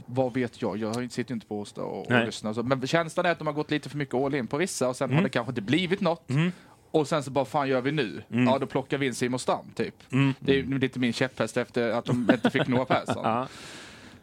vad 0.05 0.33
vet 0.33 0.61
jag, 0.61 0.77
jag 0.77 1.11
sitter 1.11 1.33
inte 1.33 1.47
på 1.47 1.59
Åsta 1.59 1.81
och, 1.81 2.11
och 2.11 2.25
lyssnar. 2.25 2.53
Så, 2.53 2.63
men 2.63 2.87
känslan 2.87 3.25
är 3.25 3.29
att 3.31 3.37
de 3.37 3.47
har 3.47 3.53
gått 3.53 3.71
lite 3.71 3.89
för 3.89 3.97
mycket 3.97 4.15
all 4.15 4.35
in 4.35 4.47
på 4.47 4.57
vissa 4.57 4.89
och 4.89 4.95
sen 4.95 5.05
Mm. 5.05 5.15
har 5.17 5.23
det 5.23 5.29
kanske 5.29 5.51
inte 5.51 5.61
blivit 5.61 6.01
något. 6.01 6.27
Och 6.91 7.07
sen 7.07 7.23
så 7.23 7.31
bara, 7.31 7.45
fan 7.45 7.69
gör 7.69 7.81
vi 7.81 7.91
nu? 7.91 8.23
Mm. 8.31 8.45
Ja, 8.47 8.57
då 8.59 8.65
plockar 8.65 8.97
vi 8.97 9.05
in 9.05 9.15
Simon 9.15 9.39
Stam, 9.39 9.65
typ. 9.75 9.95
Det 10.39 10.51
är 10.51 10.55
ju 10.55 10.79
lite 10.79 10.99
min 10.99 11.13
käpphäst 11.13 11.57
efter 11.57 11.91
att 11.91 12.05
de 12.05 12.29
inte 12.33 12.49
fick 12.49 12.67
Noah 12.67 12.85
Persson. 13.05 13.23
Ja. 13.23 13.47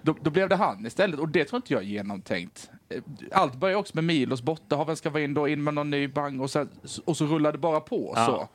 Då, 0.03 0.14
då 0.20 0.30
blev 0.30 0.48
det 0.48 0.57
han 0.57 0.86
istället 0.86 1.20
och 1.20 1.28
det 1.28 1.44
tror 1.44 1.57
inte 1.57 1.72
jag 1.72 1.82
är 1.82 1.86
genomtänkt. 1.86 2.70
Eh, 2.88 3.03
Allt 3.32 3.55
börjar 3.55 3.76
också 3.76 3.92
med 3.94 4.05
Milos 4.05 4.42
borta, 4.42 4.76
Haven 4.76 4.96
ska 4.96 5.11
vara 5.11 5.22
in 5.22 5.34
då, 5.34 5.48
in 5.48 5.64
med 5.64 5.74
någon 5.74 5.90
ny 5.90 6.09
bang 6.09 6.40
och, 6.40 6.51
sen, 6.51 6.68
och 7.05 7.16
så 7.16 7.26
rullar 7.26 7.53
det 7.53 7.59
bara 7.59 7.80
på. 7.80 8.12
Ja. 8.16 8.26
Så. 8.26 8.48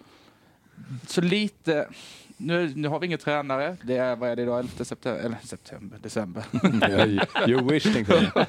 så 1.07 1.21
lite... 1.21 1.87
Nu, 2.37 2.73
nu 2.75 2.87
har 2.87 2.99
vi 2.99 3.05
ingen 3.05 3.19
tränare. 3.19 3.77
Det 3.83 3.97
är, 3.97 4.15
vad 4.15 4.29
är 4.29 4.35
det 4.35 4.41
idag, 4.41 4.59
11 4.59 4.85
september? 4.85 5.25
Eller 5.25 5.37
september, 5.43 5.97
december. 6.01 6.43
You 7.49 7.69
wish, 7.71 7.93
tänkte 7.93 8.31
jag. 8.35 8.45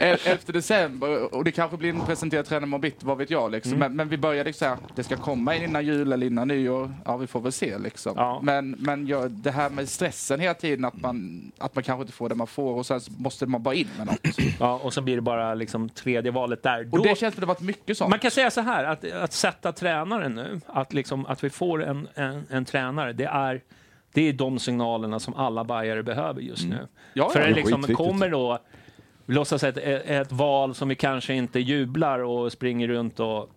11 0.00 0.38
december 0.46 1.34
och 1.34 1.44
det 1.44 1.52
kanske 1.52 1.76
blir 1.76 1.90
en 1.90 2.00
presenterad 2.00 2.46
tränare 2.46 2.66
imorgon 2.66 2.80
bitti, 2.80 3.06
vad 3.06 3.18
vet 3.18 3.30
jag. 3.30 3.52
Liksom. 3.52 3.72
Mm. 3.72 3.78
Men, 3.78 3.96
men 3.96 4.08
vi 4.08 4.16
börjar 4.16 4.44
liksom 4.44 4.66
såhär, 4.66 4.78
det 4.94 5.04
ska 5.04 5.16
komma 5.16 5.54
in 5.54 5.62
innan 5.62 5.86
jul 5.86 6.12
eller 6.12 6.26
innan 6.26 6.48
nyår. 6.48 6.94
Ja, 7.04 7.16
vi 7.16 7.26
får 7.26 7.40
väl 7.40 7.52
se 7.52 7.78
liksom. 7.78 8.12
Ja. 8.16 8.40
Men, 8.42 8.70
men 8.70 9.06
ja, 9.06 9.28
det 9.28 9.50
här 9.50 9.70
med 9.70 9.88
stressen 9.88 10.40
hela 10.40 10.54
tiden, 10.54 10.84
att 10.84 11.00
man, 11.00 11.42
att 11.58 11.74
man 11.74 11.84
kanske 11.84 12.02
inte 12.02 12.12
får 12.12 12.28
det 12.28 12.34
man 12.34 12.46
får 12.46 12.74
och 12.74 12.86
sen 12.86 13.00
så 13.00 13.12
måste 13.18 13.46
man 13.46 13.62
bara 13.62 13.74
in 13.74 13.88
med 13.98 14.06
något. 14.06 14.20
Ja, 14.60 14.80
och 14.82 14.94
så 14.94 15.00
blir 15.00 15.16
det 15.16 15.22
bara 15.22 15.54
liksom 15.54 15.88
tredje 15.88 16.30
valet 16.30 16.62
där. 16.62 16.84
Då, 16.84 16.98
Och 16.98 17.04
det 17.04 17.18
känns 17.18 17.34
som 17.34 17.40
det 17.40 17.46
varit 17.46 17.60
mycket 17.60 17.98
sånt. 17.98 18.10
man 18.10 18.18
kan 18.18 18.30
säga 18.30 18.50
så 18.50 18.60
här, 18.60 18.84
att, 18.84 19.12
att 19.12 19.32
sätta 19.32 19.72
tränaren 19.72 20.34
nu, 20.34 20.60
att, 20.66 20.92
liksom, 20.92 21.26
att 21.26 21.44
vi 21.44 21.50
får 21.50 21.84
en, 21.84 22.08
en, 22.14 22.44
en 22.50 22.64
tränare, 22.64 23.05
det 23.12 23.24
är, 23.24 23.62
det 24.12 24.28
är 24.28 24.32
de 24.32 24.58
signalerna 24.58 25.20
som 25.20 25.34
alla 25.34 25.64
bajare 25.64 26.02
behöver 26.02 26.40
just 26.40 26.64
nu. 26.66 26.86
Ja, 27.14 27.30
För 27.30 27.40
ja, 27.40 27.46
det 27.46 27.54
liksom 27.54 27.82
kommer 27.82 28.30
då, 28.30 28.58
låtsas 29.26 29.64
ett, 29.64 29.76
ett 29.76 30.32
val 30.32 30.74
som 30.74 30.88
vi 30.88 30.94
kanske 30.94 31.34
inte 31.34 31.60
jublar 31.60 32.18
och 32.18 32.52
springer 32.52 32.88
runt 32.88 33.20
och 33.20 33.50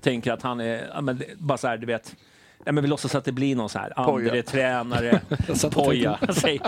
tänker 0.00 0.32
att 0.32 0.42
han 0.42 0.60
är, 0.60 0.90
ja, 0.94 1.00
men 1.00 1.22
bara 1.38 1.58
så 1.58 1.68
här, 1.68 1.76
du 1.76 1.86
vet, 1.86 2.16
Ja, 2.64 2.72
men 2.72 2.82
vi 2.84 2.88
låtsas 2.90 3.14
att 3.14 3.24
det 3.24 3.32
blir 3.32 3.56
någon 3.56 3.68
så 3.68 3.78
här 3.78 3.90
Poja. 3.96 4.06
andre 4.30 4.42
tränare, 4.42 5.20
poja. 5.72 6.18
Säg- 6.32 6.60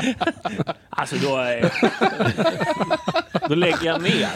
Alltså 0.90 1.16
då, 1.16 1.36
är- 1.36 1.72
då 3.48 3.54
lägger 3.54 3.84
jag 3.86 4.02
ner. 4.02 4.30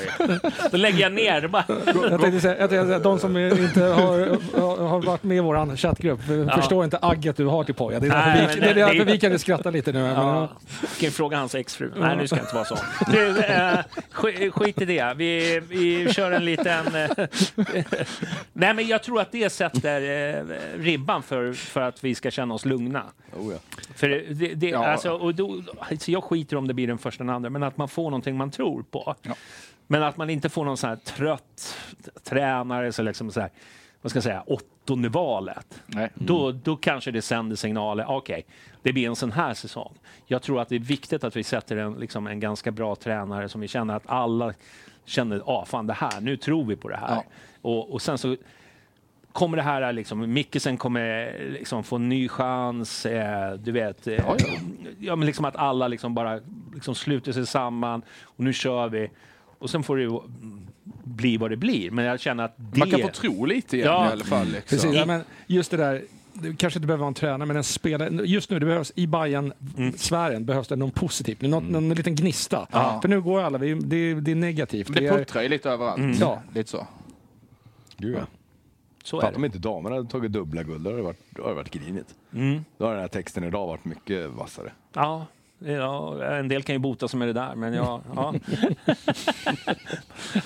Då 0.71 0.77
lägger 0.77 0.99
jag 0.99 1.13
ner. 1.13 1.47
Bara, 1.49 1.65
Jag 2.11 2.21
tänkte 2.21 2.41
säga, 2.41 2.59
jag 2.59 2.71
tänkte 2.71 2.87
säga 2.87 2.99
de 2.99 3.19
som 3.19 3.37
inte 3.37 3.83
har, 3.83 4.89
har 4.89 5.03
varit 5.03 5.23
med 5.23 5.37
i 5.37 5.41
vår 5.41 5.77
chattgrupp 5.77 6.21
förstår 6.55 6.85
inte 6.85 6.99
agget 7.03 7.37
du 7.37 7.45
har 7.47 7.65
till 7.65 7.75
Poja. 7.75 8.01
Det 8.01 8.07
är 8.07 8.11
därför, 8.11 8.31
Nej, 8.31 8.47
vi, 8.55 8.61
det 8.61 8.67
är 8.71 8.75
det- 8.75 8.81
därför 8.81 9.05
det- 9.05 9.13
vi 9.13 9.19
kan 9.19 9.39
skratta 9.39 9.71
lite 9.71 9.93
nu. 9.93 9.99
Men, 10.03 10.15
Ja. 10.15 10.49
Kan 10.81 10.89
ju 10.99 11.11
fråga 11.11 11.37
hans 11.39 11.55
exfru. 11.55 11.91
Nej, 11.97 12.17
nu 12.17 12.27
ska 12.27 12.37
jag 12.37 12.43
inte 12.45 12.55
vara 12.55 12.65
så. 12.65 12.77
Du, 13.13 13.39
eh, 13.39 13.79
sk- 14.13 14.51
skit 14.51 14.81
i 14.81 14.85
det. 14.85 15.15
Vi, 15.17 15.61
vi 15.69 16.13
kör 16.13 16.33
en 16.33 16.45
liten... 16.45 16.87
Eh, 16.95 17.85
nej, 18.53 18.75
men 18.75 18.87
jag 18.87 19.03
tror 19.03 19.21
att 19.21 19.33
det 19.33 19.51
sätter 19.51 20.03
eh, 20.39 20.45
ribban 20.79 21.23
för, 21.23 21.53
för 21.53 21.81
att 21.81 22.05
vi 22.05 22.15
ska 22.15 22.31
känna 22.31 22.55
oss 22.55 22.65
lugna. 22.65 23.03
Oh, 23.37 23.53
ja. 23.53 23.59
För 23.95 24.09
det, 24.09 24.55
det, 24.55 24.69
Ja. 24.69 24.87
alltså, 24.87 25.11
och 25.11 25.35
då, 25.35 25.63
alltså 25.79 26.11
jag 26.11 26.25
skiter 26.25 26.57
om 26.57 26.67
det 26.69 26.75
blir 26.75 26.87
den 26.87 26.99
första 26.99 27.25
eller 27.25 27.33
andra, 27.33 27.51
men 27.51 27.63
att 27.63 27.77
man 27.77 27.89
får 27.89 28.05
någonting 28.05 28.37
man 28.37 28.51
tror 28.51 28.83
på. 28.91 28.98
Ja. 29.07 29.35
Men 29.87 30.03
att 30.03 30.17
man 30.17 30.31
inte 30.31 30.49
får 30.49 30.65
någon 30.65 30.77
sån 30.77 30.91
här 30.91 30.97
trött 30.97 31.77
tränare, 32.25 32.93
så 32.93 33.03
liksom 33.03 33.31
så 33.31 33.41
här, 33.41 33.51
vad 34.03 34.11
ska 34.11 34.17
jag 34.17 34.25
säga, 34.25 34.43
åttonde 34.47 35.09
valet. 35.09 35.83
Nej. 35.87 36.11
Då, 36.15 36.53
då 36.53 36.77
kanske 36.77 37.11
det 37.11 37.23
sänder 37.23 37.57
signaler. 37.57 38.05
Okej, 38.09 38.47
det 38.83 38.93
blir 38.93 39.09
en 39.09 39.17
sån 39.17 39.33
här 39.33 39.55
säsong. 39.55 39.95
Jag 40.27 40.43
tror 40.43 40.61
att 40.61 40.69
det 40.69 40.75
är 40.75 40.81
viktigt 40.81 41.25
att 41.25 41.37
vi 41.37 41.45
sätter 41.45 41.77
en, 41.77 41.95
liksom, 41.95 42.27
en 42.27 42.41
ganska 42.41 42.71
bra 42.71 42.95
tränare 42.97 43.49
som 43.49 43.61
vi 43.61 43.69
känner 43.69 43.95
att 43.95 44.07
alla 44.07 44.55
känner, 45.05 45.43
ah, 45.47 45.65
fan 45.65 45.87
det 45.87 45.93
här, 45.93 46.21
nu 46.21 46.37
tror 46.37 46.65
vi 46.65 46.77
på 46.77 46.89
det 46.89 46.97
här. 46.97 47.15
Ja. 47.15 47.25
Och, 47.63 47.93
och 47.93 48.03
sen 48.03 48.19
så 48.19 48.37
kommer 49.39 49.57
det 49.57 49.63
här 49.63 49.93
liksom, 49.93 50.33
Mickelsen 50.33 50.77
kommer 50.77 51.33
liksom 51.51 51.85
få 51.85 51.97
en 51.97 52.09
ny 52.09 52.29
chans, 52.29 53.07
eh, 53.07 53.53
du 53.55 53.73
vet. 53.73 54.07
Eh, 54.07 54.15
Ja, 54.15 54.37
ja. 54.39 54.47
ja, 55.01 55.17
men 55.17 55.27
liksom 55.27 55.45
att 55.45 55.57
alla 55.57 55.89
liksom 55.89 56.15
bara 56.15 56.41
liksom 56.75 56.95
sluter 56.95 57.33
sig 57.33 57.47
samman 57.47 58.03
och 58.23 58.45
nu 58.45 58.53
kör 58.53 58.89
vi. 58.89 59.11
Och 59.59 59.71
sen 59.71 59.83
får 59.83 59.97
det 59.97 60.03
ju 60.03 60.21
bli 61.05 61.37
vad 61.37 61.51
det 61.51 61.57
blir. 61.57 61.91
Men 61.91 62.05
jag 62.05 62.21
känner 62.21 62.45
att 62.45 62.55
det... 62.57 62.79
Man 62.79 62.91
kan 62.91 63.01
få 63.01 63.09
tro 63.09 63.45
lite 63.45 63.77
igen 63.77 63.89
Ja. 63.89 64.09
i 64.09 64.13
alla 64.13 64.25
fall. 64.25 64.47
Liksom. 64.47 64.63
Precis, 64.79 64.95
ja, 64.95 65.07
men 65.07 65.23
just 65.47 65.71
det 65.71 65.77
där, 65.77 66.03
det 66.33 66.57
kanske 66.59 66.79
inte 66.79 66.87
behöver 66.87 67.01
vara 67.01 67.09
en 67.09 67.15
tränare, 67.15 67.47
men 67.47 67.57
en 67.57 67.65
spelare. 67.65 68.11
Just 68.27 68.51
nu, 68.51 68.59
det 68.59 68.67
behövs 68.67 68.93
i 68.95 69.07
bayern 69.07 69.53
sfären 69.97 70.45
behövs 70.45 70.69
det 70.69 70.77
någon 70.77 70.91
positivt, 70.91 71.41
någon, 71.41 71.65
någon 71.65 71.89
liten 71.89 72.15
gnista. 72.15 72.67
Ja. 72.73 72.99
För 73.03 73.09
nu 73.09 73.21
går 73.21 73.41
alla, 73.43 73.59
vi- 73.59 73.75
det, 73.75 74.15
det 74.15 74.31
är 74.31 74.35
negativt. 74.35 74.95
Det 74.95 75.07
är, 75.07 75.19
puttrar 75.19 75.43
ju 75.43 75.49
lite 75.49 75.71
överallt. 75.71 75.99
Mm. 75.99 76.17
Ja. 76.21 76.43
Lite 76.55 76.71
så. 76.71 76.87
Gud, 77.97 78.17
ja. 78.17 78.27
Så 79.05 79.17
är 79.17 79.21
Fan 79.21 79.33
det. 79.33 79.37
om 79.37 79.45
inte 79.45 79.59
damerna 79.59 79.97
hade 79.97 80.09
tagit 80.09 80.33
dubbla 80.33 80.63
guld, 80.63 80.81
då 80.85 80.91
hade 80.91 80.97
det 80.97 81.05
varit, 81.05 81.21
då 81.31 81.43
hade 81.43 81.55
det 81.55 81.57
varit 81.57 81.71
grinigt. 81.71 82.15
Mm. 82.33 82.65
Då 82.79 82.85
har 82.85 82.93
den 82.93 83.01
här 83.01 83.09
texten 83.09 83.45
idag 83.45 83.67
varit 83.67 83.85
mycket 83.85 84.31
vassare. 84.31 84.73
Ja, 84.93 85.27
ja, 85.59 86.25
en 86.25 86.49
del 86.49 86.63
kan 86.63 86.75
ju 86.75 86.79
bota 86.79 87.09
sig 87.09 87.19
med 87.19 87.29
det 87.29 87.33
där, 87.33 87.55
men 87.55 87.75
ja. 87.75 88.01
ja. 88.15 88.35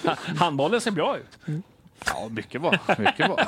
Handbollen 0.37 0.81
ser 0.81 0.91
bra 0.91 1.17
ut. 1.19 1.63
Ja, 2.07 2.29
mycket 2.31 2.61
bra. 2.61 2.73
Mycket 2.99 3.17
bra. 3.27 3.39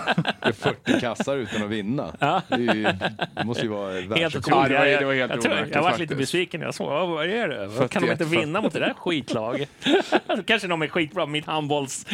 Det 0.41 0.49
är 0.49 0.53
40 0.53 1.01
kassar 1.01 1.37
utan 1.37 1.63
att 1.63 1.71
vinna. 1.71 2.13
Det, 2.49 2.55
är 2.55 2.59
ju, 2.59 2.83
det 3.35 3.45
måste 3.45 3.63
ju 3.63 3.69
vara 3.69 3.93
Helt 3.93 4.07
världsrekord. 4.11 4.53
Ja, 4.55 4.69
det 4.69 4.75
var- 4.79 4.87
Jag- 4.87 5.01
det 5.01 5.05
var 5.07 5.15
helt 5.15 5.33
jag, 5.33 5.41
tror- 5.43 5.53
overkligt 5.53 5.75
jag 5.75 5.83
var 5.83 5.99
lite 5.99 6.15
besviken 6.15 6.61
när 6.61 6.67
jag 6.67 6.75
såg 6.75 7.09
vad 7.09 7.27
är 7.27 7.49
det? 7.49 7.67
Vad 7.67 7.91
Kan 7.91 8.03
de 8.03 8.11
inte 8.11 8.25
41, 8.25 8.43
vinna 8.43 8.61
mot 8.61 8.73
det 8.73 8.79
där 8.79 8.95
skitlaget? 8.97 9.69
Kanske 10.47 10.69
de 10.69 10.83
är 10.83 10.89
skitbra, 10.89 11.27
mitt 11.27 11.47
handbolls... 11.47 12.07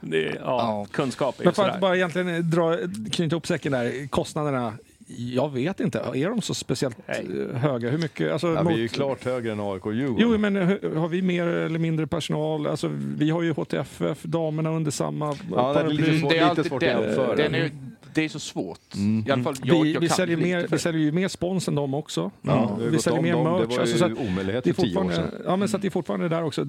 det, 0.00 0.22
ja, 0.22 0.34
Ja. 0.40 0.86
kunskap 0.92 1.34
är 1.38 1.42
ju 1.42 1.44
Men 1.44 1.54
för 1.54 1.68
att 1.68 1.80
bara 1.80 1.96
egentligen 1.96 2.50
dra, 2.50 2.76
knyta 3.12 3.34
ihop 3.34 3.46
säcken 3.46 3.72
där, 3.72 4.08
kostnaderna. 4.08 4.72
Jag 5.06 5.52
vet 5.52 5.80
inte, 5.80 5.98
är 5.98 6.28
de 6.28 6.42
så 6.42 6.54
speciellt 6.54 6.96
Nej. 7.06 7.26
eh, 7.52 7.56
höga? 7.58 7.90
Hur 7.90 7.98
mycket? 7.98 8.32
Alltså, 8.32 8.46
Ja, 8.54 8.62
mot, 8.62 8.72
vi 8.72 8.76
är 8.76 8.82
ju 8.82 8.88
klart 8.88 9.24
högre 9.24 9.52
än 9.52 9.60
AIK 9.60 9.86
och 9.86 9.94
Djurgården. 9.94 10.28
Jo, 10.30 10.38
men 10.38 10.56
hur- 10.56 10.96
har 10.96 11.08
vi 11.08 11.22
mer 11.22 11.46
eller 11.46 11.78
mindre 11.78 12.06
personal? 12.06 12.66
Alltså, 12.66 12.90
vi 13.18 13.30
har 13.30 13.42
ju 13.42 13.52
HTFF, 13.52 14.22
damerna 14.22 14.70
under 14.70 14.90
samma 14.90 15.34
Ja, 15.54 15.72
det 15.72 15.80
är 15.80 15.88
lite 15.88 16.18
svårt, 16.18 16.30
Det 16.30 16.36
är 16.38 16.40
lite 16.40 16.46
alltid 16.50 16.66
svårt 16.66 16.80
den, 16.80 16.98
att 16.98 17.04
jämföra. 17.06 17.36
den 17.36 17.54
är, 17.54 17.70
det 18.14 18.24
är 18.24 18.28
så 18.28 18.38
svårt. 18.38 18.78
I 19.26 19.30
alla 19.30 19.42
fall 19.42 19.54
jag, 19.64 19.82
Vi, 19.82 19.92
jag 19.92 20.00
vi, 20.00 20.08
säljer 20.08 20.36
mer, 20.36 20.66
vi 20.70 20.78
säljer 20.78 21.00
ju 21.00 21.12
mer 21.12 21.28
spons 21.28 21.68
än 21.68 21.74
dem 21.74 21.94
också. 21.94 22.30
Ja, 22.42 22.76
vi 22.78 22.84
har 22.84 22.90
vi 22.90 22.98
säljer 22.98 23.22
mer 23.22 23.32
dem. 23.32 23.44
merch. 23.44 23.60
Det 23.68 23.74
var 23.74 23.80
alltså, 23.80 23.94
ju 23.94 23.98
så 24.14 24.20
att 24.22 24.28
omöjlighet 24.28 24.64
det 24.64 24.70
är 24.70 24.74
för 24.74 24.82
tio 24.82 24.96
år 24.98 25.02
fortfarande, 25.02 25.30
sedan. 25.30 25.42
ja, 25.46 25.56
men 25.56 25.68
så 25.68 25.76
att 25.76 25.82
det 25.82 25.88
är 25.88 25.90
fortfarande 25.90 26.28
där 26.28 26.44
också. 26.44 26.66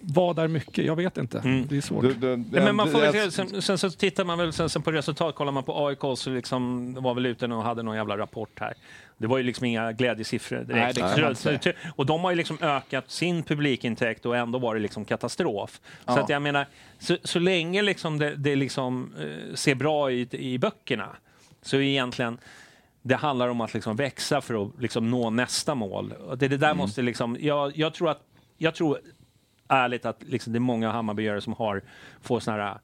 Vad 0.00 0.38
är 0.38 0.48
mycket? 0.48 0.84
Jag 0.84 0.96
vet 0.96 1.18
inte. 1.18 1.64
Det 1.68 1.76
är 1.76 1.80
svårt. 1.80 2.02
Du- 2.02 2.14
du- 2.14 2.44
Ja, 2.52 2.64
men 2.64 2.76
man 2.76 2.90
får 2.90 2.98
väl, 3.00 3.32
sen, 3.32 3.62
sen 3.62 3.78
så 3.78 3.90
tittar 3.90 4.24
man 4.24 4.38
väl 4.38 4.52
sen, 4.52 4.68
sen 4.68 4.82
på 4.82 4.92
resultat, 4.92 5.34
kollar 5.34 5.52
man 5.52 5.62
på 5.62 5.86
AIK 5.86 5.98
så 6.18 6.30
liksom, 6.30 6.94
var 6.94 7.14
väl 7.14 7.26
ute 7.26 7.46
och 7.58 7.64
hade 7.64 7.82
någon 7.82 7.96
jävla 7.96 8.18
rapport 8.18 8.60
här. 8.60 8.74
Det 9.18 9.26
var 9.26 9.38
ju 9.38 9.44
liksom 9.44 9.64
inga 9.64 9.92
glädjesiffror 9.92 10.56
direkt. 10.58 10.98
Nej, 11.00 11.16
det 11.16 11.34
Så- 11.34 11.58
så- 11.62 11.72
och 11.96 12.06
de 12.06 12.20
har 12.24 12.30
ju 12.30 12.36
liksom 12.36 12.58
ökat 12.60 13.10
sin 13.10 13.42
publikintäkt 13.42 14.26
och 14.26 14.36
ändå 14.36 14.58
var 14.58 14.74
det 14.74 14.80
liksom 14.80 15.04
katastrof. 15.04 15.80
Så 15.84 16.02
Ja. 16.06 16.20
att 16.20 16.28
jag 16.28 16.42
menar, 16.42 16.66
så, 16.98 17.16
så 17.24 17.38
länge 17.38 17.82
liksom 17.82 18.18
det, 18.18 18.34
det 18.36 18.56
liksom, 18.56 19.14
eh, 19.20 19.54
ser 19.54 19.74
bra 19.74 20.10
ut 20.12 20.34
i 20.34 20.58
böckerna 20.58 21.08
så 21.62 21.76
är 21.76 21.80
egentligen 21.80 22.38
det 23.02 23.14
handlar 23.14 23.48
om 23.48 23.60
att 23.60 23.74
liksom 23.74 23.96
växa 23.96 24.40
för 24.40 24.62
att 24.64 24.70
liksom 24.80 25.10
nå 25.10 25.30
nästa 25.30 25.74
mål. 25.74 26.14
Det, 26.36 26.48
det 26.48 26.56
där 26.56 26.74
måste 26.74 27.02
liksom, 27.02 27.36
jag, 27.40 27.76
jag 27.76 27.94
tror 27.94 28.10
att, 28.10 28.20
jag 28.58 28.74
tror 28.74 28.98
ärligt 29.68 30.06
att 30.06 30.22
liksom, 30.26 30.52
det 30.52 30.56
är 30.56 30.60
många 30.60 30.90
Hammarbyare 30.90 31.40
som 31.40 31.52
har, 31.52 31.82
får 32.22 32.40
såna 32.40 32.56
här 32.56 32.78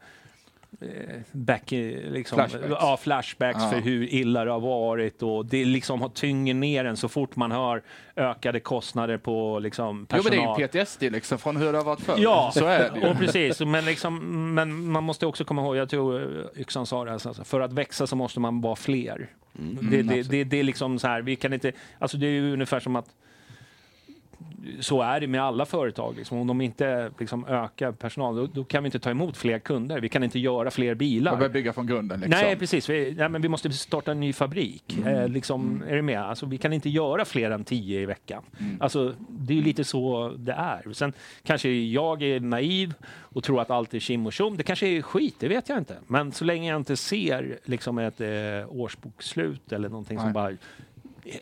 back, 1.33 1.72
eh, 1.72 2.11
liksom, 2.12 2.37
Flashbacks. 2.37 2.66
Ja, 2.70 2.97
flashbacks 3.03 3.59
Ja. 3.62 3.70
för 3.70 3.81
hur 3.81 4.14
illa 4.14 4.45
det 4.45 4.51
har 4.51 4.61
varit 4.61 5.22
och 5.22 5.47
det 5.47 5.64
liksom 5.64 6.01
har 6.03 6.09
tynger 6.09 6.55
ner 6.55 6.85
en 6.85 6.97
så 6.97 7.09
fort 7.09 7.37
man 7.37 7.53
hör 7.53 7.83
ökade 8.16 8.61
kostnader 8.61 9.18
på 9.18 9.59
liksom, 9.59 9.99
Jo, 10.01 10.07
personal. 10.07 10.39
men 10.47 10.57
det 10.57 10.62
är 10.62 10.79
ju 10.79 10.85
PTSD 10.85 11.03
liksom 11.03 11.39
från 11.39 11.57
hur 11.57 11.72
det 11.72 11.79
har 11.79 11.85
varit 11.85 12.01
förr. 12.01 12.14
Ja, 12.18 12.51
Så 12.55 12.66
är 12.66 12.91
det 12.91 13.01
ju. 13.01 13.07
och 13.11 13.16
precis. 13.18 13.61
Men, 13.61 13.85
liksom, 13.85 14.55
men 14.55 14.91
man 14.91 15.05
måste 15.05 15.27
också 15.27 15.45
komma 15.45 15.62
ihåg, 15.62 15.77
jag 15.77 15.89
tror 15.89 16.22
eh, 16.57 16.61
Yxan 16.61 16.87
sa 16.87 17.05
det, 17.05 17.11
här, 17.11 17.27
alltså, 17.27 17.45
för 17.45 17.61
att 17.61 17.72
växa 17.72 18.07
så 18.07 18.16
måste 18.16 18.41
man 18.41 18.61
vara 18.61 18.77
fler. 18.77 19.29
det, 19.91 20.03
det, 20.03 20.22
det, 20.22 20.45
det 20.45 20.61
är 20.61 20.64
liksom 20.64 20.99
så 20.99 21.07
här, 21.09 21.22
vi 21.22 21.37
kan 21.37 21.53
inte, 21.53 21.72
alltså 21.99 22.16
det 22.16 22.27
är 22.27 22.31
ju 22.31 22.53
ungefär 22.53 22.81
som 22.81 22.97
att 22.97 23.07
så 24.81 25.03
är 25.03 25.21
det 25.21 25.27
med 25.27 25.43
alla 25.43 25.67
företag. 25.67 26.17
Liksom. 26.17 26.39
Om 26.39 26.47
de 26.47 26.61
inte 26.61 27.11
liksom, 27.19 27.47
ökar 27.47 27.93
personal, 27.93 28.37
då, 28.37 28.47
då 28.47 28.65
kan 28.65 28.83
vi 28.83 28.87
inte 28.87 28.99
ta 28.99 29.11
emot 29.11 29.37
fler 29.37 29.59
kunder. 29.59 30.01
Vi 30.01 30.09
kan 30.09 30.25
inte 30.25 30.39
göra 30.39 30.71
fler 30.71 30.95
bilar. 30.95 31.33
Man 31.33 31.39
börjar 31.39 31.53
bygga 31.53 31.73
från 31.73 31.87
grunden 31.87 32.21
liksom. 32.21 32.41
Nej, 32.41 32.57
precis. 32.57 32.91
Vi, 32.91 33.15
nej, 33.19 33.29
men 33.29 33.43
vi 33.43 33.49
måste 33.49 33.71
starta 33.71 34.11
en 34.11 34.21
ny 34.21 34.33
fabrik. 34.33 34.99
Eh, 35.07 35.29
liksom, 35.29 35.83
Är 35.89 35.97
du 35.97 36.03
med? 36.03 36.23
Alltså, 36.23 36.47
vi 36.47 36.59
kan 36.59 36.73
inte 36.73 36.89
göra 36.89 37.25
fler 37.25 37.51
än 37.51 37.65
tio 37.65 38.01
i 38.01 38.07
veckan. 38.07 38.43
Alltså, 38.81 39.15
det 39.29 39.59
är 39.59 39.63
lite 39.63 39.85
så 39.85 40.35
det 40.39 40.53
är. 40.53 40.93
Sen 40.93 41.13
kanske 41.43 41.69
jag 41.71 42.23
är 42.23 42.41
naiv 42.41 42.95
och 43.05 43.45
tror 43.45 43.61
att 43.61 43.71
allt 43.71 43.95
är 43.95 44.01
kim 44.01 44.27
och 44.27 44.33
tjom. 44.33 44.57
Det 44.57 44.63
kanske 44.63 44.87
är 44.87 45.03
skit, 45.03 45.37
det 45.39 45.49
vet 45.49 45.69
jag 45.69 45.79
inte. 45.79 45.97
Men 46.07 46.33
så 46.33 46.45
länge 46.45 46.71
jag 46.71 46.77
inte 46.77 46.97
ser 46.97 47.59
liksom, 47.65 47.99
ett 47.99 48.21
eh, 48.21 48.29
årsbokslut 48.69 49.73
eller 49.73 49.89
någonting 49.89 50.19
som 50.19 50.27
Nej. 50.27 50.35
bara 50.35 50.51
är 50.51 50.59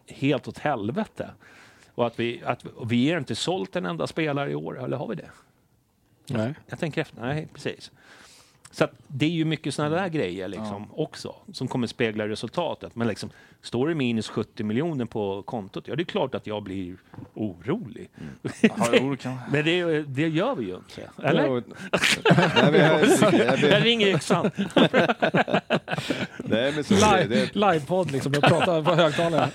helt 0.08 0.48
åt 0.48 0.58
helvete. 0.58 1.30
Och 1.94 2.06
att 2.06 2.20
vi, 2.20 2.42
att 2.44 2.64
vi 2.86 3.10
har 3.10 3.18
inte 3.18 3.34
sålt 3.34 3.76
en 3.76 3.86
enda 3.86 4.06
spelare 4.06 4.50
i 4.50 4.54
år, 4.54 4.84
eller 4.84 4.96
har 4.96 5.08
vi 5.08 5.14
det? 5.14 5.30
Nej. 6.26 6.54
Jag 6.66 6.78
tänker 6.78 7.00
efter. 7.00 7.20
Nej, 7.20 7.48
precis. 7.52 7.90
Så 8.70 8.88
det 9.06 9.26
är 9.26 9.30
ju 9.30 9.44
mycket 9.44 9.74
sådana 9.74 9.96
där 9.96 10.08
grejer 10.08 10.48
liksom 10.48 10.92
också 10.92 11.34
som 11.52 11.68
kommer 11.68 11.86
spegla 11.86 12.28
resultatet. 12.28 12.96
Men 12.96 13.08
liksom, 13.08 13.30
står 13.62 13.88
det 13.88 13.94
minus 13.94 14.28
70 14.28 14.64
miljoner 14.64 15.04
på 15.04 15.42
kontot, 15.42 15.88
ja 15.88 15.96
det 15.96 16.02
är 16.02 16.04
klart 16.04 16.34
att 16.34 16.46
jag 16.46 16.62
blir 16.62 16.96
orolig. 17.34 18.08
Det 18.42 18.68
kan- 18.68 19.38
Men 19.52 19.64
det, 19.64 20.02
det 20.02 20.28
gör 20.28 20.54
vi 20.56 20.64
ju 20.64 20.74
inte. 20.76 21.10
Eller? 21.22 21.62
Jag, 23.62 23.82
ringer 23.84 24.06
yxan. 24.08 24.50
nej, 26.38 26.72
men 26.74 26.84
så, 26.84 26.94
det, 26.94 27.00
Live, 27.24 27.26
det, 27.28 27.54
livepodd 27.54 28.10
liksom, 28.10 28.32
jag 28.32 28.42
pratar 28.42 28.82
på 28.82 28.94
högtalare. 28.94 29.48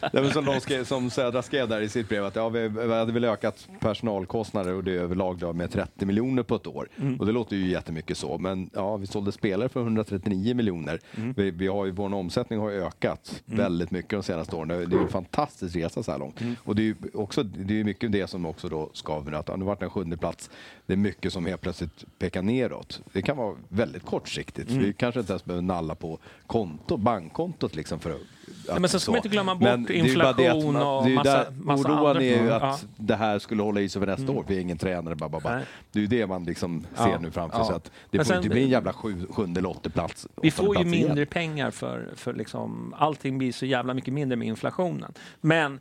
nej, 0.00 0.22
men 0.22 0.30
som, 0.30 0.44
de 0.44 0.60
skrev, 0.60 0.84
som 0.84 1.10
Södra 1.10 1.42
skrev 1.42 1.68
där 1.68 1.80
i 1.80 1.88
sitt 1.88 2.08
brev, 2.08 2.24
att 2.24 2.36
ja, 2.36 2.48
vi, 2.48 2.68
vi 2.68 2.94
hade 2.94 3.12
väl 3.12 3.24
ökat 3.24 3.68
personalkostnader 3.80 4.74
och 4.74 4.84
det 4.84 4.92
överlag 4.92 5.38
då 5.38 5.52
med 5.52 5.70
30 5.70 6.06
miljoner 6.06 6.42
på 6.42 6.54
ett 6.54 6.66
år. 6.66 6.88
Och 7.18 7.26
det 7.26 7.32
låter 7.32 7.56
ju 7.56 7.68
jättemycket 7.70 8.18
så, 8.18 8.38
men 8.38 8.70
ja, 8.74 8.96
vi 8.96 9.06
sålde 9.06 9.32
spelare 9.32 9.68
för 9.68 9.80
139 9.80 10.54
miljoner. 10.54 10.98
Vi, 11.36 11.50
vi 11.50 11.66
har 11.66 11.84
ju, 11.86 11.90
vår 11.92 12.14
omsättning 12.14 12.58
har 12.58 12.70
ju 12.70 12.84
ökat 12.96 13.42
väldigt 13.44 13.90
mycket 13.90 14.10
de 14.10 14.22
senaste 14.22 14.56
åren. 14.56 14.68
Det 14.68 14.96
är 14.96 15.00
en 15.00 15.08
fantastisk 15.08 15.76
resa 15.76 16.02
så 16.02 16.12
här 16.12 16.18
långt. 16.18 16.40
Och 16.64 16.76
det 16.76 16.82
är 16.82 16.84
ju 16.84 16.94
också, 17.14 17.42
det 17.42 17.80
är 17.80 17.84
mycket 17.84 18.12
det 18.12 18.26
som 18.26 18.46
också 18.46 18.68
då 18.68 18.90
skaver 18.92 19.30
nu, 19.30 19.36
att 19.36 19.58
nu 19.58 19.64
vart 19.64 19.82
en 19.82 19.90
sjunde 19.90 20.16
plats. 20.16 20.50
Det 20.86 20.92
är 20.92 20.96
mycket 20.96 21.32
som 21.32 21.46
helt 21.46 21.60
plötsligt 21.60 22.04
pekar 22.18 22.42
neråt. 22.42 23.00
Det 23.12 23.22
kan 23.22 23.36
vara 23.36 23.56
väldigt 23.68 24.04
kortsiktigt. 24.04 24.70
Vi 24.70 24.92
kanske 24.92 25.20
inte 25.20 25.32
ens 25.32 25.44
behöver 25.44 25.62
nalla 25.62 25.94
på 25.94 26.18
konto, 26.46 26.96
bankkontot 26.96 27.74
liksom 27.74 27.98
för 27.98 28.10
att 28.10 28.20
Ja, 28.68 28.78
men 28.78 28.90
sen 28.90 29.00
ska 29.00 29.10
man 29.10 29.16
inte 29.18 29.28
glömma 29.28 29.54
bort 29.54 29.62
Men 29.62 29.80
ju 29.80 29.86
bara 29.86 29.94
inflation 29.94 30.72
man- 30.72 30.82
och 30.82 31.08
ju 31.08 31.14
massa- 31.14 31.30
där- 31.44 31.50
massa 31.62 31.88
Oroan 31.88 32.06
andra- 32.06 32.22
är 32.22 32.42
ju 32.42 32.48
Ja. 32.48 32.54
att 32.56 32.86
det 32.96 33.14
här 33.16 33.38
skulle 33.38 33.62
hålla 33.62 33.80
i 33.80 33.88
sig 33.88 34.00
för 34.00 34.06
nästa 34.06 34.32
år. 34.32 34.44
Vi 34.48 34.56
är 34.56 34.60
ingen 34.60 34.78
tränare, 34.78 35.14
bara, 35.14 35.30
bara. 35.30 35.54
Nej. 35.56 35.64
Det 35.92 35.98
är 35.98 36.00
ju 36.00 36.06
det 36.06 36.26
man 36.26 36.44
liksom 36.44 36.84
ser 36.94 37.08
Ja. 37.08 37.18
nu 37.18 37.30
framför 37.30 37.58
Ja. 37.58 37.64
sig. 37.66 37.76
Att 37.76 37.84
det 37.84 37.90
Men 38.10 38.24
får 38.26 38.32
sen- 38.32 38.36
inte 38.36 38.48
bli 38.48 38.62
en 38.62 38.68
jävla 38.68 38.92
sju, 38.92 39.26
sjunde 39.30 39.60
eller 39.60 39.68
åttonde 39.70 39.90
plats. 39.90 40.26
Vi 40.42 40.50
får 40.50 40.66
ju 40.66 40.72
plats 40.82 40.94
igen. 40.94 41.06
mindre 41.08 41.26
pengar 41.26 41.70
för, 41.70 42.08
för 42.16 42.34
liksom, 42.34 42.94
allting 42.98 43.38
blir 43.38 43.52
så 43.52 43.66
jävla 43.66 43.94
mycket 43.94 44.14
mindre 44.14 44.36
med 44.36 44.48
inflationen. 44.48 45.12
Men 45.40 45.80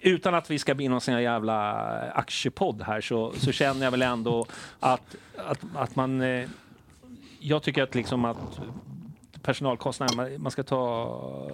utan 0.00 0.34
att 0.34 0.50
vi 0.50 0.58
ska 0.58 0.74
bli 0.74 0.88
någon 0.88 1.00
sån 1.00 1.14
här 1.14 1.20
jävla 1.20 1.72
aktiepodd 2.14 2.82
här 2.82 3.00
så, 3.00 3.32
så 3.36 3.52
känner 3.52 3.84
jag 3.84 3.90
väl 3.90 4.02
ändå 4.02 4.46
att, 4.80 5.16
att, 5.36 5.58
att 5.74 5.96
man... 5.96 6.20
Eh, 6.20 6.48
jag 7.40 7.62
tycker 7.62 7.82
att 7.82 7.94
liksom 7.94 8.24
att 8.24 8.36
personalkostnader, 9.42 10.16
man, 10.16 10.42
man, 10.42 10.50
ska 10.52 10.62
ta, 10.62 11.50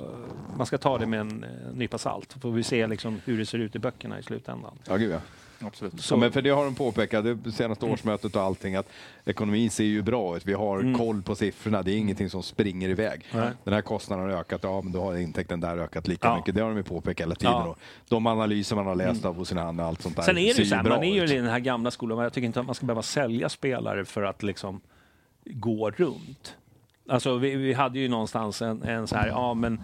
man 0.57 0.67
ska 0.67 0.79
ta 0.79 0.99
det 0.99 1.07
med 1.07 1.21
en 1.21 1.45
nypa 1.75 1.99
salt. 1.99 2.37
Får 2.41 2.51
vi 2.51 2.63
se 2.63 2.87
liksom 2.87 3.21
hur 3.25 3.39
det 3.39 3.47
ser 3.47 3.59
ut 3.59 3.77
i 3.77 3.79
böckerna 3.79 4.19
i 4.19 4.23
slutändan. 4.23 4.79
Ja, 4.89 4.97
gud 4.97 5.13
ja. 5.13 5.21
Absolut. 5.67 6.01
Så, 6.01 6.17
men 6.17 6.33
för 6.33 6.43
det 6.43 6.51
har 6.51 6.65
de 6.65 6.75
påpekat, 6.75 7.25
det 7.45 7.53
senaste 7.53 7.87
årsmötet 7.87 8.37
och 8.37 8.43
allting, 8.43 8.75
att 8.75 8.89
ekonomin 9.25 9.71
ser 9.71 9.85
ju 9.85 10.03
bra 10.03 10.37
ut. 10.37 10.47
Vi 10.47 10.53
har 10.53 10.95
koll 10.99 11.23
på 11.23 11.35
siffrorna, 11.35 11.83
det 11.83 11.93
är 11.93 11.97
ingenting 11.97 12.31
som 12.31 12.43
springer 12.43 12.89
iväg. 12.89 13.25
Nej. 13.35 13.51
Den 13.65 13.75
här 13.75 13.81
kostnaden 13.81 14.31
har 14.31 14.39
ökat, 14.39 14.61
ja 14.63 14.81
men 14.83 14.93
då 14.93 15.01
har 15.01 15.17
intäkten 15.17 15.61
där 15.61 15.79
ökat 15.79 16.09
lika 16.09 16.29
Ja. 16.29 16.37
mycket. 16.37 16.55
Det 16.55 16.61
har 16.61 16.69
de 16.69 16.77
ju 16.77 16.83
påpekat 16.83 17.21
hela 17.21 17.35
tiden. 17.35 17.55
Ja. 17.55 17.77
De 18.09 18.27
analyser 18.27 18.77
man 18.77 18.87
har 18.87 18.95
läst 18.95 19.25
av 19.25 19.37
hos 19.37 19.49
sina 19.49 19.63
hand 19.63 19.81
och 19.81 19.87
allt 19.87 20.03
sånt 20.03 20.17
där 20.17 20.23
Sen 20.23 20.39
är 20.39 20.49
det 20.49 20.55
ser 20.55 20.63
ju 20.63 20.69
så 20.69 20.75
här, 20.75 20.83
man 20.83 21.05
är 21.05 21.15
ju 21.15 21.35
i 21.35 21.37
den 21.37 21.49
här 21.49 21.59
gamla 21.59 21.91
skolan, 21.91 22.19
jag 22.19 22.33
tycker 22.33 22.47
inte 22.47 22.61
att 22.61 22.67
man 22.67 22.75
ska 22.75 22.87
behöva 22.87 23.03
sälja 23.03 23.49
spelare 23.49 24.05
för 24.05 24.23
att 24.23 24.43
liksom 24.43 24.81
gå 25.45 25.91
runt. 25.91 26.57
Alltså 27.09 27.37
vi, 27.37 27.57
vi 27.57 27.73
hade 27.73 27.99
ju 27.99 28.09
någonstans 28.09 28.63
en, 28.63 28.83
en 28.83 29.07
så 29.07 29.17
här, 29.17 29.29
ja 29.29 29.55
men 29.55 29.81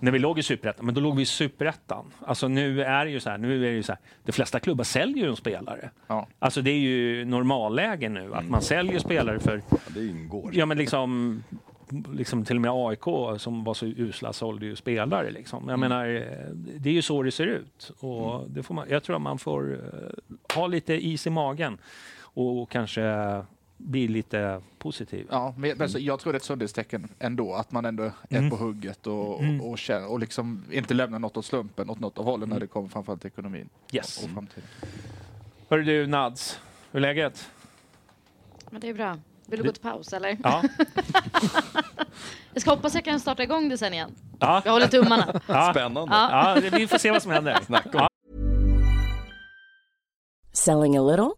när 0.00 0.12
vi 0.12 0.18
låg 0.18 0.38
i 0.38 0.42
superettan, 0.42 0.86
men 0.86 0.94
då 0.94 1.00
låg 1.00 1.16
vi 1.16 1.22
i 1.22 1.26
superettan. 1.26 2.04
Alltså 2.26 2.48
nu 2.48 2.82
är 2.82 3.04
det 3.04 3.10
ju 3.10 3.20
så 3.20 3.30
här, 3.30 3.38
nu 3.38 3.56
är 3.56 3.70
det 3.70 3.76
ju 3.76 3.82
så 3.82 3.92
här, 3.92 4.00
de 4.24 4.32
flesta 4.32 4.60
klubbar 4.60 4.84
säljer 4.84 5.24
ju 5.24 5.30
en 5.30 5.36
spelare. 5.36 5.90
Ja. 6.06 6.26
Alltså 6.38 6.62
det 6.62 6.70
är 6.70 6.78
ju 6.78 7.24
normalläge 7.24 8.08
nu, 8.08 8.34
att 8.34 8.48
man 8.48 8.62
säljer 8.62 8.98
spelare 8.98 9.38
för, 9.40 9.62
Ja, 9.70 9.76
det 9.88 10.06
ingår. 10.06 10.50
ja 10.54 10.66
men 10.66 10.78
liksom, 10.78 11.42
liksom 12.12 12.44
till 12.44 12.56
och 12.56 12.62
med 12.62 12.70
AIK 12.74 13.40
som 13.40 13.64
var 13.64 13.74
så 13.74 13.86
usla 13.86 14.32
sålde 14.32 14.66
ju 14.66 14.76
spelare 14.76 15.30
liksom. 15.30 15.68
Jag 15.68 15.78
menar, 15.78 16.06
eh, 16.14 16.48
det 16.54 16.88
är 16.88 16.94
ju 16.94 17.02
så 17.02 17.22
det 17.22 17.30
ser 17.30 17.46
ut. 17.46 17.92
Och 18.00 18.50
det 18.50 18.62
får 18.62 18.74
man, 18.74 18.86
jag 18.90 19.02
tror 19.02 19.16
att 19.16 19.22
man 19.22 19.38
får 19.38 19.72
eh, 19.72 20.56
ha 20.56 20.66
lite 20.66 21.06
is 21.06 21.26
i 21.26 21.30
magen 21.30 21.78
och 22.34 22.70
kanske 22.70 23.02
bli 23.82 24.08
lite 24.08 24.60
positiv. 24.78 25.26
Ja, 25.30 25.54
men 25.56 25.78
men 25.78 25.88
så 25.90 25.98
jag 25.98 26.20
tror 26.20 26.32
det 26.32 26.36
är 26.36 26.38
ett 26.40 26.44
sundhetstecken 26.44 27.08
ändå, 27.18 27.54
att 27.54 27.72
man 27.72 27.84
ändå 27.84 28.02
är 28.02 28.12
Mm. 28.38 28.50
på 28.50 28.56
hugget 28.56 29.06
och, 29.06 29.40
Mm. 29.42 29.60
och, 29.60 29.70
och, 29.70 29.78
känner, 29.78 30.06
och 30.10 30.20
liksom 30.20 30.64
inte 30.70 30.94
lämnar 30.94 31.18
något 31.18 31.36
åt 31.36 31.44
slumpen 31.44 31.90
åt 31.90 32.00
något 32.00 32.18
av 32.18 32.24
hållen 32.24 32.42
Mm. 32.48 32.54
när 32.54 32.60
det 32.60 32.66
kommer 32.66 32.88
framförallt 32.88 33.20
till 33.20 33.28
ekonomin 33.28 33.68
Yes. 33.92 34.24
och 34.24 34.30
framtiden. 34.30 34.64
Hörru 35.68 35.82
du 35.84 36.06
Nads, 36.06 36.58
hur 36.90 36.98
är 36.98 37.00
läget? 37.02 37.48
Men 38.70 38.80
det 38.80 38.88
är 38.88 38.94
bra. 38.94 39.18
Vill 39.46 39.58
du 39.60 39.66
gå 39.66 39.72
till 39.72 39.82
paus 39.82 40.12
eller? 40.12 40.38
Ja. 40.44 40.62
Jag 42.54 42.60
ska 42.62 42.70
hoppas 42.70 42.94
jag 42.94 43.04
kan 43.04 43.20
starta 43.20 43.42
igång 43.42 43.68
det 43.68 43.78
sen 43.78 43.92
igen. 43.94 44.14
ja. 44.40 44.62
Jag 44.64 44.72
håller 44.72 44.86
tummarna. 44.86 45.40
ja. 45.46 45.70
Spännande. 45.72 46.14
Ja. 46.14 46.54
ja 46.62 46.70
vi 46.78 46.86
får 46.86 46.98
se 46.98 47.10
vad 47.10 47.22
som 47.22 47.32
händer. 47.32 47.58
Ja. 47.92 48.08
Selling 50.52 50.96
a 50.96 51.02
little 51.02 51.32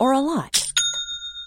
or 0.00 0.14
a 0.14 0.20
lot? 0.20 0.63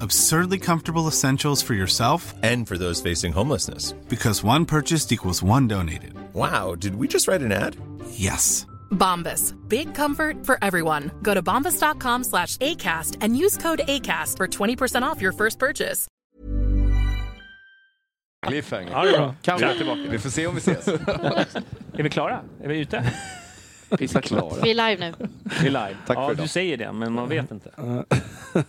Absurdly 0.00 0.58
comfortable 0.58 1.08
essentials 1.08 1.62
for 1.62 1.74
yourself 1.74 2.34
And 2.42 2.66
for 2.68 2.76
those 2.78 3.00
facing 3.02 3.32
homelessness. 3.32 3.92
because 4.08 4.44
one 4.44 4.64
purchased 4.66 5.12
equals 5.12 5.42
one 5.42 5.66
donated. 5.68 6.12
Wow, 6.34 6.74
did 6.74 6.94
we 6.96 7.08
just 7.08 7.28
write 7.28 7.42
an 7.42 7.52
ad? 7.52 7.76
Yes. 8.10 8.66
Bombas. 8.90 9.54
Big 9.68 9.94
comfort 9.94 10.44
for 10.46 10.58
everyone. 10.62 11.10
Go 11.22 11.34
to 11.34 11.42
bombas.com 11.42 12.24
slash 12.24 12.56
ACAST 12.58 13.16
and 13.20 13.36
use 13.36 13.56
code 13.56 13.80
ACAST 13.88 14.36
for 14.36 14.46
20% 14.46 15.02
off 15.02 15.20
your 15.22 15.32
first 15.32 15.58
purchase. 15.58 16.06
Cliffhanger. 18.46 18.90
Ja, 18.90 19.02
det 19.04 19.10
är 19.10 19.18
bra. 19.18 19.34
Kan 19.42 19.58
vi- 19.60 19.76
tillbaka. 19.76 20.00
Vi 20.10 20.18
får 20.18 20.30
se 20.30 20.46
om 20.46 20.54
vi 20.54 20.58
ses. 20.60 20.88
Är 21.98 22.02
vi 22.02 22.10
klara? 22.10 22.40
Är 22.62 22.68
vi 22.68 22.78
ute? 22.78 23.12
Pissa 23.98 24.20
Klara. 24.20 24.54
Vi 24.62 24.70
är 24.70 24.74
live 24.74 24.96
nu. 25.18 25.28
Vi 25.60 25.66
är 25.66 25.70
live. 25.70 25.96
Tack 26.06 26.16
för 26.16 26.22
ja, 26.22 26.32
idag. 26.32 26.44
du 26.44 26.48
säger 26.48 26.76
det, 26.76 26.92
men 26.92 27.12
man 27.12 27.28
vet 27.28 27.50
inte. 27.50 27.70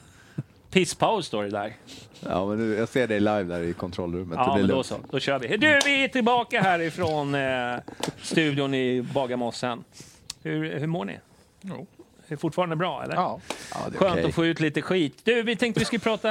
Pisspaus 0.77 1.25
står 1.25 1.43
det 1.43 1.49
där. 1.49 1.73
Ja, 2.19 2.45
men 2.45 2.57
nu, 2.57 2.75
jag 2.75 2.89
ser 2.89 3.07
dig 3.07 3.19
live 3.19 3.43
där 3.43 3.61
i 3.61 3.73
kontrollrummet. 3.73 4.37
Ja, 4.37 4.57
men 4.57 4.67
då 4.67 4.83
så. 4.83 4.95
Då 5.11 5.19
kör 5.19 5.39
vi. 5.39 5.57
Du, 5.57 5.79
vi 5.85 6.03
är 6.03 6.07
tillbaka 6.07 6.61
härifrån 6.61 7.35
eh, 7.35 7.75
studion 8.21 8.73
i 8.73 9.01
Bagarmossen. 9.13 9.83
Hur, 10.43 10.79
hur 10.79 10.87
mår 10.87 11.05
ni? 11.05 11.19
Jo. 11.61 11.87
Är 12.27 12.35
fortfarande 12.35 12.75
bra, 12.75 13.03
eller? 13.03 13.15
Ja. 13.15 13.39
Ja, 13.73 13.79
det 13.89 13.95
är 13.95 13.99
Skönt 13.99 14.13
okej. 14.13 14.25
att 14.25 14.35
få 14.35 14.45
ut 14.45 14.59
lite 14.59 14.81
skit. 14.81 15.21
Du, 15.23 15.43
vi 15.43 15.55
tänkte 15.55 15.79
vi 15.79 15.85
skulle 15.85 15.99
prata, 15.99 16.29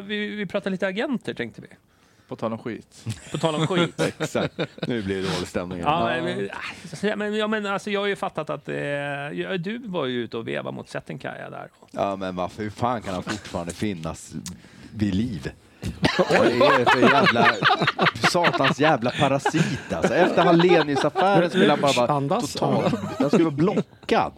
vi, 0.00 0.26
vi 0.26 0.46
pratar 0.46 0.70
lite 0.70 0.86
agenter, 0.86 1.34
tänkte 1.34 1.60
vi. 1.60 1.68
På 2.32 2.36
tal 2.36 2.52
om 2.52 2.58
skit. 2.58 3.04
På 3.32 3.38
tal 3.38 3.54
om 3.54 3.66
skit. 3.66 4.00
Exakt. 4.18 4.58
Nu 4.88 5.02
blir 5.02 5.16
det 5.16 5.34
dålig 5.34 5.48
stämning. 5.48 5.78
igen. 5.78 5.90
Ja, 5.90 6.22
men, 7.02 7.18
men, 7.18 7.34
ja, 7.34 7.46
men 7.46 7.66
alltså, 7.66 7.90
jag 7.90 8.00
har 8.00 8.06
ju 8.06 8.16
fattat 8.16 8.50
att 8.50 8.68
eh, 8.68 8.76
ja, 8.76 9.56
du 9.58 9.78
var 9.78 10.06
ju 10.06 10.24
ute 10.24 10.36
och 10.36 10.48
vevade 10.48 10.76
mot 10.76 10.88
Settenkaja 10.88 11.50
där. 11.50 11.68
Ja, 11.90 12.16
men 12.16 12.36
varför, 12.36 12.62
hur 12.62 12.70
fan 12.70 13.02
kan 13.02 13.14
han 13.14 13.22
fortfarande 13.22 13.72
finnas 13.72 14.34
vid 14.94 15.14
liv? 15.14 15.52
Är 16.30 16.78
det 16.78 16.90
för 16.90 17.00
jävla 17.00 17.46
satans 18.30 18.80
jävla 18.80 19.10
parasit 19.10 19.92
alltså. 19.92 20.14
Efter 20.14 20.42
Halleniusaffären 20.42 21.50
skulle 21.50 21.70
han 21.70 21.80
bara 21.80 21.92
vara 21.92 22.12
Andas. 22.12 22.52
totalt... 22.52 22.94
Han 23.18 23.28
skulle 23.28 23.44
vara 23.44 23.54
blockad. 23.54 24.32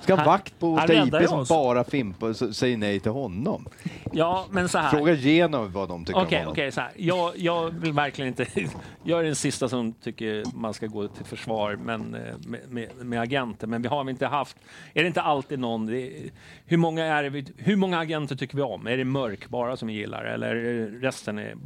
Ska 0.00 0.14
ha 0.14 0.24
vakt 0.24 0.58
på 0.58 0.76
han 0.76 0.90
IP 0.90 1.28
som 1.28 1.38
oss. 1.38 1.48
bara 1.48 1.84
fimpar 1.84 2.26
och 2.26 2.42
s- 2.42 2.56
säger 2.56 2.76
nej 2.76 3.00
till 3.00 3.10
honom. 3.12 3.68
Ja, 4.12 4.46
men 4.50 4.68
så 4.68 4.78
här. 4.78 4.90
Fråga 4.90 5.12
Genom 5.12 5.72
vad 5.72 5.88
de 5.88 6.04
tycker 6.04 6.20
Okej, 6.20 6.38
om 6.38 6.40
honom. 6.44 6.52
okej, 6.52 6.72
så 6.72 6.80
här. 6.80 6.90
Jag, 6.96 7.32
jag 7.38 7.70
vill 7.70 7.92
verkligen 7.92 8.28
inte... 8.28 8.46
Jag 9.04 9.20
är 9.20 9.24
den 9.24 9.34
sista 9.36 9.68
som 9.68 9.92
tycker 9.92 10.44
man 10.54 10.74
ska 10.74 10.86
gå 10.86 11.08
till 11.08 11.24
försvar 11.24 11.78
men, 11.84 12.14
eh, 12.14 12.20
med, 12.46 12.60
med, 12.68 12.88
med 13.06 13.20
agenter, 13.20 13.66
men 13.66 13.82
vi 13.82 13.88
har 13.88 14.10
inte 14.10 14.26
haft... 14.26 14.56
Är 14.94 15.00
det 15.02 15.06
inte 15.06 15.22
alltid 15.22 15.58
någon... 15.58 15.86
Det, 15.86 16.00
är- 16.00 16.30
hur, 16.66 16.76
många 16.76 17.04
är 17.04 17.22
det, 17.22 17.28
vi- 17.30 17.52
hur 17.56 17.76
många 17.76 17.98
agenter 17.98 18.36
tycker 18.36 18.56
vi 18.56 18.62
om? 18.62 18.86
Är 18.86 18.96
det 18.96 19.04
mörk 19.04 19.48
bara 19.48 19.76
som 19.76 19.88
vi 19.88 19.94
gillar 19.94 20.24
eller 20.24 20.56
är 20.56 20.71
resten 20.72 21.38
är... 21.38 21.56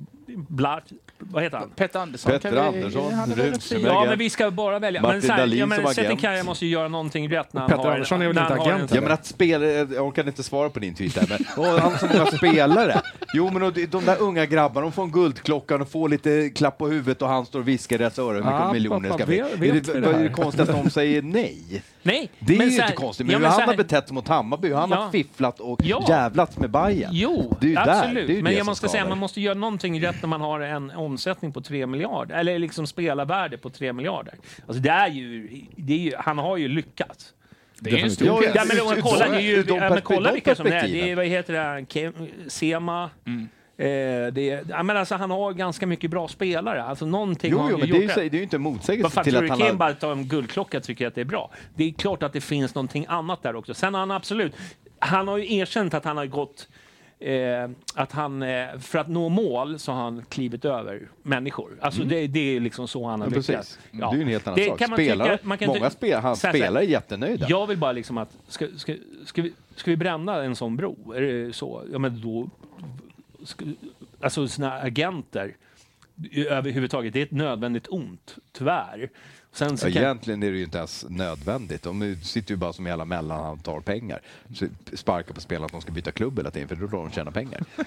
Blatt, 0.49 0.85
vad 1.19 1.43
heter 1.43 1.59
han? 1.59 1.71
Petter 1.77 2.01
Andersson. 2.01 2.33
Petter 2.33 2.51
kan 2.53 2.73
vi- 2.73 2.79
Andersson. 2.79 3.13
Ja, 3.83 4.05
men 4.09 4.19
vi 4.19 4.31
ska 4.31 4.51
bara 4.51 4.79
välja. 4.79 5.03
Martin 5.03 5.21
men 5.21 5.31
här, 5.31 5.39
Dahlin 5.39 5.59
ja, 5.59 5.67
men 5.67 5.95
som 5.95 6.05
agent. 6.05 6.47
Måste 6.47 6.67
ju 6.67 6.73
göra 6.73 6.89
någonting 6.89 7.31
rätt 7.33 7.53
när 7.53 7.61
han 7.61 7.71
Petter 7.71 7.83
har... 7.83 7.91
Andersson 7.93 8.23
är 8.23 8.27
väl 8.29 8.39
inte 8.39 8.55
agent, 8.55 8.95
Ja 8.95 9.01
men 9.01 9.13
att 9.13 9.27
spela, 9.27 9.67
jag 9.67 10.07
orkar 10.07 10.27
inte 10.29 10.43
svara 10.43 10.71
på 10.71 10.79
din 10.79 10.95
tweet 10.95 11.15
där, 11.15 11.27
men 11.29 11.39
åh, 11.57 11.79
han 11.79 11.99
så 11.99 12.07
många 12.07 12.27
spelare. 12.27 13.01
Jo 13.35 13.51
men 13.53 13.63
och 13.63 13.73
de 13.73 13.87
de 13.87 14.05
där 14.05 14.17
unga 14.23 14.47
grabbarna, 14.47 14.81
de 14.87 14.93
får 14.93 15.03
en 15.03 15.11
guldklocka 15.13 15.75
och 15.77 15.91
får 15.91 16.09
lite 16.09 16.51
klapp 16.51 16.79
på 16.79 16.89
huvudet 16.89 17.23
och 17.23 17.29
han 17.29 17.47
står 17.47 17.59
och 17.61 17.69
viskar 17.69 17.97
i 17.97 17.99
deras 17.99 18.19
öron 18.19 18.35
hur 18.35 18.43
mycket 18.43 18.61
Ah, 18.61 18.73
miljoner 18.73 19.01
det 19.01 19.09
pappa, 19.09 19.19
ska 19.19 19.27
bli. 19.27 19.39
Är 19.39 19.73
det, 19.73 19.81
det 20.01 20.09
är 20.11 20.23
det 20.23 20.29
konstigt 20.29 20.69
att 20.69 20.83
de 20.85 20.91
säger 20.91 21.23
nej? 21.23 21.83
Nej, 22.03 22.31
Det 22.39 22.57
är 22.57 22.63
ju 22.63 22.71
inte 22.71 22.93
konstigt, 22.93 23.27
men 23.27 23.33
ja, 23.33 23.39
hur 23.39 23.47
han 23.47 23.69
har 23.69 23.77
betett 23.77 24.07
sig 24.09 24.15
mot 24.15 24.29
Hammarby, 24.29 24.69
hur 24.69 24.75
han 24.75 24.91
Ja. 24.91 24.97
har 24.97 25.11
fifflat 25.11 25.61
och 25.61 25.81
Ja. 25.85 26.05
jävlats 26.09 26.59
med 26.59 26.71
Bayern. 26.71 27.11
Jo, 27.13 27.57
Det 27.61 27.67
är 27.67 27.69
ju 27.69 27.75
där, 27.75 27.89
absolut. 27.89 28.27
det 28.27 28.33
är 28.33 28.37
ju 28.37 28.43
men 28.43 28.45
det 28.53 28.57
jag 28.57 28.65
som 28.65 28.71
måste 28.71 28.89
säga, 28.89 29.09
man 29.09 29.19
måste 29.19 29.41
göra 29.41 29.55
någonting 29.55 30.03
rätt 30.03 30.16
när 30.23 30.29
man 30.29 30.41
har 30.41 30.61
en 30.61 30.91
omsättning 30.91 31.53
på 31.53 31.61
3 31.61 31.87
miljarder. 31.87 32.37
Eller 32.37 32.59
liksom 32.59 32.87
spelarvärde 32.87 33.59
på 33.59 33.71
3 33.71 33.93
miljarder. 33.93 34.35
Alltså 34.67 34.83
det 34.83 34.91
är 34.91 35.09
ju, 35.09 35.49
det 35.77 35.93
är 35.93 35.99
ju, 35.99 36.13
han 36.19 36.39
har 36.39 36.57
ju 36.57 36.69
lyckats. 36.69 37.33
Det 37.81 37.91
är 37.91 38.05
en 38.05 38.11
stor 38.11 38.27
Ja, 38.27 38.41
pjäs. 38.41 38.55
Ja, 38.55 38.85
men, 38.95 39.03
kolla, 39.03 39.27
ur- 39.27 39.31
det 39.31 39.37
är 39.37 39.41
ju, 39.41 39.65
ja, 39.69 39.91
men 39.91 40.01
kolla 40.03 40.33
vilka 40.33 40.55
som 40.55 40.67
är. 40.67 40.71
Det 40.89 41.11
är, 41.11 41.17
vad 41.17 41.27
heter 41.27 41.53
det, 41.53 41.61
Ke- 41.61 42.49
Sema. 42.49 43.11
Mm. 43.27 43.49
Eh, 43.79 44.33
det 44.33 44.51
är, 44.51 44.65
ja, 44.69 44.83
men 44.83 44.97
alltså, 44.97 45.15
han 45.15 45.31
har 45.31 45.53
ganska 45.53 45.87
mycket 45.87 46.11
bra 46.11 46.29
spelare. 46.29 46.83
Alltså 46.83 47.07
någonting 47.07 47.53
Jo, 47.53 47.59
har 47.59 47.71
jo, 47.71 47.79
men 47.79 47.87
ju 47.89 47.93
det 47.93 47.99
är, 47.99 48.01
ju, 48.01 48.07
gjort 48.07 48.15
det 48.15 48.21
är 48.23 48.31
ju 48.31 48.43
inte 48.43 48.57
en 48.57 48.63
motsägelse 48.63 49.11
fan 49.15 49.25
till 49.25 49.33
tror 49.33 49.43
att 49.43 49.47
du 49.47 49.51
han 49.51 49.59
Kim 49.59 49.67
har... 49.67 49.75
bara 49.75 49.95
tar 49.95 50.13
en 50.13 50.25
guldklocka 50.29 50.81
tycker 50.81 51.07
att 51.07 51.15
det 51.15 51.21
är 51.21 51.25
bra? 51.25 51.51
Det 51.75 51.85
är 51.85 51.93
klart 51.93 52.23
att 52.23 52.33
det 52.33 52.41
finns 52.41 52.75
någonting 52.75 53.07
annat 53.09 53.43
där 53.43 53.57
också. 53.57 53.75
Sen 53.75 53.95
har 53.95 54.01
han 54.01 54.11
absolut, 54.11 54.57
han 54.99 55.29
har 55.29 55.39
ju 55.39 55.55
erkänt 55.57 55.95
att 55.95 56.05
han 56.05 56.17
har 56.17 56.27
gått 56.27 56.69
Eh, 57.19 57.71
att 57.95 58.13
han, 58.13 58.43
eh, 58.43 58.79
för 58.79 58.99
att 58.99 59.09
nå 59.09 59.29
mål 59.29 59.79
så 59.79 59.93
har 59.93 60.03
han 60.03 60.23
klivit 60.29 60.65
över 60.65 61.09
människor. 61.23 61.79
Alltså 61.81 62.01
Mm. 62.03 62.09
det, 62.15 62.27
det 62.27 62.57
är 62.57 62.61
liksom 62.61 62.89
så 62.89 63.07
han 63.07 63.21
har 63.21 63.27
Ja, 63.27 63.31
lyckats. 63.31 63.47
precis. 63.47 63.79
Det 63.93 64.03
är 64.05 64.15
ju 64.15 64.23
en 64.23 64.29
helt 64.29 64.47
annan 64.47 64.65
sak. 64.65 64.79
kan 64.79 64.91
man 64.91 64.97
Spelare- 64.99 65.39
kan 65.59 65.69
många 65.69 65.91
spel- 65.91 66.21
han 66.21 66.37
Så 66.37 66.47
här, 66.47 66.53
så 66.53 66.59
här, 66.59 66.65
spelare 66.67 66.85
är 66.85 66.89
jättenöjda. 66.89 67.47
Jag 67.49 67.67
vill 67.67 67.79
bara 67.79 67.93
liksom 67.93 68.19
att, 68.19 68.37
ska, 68.49 68.67
ska, 68.77 68.95
ska, 69.25 69.43
vi, 69.43 69.53
ska 69.77 69.91
vi 69.91 69.97
bränna 69.97 70.43
en 70.43 70.57
sån 70.57 70.77
bro? 70.77 71.13
Är 71.13 71.21
det 71.21 71.53
så? 71.57 71.83
Ja 71.93 71.99
men 71.99 72.21
då, 72.21 72.49
ska, 73.45 73.65
alltså 74.21 74.47
här 74.59 74.87
agenter 74.87 75.57
överhuvudtaget, 76.35 77.13
det 77.13 77.19
är 77.21 77.23
ett 77.25 77.31
nödvändigt 77.31 77.87
ont, 77.89 78.37
tyvärr. 78.53 79.11
Sen 79.57 79.79
så 79.79 79.89
Ja, 79.89 79.93
kan, 79.93 80.03
egentligen 80.03 80.43
är 80.43 80.51
det 80.51 80.57
ju 80.59 80.65
inte 80.65 80.79
ens 80.79 81.07
nödvändigt. 81.09 81.83
De 81.83 82.17
sitter 82.23 82.51
ju 82.51 82.57
bara 82.57 82.73
som 82.73 82.87
hela 82.87 83.05
mellanhand 83.05 83.65
tar 83.65 83.81
pengar. 83.81 84.21
Så 84.55 84.67
Sparkar 84.93 85.35
på 85.35 85.41
spelarna 85.41 85.67
att 85.67 85.73
de 85.73 85.81
ska 85.81 85.93
byta 85.93 86.13
klubb 86.13 86.39
hela 86.39 86.51
tiden, 86.51 86.69
för 86.69 86.77
då 86.77 86.89
får 86.89 86.97
de 86.99 87.11
tjäna 87.11 87.31
pengar. 87.31 87.61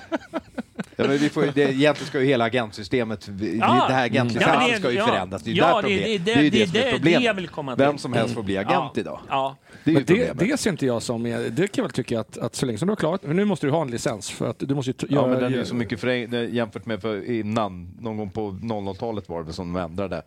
Ja, 0.96 1.08
men 1.08 1.18
vi 1.18 1.30
får, 1.30 1.42
det, 1.42 1.62
egentligen 1.62 1.96
ska 2.08 2.20
ju 2.20 2.26
hela 2.26 2.46
agentsystemet, 2.46 3.28
Ja. 3.60 3.86
det 3.88 3.94
här 3.94 4.06
agentlicensen 4.06 4.70
Ja, 4.72 4.78
ska 4.80 4.92
ju 4.92 4.98
ja. 4.98 5.08
förändras. 5.08 5.44
Det 5.44 5.50
är 5.50 5.54
ju 5.54 5.58
Ja, 5.60 5.68
det- 5.76 5.82
problem- 5.82 6.04
det- 6.04 6.18
det 6.18 6.34
är 6.34 6.42
ju 6.44 6.50
det- 6.50 6.60
det 6.60 6.66
som 6.66 6.74
det- 6.74 6.80
är 6.82 6.86
det 6.86 6.92
problemet. 6.92 7.24
jag 7.24 7.34
vill 7.34 7.48
komma 7.48 7.76
till. 7.76 7.86
Vem 7.86 7.98
som 7.98 8.14
helst 8.14 8.34
får 8.34 8.44
bli 8.44 8.58
agent 8.58 8.92
Ja. 8.94 9.00
idag. 9.02 9.20
Ja. 9.30 9.56
Det 9.84 9.92
är 9.92 9.94
ju 9.94 10.26
Men 10.28 10.38
det, 10.38 10.46
det 10.50 10.58
ser 10.60 10.70
inte 10.70 10.86
jag 10.86 11.02
som, 11.02 11.26
är- 11.26 11.40
det 11.50 11.68
kan 11.68 11.70
jag 11.76 11.84
väl 11.84 11.92
tycka 11.92 12.20
att, 12.20 12.38
att 12.38 12.56
så 12.56 12.66
länge 12.66 12.78
som 12.78 12.88
du 12.88 12.92
har 12.92 12.96
klarat, 12.96 13.24
men 13.24 13.36
nu 13.36 13.46
måste 13.46 13.68
du 13.68 13.72
ha 13.72 13.82
en 13.82 13.92
licens 13.92 14.30
för 14.30 14.50
att 14.50 14.60
du 14.60 14.76
måste 14.76 14.92
ju 14.92 14.96
Ja, 15.10 15.28
men 15.28 15.40
den 15.40 15.54
är 15.54 15.58
ju 15.58 15.66
så 15.66 15.76
mycket 15.76 16.00
fören- 16.00 16.54
jämfört 16.56 16.86
med 16.86 17.02
för 17.02 17.32
innan, 17.32 17.88
någon 18.00 18.18
gång 18.18 18.30
på 18.30 18.52
00-talet 18.62 19.30
var 19.30 19.44
det 19.44 19.54
som 19.54 19.74
de 19.74 19.80
ändrade 19.84 20.22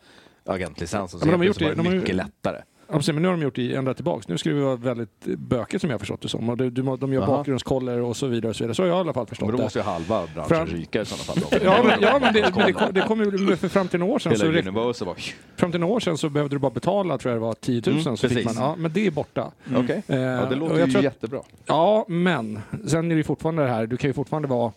agentlicensen. 0.47 1.21
Så 1.21 1.27
Ja, 1.27 1.31
de 1.33 1.37
har 1.39 1.45
gjort 1.45 1.59
det- 1.59 1.69
det 1.69 1.75
de 1.75 1.87
har 1.87 1.95
mycket 1.95 2.09
ju- 2.11 2.15
lättare. 2.15 2.63
Ja, 2.89 2.97
precis, 2.99 3.15
men 3.15 3.23
nu 3.23 3.29
har 3.29 3.37
de 3.37 3.43
gjort 3.43 3.57
det 3.57 3.75
ändrat 3.75 3.97
tillbaks. 3.97 4.29
Nu 4.29 4.39
ska 4.39 4.51
det 4.51 4.61
vara 4.61 4.77
väldigt 4.77 5.25
bökigt 5.25 5.81
som 5.81 5.91
jag 5.91 5.95
har 5.95 5.99
förstått 5.99 6.21
det 6.23 6.29
som. 6.29 6.49
Och 6.49 6.57
det, 6.57 6.83
må- 6.83 6.97
de 6.97 7.13
gör 7.13 7.23
Aha. 7.23 7.37
bakgrundskoller 7.37 8.01
och 8.01 8.17
så 8.17 8.27
vidare. 8.27 8.51
Och 8.51 8.57
så, 8.57 8.65
vidare. 8.65 8.75
så 8.75 8.83
har 8.83 8.89
jag 8.89 8.97
i 8.97 9.01
alla 9.01 9.13
fall 9.13 9.27
förstått 9.27 9.47
Men 9.49 9.53
då 9.53 9.57
det. 9.57 9.63
måste 9.63 9.79
ju 9.79 9.83
halva 9.83 10.23
branschen 10.35 10.49
Fram- 10.49 10.67
ryka 10.67 11.03
i 11.03 11.05
sådana 11.05 11.23
fall. 11.25 11.61
Ja, 11.65 11.83
men, 11.85 12.01
ja, 12.03 12.19
men 12.23 12.33
det, 12.35 12.53
men 12.57 12.67
det, 12.67 12.73
kom, 12.73 12.89
det 12.93 13.01
kommer 13.01 13.25
ju 13.51 13.57
för 13.57 13.69
fram 13.69 13.89
till 13.89 14.01
några 14.01 14.13
år 14.15 14.19
sedan. 14.19 14.33
Hela 14.33 14.41
Så 14.45 14.69
Universal 14.69 15.09
var... 15.09 15.17
fram 15.57 15.71
till 15.71 15.81
några 15.81 15.95
år 15.95 16.01
sedan 16.01 16.19
så 16.19 16.29
behövde 16.29 16.55
du 16.57 16.61
bara 16.61 16.71
betala, 16.73 17.19
tror 17.19 17.33
jag 17.33 17.41
det 17.43 17.47
var, 17.47 17.55
10 17.55 17.83
000. 17.87 18.01
Mm, 18.01 18.17
så 18.17 18.29
fick 18.29 18.45
man, 18.45 18.55
ja, 18.57 18.75
men 18.79 18.93
det 18.93 19.07
är 19.07 19.11
borta. 19.11 19.51
Okej, 19.77 20.03
Eh, 20.07 20.19
ja, 20.21 20.47
det 20.47 20.57
låter 20.57 20.77
ju 20.77 20.83
att- 20.99 21.03
jättebra. 21.05 21.41
Ja, 21.67 22.05
men 22.09 22.61
sen 22.87 23.13
är 23.13 23.17
det 23.17 23.25
fortfarande 23.25 23.63
det 23.63 23.69
här, 23.69 23.87
du 23.87 23.97
kan 23.97 24.11
ju 24.11 24.15
fortfarande 24.15 24.49
vara 24.49 24.73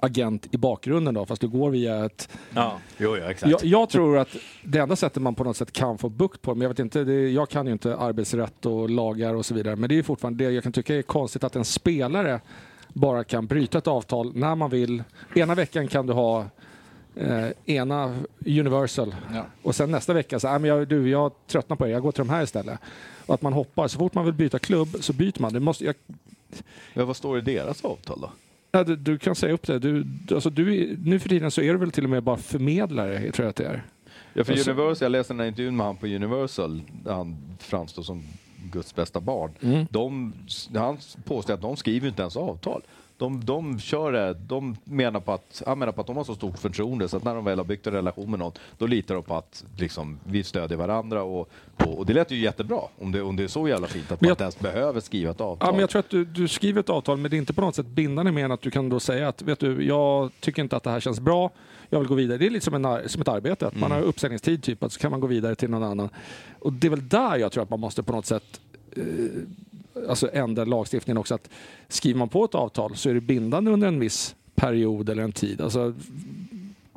agent 0.00 0.54
i 0.54 0.56
bakgrunden 0.56 1.14
då, 1.14 1.26
fast 1.26 1.40
du 1.40 1.48
går 1.48 1.70
via 1.70 2.04
ett... 2.04 2.28
Ja. 2.54 2.78
Jo, 2.98 3.16
ja, 3.16 3.30
exakt. 3.30 3.50
Jag, 3.50 3.64
jag 3.64 3.88
tror 3.90 4.18
att 4.18 4.36
det 4.64 4.78
enda 4.78 4.96
sättet 4.96 5.22
man 5.22 5.34
på 5.34 5.44
något 5.44 5.56
sätt 5.56 5.72
kan 5.72 5.98
få 5.98 6.08
bukt 6.08 6.42
på 6.42 6.54
men 6.54 6.62
jag 6.62 6.68
vet 6.68 6.78
inte, 6.78 7.04
det, 7.04 7.28
jag 7.30 7.48
kan 7.48 7.66
ju 7.66 7.72
inte 7.72 7.96
arbetsrätt 7.96 8.66
och 8.66 8.90
lagar 8.90 9.34
och 9.34 9.46
så 9.46 9.54
vidare, 9.54 9.76
men 9.76 9.88
det 9.88 9.94
är 9.94 9.96
ju 9.96 10.02
fortfarande 10.02 10.44
det 10.44 10.50
jag 10.50 10.62
kan 10.62 10.72
tycka 10.72 10.96
är 10.96 11.02
konstigt 11.02 11.44
att 11.44 11.56
en 11.56 11.64
spelare 11.64 12.40
bara 12.88 13.24
kan 13.24 13.46
bryta 13.46 13.78
ett 13.78 13.86
avtal 13.86 14.32
när 14.36 14.54
man 14.54 14.70
vill. 14.70 15.02
Ena 15.34 15.54
veckan 15.54 15.88
kan 15.88 16.06
du 16.06 16.12
ha 16.12 16.44
eh, 17.16 17.48
ena 17.66 18.16
Universal 18.46 19.14
Ja. 19.34 19.46
och 19.62 19.74
sen 19.74 19.90
nästa 19.90 20.12
vecka 20.12 20.40
så, 20.40 20.48
ah, 20.48 20.58
men 20.58 20.70
jag, 20.70 20.88
du, 20.88 21.08
jag 21.10 21.32
tröttnar 21.46 21.76
på 21.76 21.86
er, 21.86 21.90
jag 21.90 22.02
går 22.02 22.12
till 22.12 22.24
de 22.24 22.30
här 22.32 22.42
istället. 22.42 22.78
Och 23.26 23.34
att 23.34 23.42
man 23.42 23.52
hoppar, 23.52 23.88
så 23.88 23.98
fort 23.98 24.14
man 24.14 24.24
vill 24.24 24.34
byta 24.34 24.58
klubb 24.58 24.96
så 25.00 25.12
byter 25.12 25.40
man. 25.40 25.52
Det 25.52 25.60
måste, 25.60 25.84
jag, 25.84 25.94
Men 26.94 27.06
vad 27.06 27.16
står 27.16 27.38
i 27.38 27.40
deras 27.40 27.84
avtal 27.84 28.20
då? 28.20 28.30
Ja, 28.74 28.84
du, 28.84 28.96
du 28.96 29.18
kan 29.18 29.34
säga 29.34 29.52
upp 29.52 29.66
det. 29.66 29.78
Du, 29.78 30.06
alltså, 30.34 30.50
du, 30.50 30.96
nu 31.04 31.18
för 31.18 31.28
tiden 31.28 31.50
så 31.50 31.60
är 31.60 31.72
du 31.72 31.78
väl 31.78 31.90
till 31.90 32.04
och 32.04 32.10
med 32.10 32.22
bara 32.22 32.36
förmedlare, 32.36 33.32
tror 33.32 33.44
jag 33.44 33.50
att 33.50 33.56
det 33.56 33.64
är. 33.66 33.82
Ja, 34.34 34.44
för 34.44 34.52
Och 34.52 34.58
så- 34.58 34.70
Universal, 34.70 35.04
jag 35.04 35.12
läste 35.12 35.32
den 35.32 35.40
här 35.40 35.46
intervjun 35.46 35.76
med 35.76 35.86
han 35.86 35.96
på 35.96 36.06
Universal, 36.06 36.82
där 37.04 37.12
han 37.12 37.36
framstår 37.58 38.02
som 38.02 38.22
Guds 38.72 38.94
bästa 38.94 39.20
barn. 39.20 39.50
Mm. 39.60 39.86
De, 39.90 40.32
han 40.74 40.98
påstår 41.24 41.54
att 41.54 41.60
de 41.60 41.76
skriver 41.76 42.08
inte 42.08 42.22
ens 42.22 42.36
avtal. 42.36 42.82
De, 43.16 43.44
de, 43.44 43.78
kör 43.80 44.12
det, 44.12 44.34
de 44.34 44.76
menar 44.84 45.20
på 45.20 45.32
att, 45.32 45.62
han 45.66 45.78
menar 45.78 45.92
på 45.92 46.00
att 46.00 46.06
de 46.06 46.16
har 46.16 46.24
så 46.24 46.34
stort 46.34 46.58
förtroende 46.58 47.08
så 47.08 47.16
att 47.16 47.24
när 47.24 47.34
de 47.34 47.44
väl 47.44 47.58
har 47.58 47.64
byggt 47.64 47.86
en 47.86 47.92
relation 47.92 48.30
med 48.30 48.38
någon, 48.38 48.52
då 48.78 48.86
litar 48.86 49.14
de 49.14 49.24
på 49.24 49.34
att 49.36 49.64
liksom, 49.78 50.18
vi 50.24 50.42
stödjer 50.44 50.78
varandra. 50.78 51.22
Och, 51.22 51.50
och, 51.76 51.98
och 51.98 52.06
det 52.06 52.12
lät 52.14 52.30
ju 52.30 52.36
jättebra 52.38 52.78
om 52.98 53.12
det, 53.12 53.22
om 53.22 53.36
det 53.36 53.44
är 53.44 53.48
så 53.48 53.68
jävla 53.68 53.86
fint 53.86 54.12
att 54.12 54.20
man 54.20 54.28
jag- 54.28 54.32
inte 54.34 54.44
ens 54.44 54.58
behöver 54.58 55.00
skriva 55.00 55.30
ett 55.30 55.40
avtal. 55.40 55.68
Ja, 55.68 55.72
men 55.72 55.80
jag 55.80 55.90
tror 55.90 56.00
att 56.00 56.10
du, 56.10 56.24
du 56.24 56.48
skriver 56.48 56.80
ett 56.80 56.90
avtal, 56.90 57.16
men 57.18 57.30
det 57.30 57.36
är 57.36 57.38
inte 57.38 57.52
på 57.52 57.60
något 57.60 57.74
sätt 57.74 57.86
bindande 57.86 58.32
mer 58.32 58.44
än 58.44 58.52
att 58.52 58.62
du 58.62 58.70
kan 58.70 58.88
då 58.88 59.00
säga 59.00 59.28
att 59.28 59.42
vet 59.42 59.58
du, 59.58 59.86
jag 59.86 60.30
tycker 60.40 60.62
inte 60.62 60.76
att 60.76 60.82
det 60.82 60.90
här 60.90 61.00
känns 61.00 61.20
bra, 61.20 61.50
jag 61.90 61.98
vill 61.98 62.08
gå 62.08 62.14
vidare. 62.14 62.38
Det 62.38 62.46
är 62.46 62.50
lite 62.50 62.64
som, 62.64 62.84
en, 62.84 63.08
som 63.08 63.22
ett 63.22 63.28
arbete, 63.28 63.66
att 63.66 63.76
man 63.76 63.90
Mm. 63.92 64.02
har 64.02 64.08
uppsägningstid, 64.08 64.62
typ, 64.62 64.82
att 64.82 64.92
så 64.92 65.00
kan 65.00 65.10
man 65.10 65.20
gå 65.20 65.26
vidare 65.26 65.54
till 65.54 65.70
någon 65.70 65.82
annan. 65.82 66.08
Och 66.58 66.72
det 66.72 66.86
är 66.86 66.90
väl 66.90 67.08
där 67.08 67.36
jag 67.36 67.52
tror 67.52 67.62
att 67.62 67.70
man 67.70 67.80
måste 67.80 68.02
på 68.02 68.12
något 68.12 68.26
sätt 68.26 68.60
eh, 68.96 69.02
alltså 70.08 70.30
ändra 70.32 70.64
lagstiftningen 70.64 71.18
också. 71.18 71.34
Att 71.34 71.50
skriver 71.88 72.18
man 72.18 72.28
på 72.28 72.44
ett 72.44 72.54
avtal 72.54 72.96
så 72.96 73.10
är 73.10 73.14
det 73.14 73.20
bindande 73.20 73.70
under 73.70 73.88
en 73.88 74.00
viss 74.00 74.34
period 74.54 75.08
eller 75.08 75.22
en 75.22 75.32
tid. 75.32 75.60
Alltså, 75.60 75.94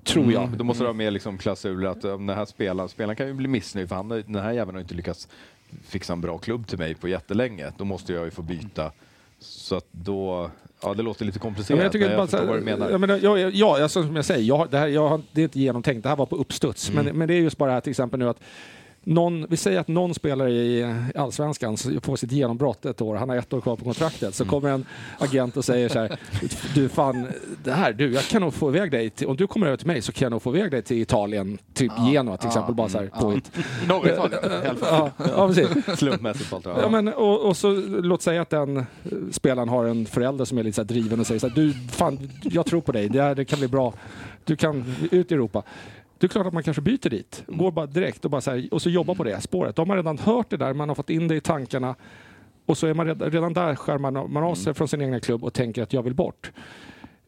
tror 0.04 0.32
jag. 0.32 0.44
Mm, 0.44 0.58
då 0.58 0.64
måste 0.64 0.84
du 0.84 0.88
ha 0.88 0.94
med 0.94 1.14
liksom 1.14 1.38
klausuler 1.38 1.90
att 1.90 2.06
om 2.06 2.26
den 2.26 2.38
här 2.38 2.46
spelaren, 2.46 2.90
spelaren 2.90 3.16
kan 3.16 3.28
ju 3.28 3.34
bli 3.34 3.48
missnöjd 3.48 3.90
för 3.90 3.96
han, 3.96 4.10
den 4.10 4.36
här 4.36 4.52
jäveln 4.52 4.76
har 4.76 4.82
inte 4.82 4.96
lyckats 4.96 5.28
fixa 5.84 6.14
en 6.14 6.22
bra 6.22 6.38
klubb 6.38 6.68
till 6.68 6.78
mig 6.78 6.96
på 6.96 7.08
jättelänge. 7.08 7.72
Då 7.78 7.86
måste 7.86 8.14
jag 8.14 8.26
ju 8.26 8.32
få 8.32 8.42
byta. 8.42 8.92
Så 9.40 9.76
att 9.76 9.86
då, 9.92 10.52
ja 10.82 10.94
det 10.94 11.04
låter 11.04 11.26
lite 11.26 11.38
Ja, 11.38 11.42
komplicerat 11.42 11.78
men 11.78 11.84
jag 11.84 11.92
tycker 11.92 12.08
men 12.08 12.18
bara 12.18 12.28
jag 12.32 12.40
här- 12.40 12.48
vad 12.48 12.58
du 12.58 12.62
menar. 12.62 12.90
Ja, 12.90 12.98
men, 12.98 13.10
ja, 13.10 13.40
ja, 13.40 13.50
ja 13.54 13.84
alltså, 13.84 14.04
som 14.04 14.16
jag 14.16 14.26
säger, 14.26 14.44
jag, 14.44 14.70
det, 14.70 14.78
här, 14.78 14.88
jag, 14.88 15.22
det 15.32 15.42
är 15.42 15.44
inte 15.44 15.60
genomtänkt. 15.60 16.04
Det 16.04 16.10
här 16.10 16.16
var 16.16 16.26
på 16.26 16.36
uppstuds. 16.36 16.90
Mm. 16.90 17.06
Men, 17.06 17.18
men 17.18 17.28
det 17.28 17.34
är 17.34 17.40
just 17.42 17.58
bara 17.58 17.72
här 17.72 17.82
till 17.82 17.90
exempel 17.90 18.20
nu 18.20 18.30
att 18.30 18.40
någon, 19.08 19.46
vi 19.50 19.58
säger 19.58 19.80
att 19.80 19.88
någon 19.88 20.14
spelare 20.14 20.52
i 20.52 20.96
Allsvenskan 21.16 21.78
får 21.78 22.16
sitt 22.16 22.32
genombrott 22.32 22.86
ett 22.86 23.02
år, 23.02 23.16
han 23.16 23.30
har 23.30 23.36
ett 23.36 23.54
år 23.54 23.62
kvar 23.62 23.76
på 23.76 23.84
kontraktet, 23.84 24.36
så 24.36 24.44
Mm. 24.44 24.50
kommer 24.52 24.70
en 24.70 24.86
agent 25.18 25.58
och 25.58 25.66
säger 25.66 25.90
så 25.90 26.00
här, 26.00 26.20
du 26.76 26.90
fan, 26.90 27.28
det 27.64 27.72
här, 27.72 27.94
du, 27.94 28.14
jag 28.14 28.24
kan 28.24 28.42
nog 28.42 28.54
få 28.54 28.70
iväg 28.70 28.92
dig, 28.92 29.10
till, 29.10 29.28
om 29.28 29.36
du 29.36 29.48
kommer 29.48 29.68
över 29.68 29.78
till 29.78 29.88
mig 29.88 30.02
så 30.02 30.12
kan 30.12 30.26
jag 30.26 30.32
nog 30.32 30.42
få 30.42 30.58
iväg 30.58 30.72
dig 30.72 30.82
till 30.82 31.02
Italien, 31.02 31.58
typ 31.74 31.92
Genoa 32.12 32.38
till 32.38 32.48
exempel, 32.48 32.76
bara 32.76 32.90
så 32.90 32.98
här 32.98 33.08
påhitt. 33.22 33.52
Norra 33.88 34.14
Italien 34.14 34.40
i 34.44 34.68
alla 34.68 34.80
fall. 34.80 35.12
Ja, 35.18 35.26
ja, 35.38 35.48
precis. 35.48 36.00
Slumpmässigt 36.00 36.52
valt. 36.52 36.66
Ja, 36.66 36.90
men, 36.90 37.08
och, 37.08 37.46
och 37.46 37.58
så 37.58 37.72
låt 37.88 38.22
säga 38.22 38.42
att 38.42 38.50
den 38.50 38.86
spelaren 39.32 39.70
har 39.70 39.86
en 39.86 40.06
förälder 40.06 40.46
som 40.46 40.58
är 40.58 40.64
lite 40.64 40.76
så 40.76 40.82
här 40.82 40.88
driven 40.88 41.20
och 41.20 41.28
säger 41.28 41.40
så 41.40 41.48
här, 41.48 41.56
du, 41.56 41.74
fan, 41.92 42.32
jag 42.42 42.66
tror 42.66 42.82
på 42.82 42.92
dig, 42.92 43.10
det, 43.10 43.22
här, 43.22 43.36
det 43.36 43.46
kan 43.46 43.60
bli 43.60 43.68
bra, 43.68 43.94
du 44.44 44.56
kan 44.56 44.96
ut 45.12 45.32
i 45.32 45.34
Europa. 45.36 45.64
Det 46.20 46.26
är 46.26 46.28
klart 46.28 46.48
att 46.48 46.54
man 46.54 46.64
kanske 46.64 46.82
byter 46.82 47.10
dit, 47.10 47.44
går 47.48 47.72
bara 47.72 47.86
direkt 47.86 48.26
och, 48.26 48.32
bara 48.32 48.42
så 48.42 48.52
här, 48.52 48.68
och 48.72 48.82
så 48.82 48.90
jobbar 48.90 49.16
på 49.16 49.24
det 49.24 49.42
spåret. 49.42 49.76
De 49.76 49.90
har 49.90 49.98
redan 49.98 50.18
hört 50.18 50.50
det 50.50 50.58
där, 50.58 50.74
man 50.74 50.90
har 50.90 50.96
fått 50.96 51.10
in 51.10 51.28
det 51.28 51.36
i 51.36 51.42
tankarna 51.42 51.96
och 52.66 52.78
så 52.78 52.88
är 52.88 52.94
man 52.94 53.06
redan, 53.06 53.32
redan 53.32 53.54
där 53.54 53.76
skär 53.76 53.98
man, 53.98 54.32
man 54.32 54.44
av 54.44 54.56
sig 54.56 54.74
från 54.74 54.88
sin 54.88 55.02
egna 55.02 55.20
klubb 55.20 55.44
och 55.44 55.54
tänker 55.54 55.84
att 55.84 55.94
jag 55.94 56.04
vill 56.04 56.14
bort. 56.14 56.52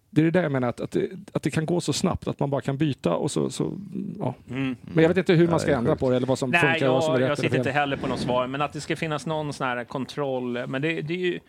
Det 0.09 0.21
är 0.21 0.25
det 0.25 0.31
där 0.31 0.43
jag 0.43 0.51
menar, 0.51 0.67
att, 0.67 0.81
att, 0.81 0.91
det, 0.91 1.09
att 1.33 1.43
det 1.43 1.51
kan 1.51 1.65
gå 1.65 1.81
så 1.81 1.93
snabbt 1.93 2.27
att 2.27 2.39
man 2.39 2.49
bara 2.49 2.61
kan 2.61 2.77
byta 2.77 3.15
och 3.15 3.31
så, 3.31 3.49
så 3.49 3.77
ja. 4.19 4.33
Men 4.45 4.77
jag 4.95 5.07
vet 5.07 5.17
inte 5.17 5.33
hur 5.33 5.47
man 5.47 5.59
ska 5.59 5.75
ändra 5.75 5.95
på 5.95 6.09
det 6.09 6.15
eller 6.15 6.27
vad 6.27 6.39
som 6.39 6.49
Nej, 6.49 6.61
funkar 6.61 6.87
och 6.87 6.93
vad 6.93 7.03
som 7.03 7.13
är 7.13 7.19
jag, 7.19 7.23
rätt 7.23 7.29
jag 7.29 7.37
sitter 7.37 7.57
inte 7.57 7.71
heller 7.71 7.97
på 7.97 8.07
något 8.07 8.19
svar, 8.19 8.47
men 8.47 8.61
att 8.61 8.73
det 8.73 8.81
ska 8.81 8.95
finnas 8.95 9.25
någon 9.25 9.53
sån 9.53 9.67
här 9.67 9.83
kontroll. 9.83 10.67
Men 10.67 10.81
det, 10.81 11.01
det 11.01 11.13
är 11.13 11.17
ju... 11.17 11.39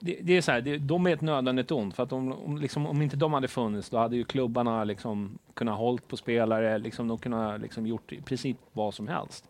Det, 0.00 0.18
det 0.22 0.36
är 0.36 0.40
så 0.40 0.52
här, 0.52 0.60
det, 0.60 0.78
de 0.78 1.06
är 1.06 1.10
ett 1.10 1.20
nödvändigt 1.20 1.70
ont. 1.70 1.96
För 1.96 2.02
att 2.02 2.12
om, 2.12 2.32
om, 2.32 2.58
liksom, 2.58 2.86
om 2.86 3.02
inte 3.02 3.16
de 3.16 3.32
hade 3.32 3.48
funnits, 3.48 3.90
då 3.90 3.98
hade 3.98 4.16
ju 4.16 4.24
klubbarna 4.24 4.84
liksom 4.84 5.38
kunnat 5.54 5.78
hållit 5.78 6.08
på 6.08 6.16
spelare. 6.16 6.78
Liksom, 6.78 7.08
de 7.08 7.18
kunde 7.18 7.58
liksom 7.58 7.86
gjort 7.86 8.12
i 8.12 8.20
princip 8.22 8.56
vad 8.72 8.94
som 8.94 9.08
helst. 9.08 9.48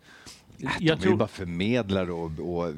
Jag 0.81 0.99
de 0.99 1.07
är 1.07 1.11
ju 1.11 1.17
bara 1.17 1.29
förmedlare 1.29 2.13
och... 2.13 2.25
och 2.25 2.73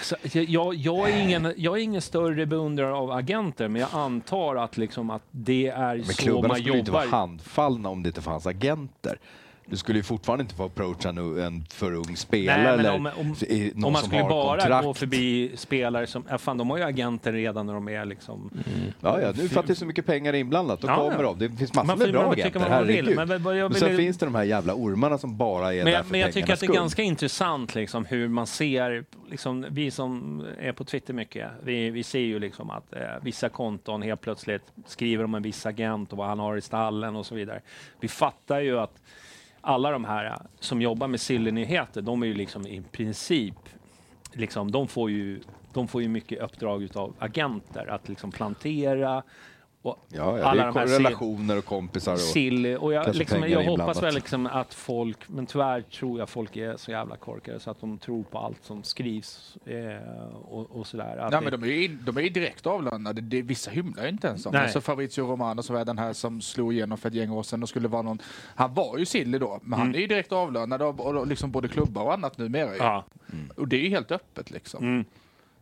så, 0.00 0.16
jag, 0.32 0.74
jag, 0.74 1.10
är 1.10 1.22
ingen, 1.22 1.52
jag 1.56 1.78
är 1.78 1.82
ingen 1.82 2.02
större 2.02 2.46
beundrare 2.46 2.94
av 2.94 3.10
agenter, 3.10 3.68
men 3.68 3.80
jag 3.80 3.90
antar 3.92 4.56
att, 4.56 4.76
liksom, 4.76 5.10
att 5.10 5.22
det 5.30 5.68
är 5.68 5.96
men 5.96 6.04
så 6.04 6.22
klubbarna 6.22 6.48
man 6.48 6.56
skulle 6.56 6.72
ju 6.72 6.78
inte 6.78 6.90
jobbar. 6.90 7.06
vara 7.06 7.20
handfallna 7.20 7.88
om 7.88 8.02
det 8.02 8.08
inte 8.08 8.22
fanns 8.22 8.46
agenter. 8.46 9.18
Du 9.66 9.76
skulle 9.76 9.98
ju 9.98 10.02
fortfarande 10.02 10.42
inte 10.42 10.54
få 10.54 10.64
approacha 10.64 11.08
en, 11.08 11.38
en 11.38 11.64
för 11.70 11.92
ung 11.92 12.16
spelare 12.16 12.56
Nej, 12.62 12.66
men 12.76 12.80
eller 12.80 12.94
om, 12.94 13.06
om, 13.06 13.26
någon 13.74 13.84
om 13.84 13.92
man 13.92 14.00
som 14.02 14.08
skulle 14.08 14.22
har 14.22 14.28
bara 14.30 14.60
kontrakt. 14.60 14.84
gå 14.86 14.94
förbi 14.94 15.52
spelare 15.56 16.06
som, 16.06 16.24
ja, 16.30 16.38
fan 16.38 16.58
de 16.58 16.70
har 16.70 16.78
ju 16.78 16.84
agenter 16.84 17.32
redan 17.32 17.66
när 17.66 17.74
de 17.74 17.88
är 17.88 18.04
liksom... 18.04 18.50
Ja, 19.00 19.20
ja, 19.20 19.32
nu 19.36 19.48
för 19.48 19.60
att 19.60 19.66
det 19.66 19.72
är 19.72 19.74
så 19.74 19.86
mycket 19.86 20.06
pengar 20.06 20.32
inblandat, 20.32 20.80
då 20.80 20.88
Ja, 20.88 20.96
kommer 20.96 21.24
ja. 21.24 21.34
de. 21.38 21.38
Det 21.38 21.56
finns 21.56 21.74
massor 21.74 21.86
Man 21.86 21.98
med 21.98 22.12
bra 22.12 22.32
agenter, 22.32 22.60
herregud. 22.60 23.16
men 23.16 23.42
vad 23.42 23.56
jag 23.56 23.70
Men 23.70 23.80
sen 23.80 23.88
vill- 23.88 23.96
finns 23.98 24.18
det 24.18 24.26
de 24.26 24.34
här 24.34 24.44
jävla 24.44 24.74
ormarna 24.74 25.18
som 25.18 25.36
bara 25.36 25.74
är 25.74 25.84
Men, 25.84 25.92
där 25.92 26.02
för 26.02 26.10
men 26.10 26.20
jag 26.20 26.32
tycker 26.32 26.52
att 26.52 26.60
det 26.60 26.66
är 26.66 26.72
ganska 26.74 27.02
intressant 27.02 27.74
liksom, 27.74 28.04
hur 28.04 28.28
man 28.28 28.46
ser, 28.46 29.04
liksom, 29.30 29.66
vi 29.70 29.90
som 29.90 30.42
är 30.58 30.72
på 30.72 30.84
Twitter 30.84 31.14
mycket, 31.14 31.50
vi, 31.62 31.90
vi 31.90 32.02
ser 32.02 32.18
ju 32.18 32.38
liksom 32.38 32.70
att 32.70 32.92
eh, 32.92 33.00
vissa 33.22 33.48
konton 33.48 34.02
helt 34.02 34.20
plötsligt 34.20 34.62
skriver 34.86 35.24
om 35.24 35.34
en 35.34 35.42
viss 35.42 35.66
agent 35.66 36.12
och 36.12 36.18
vad 36.18 36.26
han 36.28 36.38
har 36.38 36.56
i 36.56 36.60
stallen 36.60 37.16
och 37.16 37.26
så 37.26 37.34
vidare. 37.34 37.60
Vi 38.00 38.08
fattar 38.08 38.60
ju 38.60 38.78
att 38.78 39.00
alla 39.64 39.90
de 39.90 40.04
här 40.04 40.24
äh, 40.24 40.36
som 40.60 40.82
jobbar 40.82 41.08
med 41.08 41.20
sillynyheter, 41.20 42.02
de 42.02 42.22
är 42.22 42.26
ju 42.26 42.34
liksom 42.34 42.66
i 42.66 42.82
princip, 42.92 43.54
liksom, 44.32 44.70
de 44.70 44.88
får 44.88 45.10
ju 45.10 45.40
de 45.72 45.88
får 45.88 46.02
ju 46.02 46.08
mycket 46.08 46.40
uppdrag 46.40 46.88
av 46.94 47.14
agenter 47.18 47.86
att 47.86 48.08
liksom 48.08 48.32
plantera 48.32 49.22
och 49.84 49.98
Ja, 50.08 50.38
ja, 50.38 50.44
alla 50.44 50.72
det 50.72 50.80
är 50.80 50.86
de 50.86 50.92
relationer 50.92 51.58
och 51.58 51.64
kompisar. 51.64 52.12
Och 52.12 52.18
sill. 52.20 52.66
Och 52.76 52.92
jag, 52.92 53.14
liksom, 53.14 53.40
jag 53.40 53.48
inblandat. 53.50 53.78
hoppas 53.86 54.02
väl 54.02 54.14
liksom 54.14 54.46
att 54.46 54.74
folk, 54.74 55.28
men 55.28 55.46
tyvärr 55.46 55.80
tror 55.82 56.18
jag 56.18 56.28
folk 56.28 56.56
är 56.56 56.76
så 56.76 56.90
jävla 56.90 57.16
korkade 57.16 57.60
så 57.60 57.70
att 57.70 57.80
de 57.80 57.98
tror 57.98 58.22
på 58.22 58.38
allt 58.38 58.64
som 58.64 58.82
skrivs 58.82 59.56
eh, 59.66 60.34
och, 60.34 60.76
och 60.76 60.86
sådär. 60.86 61.16
Att 61.16 61.30
Nej, 61.32 61.40
det- 61.40 61.50
men 61.50 61.60
de 61.60 61.66
är 61.66 61.74
ju 61.82 61.88
de 61.88 62.16
är 62.18 62.30
direkt 62.30 62.66
avlönade. 62.66 63.20
Det, 63.20 63.42
vissa 63.42 63.70
hymlar 63.70 64.02
ju 64.02 64.08
inte 64.08 64.26
ens 64.26 64.46
om 64.46 64.52
Nej. 64.52 64.66
det. 64.66 64.72
Så 64.72 64.80
Fabrizio 64.80 65.26
Romano 65.26 65.62
som 65.62 65.76
är 65.76 65.84
den 65.84 65.98
här 65.98 66.12
som 66.12 66.40
slog 66.40 66.72
igenom 66.72 66.98
för 66.98 67.08
ett 67.08 67.14
gäng 67.14 67.30
år 67.30 67.42
sedan 67.42 67.62
och 67.62 67.68
skulle 67.68 67.88
vara 67.88 68.02
någon... 68.02 68.18
Han 68.54 68.74
var 68.74 68.98
ju 68.98 69.04
silly 69.06 69.38
då, 69.38 69.58
men 69.62 69.78
han 69.78 69.86
Mm. 69.88 69.96
är 69.96 70.00
ju 70.00 70.06
direkt 70.06 70.32
avlönad 70.32 70.82
av 70.82 71.00
och 71.00 71.26
liksom 71.26 71.50
både 71.50 71.68
klubbar 71.68 72.02
och 72.02 72.12
annat 72.12 72.38
numera. 72.38 72.76
Ja. 72.76 73.04
Och 73.56 73.68
det 73.68 73.76
är 73.76 73.80
ju 73.80 73.90
helt 73.90 74.12
öppet 74.12 74.50
liksom. 74.50 74.84
Mm. 74.84 75.04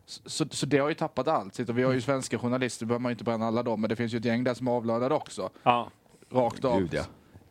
Så, 0.05 0.45
så 0.49 0.65
det 0.65 0.77
har 0.77 0.89
ju 0.89 0.95
tappat 0.95 1.27
allt. 1.27 1.55
sitt. 1.55 1.69
Och 1.69 1.77
vi 1.77 1.83
har 1.83 1.93
ju 1.93 2.01
svenska 2.01 2.39
journalister, 2.39 2.85
behöver 2.85 3.01
man 3.01 3.09
ju 3.09 3.13
inte 3.13 3.23
bränna 3.23 3.47
alla 3.47 3.63
dem, 3.63 3.81
men 3.81 3.89
det 3.89 3.95
finns 3.95 4.13
ju 4.13 4.17
ett 4.17 4.25
gäng 4.25 4.43
där 4.43 4.53
som 4.53 4.67
är 4.67 4.71
avlönade 4.71 5.15
också. 5.15 5.49
Ja. 5.63 5.89
Rakt 6.31 6.65
av. 6.65 6.79
Gud, 6.79 6.93
ja. 6.93 7.03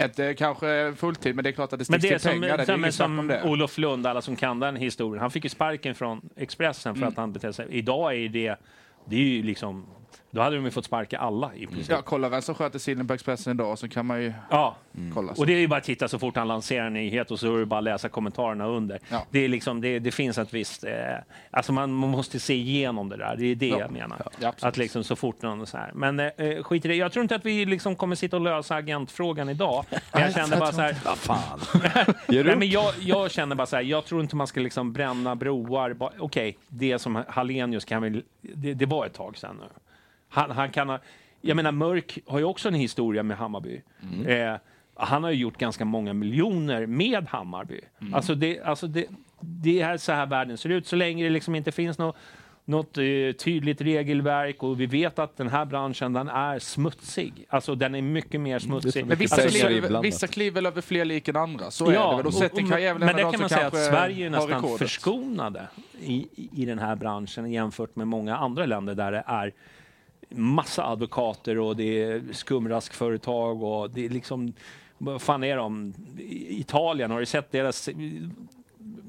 Inte 0.05 0.35
kanske 0.35 0.95
fulltid, 0.97 1.35
men 1.35 1.43
det 1.45 1.51
är 1.51 1.53
klart 1.53 1.73
att 1.73 1.79
det 1.79 1.89
Men 1.91 2.01
sticks 2.01 2.23
till 2.23 2.31
som, 2.33 2.41
pengar. 2.41 2.49
där. 2.49 2.57
Det 2.57 2.63
är 2.63 2.67
som, 2.67 2.81
inget 2.85 2.95
snack 2.95 3.07
som 3.07 3.19
om 3.19 3.27
det. 3.27 3.43
Olof 3.45 3.79
Lund, 3.79 4.07
alla 4.07 4.23
som 4.23 4.37
kan 4.37 4.61
den 4.61 4.77
historien. 4.77 5.21
Han 5.21 5.31
fick 5.31 5.45
ju 5.45 5.51
sparken 5.51 5.95
från 5.95 6.29
Expressen 6.37 6.95
för 6.95 6.99
Mm. 7.03 7.09
att 7.09 7.17
han 7.17 7.33
betedde 7.33 7.53
sig. 7.53 7.67
Idag 7.71 8.17
är 8.17 8.29
det, 8.29 8.57
det 9.07 9.17
är 9.17 9.21
ju 9.21 9.43
liksom, 9.43 9.87
då 10.31 10.41
hade 10.41 10.57
de 10.57 10.65
ju 10.65 10.71
fått 10.71 10.85
sparka 10.85 11.19
alla 11.19 11.51
i 11.55 11.67
princip. 11.67 11.91
Ja, 11.91 12.03
kolla 12.03 12.29
vem 12.29 12.43
som 12.43 12.55
sköter 12.55 12.79
sillen 12.79 13.07
på 13.07 13.15
Expressen 13.15 13.53
idag 13.55 13.79
så 13.79 13.89
kan 13.89 14.07
man 14.07 14.23
ju 14.23 14.33
Ja. 14.51 14.77
kolla. 15.15 15.33
Och 15.37 15.47
det 15.47 15.53
är 15.55 15.59
ju 15.59 15.67
bara 15.69 15.77
att 15.79 15.85
titta 15.85 16.09
så 16.09 16.19
fort 16.19 16.37
han 16.37 16.49
lanserar 16.49 16.87
en 16.87 16.93
nyhet 16.95 17.31
och 17.31 17.41
så 17.41 17.55
är 17.55 17.59
det 17.59 17.67
bara 17.67 17.79
att 17.79 17.85
läsa 17.85 18.09
kommentarerna 18.09 18.67
under. 18.67 18.99
Ja. 19.09 19.27
Det, 19.31 19.39
är 19.45 19.49
liksom, 19.49 19.81
det, 19.81 19.99
det 19.99 20.11
finns 20.11 20.39
ett 20.39 20.55
visst... 20.55 20.85
Eh, 20.85 20.93
alltså 21.51 21.73
man, 21.73 21.93
man 21.93 22.11
måste 22.11 22.41
se 22.41 22.55
igenom 22.55 23.09
det 23.09 23.17
där. 23.17 23.37
Det 23.37 23.47
är 23.47 23.55
det 23.55 23.67
Ja. 23.67 23.79
jag 23.79 23.91
menar. 23.91 24.23
Ja, 24.39 24.53
att 24.61 24.77
liksom 24.77 25.05
så 25.05 25.17
fort 25.17 25.43
någon 25.43 25.67
så 25.67 25.77
här. 25.77 25.91
Men 25.95 26.21
eh, 26.21 26.31
skit 26.63 26.85
i 26.85 26.89
det. 26.89 26.95
Jag 26.95 27.13
tror 27.13 27.23
inte 27.23 27.35
att 27.35 27.47
vi 27.47 27.65
liksom 27.67 27.97
kommer 27.97 28.17
sitta 28.17 28.37
och 28.37 28.43
lösa 28.43 28.75
agentfrågan 28.75 29.49
idag. 29.49 29.85
Men 30.13 30.23
jag 30.23 30.35
känner 30.35 30.57
bara 30.59 30.73
så 30.73 30.81
här... 30.81 30.97
Vad 31.05 31.19
fan. 31.19 31.61
Nej, 32.29 32.57
men 32.57 32.69
jag, 32.71 32.95
jag 33.01 33.31
känner 33.31 33.57
bara 33.57 33.67
så 33.67 33.77
här, 33.77 33.83
jag 33.83 34.05
tror 34.05 34.21
inte 34.21 34.37
man 34.37 34.47
ska 34.47 34.61
liksom 34.61 34.93
bränna 34.93 35.37
broar. 35.37 35.97
Okej, 36.19 36.59
det 36.69 36.99
som 36.99 37.25
Hallenius 37.29 37.85
kan 37.85 38.03
väl, 38.03 38.23
det, 38.41 38.75
det 38.75 38.87
var 38.87 39.07
ett 39.07 39.15
tag 39.15 39.37
sedan 39.37 39.57
nu. 39.61 39.67
Han, 40.33 40.51
han 40.51 40.71
kan 40.71 40.89
ha, 40.89 40.99
jag 41.41 41.57
menar 41.57 41.73
Mörk 41.73 42.19
har 42.27 42.39
ju 42.39 42.45
också 42.45 42.69
en 42.69 42.75
historia 42.75 43.23
med 43.23 43.37
Hammarby. 43.37 43.83
Eh, 44.27 44.55
han 44.95 45.25
har 45.25 45.31
ju 45.31 45.37
gjort 45.37 45.59
ganska 45.59 45.85
många 45.85 46.13
miljoner 46.13 46.87
med 46.87 47.27
Hammarby. 47.29 47.81
Alltså, 48.13 48.35
det, 48.35 48.61
alltså 48.61 48.87
det, 48.87 49.07
det 49.41 49.81
är 49.81 49.97
så 49.97 50.13
här 50.13 50.27
världen 50.27 50.59
ser 50.59 50.69
ut. 50.71 50.87
Så 50.87 50.97
länge 50.97 51.25
det 51.25 51.31
liksom 51.31 51.55
inte 51.55 51.73
finns 51.73 51.99
något 51.99 52.17
något 52.65 52.99
eh, 52.99 53.03
tydligt 53.45 53.81
regelverk 53.81 54.63
och 54.63 54.81
vi 54.81 54.87
vet 54.87 55.19
att 55.19 55.37
den 55.37 55.49
här 55.49 55.65
branschen 55.65 56.13
den 56.13 56.29
är 56.29 56.59
smutsig. 56.59 57.45
Alltså 57.49 57.75
den 57.75 57.95
är 57.95 58.03
mycket 58.03 58.41
mer 58.41 58.59
smutsig. 58.59 59.07
Men 59.07 59.19
vissa, 59.19 59.35
alltså, 59.35 59.49
så- 59.59 59.67
kliver, 59.67 60.03
vissa 60.03 60.27
kliver 60.27 60.55
väl 60.55 60.67
över 60.67 60.81
fler 60.81 61.05
lik 61.05 61.29
än 61.29 61.37
andra. 61.37 61.71
Så 61.71 61.85
är 61.87 61.93
det 62.11 62.17
väl. 62.17 62.27
Och 62.27 62.33
är 62.81 62.93
väl 62.93 62.99
men 63.01 63.09
en 63.09 63.17
där 63.17 63.23
kan 63.33 63.41
man 63.41 63.49
säga 63.49 63.67
att 63.67 63.73
Sverige 63.87 64.27
är 64.27 64.31
har 64.31 64.37
nästan 64.37 64.63
rekordet. 64.63 64.79
förskonade 64.79 65.67
i, 66.01 66.15
i- 66.35 66.51
i 66.63 66.65
den 66.65 66.79
här 66.79 66.97
branschen 66.97 67.53
jämfört 67.53 67.97
med 67.97 68.09
många 68.09 68.37
andra 68.37 68.67
länder 68.67 68.95
där 68.95 69.13
det 69.13 69.25
är 69.27 69.53
massa 70.35 70.85
advokater 70.85 71.59
och 71.59 71.77
det 71.77 72.03
är 72.03 72.23
skumraskföretag 72.33 73.63
och 73.63 73.91
det 73.91 74.05
är 74.05 74.09
liksom 74.09 74.53
vad 74.99 75.23
fan 75.23 75.45
är 75.45 75.57
de? 75.57 75.95
Italien, 76.49 77.11
har 77.11 77.21
du 77.21 77.27
sett 77.27 77.53
deras 77.53 77.89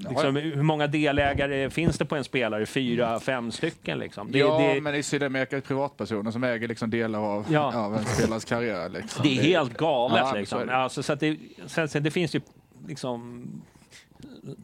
Liksom, 0.08 0.36
hur 0.36 0.62
många 0.62 0.86
delägare 0.86 1.70
finns 1.70 1.98
det 1.98 2.04
på 2.04 2.16
en 2.16 2.24
spelare? 2.24 2.66
Fyra, 2.66 3.20
fem 3.20 3.50
stycken 3.52 3.98
liksom. 3.98 4.32
Det, 4.32 4.38
ja, 4.38 4.58
det, 4.58 4.80
men 4.80 4.94
i 4.94 5.02
Sydamerika 5.02 5.56
är 5.56 5.60
det 5.60 5.66
privatpersoner 5.66 6.30
som 6.30 6.44
äger 6.44 6.68
liksom 6.68 6.90
delar 6.90 7.18
av, 7.18 7.46
Ja. 7.50 7.74
av 7.76 7.96
en 7.96 8.04
spelares 8.04 8.44
karriär. 8.44 8.88
Liksom. 8.88 9.22
det 9.22 9.38
är 9.38 9.42
helt 9.42 9.76
galet 9.76 10.18
Ja, 10.18 10.34
liksom. 10.34 10.66
det. 10.66 10.76
Alltså, 10.76 11.02
så 11.02 11.14
det, 11.14 11.36
sen, 11.66 11.88
sen, 11.88 12.02
det 12.02 12.10
finns 12.10 12.34
ju 12.34 12.40
liksom 12.86 13.46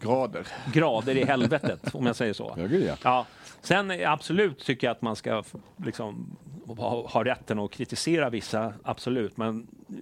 Grader. 0.00 0.46
grader 0.72 1.16
i 1.16 1.24
helvetet, 1.28 1.94
om 1.94 2.06
jag 2.06 2.16
säger 2.16 2.32
så. 2.32 2.54
Ja, 2.70 2.96
ja. 3.04 3.26
Sen 3.60 3.90
absolut 4.06 4.58
tycker 4.58 4.86
jag 4.86 4.92
att 4.92 5.02
man 5.02 5.16
ska 5.16 5.42
liksom, 5.84 6.36
ha, 6.78 7.08
ha 7.08 7.24
rätten 7.24 7.58
att 7.58 7.70
kritisera 7.70 8.30
vissa, 8.30 8.72
absolut. 8.82 9.36
Men, 9.36 9.66
eh, 9.88 9.94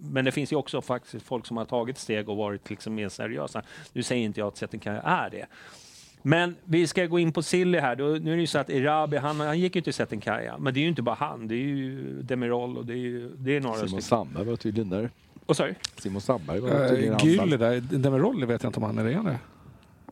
men 0.00 0.24
det 0.24 0.32
finns 0.32 0.52
ju 0.52 0.56
också 0.56 0.82
faktiskt 0.82 1.26
folk 1.26 1.46
som 1.46 1.56
har 1.56 1.64
tagit 1.64 1.98
steg 1.98 2.28
och 2.28 2.36
varit 2.36 2.70
liksom 2.70 2.94
mer 2.94 3.08
seriösa. 3.08 3.62
Nu 3.92 4.02
säger 4.02 4.24
inte 4.24 4.40
jag 4.40 4.46
att 4.48 4.56
Zetterkaj 4.56 5.00
är 5.04 5.30
det. 5.30 5.46
Men 6.22 6.56
vi 6.64 6.86
ska 6.86 7.06
gå 7.06 7.18
in 7.18 7.32
på 7.32 7.42
Silly 7.42 7.78
här. 7.78 7.96
Då, 7.96 8.04
nu 8.04 8.32
är 8.32 8.36
det 8.36 8.40
ju 8.40 8.46
så 8.46 8.58
att 8.58 8.70
Erabi, 8.70 9.16
han, 9.16 9.40
han 9.40 9.58
gick 9.60 9.76
ju 9.76 9.82
till 9.82 9.94
Zetterkaja. 9.94 10.58
Men 10.58 10.74
det 10.74 10.80
är 10.80 10.82
ju 10.82 10.88
inte 10.88 11.02
bara 11.02 11.16
han. 11.16 11.48
Det 11.48 11.54
är 11.54 11.58
ju 11.58 12.22
Demirol 12.22 12.78
och 12.78 12.86
det 12.86 12.92
är, 12.92 12.96
ju, 12.96 13.30
det 13.36 13.56
är 13.56 13.60
några 13.60 13.76
Simon 13.76 13.88
stycken. 13.88 14.02
Sandberg 14.02 14.44
var 14.44 14.56
tydligen 14.56 14.90
där. 14.90 15.10
Vad 15.46 15.56
sa 15.56 15.66
du? 15.66 15.74
Simon 15.96 16.20
Sandberg 16.20 16.60
var 16.60 16.70
Uh, 16.70 16.88
tydligen 16.88 17.18
Gyll 17.18 17.40
anställd. 17.40 17.62
där, 17.90 17.98
Demirolli 17.98 18.46
vet 18.46 18.62
jag 18.62 18.68
inte 18.70 18.80
om 18.80 18.84
han 18.84 18.98
är 18.98 19.04
det. 19.04 19.12
eller? 19.12 19.20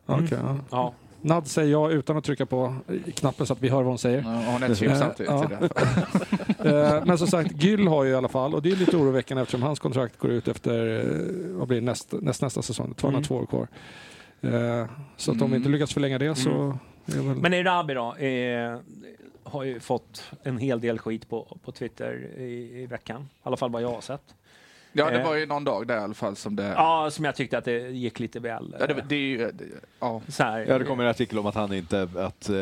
Mm. 0.07 0.25
okej, 0.25 0.37
ja. 0.41 0.57
Ja. 0.71 0.93
Nad 1.21 1.47
säger 1.47 1.71
ja 1.71 1.89
utan 1.91 2.17
att 2.17 2.23
trycka 2.23 2.45
på 2.45 2.75
knappen 3.15 3.45
så 3.47 3.53
att 3.53 3.61
vi 3.61 3.69
hör 3.69 3.77
vad 3.77 3.85
hon 3.85 3.97
säger. 3.97 4.17
Ja, 4.21 4.43
hon 4.51 4.63
är 4.63 4.75
typ 4.75 4.89
Eh, 4.89 4.97
samtidigt. 4.99 5.31
ja. 5.31 5.47
till 5.47 5.57
det. 5.59 5.69
Eh, 6.95 7.05
Men 7.05 7.17
som 7.17 7.27
sagt, 7.27 7.63
Gyll 7.63 7.87
har 7.87 8.03
ju 8.03 8.11
i 8.11 8.15
alla 8.15 8.27
fall, 8.27 8.53
och 8.53 8.61
det 8.61 8.71
är 8.71 8.75
lite 8.75 8.97
oroväckande 8.97 9.41
eftersom 9.41 9.63
hans 9.63 9.79
kontrakt 9.79 10.17
går 10.17 10.31
ut 10.31 10.47
efter, 10.47 10.99
eh, 10.99 11.57
vad 11.57 11.67
blir 11.67 11.79
det, 11.79 11.85
näst, 11.85 12.11
näst, 12.21 12.41
nästa 12.41 12.61
säsong? 12.61 12.93
Två, 12.97 13.07
Mm. 13.07 13.23
två 13.23 13.35
år 13.35 13.45
kvar. 13.45 13.67
Eh, 14.41 14.85
Så 15.17 15.31
att 15.31 15.41
om 15.41 15.51
vi 15.51 15.57
inte 15.57 15.69
lyckas 15.69 15.93
förlänga 15.93 16.17
det 16.17 16.35
så 16.35 16.49
Mm. 16.49 16.77
är 17.05 17.13
väl... 17.33 17.37
Men 17.41 17.53
Erabi 17.53 17.93
då, 17.93 18.15
eh, 18.15 18.77
har 19.43 19.63
ju 19.63 19.79
fått 19.79 20.23
en 20.43 20.57
hel 20.57 20.79
del 20.79 20.99
skit 20.99 21.29
på, 21.29 21.57
på 21.65 21.71
Twitter 21.71 22.29
i, 22.37 22.81
i 22.81 22.85
veckan. 22.85 23.21
I 23.21 23.25
alla 23.43 23.57
fall 23.57 23.71
vad 23.71 23.81
jag 23.81 23.91
har 23.91 24.01
sett. 24.01 24.21
Ja, 24.93 25.09
det 25.11 25.19
Eh. 25.19 25.25
var 25.27 25.35
ju 25.35 25.45
någon 25.45 25.63
dag 25.63 25.87
där 25.87 25.97
i 25.97 25.99
alla 25.99 26.13
fall 26.13 26.35
som 26.35 26.55
det... 26.55 26.63
Ja, 26.63 27.09
som 27.11 27.25
jag 27.25 27.35
tyckte 27.35 27.57
att 27.57 27.65
det 27.65 27.89
gick 27.89 28.19
lite 28.19 28.39
väl... 28.39 28.75
Ja, 28.79 28.87
det, 28.87 28.93
det 29.09 29.51
det- 29.51 29.65
Ja. 29.99 30.21
så 30.27 30.43
här, 30.43 30.65
Ja, 30.69 30.79
det 30.79 30.85
kommer 30.85 31.03
en 31.03 31.09
artikel 31.09 31.39
om 31.39 31.45
att 31.45 31.55
han 31.55 31.73
inte, 31.73 32.01
att 32.15 32.49
eh, 32.49 32.55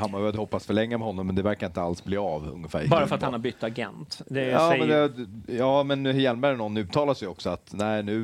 Hammarby 0.00 0.24
hade 0.24 0.38
hoppats 0.38 0.66
förlänga 0.66 0.98
med 0.98 1.06
honom, 1.06 1.26
men 1.26 1.36
det 1.36 1.42
verkar 1.42 1.66
inte 1.66 1.82
alls 1.82 2.04
bli 2.04 2.16
av 2.16 2.48
ungefär. 2.54 2.86
bara 2.88 3.06
för 3.06 3.14
att 3.16 3.22
han 3.22 3.32
har 3.32 3.38
bytt 3.40 3.62
agent. 3.62 4.22
Det 4.26 4.46
Ja 4.46 4.70
säger, 4.70 4.86
men, 5.08 5.26
det, 5.46 5.54
ja, 5.54 5.82
men 5.82 6.04
Hjelmberg 6.20 6.52
och 6.52 6.58
någon 6.58 6.76
uttalar 6.76 7.14
sig 7.14 7.28
också 7.28 7.50
att 7.50 7.70
nej, 7.74 8.02
nu, 8.02 8.20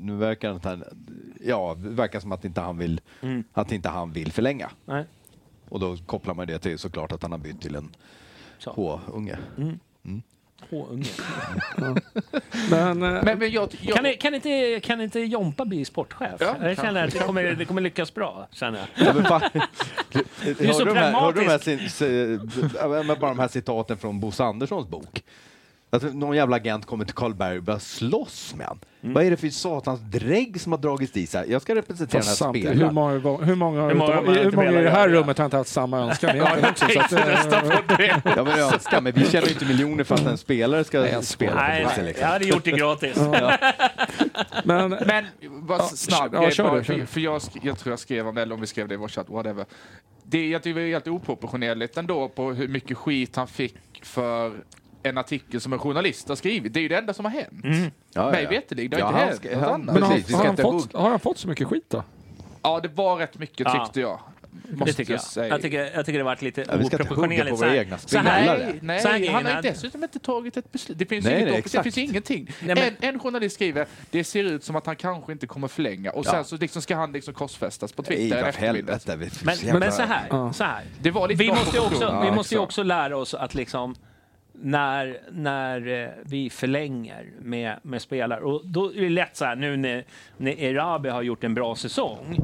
nu 0.00 0.16
verkar 0.16 0.48
det 0.48 0.54
inte 0.54 0.68
han, 0.68 0.84
ja, 1.40 1.74
det 1.78 1.88
verkar 1.88 2.20
som 2.20 2.32
att 2.32 2.44
inte 2.44 2.60
han 2.60 2.78
vill, 2.78 3.00
Mm. 3.22 3.44
att 3.52 3.72
inte 3.72 3.88
han 3.88 4.12
vill 4.12 4.32
förlänga. 4.32 4.70
Nej. 4.84 5.04
Och 5.68 5.80
då 5.80 5.96
kopplar 6.06 6.34
man 6.34 6.46
det 6.46 6.58
till 6.58 6.78
såklart 6.78 7.12
att 7.12 7.22
han 7.22 7.32
har 7.32 7.38
bytt 7.38 7.60
till 7.60 7.74
en. 7.74 7.90
H-unge. 8.66 9.38
H-unge. 10.70 11.08
Men, 12.70 12.98
Men, 12.98 13.38
men 13.38 13.50
jag, 13.50 13.68
jag, 13.80 13.96
Kan, 13.96 14.14
kan, 14.20 14.34
inte, 14.34 14.80
kan 14.82 15.00
inte 15.00 15.20
Jompa 15.20 15.64
bli 15.64 15.84
sportchef? 15.84 16.28
Ja, 16.40 16.56
jag 16.62 16.76
känner 16.76 17.04
att 17.06 17.12
det 17.12 17.18
kommer, 17.18 17.42
det 17.44 17.64
kommer 17.64 17.80
lyckas 17.80 18.14
bra. 18.14 18.48
Känner 18.52 18.78
jag. 18.96 19.16
Ja, 19.16 19.22
fan. 19.24 19.42
är 20.68 20.72
så 20.72 20.78
Hörde 20.78 20.84
du 20.84 20.94
de 20.94 21.00
här- 21.00 21.12
hörde 21.20 21.40
du 21.40 21.44
de 21.44 21.50
bara 23.20 23.30
de 23.30 23.38
här 23.38 23.48
citaten 23.48 23.98
från 23.98 24.20
Bosse 24.20 24.44
Anderssons 24.44 24.88
bok? 24.88 25.22
Att 25.92 26.14
någon 26.14 26.36
jävla 26.36 26.56
agent 26.56 26.86
kommer 26.86 27.04
till 27.04 27.14
Karlberg 27.14 27.56
och 27.58 27.62
börjar 27.64 27.78
slåss 27.80 28.54
med 28.56 28.66
han. 28.66 28.78
Mm. 29.02 29.14
Vad 29.14 29.24
är 29.24 29.30
det 29.30 29.36
för 29.36 29.48
satans 29.48 30.00
drägg 30.00 30.60
som 30.60 30.72
har 30.72 30.78
dragits 30.78 31.12
dit? 31.12 31.30
Så 31.30 31.38
här, 31.38 31.46
Jag 31.48 31.62
ska 31.62 31.74
representera 31.74 32.20
den 32.20 32.28
här 32.28 32.34
samtidigt, 32.34 32.68
hur 32.70 32.74
spelaren. 32.74 32.94
många, 32.94 33.18
gånger- 33.18 33.44
hur 33.44 33.54
många, 33.54 33.88
Hur 33.88 33.94
många 33.94 34.14
man 34.22 34.34
hur 34.34 34.52
många 34.52 34.80
i 34.80 34.84
det 34.84 34.90
här 34.90 35.08
rummet 35.08 35.38
har 35.38 35.44
inte 35.44 35.56
haft 35.56 35.70
samma 35.70 35.98
önskan 35.98 36.30
egentligen 36.36 36.70
också? 36.70 36.86
Så 36.88 37.16
att, 37.16 38.00
eh, 38.00 38.18
Ja, 38.24 38.44
men 38.44 38.58
jag 38.58 38.74
önskar, 38.74 39.00
men 39.00 39.12
vi 39.12 39.24
tjänar 39.26 39.46
ju 39.46 39.52
inte 39.52 39.64
miljoner 39.64 40.04
för 40.04 40.14
att 40.14 40.26
en 40.26 40.38
spelare 40.38 40.84
ska 40.84 41.00
Nej, 41.00 41.22
spela 41.22 41.54
Nej, 41.54 41.82
på 41.82 41.88
Bosse. 41.88 42.00
jag 42.00 42.06
Liksom. 42.06 42.28
hade 42.28 42.44
gjort 42.44 42.64
det 42.64 42.70
gratis. 42.70 43.16
men, 44.64 44.90
Men 45.06 45.24
bara 45.66 45.82
snabb 45.82 46.34
ja, 46.34 46.40
grej, 46.42 46.52
kör 46.52 46.64
bara, 46.64 47.06
för, 47.06 47.20
jag, 47.20 47.40
jag 47.62 47.78
tror 47.78 47.92
jag 47.92 47.98
skrev 47.98 48.28
om 48.28 48.34
det, 48.34 48.42
eller 48.42 48.54
om 48.54 48.60
vi 48.60 48.66
skrev 48.66 48.88
det 48.88 48.94
i 48.94 48.96
vår 48.96 49.08
chatt, 49.08 49.26
whatever. 49.28 49.64
Det, 50.22 50.48
jag 50.48 50.62
tycker 50.62 50.80
det 50.80 50.86
är 50.86 50.90
helt 50.90 51.08
oproportionerligt 51.08 51.96
ändå 51.96 52.28
på 52.28 52.52
hur 52.52 52.68
mycket 52.68 52.96
skit 52.96 53.36
han 53.36 53.46
fick 53.48 53.76
för 54.02 54.52
en 55.02 55.18
artikel 55.18 55.60
som 55.60 55.72
en 55.72 55.78
journalist 55.78 56.28
har 56.28 56.36
skrivit. 56.36 56.72
Det 56.74 56.80
är 56.80 56.82
ju 56.82 56.88
det 56.88 56.96
enda 56.98 57.12
som 57.14 57.24
har 57.24 57.32
hänt. 57.32 57.90
Ja, 58.14 58.30
Mig 58.30 58.42
ja. 58.44 58.50
veterligen, 58.50 58.90
det 58.90 59.00
har 59.02 59.12
Ja, 59.20 59.32
inte 59.32 59.48
han 59.48 59.60
hänt 59.60 59.60
något 59.60 59.70
han- 59.70 59.74
annat. 59.82 59.94
men 59.94 60.02
har, 60.02 60.14
Precis, 60.14 60.34
har, 60.36 60.44
han 60.44 60.56
fått, 60.56 60.92
har 60.92 61.10
han 61.10 61.20
fått 61.20 61.38
så 61.38 61.48
mycket 61.48 61.66
skit 61.68 61.84
då? 61.88 62.04
Ja, 62.62 62.80
det 62.80 62.88
var 62.88 63.16
rätt 63.16 63.38
mycket 63.38 63.60
Ja. 63.60 63.84
tyckte 63.84 64.00
jag. 64.00 64.20
Det 64.68 64.76
Måste 64.76 64.94
tycker 64.94 65.12
jag. 65.12 65.20
säga. 65.22 65.48
Jag 65.48 65.62
tycker, 65.62 65.90
jag 65.94 66.06
tycker 66.06 66.18
det 66.18 66.24
varit 66.24 66.42
lite 66.42 66.60
Ja, 66.68 66.76
vi 66.76 66.84
ska 66.84 66.96
inte 66.96 66.96
hugga 66.96 67.04
oproportionerligt. 67.04 67.50
på 67.50 67.56
Så 67.56 67.64
våra 67.64 67.70
här- 67.70 67.78
egna 67.80 67.98
så 67.98 68.18
här- 68.18 68.40
spelare. 68.42 68.74
Nej, 68.82 69.00
nej 69.04 69.26
han 69.28 69.44
har 69.46 69.52
ju 69.52 69.60
dessutom 69.60 70.02
inte 70.02 70.18
tagit 70.18 70.56
ett 70.56 70.72
beslut. 70.72 70.98
Det 70.98 71.06
finns, 71.06 71.24
Nej, 71.24 71.34
inget, 71.34 71.52
nej, 71.52 71.62
det 71.72 71.82
finns 71.82 71.98
ingenting. 71.98 72.50
Nej, 72.60 72.74
men- 72.74 72.78
en, 73.08 73.14
en 73.14 73.18
journalist 73.20 73.54
skriver 73.54 73.86
det 74.10 74.24
ser 74.24 74.44
ut 74.44 74.64
som 74.64 74.76
att 74.76 74.86
han 74.86 74.96
kanske 74.96 75.32
inte 75.32 75.46
kommer 75.46 75.68
förlänga 75.68 76.10
och 76.10 76.26
Ja. 76.26 76.30
sen 76.30 76.44
så 76.44 76.56
liksom 76.56 76.82
ska 76.82 76.96
han 76.96 77.12
liksom 77.12 77.34
korsfästas 77.34 77.92
på 77.92 78.02
Nej, 78.08 78.16
Twitter 78.16 78.44
eftermiddag. 78.44 78.92
helvete. 79.06 79.16
vi- 79.16 79.66
Men, 79.66 79.78
men 79.78 79.92
så 79.92 80.02
här, 80.02 80.26
Ja. 80.30 80.52
så 80.52 80.64
här. 80.64 80.82
Det 81.02 81.10
var 81.10 81.28
lite 81.28 81.42
Vi 81.44 81.48
måste 81.50 81.76
ju 81.76 81.82
också, 81.82 82.18
vi 82.22 82.26
Ja, 82.28 82.34
måste 82.34 82.54
ju 82.54 82.60
också 82.60 82.82
lära 82.82 83.16
oss 83.16 83.34
att 83.34 83.54
liksom 83.54 83.94
när, 84.62 85.20
när 85.30 85.86
eh, 85.86 86.10
vi 86.24 86.50
förlänger 86.50 87.30
med, 87.38 87.78
med 87.82 88.02
spelare, 88.02 88.40
och 88.40 88.66
då 88.66 88.94
är 88.94 89.00
det 89.00 89.08
lätt 89.08 89.36
så 89.36 89.44
här 89.44 89.56
nu 89.56 89.76
när, 89.76 90.04
när 90.36 90.52
Erabi 90.52 91.08
har 91.08 91.22
gjort 91.22 91.44
en 91.44 91.54
bra 91.54 91.76
säsong, 91.76 92.38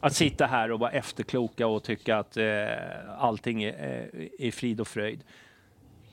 att 0.00 0.14
sitta 0.14 0.46
här 0.46 0.72
och 0.72 0.80
vara 0.80 0.90
efterkloka 0.90 1.66
och 1.66 1.82
tycka 1.82 2.16
att 2.18 2.36
eh, 2.36 2.44
allting 3.18 3.62
är, 3.62 4.08
eh, 4.12 4.46
är 4.46 4.50
frid 4.50 4.80
och 4.80 4.88
fröjd. 4.88 5.20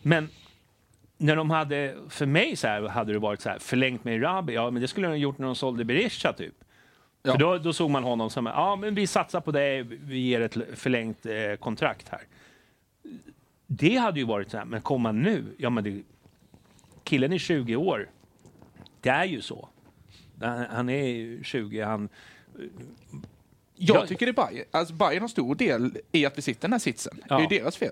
Men 0.01 0.29
när 1.17 1.35
de 1.35 1.49
hade, 1.49 1.95
för 2.09 2.25
mig 2.25 2.55
så 2.55 2.67
här, 2.67 2.81
hade 2.81 3.13
det 3.13 3.19
varit 3.19 3.41
så 3.41 3.49
här, 3.49 3.59
förlängt 3.59 4.03
med 4.03 4.23
Rabi, 4.23 4.53
ja 4.53 4.71
men 4.71 4.81
det 4.81 4.87
skulle 4.87 5.07
de 5.07 5.11
ha 5.11 5.17
gjort 5.17 5.37
när 5.37 5.45
de 5.45 5.55
sålde 5.55 5.85
Berisha 5.85 6.33
typ. 6.33 6.55
Ja. 7.23 7.31
För 7.31 7.39
då, 7.39 7.57
då 7.57 7.73
såg 7.73 7.89
man 7.89 8.03
honom 8.03 8.29
som, 8.29 8.45
ja 8.45 8.75
men 8.75 8.95
vi 8.95 9.07
satsar 9.07 9.41
på 9.41 9.51
det, 9.51 9.83
vi 9.83 10.19
ger 10.19 10.41
ett 10.41 10.57
förlängt 10.73 11.25
eh, 11.25 11.55
kontrakt 11.59 12.09
här. 12.09 12.21
Det 13.73 13.95
hade 13.95 14.19
ju 14.19 14.25
varit 14.25 14.51
så 14.51 14.57
här, 14.57 14.65
men 14.65 14.81
komma 14.81 15.11
nu, 15.11 15.45
ja 15.57 15.69
men 15.69 15.83
det, 15.83 16.01
killen 17.03 17.33
är 17.33 17.37
20 17.37 17.75
år. 17.75 18.09
Det 19.01 19.09
är 19.09 19.25
ju 19.25 19.41
så. 19.41 19.69
Han, 20.41 20.65
han 20.71 20.89
är 20.89 21.05
ju 21.07 21.43
20, 21.43 21.81
han... 21.81 22.09
Jag 23.75 24.07
tycker 24.07 24.25
det 24.25 24.29
är 24.41 24.47
Bayern. 24.47 24.65
Alltså 24.71 24.93
Bayern 24.93 25.21
har 25.21 25.27
stor 25.27 25.55
del 25.55 25.97
i 26.11 26.25
att 26.25 26.37
vi 26.37 26.41
sitter 26.41 26.59
i 26.59 26.61
den 26.61 26.71
här 26.71 26.79
sitsen. 26.79 27.19
Det 27.27 27.33
är 27.33 27.39
ju 27.39 27.47
deras 27.47 27.77
fel. 27.77 27.91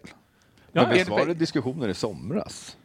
Men 0.71 0.83
Ja, 0.83 0.89
visst 0.93 1.07
är 1.07 1.11
var 1.11 1.25
det- 1.25 1.33
diskussioner 1.33 1.87
i 1.87 1.93
somras? 1.93 2.77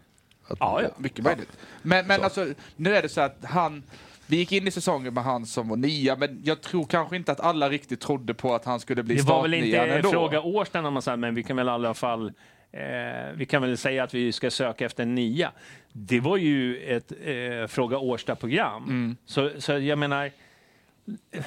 Att- 0.49 0.57
Ja, 0.61 0.83
ja, 0.83 0.89
mycket 0.99 1.25
möjligt. 1.25 1.59
Men, 1.83 2.07
men 2.07 2.23
alltså, 2.23 2.47
nu 2.77 2.97
är 2.97 3.03
det 3.03 3.09
så 3.09 3.21
att 3.21 3.45
han... 3.45 3.83
Vi 4.27 4.37
gick 4.37 4.53
in 4.53 4.66
i 4.66 4.71
säsongen 4.71 5.15
med 5.15 5.25
han 5.25 5.47
som 5.47 5.69
var 5.69 5.77
nia, 5.77 6.16
men 6.16 6.41
jag 6.45 6.61
tror 6.61 6.85
kanske 6.85 7.16
inte 7.16 7.33
att 7.33 7.41
alla 7.41 7.69
riktigt 7.69 8.01
trodde 8.01 8.35
på 8.35 8.55
att 8.55 8.65
han 8.65 8.81
skulle 8.81 9.03
bli 9.03 9.15
Det 9.15 9.23
var 9.23 9.43
väl 9.43 9.55
inte 9.55 9.79
ändå. 9.79 10.11
fråga 10.11 10.41
Årsten 10.41 10.87
om 10.87 10.93
man 10.95 11.03
säger, 11.03 11.16
men 11.16 11.35
vi 11.35 11.43
kan 11.43 11.57
väl 11.57 11.66
i 11.66 11.71
alla 11.71 11.95
fall 11.95 12.33
eh, 12.76 13.32
vi 13.34 13.46
kan 13.46 13.62
väl 13.62 13.76
säga 13.76 14.05
att 14.05 14.14
vi 14.14 14.32
ska 14.32 14.51
söka 14.51 14.86
efter 14.86 15.02
en 15.02 15.14
nia. 15.14 15.52
Det 15.92 16.20
var 16.20 16.36
ju 16.36 16.78
ett 16.96 17.12
eh, 17.24 17.66
Fråga 17.66 17.98
Årsta-program. 17.98 18.84
Mm. 18.84 19.16
Så, 19.26 19.51
så 19.59 19.72
jag 19.72 19.98
menar, 19.98 20.30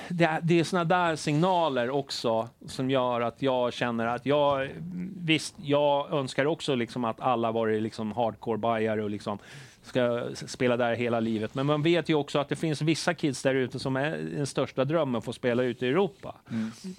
det, 0.09 0.23
är- 0.23 0.39
det 0.41 0.59
är 0.59 0.63
såna 0.63 0.83
där 0.83 1.15
signaler 1.15 1.89
också 1.89 2.49
som 2.65 2.89
gör 2.89 3.21
att 3.21 3.41
jag 3.41 3.73
känner 3.73 4.05
att 4.07 4.25
jag, 4.25 4.69
visst, 5.17 5.55
jag 5.63 6.11
önskar 6.13 6.45
också 6.45 6.75
liksom 6.75 7.05
att 7.05 7.19
alla 7.21 7.51
varit 7.51 7.81
liksom 7.81 8.11
hardcore-bajare 8.13 9.03
och 9.03 9.09
liksom 9.09 9.37
ska 9.83 10.27
spela 10.33 10.77
där 10.77 10.95
hela 10.95 11.19
livet. 11.19 11.55
Men 11.55 11.65
man 11.65 11.83
vet 11.83 12.09
ju 12.09 12.15
också 12.15 12.39
att 12.39 12.49
det 12.49 12.55
finns 12.55 12.81
vissa 12.81 13.13
kids 13.13 13.43
där 13.43 13.55
ute 13.55 13.79
som 13.79 13.95
är 13.95 14.17
den 14.35 14.45
största 14.47 14.85
drömmen 14.85 15.15
att 15.15 15.25
få 15.25 15.33
spela 15.33 15.63
ute 15.63 15.85
i 15.85 15.89
Europa. 15.89 16.35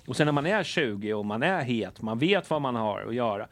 Och 0.06 0.16
sen 0.16 0.24
när 0.24 0.32
man 0.32 0.46
är 0.46 0.62
20 0.62 1.12
och 1.14 1.26
man 1.26 1.42
är 1.42 1.60
het, 1.62 2.02
man 2.02 2.18
vet 2.18 2.50
vad 2.50 2.62
man 2.62 2.74
har 2.76 3.00
att 3.08 3.14
göra. 3.14 3.46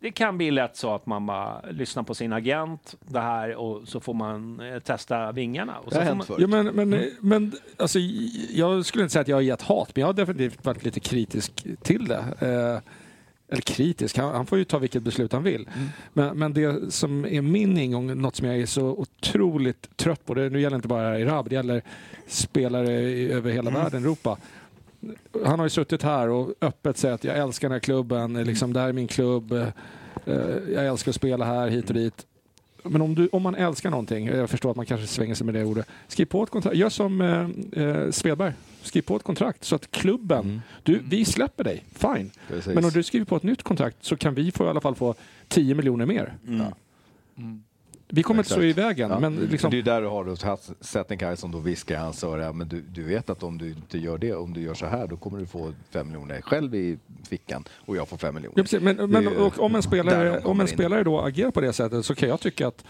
Det 0.00 0.10
kan 0.10 0.38
bli 0.38 0.50
lätt 0.50 0.76
så 0.76 0.94
att 0.94 1.06
man 1.06 1.26
bara 1.26 1.60
lyssnar 1.70 2.02
på 2.02 2.14
sin 2.14 2.32
agent 2.32 2.96
det 3.00 3.20
här 3.20 3.54
och 3.54 3.88
så 3.88 4.00
får 4.00 4.14
man 4.14 4.60
eh, 4.60 4.78
testa 4.78 5.32
vingarna. 5.32 5.78
Och 5.78 5.92
så 5.92 6.00
får 6.00 6.14
man, 6.14 6.26
Ja, 6.38 6.46
men, 6.46 6.66
men, 6.66 7.10
men 7.20 7.52
alltså, 7.76 7.98
jag 8.50 8.86
skulle 8.86 9.04
inte 9.04 9.12
säga 9.12 9.20
att 9.20 9.28
jag 9.28 9.36
har 9.36 9.42
gett 9.42 9.62
hat, 9.62 9.90
men 9.94 10.00
jag 10.00 10.08
har 10.08 10.14
definitivt 10.14 10.64
varit 10.64 10.84
lite 10.84 11.00
kritisk 11.00 11.66
till 11.82 12.08
det. 12.08 12.24
Eh, 12.40 12.92
eller 13.52 13.62
kritisk, 13.62 14.16
han, 14.16 14.34
han 14.34 14.46
får 14.46 14.58
ju 14.58 14.64
ta 14.64 14.78
vilket 14.78 15.02
beslut 15.02 15.32
han 15.32 15.42
vill. 15.42 15.68
Men, 16.12 16.38
men 16.38 16.54
det 16.54 16.92
som 16.92 17.24
är 17.24 17.42
min 17.42 17.78
ingång, 17.78 18.20
något 18.20 18.36
som 18.36 18.46
jag 18.46 18.56
är 18.56 18.66
så 18.66 18.86
otroligt 18.86 19.96
trött 19.96 20.26
på, 20.26 20.34
det, 20.34 20.50
nu 20.50 20.60
gäller 20.60 20.70
det 20.70 20.76
inte 20.76 20.88
bara 20.88 21.18
Irab, 21.18 21.48
det 21.48 21.54
gäller 21.54 21.82
spelare 22.26 23.00
i, 23.00 23.32
över 23.32 23.50
hela 23.50 23.70
världen, 23.70 24.02
Europa. 24.02 24.38
Han 25.44 25.58
har 25.58 25.66
ju 25.66 25.70
suttit 25.70 26.02
här 26.02 26.28
och 26.28 26.54
öppet 26.60 26.96
sagt 26.96 27.14
att 27.14 27.24
jag 27.24 27.38
älskar 27.38 27.68
den 27.68 27.72
här 27.72 27.80
klubben, 27.80 28.44
liksom, 28.44 28.72
det 28.72 28.80
här 28.80 28.88
är 28.88 28.92
min 28.92 29.06
klubb, 29.06 29.52
eh, 29.52 29.66
jag 30.72 30.86
älskar 30.86 31.10
att 31.10 31.16
spela 31.16 31.44
här, 31.44 31.68
hit 31.68 31.88
och 31.88 31.94
dit. 31.94 32.26
Men 32.82 33.02
om, 33.02 33.14
du, 33.14 33.28
om 33.32 33.42
man 33.42 33.54
älskar 33.54 33.90
någonting, 33.90 34.26
jag 34.26 34.50
förstår 34.50 34.70
att 34.70 34.76
man 34.76 34.86
kanske 34.86 35.06
svänger 35.06 35.34
sig 35.34 35.44
med 35.44 35.54
det 35.54 35.64
ordet, 35.64 35.86
skriv 36.08 36.26
på 36.26 36.42
ett 36.42 36.50
kontrakt. 36.50 36.76
Gör 36.76 36.88
som 36.88 37.20
eh, 37.20 37.84
eh, 37.84 38.10
Svedberg, 38.10 38.52
skriv 38.82 39.02
på 39.02 39.16
ett 39.16 39.22
kontrakt 39.22 39.64
så 39.64 39.74
att 39.74 39.90
klubben, 39.90 40.62
du, 40.82 41.02
vi 41.04 41.24
släpper 41.24 41.64
dig, 41.64 41.84
fine. 41.94 42.30
Precis. 42.48 42.74
Men 42.74 42.84
om 42.84 42.90
du 42.90 43.02
skriver 43.02 43.26
på 43.26 43.36
ett 43.36 43.42
nytt 43.42 43.62
kontrakt 43.62 43.96
så 44.00 44.16
kan 44.16 44.34
vi 44.34 44.52
få 44.52 44.64
i 44.64 44.68
alla 44.68 44.80
fall 44.80 44.94
få 44.94 45.14
10 45.48 45.74
miljoner 45.74 46.06
mer. 46.06 46.34
Vi 48.12 48.22
kommer 48.22 48.40
inte 48.40 48.50
stå 48.50 48.62
i 48.62 48.72
vägen, 48.72 49.10
Ja. 49.10 49.18
men 49.20 49.36
liksom, 49.36 49.70
Det 49.70 49.78
är 49.78 49.82
där 49.82 50.02
du 50.02 50.08
har 50.08 50.24
då 50.24 50.36
Settenkaj 50.80 51.36
som 51.36 51.52
då 51.52 51.58
viskar 51.58 51.94
i 51.94 51.98
hans 51.98 52.24
öra, 52.24 52.52
men 52.52 52.68
du, 52.68 52.80
du 52.80 53.02
vet 53.02 53.30
att 53.30 53.42
om 53.42 53.58
du 53.58 53.68
inte 53.68 53.98
gör 53.98 54.18
det, 54.18 54.34
om 54.34 54.54
du 54.54 54.60
gör 54.60 54.74
så 54.74 54.86
här, 54.86 55.06
då 55.06 55.16
kommer 55.16 55.38
du 55.38 55.46
få 55.46 55.72
fem 55.90 56.06
miljoner 56.06 56.40
själv 56.40 56.74
i 56.74 56.98
fickan 57.28 57.64
och 57.86 57.96
jag 57.96 58.08
får 58.08 58.16
fem 58.16 58.34
miljoner. 58.34 58.66
Ja. 58.72 58.78
Men, 58.80 59.10
men 59.10 59.28
och, 59.28 59.60
om, 59.60 59.74
en 59.74 59.82
spelare, 59.82 60.38
om 60.38 60.60
en 60.60 60.68
spelare 60.68 61.04
då 61.04 61.20
agerar 61.20 61.50
på 61.50 61.60
det 61.60 61.72
sättet 61.72 62.04
så 62.04 62.14
kan 62.14 62.28
jag 62.28 62.40
tycka 62.40 62.68
att 62.68 62.84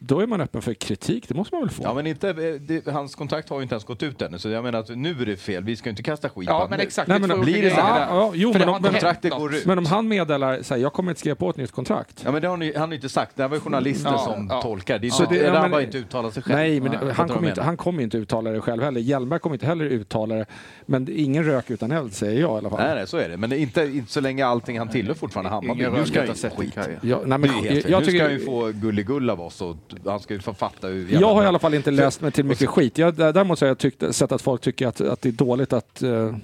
då 0.00 0.20
är 0.20 0.26
man 0.26 0.40
öppen 0.40 0.62
för 0.62 0.74
kritik, 0.74 1.28
det 1.28 1.34
måste 1.34 1.54
man 1.54 1.62
väl 1.62 1.70
få? 1.70 1.82
Ja, 1.82 1.94
men 1.94 2.06
inte, 2.06 2.28
eh, 2.28 2.34
det, 2.60 2.86
hans 2.86 3.14
kontrakt 3.14 3.48
har 3.48 3.56
ju 3.56 3.62
inte 3.62 3.74
ens 3.74 3.84
gått 3.84 4.02
ut 4.02 4.22
ännu, 4.22 4.38
så 4.38 4.48
jag 4.48 4.64
menar 4.64 4.78
att 4.78 4.88
nu 4.96 5.10
är 5.22 5.26
det 5.26 5.36
fel. 5.36 5.64
Vi 5.64 5.76
ska 5.76 5.86
ju 5.88 5.90
inte 5.90 6.02
kasta 6.02 6.28
skit 6.28 6.48
Ja, 6.48 6.60
på 6.60 6.70
men 6.70 6.78
nu. 6.78 6.84
exakt, 6.84 7.08
Nej, 7.08 7.20
det 7.20 7.26
men, 7.26 7.40
blir 7.40 7.52
det, 7.54 7.60
grejer 7.60 7.74
ja, 7.76 8.06
ja, 8.10 8.32
jo, 8.34 8.52
men, 8.52 8.60
det 8.60 8.66
om, 8.66 8.72
men, 8.72 8.82
hänt 8.84 8.92
kontraktet 8.94 9.30
något. 9.30 9.40
går 9.40 9.54
ut. 9.54 9.66
men 9.66 9.78
om 9.78 9.86
han 9.86 10.08
meddelar 10.08 10.62
så 10.62 10.74
här, 10.74 10.80
jag 10.80 10.92
kommer 10.92 11.10
inte 11.10 11.20
skriva 11.20 11.34
på 11.36 11.50
ett 11.50 11.56
nytt 11.56 11.72
kontrakt. 11.72 12.22
Ja, 12.24 12.32
men 12.32 12.42
det 12.42 12.48
har 12.48 12.56
ni, 12.56 12.72
han 12.72 12.80
har 12.82 12.88
ju 12.88 12.94
inte 12.94 13.08
sagt. 13.08 13.36
Det 13.36 13.42
här 13.42 13.48
var 13.48 13.56
ju 13.56 13.60
journalister 13.60 14.10
Ja, 14.10 14.18
som 14.18 14.46
ja. 14.50 14.62
tolkar. 14.62 14.98
Det 14.98 15.06
är 15.06 15.10
Så 15.10 15.22
det- 15.24 15.28
det, 15.38 15.44
ja, 15.44 15.52
han 15.52 15.62
men- 15.62 15.72
har 15.72 15.80
inte 15.80 15.98
uttalat 15.98 16.34
sig 16.34 16.42
själv. 16.42 16.56
Nej, 16.58 16.80
men 16.80 16.90
det, 16.92 16.98
du 17.02 17.10
han, 17.10 17.28
kommer 17.28 17.48
inte, 17.48 17.62
han 17.62 17.76
kommer 17.76 18.02
inte 18.02 18.18
uttala 18.18 18.50
det 18.50 18.60
själv 18.60 18.82
heller. 18.82 19.00
Hjelmberg 19.00 19.40
kommer 19.40 19.54
inte 19.56 19.66
heller 19.66 19.84
uttala 19.84 20.34
det. 20.34 20.46
Men 20.86 21.04
det 21.04 21.12
ingen 21.20 21.44
rök 21.44 21.70
utan 21.70 21.92
eld, 21.92 22.12
säger 22.14 22.40
jag 22.40 22.54
i 22.54 22.58
alla 22.58 22.70
fall. 22.70 22.78
Nej, 22.80 22.94
nej, 22.94 23.06
så 23.06 23.16
är 23.16 23.28
det. 23.28 23.36
Men 23.36 23.50
det 23.50 23.58
inte, 23.58 23.82
inte 23.82 24.12
så 24.12 24.20
länge 24.20 24.46
allting 24.46 24.78
han 24.78 24.88
tillhör 24.88 25.14
fortfarande 25.14 25.50
Hammarby. 25.50 25.82
Nu 25.88 26.04
ska 26.06 26.18
han 26.20 26.28
ju 26.28 26.34
få 26.34 26.50
skit. 26.56 26.72
Nej, 26.76 26.98
Det 27.02 27.08
jag, 27.08 27.28
nu 27.28 28.04
ska 28.04 28.22
han 28.22 28.32
ju 28.32 28.38
få 28.44 28.70
gulligull 28.74 29.30
av 29.30 29.40
oss 29.40 29.60
och 29.62 29.76
han 30.04 30.20
ska 30.20 30.34
ju 30.34 30.40
få 30.40 30.54
fatta 30.54 30.86
hur 30.86 31.00
jävla 31.00 31.20
jag 31.20 31.34
har 31.34 31.44
i 31.44 31.46
alla 31.46 31.58
fall 31.58 31.74
inte 31.74 31.90
läst 31.90 32.20
mig 32.20 32.32
till 32.32 32.44
mycket 32.44 32.68
skit. 32.68 32.98
Jag, 32.98 33.14
däremot 33.14 33.58
så 33.58 33.64
har 33.64 33.68
jag 33.68 33.78
tyckt, 33.78 34.14
sett 34.14 34.32
att 34.32 34.42
folk 34.42 34.60
tycker 34.60 34.86
att, 34.86 35.00
att 35.00 35.22
det 35.22 35.28
är 35.28 35.32
dåligt 35.32 35.72
att 35.72 36.02
eh, 36.02 36.34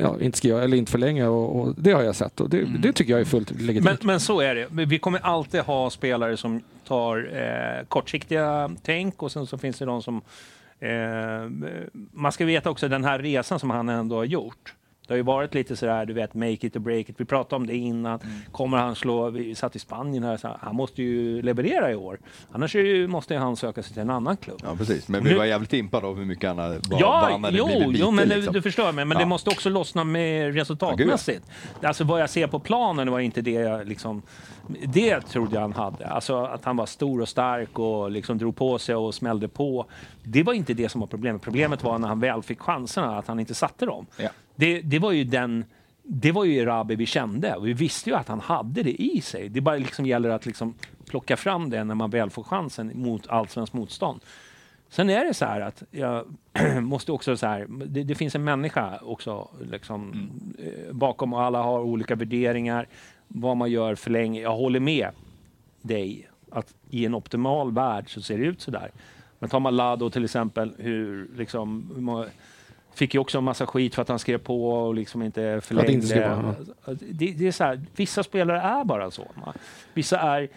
ja, 0.00 0.16
inte 0.20 0.38
skriva 0.38 0.62
eller 0.62 0.76
inte 0.76 0.92
förlänga 0.92 1.30
och, 1.30 1.60
och 1.60 1.74
det 1.76 1.92
har 1.92 2.02
jag 2.02 2.16
sett 2.16 2.40
och 2.40 2.50
det, 2.50 2.64
det 2.64 2.92
tycker 2.92 3.12
jag 3.12 3.20
är 3.20 3.24
fullt 3.24 3.50
legitimt. 3.50 3.84
Men, 3.84 3.96
men 4.02 4.20
så 4.20 4.40
är 4.40 4.54
det. 4.54 4.66
Vi 4.70 4.98
kommer 4.98 5.20
alltid 5.20 5.60
ha 5.60 5.90
spelare 5.90 6.36
som 6.36 6.62
tar 6.86 7.30
eh, 7.32 7.86
kortsiktiga 7.86 8.70
tänk 8.82 9.22
och 9.22 9.32
sen 9.32 9.46
så 9.46 9.58
finns 9.58 9.78
det 9.78 9.84
de 9.84 10.02
som... 10.02 10.20
Eh, 10.80 10.90
man 12.12 12.32
ska 12.32 12.44
veta 12.44 12.70
också 12.70 12.88
den 12.88 13.04
här 13.04 13.18
resan 13.18 13.60
som 13.60 13.70
han 13.70 13.88
ändå 13.88 14.16
har 14.16 14.24
gjort. 14.24 14.74
Det 15.08 15.14
har 15.14 15.16
ju 15.16 15.22
varit 15.22 15.54
lite 15.54 15.76
sådär, 15.76 16.06
du 16.06 16.12
vet, 16.12 16.34
make 16.34 16.52
it 16.66 16.76
or 16.76 16.80
break 16.80 17.08
it. 17.08 17.14
Vi 17.20 17.24
pratade 17.24 17.56
om 17.56 17.66
det 17.66 17.76
innan. 17.76 18.18
Kommer 18.52 18.76
han 18.78 18.94
slå, 18.96 19.30
vi 19.30 19.54
satt 19.54 19.76
i 19.76 19.78
Spanien 19.78 20.22
här, 20.24 20.36
så 20.36 20.56
han 20.60 20.76
måste 20.76 21.02
ju 21.02 21.42
leverera 21.42 21.92
i 21.92 21.94
år. 21.94 22.18
Annars 22.52 22.76
måste 23.08 23.36
han 23.36 23.56
söka 23.56 23.82
sig 23.82 23.92
till 23.92 24.02
en 24.02 24.10
annan 24.10 24.36
klubb. 24.36 24.60
Ja, 24.64 24.74
precis. 24.76 25.08
Men 25.08 25.24
vi 25.24 25.34
var 25.34 25.44
jävligt 25.44 25.72
impade 25.72 26.06
av 26.06 26.16
hur 26.18 26.24
mycket 26.24 26.48
han 26.48 26.56
var, 26.56 26.80
Ja, 26.90 27.40
jo, 27.52 27.66
blivit 27.66 28.00
jo, 28.00 28.10
men 28.10 28.28
liksom. 28.28 28.52
du 28.52 28.62
förstår 28.62 28.92
mig. 28.92 29.04
Men 29.04 29.16
Ja. 29.16 29.18
det 29.18 29.26
måste 29.26 29.50
också 29.50 29.70
lossna 29.70 30.04
med 30.04 30.54
resultatmässigt. 30.54 31.46
Alltså 31.82 32.04
vad 32.04 32.20
jag 32.20 32.30
ser 32.30 32.46
på 32.46 32.58
planen 32.58 33.10
var 33.10 33.20
inte 33.20 33.40
det 33.40 33.50
jag 33.50 33.88
liksom... 33.88 34.22
Det 34.84 35.20
trodde 35.20 35.54
jag 35.54 35.60
han 35.60 35.72
hade. 35.72 36.06
Alltså 36.06 36.44
att 36.44 36.64
han 36.64 36.76
var 36.76 36.86
stor 36.86 37.20
och 37.20 37.28
stark 37.28 37.78
och 37.78 38.10
liksom 38.10 38.38
drog 38.38 38.56
på 38.56 38.78
sig 38.78 38.94
och 38.94 39.14
smällde 39.14 39.48
på. 39.48 39.86
Det 40.22 40.42
var 40.42 40.52
inte 40.52 40.74
det 40.74 40.88
som 40.88 41.00
var 41.00 41.08
problemet. 41.08 41.42
Problemet 41.42 41.82
var 41.84 41.98
när 41.98 42.08
han 42.08 42.20
väl 42.20 42.42
fick 42.42 42.60
chanserna, 42.60 43.18
att 43.18 43.26
han 43.28 43.40
inte 43.40 43.54
satte 43.54 43.86
dem. 43.86 44.06
Ja. 44.16 44.28
Det, 44.58 44.80
det 44.80 44.98
var 44.98 45.12
ju 45.12 45.24
den... 45.24 45.64
Det 46.02 46.32
var 46.32 46.44
ju 46.44 46.64
Rabi 46.64 46.96
vi 46.96 47.06
kände. 47.06 47.54
Och 47.54 47.66
vi 47.66 47.72
visste 47.72 48.10
ju 48.10 48.16
att 48.16 48.28
han 48.28 48.40
hade 48.40 48.82
det 48.82 49.02
i 49.02 49.20
sig. 49.20 49.48
Det 49.48 49.60
bara 49.60 49.76
liksom 49.76 50.06
gäller 50.06 50.28
att 50.30 50.46
liksom 50.46 50.74
plocka 51.06 51.36
fram 51.36 51.70
det 51.70 51.84
när 51.84 51.94
man 51.94 52.10
väl 52.10 52.30
får 52.30 52.42
chansen 52.42 52.92
mot 52.94 53.26
allsvenskt 53.26 53.74
motstånd. 53.74 54.20
Sen 54.88 55.10
är 55.10 55.24
det 55.24 55.34
så 55.34 55.44
här 55.44 55.60
att 55.60 55.82
jag 55.90 56.24
måste 56.82 57.12
också 57.12 57.36
så 57.36 57.46
här, 57.46 57.66
det, 57.86 58.02
det 58.02 58.14
finns 58.14 58.34
en 58.34 58.44
människa 58.44 58.98
också 59.02 59.48
liksom, 59.70 60.30
eh, 60.58 60.92
bakom 60.92 61.32
och 61.32 61.42
alla 61.42 61.62
har 61.62 61.80
olika 61.80 62.14
värderingar, 62.14 62.86
vad 63.28 63.56
man 63.56 63.70
gör 63.70 63.94
för 63.94 64.10
länge. 64.10 64.40
Jag 64.40 64.56
håller 64.56 64.80
med 64.80 65.10
dig 65.82 66.28
att 66.50 66.74
i 66.90 67.06
en 67.06 67.14
optimal 67.14 67.72
värld 67.72 68.14
så 68.14 68.22
ser 68.22 68.38
det 68.38 68.44
ut 68.44 68.60
så 68.60 68.70
där. 68.70 68.90
Men 69.38 69.50
tar 69.50 69.60
man 69.60 69.76
Lado 69.76 70.10
till 70.10 70.24
exempel, 70.24 70.74
hur 70.78 71.30
liksom, 71.36 71.90
hur 71.94 72.02
man, 72.02 72.26
fick 72.98 73.14
ju 73.14 73.20
också 73.20 73.38
en 73.38 73.44
massa 73.44 73.66
skit 73.66 73.94
för 73.94 74.02
att 74.02 74.08
han 74.08 74.18
skrev 74.18 74.38
på 74.38 74.70
och 74.70 74.94
liksom 74.94 75.22
inte 75.22 75.60
förlängde. 75.62 75.92
inte 75.92 76.54
på, 76.84 76.94
det, 77.10 77.32
det 77.32 77.46
är 77.46 77.52
så 77.52 77.64
här, 77.64 77.80
vissa 77.96 78.22
spelare 78.22 78.60
är 78.60 78.84
bara 78.84 79.10
så. 79.10 79.26
Vissa 79.94 80.20
är 80.20 80.48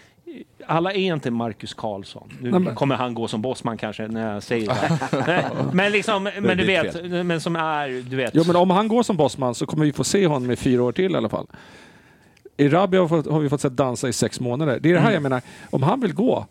alla 0.65 0.93
är 0.93 1.13
inte 1.13 1.31
Marcus 1.31 1.73
Karlsson. 1.73 2.29
Nu 2.41 2.51
Nej, 2.51 2.75
kommer 2.75 2.95
han 2.95 3.13
gå 3.13 3.27
som 3.27 3.41
bossman 3.41 3.77
kanske 3.77 4.07
när 4.07 4.33
jag 4.33 4.43
säger 4.43 4.67
det. 5.25 5.51
Men 5.73 5.91
liksom, 5.91 6.23
men 6.23 6.57
du 6.57 6.65
vet, 6.65 7.25
men 7.25 7.41
som 7.41 7.55
är, 7.55 8.09
du 8.09 8.15
vet. 8.15 8.35
Jo, 8.35 8.43
men 8.47 8.55
om 8.55 8.69
han 8.69 8.87
går 8.87 9.03
som 9.03 9.17
bossman 9.17 9.55
så 9.55 9.65
kommer 9.65 9.85
vi 9.85 9.93
få 9.93 10.03
se 10.03 10.27
honom 10.27 10.51
i 10.51 10.55
fyra 10.55 10.83
år 10.83 10.91
till 10.91 11.11
i 11.11 11.15
alla 11.15 11.29
fall. 11.29 11.47
I 12.57 12.69
Rabia 12.69 13.01
har, 13.01 13.07
fått, 13.07 13.27
har 13.27 13.39
vi 13.39 13.49
fått 13.49 13.61
sett 13.61 13.75
dansa 13.75 14.09
i 14.09 14.13
sex 14.13 14.39
månader. 14.39 14.79
Det 14.79 14.89
är 14.89 14.93
det 14.93 14.99
här 14.99 15.11
jag 15.11 15.23
menar, 15.23 15.41
om 15.69 15.83
han 15.83 16.01
vill 16.01 16.13
gå, 16.13 16.45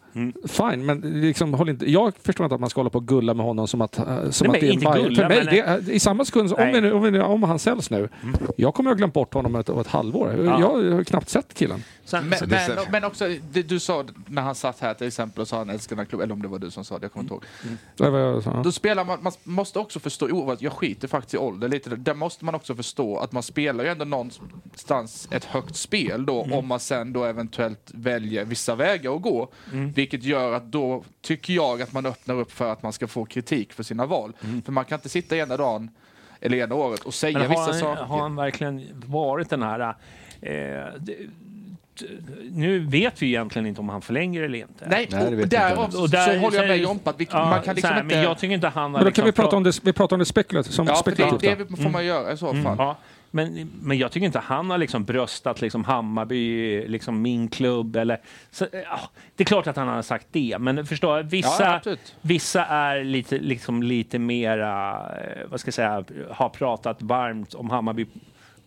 Fine, 0.49 0.87
men 0.87 1.01
liksom, 1.01 1.55
håll 1.55 1.69
inte, 1.69 1.91
jag 1.91 2.13
förstår 2.23 2.45
inte 2.47 2.55
att 2.55 2.61
man 2.61 2.71
ska 2.71 2.81
hålla 2.81 2.91
på 2.91 2.99
och 2.99 3.09
gulla 3.09 3.35
med 3.35 3.47
honom 3.47 3.69
som 3.69 3.81
att, 3.81 3.99
eh, 3.99 4.31
som 4.31 4.47
Nej, 4.47 4.57
att 4.57 4.61
det 4.61 4.69
är 4.69 4.73
en 4.73 5.03
gulla, 5.03 5.23
För 5.23 5.29
mig, 5.29 5.63
men- 5.65 5.85
det, 5.85 5.93
i 5.93 6.01
samma 6.01 6.25
sekund, 6.25 6.53
om, 6.53 6.73
vi, 6.73 6.91
om, 6.91 7.03
vi, 7.13 7.21
om 7.21 7.43
han 7.43 7.59
säljs 7.59 7.91
nu, 7.91 8.09
jag 8.57 8.75
kommer 8.75 8.91
att 8.91 8.95
ha 8.95 8.99
glömt 8.99 9.15
bort 9.15 9.35
honom 9.35 9.55
om 9.55 9.61
ett, 9.61 9.69
ett 9.69 9.87
halvår. 9.87 10.45
Ja. 10.45 10.61
Jag 10.61 10.95
har 10.95 11.05
knappt 11.05 11.29
sett 11.29 11.55
killen. 11.55 11.85
Sen, 12.05 12.29
Men, 12.29 12.39
men, 12.49 12.67
ser- 12.67 12.91
men 12.93 13.05
också, 13.05 13.29
det, 13.53 13.63
du 13.63 13.79
sa 13.81 14.05
när 14.27 14.43
han 14.43 14.55
satt 14.55 14.81
här 14.81 14.95
till 14.95 15.07
exempel 15.07 15.41
och 15.43 15.49
sa 15.49 15.59
han 15.59 15.71
älskar 15.71 15.97
den 15.97 16.05
här 16.05 16.09
klubben, 16.09 16.25
eller 16.25 16.35
om 16.35 16.43
det 16.43 16.49
var 16.49 16.59
du 16.59 16.71
som 16.71 16.85
sa 16.85 16.99
det, 16.99 17.05
jag 17.05 17.13
kommer 17.13 17.23
inte 17.25 17.35
ihåg. 17.35 18.43
Sa. 18.45 18.63
Då 18.65 18.73
spelar 18.73 19.05
man, 19.05 19.19
man 19.23 19.33
måste 19.45 19.79
också 19.79 20.01
förstå, 20.01 20.27
oh, 20.27 20.57
jag 20.59 20.73
skiter 20.73 21.09
faktiskt 21.09 21.35
i 21.35 21.39
ålder 21.39 21.69
lite, 21.69 21.91
där 21.91 22.15
måste 22.15 22.45
man 22.45 22.55
också 22.55 22.75
förstå 22.75 23.19
att 23.19 23.33
man 23.33 23.43
spelar 23.43 23.85
ju 23.85 23.91
ändå 23.91 24.05
någonstans 24.05 25.29
ett 25.31 25.45
högt 25.45 25.77
spel 25.77 26.27
då, 26.27 26.47
om 26.53 26.67
man 26.67 26.81
sen 26.81 27.13
då 27.13 27.25
eventuellt 27.25 27.91
väljer 27.95 28.45
vissa 28.45 28.75
vägar 28.75 29.15
att 29.17 29.23
gå. 29.23 29.49
Vilket 30.01 30.25
gör 30.25 30.53
att 30.53 30.73
då 30.73 31.05
tycker 31.21 31.53
jag 31.53 31.83
att 31.83 31.93
man 31.93 32.07
öppnar 32.07 32.35
upp 32.35 32.53
för 32.53 32.73
att 32.73 32.83
man 32.83 32.93
ska 32.93 33.07
få 33.07 33.25
kritik 33.25 33.73
för 33.73 33.83
sina 33.83 34.07
val. 34.07 34.33
För 34.65 34.73
man 34.73 34.85
kan 34.85 34.99
inte 34.99 35.09
sitta 35.09 35.37
ena 35.37 35.57
dagen 35.57 35.91
eller 36.41 36.59
ena 36.59 36.75
året 36.75 37.01
och 37.01 37.15
säga 37.15 37.49
vissa 37.49 37.63
han, 37.63 37.75
saker. 37.75 38.03
har 38.03 38.21
han 38.21 38.37
verkligen 38.37 39.03
varit 39.07 39.51
den 39.51 39.63
här... 39.63 39.81
Eh, 40.41 40.53
det, 40.99 41.17
nu 42.51 42.79
vet 42.79 43.23
vi 43.23 43.27
egentligen 43.27 43.67
inte 43.67 43.81
om 43.81 43.89
han 43.89 44.03
förlänger 44.03 44.43
eller 44.43 44.59
inte. 44.59 44.87
Nej, 44.89 45.09
Nej, 45.11 45.31
det 45.31 45.43
och, 45.43 45.49
därav 45.49 45.85
inte 45.85 45.97
så, 45.97 46.39
håller 46.39 46.59
jag 46.59 46.69
med 46.69 46.79
Jompa 46.79 47.11
att 47.11 47.21
vi, 47.21 47.29
Ja, 47.31 47.51
man 47.51 47.63
kan 47.63 47.75
liksom 47.75 47.91
här, 47.91 48.03
inte... 48.03 48.15
Men 48.15 48.25
jag 48.25 48.39
tycker 48.39 48.55
inte 48.55 48.69
han 48.69 48.93
Men 48.93 48.93
då 48.93 48.99
kan 48.99 49.07
liksom 49.07 49.25
vi 49.25 49.33
prata 49.33 49.51
pra- 49.51 49.57
om 49.57 49.63
det, 49.63 49.81
vi 49.85 49.93
pratar 49.93 50.17
om 50.17 50.19
det 50.19 50.25
spekulativt, 50.25 50.75
som 50.75 50.87
ja, 50.87 50.95
för 50.95 51.11
det, 51.11 51.17
spekulativt. 51.17 51.59
det 51.59 51.65
då. 51.77 51.83
får 51.83 51.91
man 51.91 52.07
göra 52.07 52.33
i 52.33 52.37
så 52.37 52.55
fall. 52.55 52.77
Ja, 52.79 52.97
men, 53.31 53.71
men 53.83 53.99
jag 53.99 54.13
tycker 54.13 54.27
inte 54.27 54.39
han 54.39 54.71
har 54.71 54.79
liksom 54.79 55.05
bröstat 55.05 55.61
liksom 55.61 55.85
Hammarby, 55.85 56.89
liksom 56.89 57.23
min 57.23 57.49
klubb. 57.49 57.97
Eller, 57.97 58.21
så, 58.51 58.67
ja, 58.73 59.01
det 59.37 59.43
är 59.43 59.47
klart 59.47 59.67
att 59.67 59.77
han 59.77 59.89
har 59.89 60.03
sagt 60.03 60.27
det, 60.33 60.57
men 60.61 60.87
förstå, 60.87 61.17
Ja, 61.17 61.23
vissa, 61.23 61.75
absolut. 61.75 62.15
vissa 62.21 62.65
är 62.65 63.05
lite, 63.05 63.39
liksom 63.39 63.83
lite 63.83 64.19
mera, 64.19 64.93
eh, 65.21 65.49
vad 65.51 65.61
ska 65.61 65.69
jag 65.69 65.75
säga, 65.75 66.05
har 66.31 66.49
pratat 66.49 67.03
varmt 67.03 67.55
om 67.55 67.71
Hammarby 67.71 68.07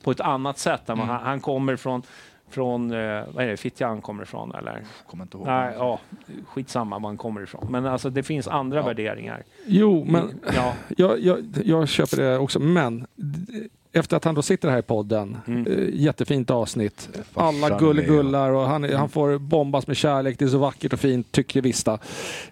på 0.03 0.11
ett 0.11 0.22
annat 0.22 0.57
sätt. 0.57 0.90
än 0.90 0.98
vad 0.98 1.07
Han, 1.07 1.22
han 1.26 1.40
kommer 1.40 1.76
från, 1.76 2.02
från 2.49 2.91
eh, 2.91 3.23
vad 3.34 3.44
är 3.44 3.48
det, 3.48 3.57
Fittja 3.57 3.88
han 3.88 4.02
kommer 4.02 4.23
ifrån 4.23 4.56
eller? 4.56 4.84
Kommer 5.07 5.23
inte 5.23 5.38
ihåg. 5.38 5.48
Nej, 5.48 5.73
ja, 5.77 5.99
skitsamma 6.48 6.99
var 6.99 7.10
han 7.10 7.18
kommer 7.18 7.41
ifrån. 7.44 7.68
Men 7.69 7.85
alltså 7.85 8.10
det 8.10 8.23
finns 8.23 8.48
andra 8.48 8.81
värderingar. 8.81 9.44
Jo, 9.65 10.06
men 10.10 10.40
Ja. 10.56 10.73
jag, 10.98 11.19
jag, 11.19 11.45
jag 11.65 11.90
köper 11.90 12.18
det 12.18 12.38
också. 12.38 12.60
Men 12.60 13.07
efter 13.94 14.18
att 14.18 14.24
han 14.26 14.36
då 14.36 14.41
sitter 14.41 14.70
här 14.70 14.80
i 14.80 14.82
podden, 14.82 15.38
Mm. 15.48 15.68
eh, 15.68 15.90
jättefint 15.94 16.49
avsnitt. 16.49 17.10
Alla 17.34 17.80
gullegullar 17.80 18.49
och 18.49 18.68
han, 18.68 18.84
han 18.94 19.10
får 19.10 19.38
bombas 19.38 19.88
med 19.88 19.98
kärlek. 19.98 20.40
Det 20.40 20.45
är 20.45 20.49
så 20.49 20.57
vackert 20.57 20.94
och 20.94 20.99
fint, 20.99 21.32
tycker 21.32 21.61
Vista. 21.61 21.99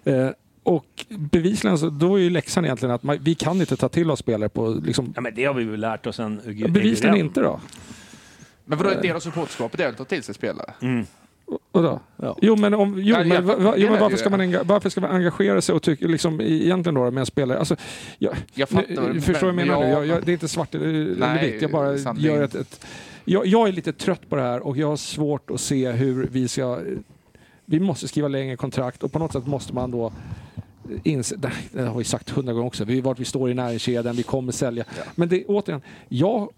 Eh, 0.04 0.28
och 0.62 1.04
bevisligen 1.08 1.78
så 1.78 1.88
då 1.90 2.14
är 2.16 2.20
ju 2.22 2.30
läxan 2.30 2.64
egentligen 2.64 2.94
att 2.94 3.02
man, 3.02 3.18
vi 3.20 3.34
kan 3.34 3.60
inte 3.60 3.76
ta 3.76 3.88
till 3.88 4.10
oss 4.10 4.18
spelare 4.18 4.48
på 4.48 4.68
liksom, 4.68 5.12
Ja, 5.14 5.20
men 5.20 5.34
det 5.34 5.44
har 5.44 5.54
vi 5.54 5.64
väl 5.64 5.80
lärt 5.80 6.06
oss 6.06 6.20
en 6.20 6.40
Bevisligen 6.68 7.16
inte 7.16 7.40
då. 7.40 7.60
Men 8.64 8.78
vadå, 8.78 8.90
en 8.90 9.02
del 9.02 9.16
av 9.16 9.20
supportskapet 9.20 9.80
är 9.80 9.88
att 9.88 9.96
ta 9.96 10.04
till 10.04 10.22
sig 10.22 10.34
spelare? 10.34 10.74
Vadå? 11.72 12.00
Ja. 12.16 12.36
Jo, 12.42 12.56
men, 12.56 12.74
om, 12.74 12.94
jo, 12.98 13.16
Ja, 13.18 13.24
men, 13.24 13.46
va, 13.46 13.56
va, 13.56 13.74
jo, 13.76 13.90
men 13.90 14.00
varför, 14.00 14.16
ska 14.16 14.30
man 14.30 14.40
enga, 14.40 14.62
varför 14.62 14.88
ska 14.90 15.00
man 15.00 15.10
engagera 15.10 15.60
sig 15.60 15.74
och 15.74 15.82
tycka, 15.82 16.06
liksom, 16.06 16.40
i- 16.40 16.64
egentligen 16.64 16.94
då 16.94 17.10
med 17.10 17.20
en 17.20 17.26
spelare? 17.26 17.58
Alltså, 17.58 17.76
jag, 18.18 18.34
Jag 18.54 18.68
fattar 18.68 18.88
nu, 18.88 18.96
vad 18.96 19.14
du 19.14 19.20
förstår 19.20 19.46
vad 19.52 19.60
jag 19.60 19.66
menar? 19.66 19.84
Jag, 19.88 20.06
jag- 20.06 20.24
det 20.24 20.30
är 20.30 20.34
inte 20.34 20.48
svart 20.48 20.74
eller, 20.74 21.40
vitt. 21.42 21.62
Jag 21.62 21.70
bara 21.70 21.98
sanning. 21.98 22.24
gör 22.24 22.42
ett... 22.42 22.54
ett 22.54 22.86
jag, 23.24 23.46
jag 23.46 23.68
är 23.68 23.72
lite 23.72 23.92
trött 23.92 24.28
på 24.28 24.36
det 24.36 24.42
här 24.42 24.60
och 24.66 24.76
jag 24.76 24.88
har 24.88 24.96
svårt 24.96 25.50
att 25.50 25.60
se 25.60 25.90
hur 25.90 26.28
vi 26.32 26.48
ska... 26.48 26.78
Vi 27.64 27.80
måste 27.80 28.08
skriva 28.08 28.28
längre 28.28 28.56
kontrakt 28.56 29.02
och 29.02 29.12
på 29.12 29.18
något 29.18 29.32
sätt 29.32 29.46
måste 29.46 29.74
man 29.74 29.90
då 29.90 30.12
inse, 31.04 31.36
det, 31.72 31.82
har 31.82 31.98
vi 31.98 32.04
sagt 32.04 32.30
hundra 32.30 32.52
gånger 32.52 32.66
också, 32.66 32.84
vi 32.84 33.00
vart 33.00 33.18
vi 33.20 33.24
står 33.24 33.50
i 33.50 33.54
näringskedjan, 33.54 34.16
vi 34.16 34.22
kommer 34.22 34.52
sälja. 34.52 34.84
Men 35.14 35.28
det 35.28 35.44
återigen, 35.44 35.80
jag 36.08 36.48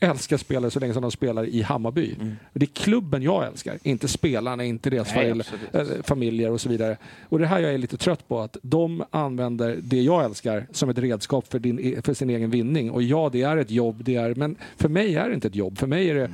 älskar 0.00 0.36
spelare 0.36 0.70
så 0.70 0.80
länge 0.80 0.92
som 0.92 1.02
de 1.02 1.10
spelar 1.10 1.46
i 1.46 1.62
Hammarby. 1.62 2.14
Det 2.52 2.64
är 2.64 2.82
klubben 2.82 3.22
jag 3.22 3.46
älskar, 3.46 3.78
inte 3.82 4.08
spelarna, 4.08 4.64
inte 4.64 4.90
deras 4.90 5.14
Nej, 5.14 5.24
familj, 5.24 5.44
eh, 5.72 6.02
familjer 6.02 6.50
och 6.50 6.60
så 6.60 6.68
vidare. 6.68 6.96
Och 7.28 7.38
det 7.38 7.46
här 7.46 7.60
jag 7.60 7.74
är 7.74 7.78
lite 7.78 7.96
trött 7.96 8.28
på, 8.28 8.40
att 8.40 8.56
de 8.62 9.04
använder 9.10 9.78
det 9.82 10.00
jag 10.02 10.24
älskar 10.24 10.66
som 10.72 10.88
ett 10.88 10.98
redskap 10.98 11.46
för, 11.48 11.58
din, 11.58 11.78
e- 11.78 12.02
för 12.02 12.14
sin 12.14 12.30
egen 12.30 12.50
vinning. 12.50 12.90
Och 12.90 13.02
ja, 13.02 13.30
det 13.32 13.42
är 13.42 13.56
ett 13.56 13.70
jobb, 13.70 14.04
det 14.04 14.16
är, 14.16 14.34
men 14.34 14.56
för 14.76 14.88
mig 14.88 15.16
är 15.16 15.28
det 15.28 15.34
inte 15.34 15.48
ett 15.48 15.54
jobb. 15.54 15.78
För 15.78 15.86
mig 15.86 16.10
är 16.10 16.14
det 16.14 16.30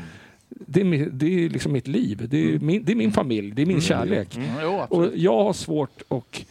det 0.49 0.81
är, 0.81 1.09
det 1.13 1.45
är 1.45 1.49
liksom 1.49 1.73
mitt 1.73 1.89
liv. 1.89 2.27
Det 2.29 2.55
är 2.55 2.59
min, 2.59 2.85
det 2.85 2.93
är 2.93 2.97
min 2.97 3.13
familj. 3.13 3.51
Det 3.51 3.63
är 3.63 3.67
min 3.67 3.81
kärlek. 3.81 4.37
Mm, 4.37 4.49
jo. 4.63 4.87
Och 4.89 5.09
jag 5.15 5.45
har 5.45 5.53
svårt 5.53 6.03
att 6.09 6.47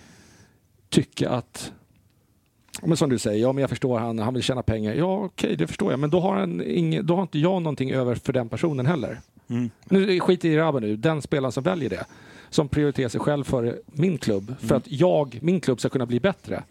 tycka 0.90 1.30
att 1.30 1.72
Men 2.86 2.98
som 2.98 3.10
du 3.10 3.20
säger, 3.20 3.42
ja 3.42 3.54
men 3.54 3.62
jag 3.62 3.70
förstår 3.70 4.00
han, 4.00 4.20
han 4.20 4.34
vill 4.34 4.44
tjäna 4.44 4.64
pengar. 4.64 4.94
Ja 4.94 5.26
okej, 5.26 5.56
det 5.56 5.68
förstår 5.68 5.92
jag. 5.92 6.00
Men 6.00 6.10
då 6.10 6.20
har, 6.20 6.36
han 6.36 6.62
ing, 6.62 7.06
då 7.06 7.16
har 7.16 7.22
inte 7.22 7.40
jag 7.40 7.62
någonting 7.62 7.92
över 7.92 8.16
för 8.16 8.34
den 8.34 8.50
personen 8.50 8.86
heller. 8.86 9.22
Nu 9.90 10.20
skit 10.20 10.46
i 10.46 10.58
Rabba 10.58 10.80
nu, 10.80 10.96
den 10.96 11.22
spelaren 11.22 11.52
som 11.52 11.64
väljer 11.64 11.90
det. 11.90 12.06
Som 12.50 12.68
prioriterar 12.68 13.10
sig 13.10 13.20
själv 13.20 13.44
före 13.44 13.76
min 13.86 14.18
klubb. 14.18 14.56
För 14.60 14.76
att 14.76 14.92
jag, 14.92 15.40
min 15.42 15.60
klubb 15.60 15.80
ska 15.80 15.90
kunna 15.90 16.06
bli 16.06 16.20
bättre. 16.20 16.64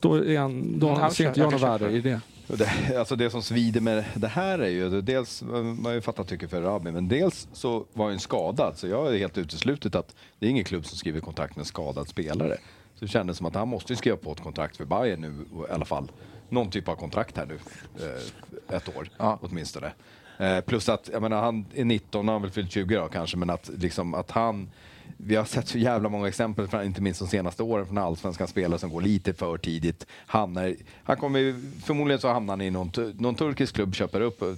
Då, 0.00 0.14
är 0.14 0.38
han, 0.38 0.78
då 0.78 0.88
Mm, 0.88 1.00
han 1.00 1.10
ser 1.10 1.28
inte 1.28 1.40
jag 1.40 1.46
jag 1.46 1.52
något 1.52 1.62
värde 1.62 1.90
i 1.90 2.00
det. 2.00 2.20
Det, 2.46 2.98
alltså 2.98 3.16
det 3.16 3.30
som 3.30 3.42
svider 3.42 3.80
med 3.80 4.04
det 4.14 4.28
här 4.28 4.58
är 4.58 4.68
ju, 4.68 5.00
dels, 5.00 5.42
man 5.42 5.84
har 5.84 5.92
ju 5.92 6.00
fattat 6.00 6.28
tycker 6.28 6.46
för 6.46 6.62
Rabi, 6.62 6.92
men 6.92 7.08
dels 7.08 7.48
så 7.52 7.86
var 7.92 8.10
han 8.10 8.18
skadad, 8.18 8.78
så 8.78 8.86
jag 8.86 9.14
är 9.14 9.18
helt 9.18 9.38
uteslutet 9.38 9.94
att 9.94 10.14
det 10.38 10.46
är 10.46 10.50
ingen 10.50 10.64
klubb 10.64 10.86
som 10.86 10.98
skriver 10.98 11.20
kontrakt 11.20 11.56
med 11.56 11.62
en 11.62 11.66
skadad 11.66 12.08
spelare. 12.08 12.56
Så 12.94 13.04
det 13.04 13.08
kändes 13.08 13.36
som 13.36 13.46
att 13.46 13.54
han 13.54 13.68
måste 13.68 13.96
skriva 13.96 14.16
på 14.16 14.32
ett 14.32 14.40
kontrakt 14.40 14.76
för 14.76 14.84
Bayern 14.84 15.20
nu, 15.20 15.32
i 15.68 15.72
alla 15.72 15.84
fall. 15.84 16.10
Någon 16.48 16.70
typ 16.70 16.88
av 16.88 16.96
kontrakt 16.96 17.36
här 17.36 17.46
nu, 17.46 17.58
eh, 18.06 18.76
ett 18.76 18.96
år 18.96 19.08
Ja. 19.18 19.38
åtminstone. 19.42 19.92
Eh, 20.38 20.60
plus 20.60 20.88
att, 20.88 21.10
jag 21.12 21.22
menar, 21.22 21.42
han 21.42 21.66
är 21.74 21.84
19, 21.84 22.28
han 22.28 22.32
har 22.34 22.40
väl 22.40 22.50
fyllt 22.50 22.72
20 22.72 22.96
då 22.96 23.08
kanske, 23.08 23.36
men 23.36 23.50
att, 23.50 23.70
liksom, 23.78 24.14
att 24.14 24.30
han 24.30 24.70
vi 25.16 25.36
har 25.36 25.44
sett 25.44 25.68
så 25.68 25.78
jävla 25.78 26.08
många 26.08 26.28
exempel, 26.28 26.68
från, 26.68 26.84
inte 26.84 27.00
minst 27.02 27.20
de 27.20 27.28
senaste 27.28 27.62
åren, 27.62 27.86
från 27.86 27.98
allsvenska 27.98 28.46
spelare 28.46 28.78
som 28.78 28.90
går 28.90 29.00
lite 29.00 29.34
för 29.34 29.58
tidigt. 29.58 30.06
Hamnar, 30.26 30.74
han 31.04 31.16
kommer, 31.16 31.54
förmodligen 31.84 32.20
så 32.20 32.28
hamnar 32.28 32.52
han 32.52 32.60
i 32.60 32.70
någon, 32.70 32.90
någon 33.18 33.34
turkisk 33.34 33.74
klubb, 33.74 33.94
köper 33.94 34.20
upp 34.20 34.42
eh, 34.42 34.48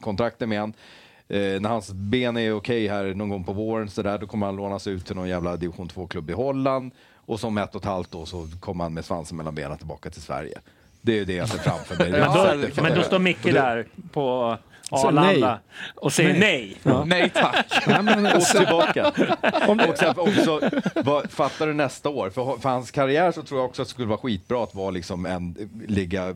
kontraktet 0.00 0.48
med 0.48 0.60
han. 0.60 0.72
Eh, 1.28 1.60
när 1.60 1.68
hans 1.68 1.92
ben 1.92 2.36
är 2.36 2.52
okej 2.52 2.88
här 2.88 3.14
någon 3.14 3.28
gång 3.28 3.44
på 3.44 3.52
våren 3.52 3.90
så 3.90 4.02
där, 4.02 4.18
då 4.18 4.26
kommer 4.26 4.46
han 4.46 4.56
lånas 4.56 4.86
ut 4.86 5.06
till 5.06 5.16
någon 5.16 5.28
jävla 5.28 5.56
division 5.56 5.88
2-klubb 5.88 6.30
i 6.30 6.32
Holland. 6.32 6.90
Och 7.32 7.40
som 7.40 7.58
ett 7.58 7.74
och 7.74 7.80
ett 7.80 7.86
halvt 7.86 8.14
år 8.14 8.26
så 8.26 8.48
kommer 8.60 8.84
han 8.84 8.94
med 8.94 9.04
svansen 9.04 9.36
mellan 9.36 9.54
benen 9.54 9.78
tillbaka 9.78 10.10
till 10.10 10.22
Sverige. 10.22 10.58
Det 11.00 11.12
är 11.12 11.16
ju 11.16 11.24
det 11.24 11.34
jag 11.34 11.48
ser 11.48 11.58
framför 11.58 11.96
mig. 11.96 12.10
Men 12.10 12.34
då, 12.34 12.82
men 12.82 12.94
då 12.94 13.02
står 13.02 13.18
Micke 13.18 13.42
där 13.42 13.86
på 14.12 14.58
Arlanda 14.90 15.58
och 15.94 16.12
säger 16.12 16.38
nej. 16.38 16.76
Nej 17.06 17.30
tack. 17.34 17.66
Nej, 17.86 18.02
men, 18.02 18.26
och 18.26 18.42
tillbaka. 18.42 19.12
och 19.68 19.96
sen 19.96 20.14
också, 20.16 20.60
vad, 20.94 21.30
fattar 21.30 21.66
du 21.66 21.74
nästa 21.74 22.08
år? 22.08 22.30
För, 22.30 22.58
för 22.58 22.68
hans 22.68 22.90
karriär 22.90 23.32
så 23.32 23.42
tror 23.42 23.60
jag 23.60 23.68
också 23.68 23.82
att 23.82 23.88
det 23.88 23.90
skulle 23.90 24.08
vara 24.08 24.18
skitbra 24.18 24.64
att 24.64 24.74
vara 24.74 24.90
liksom 24.90 25.26
en, 25.26 25.70
ligga 25.88 26.34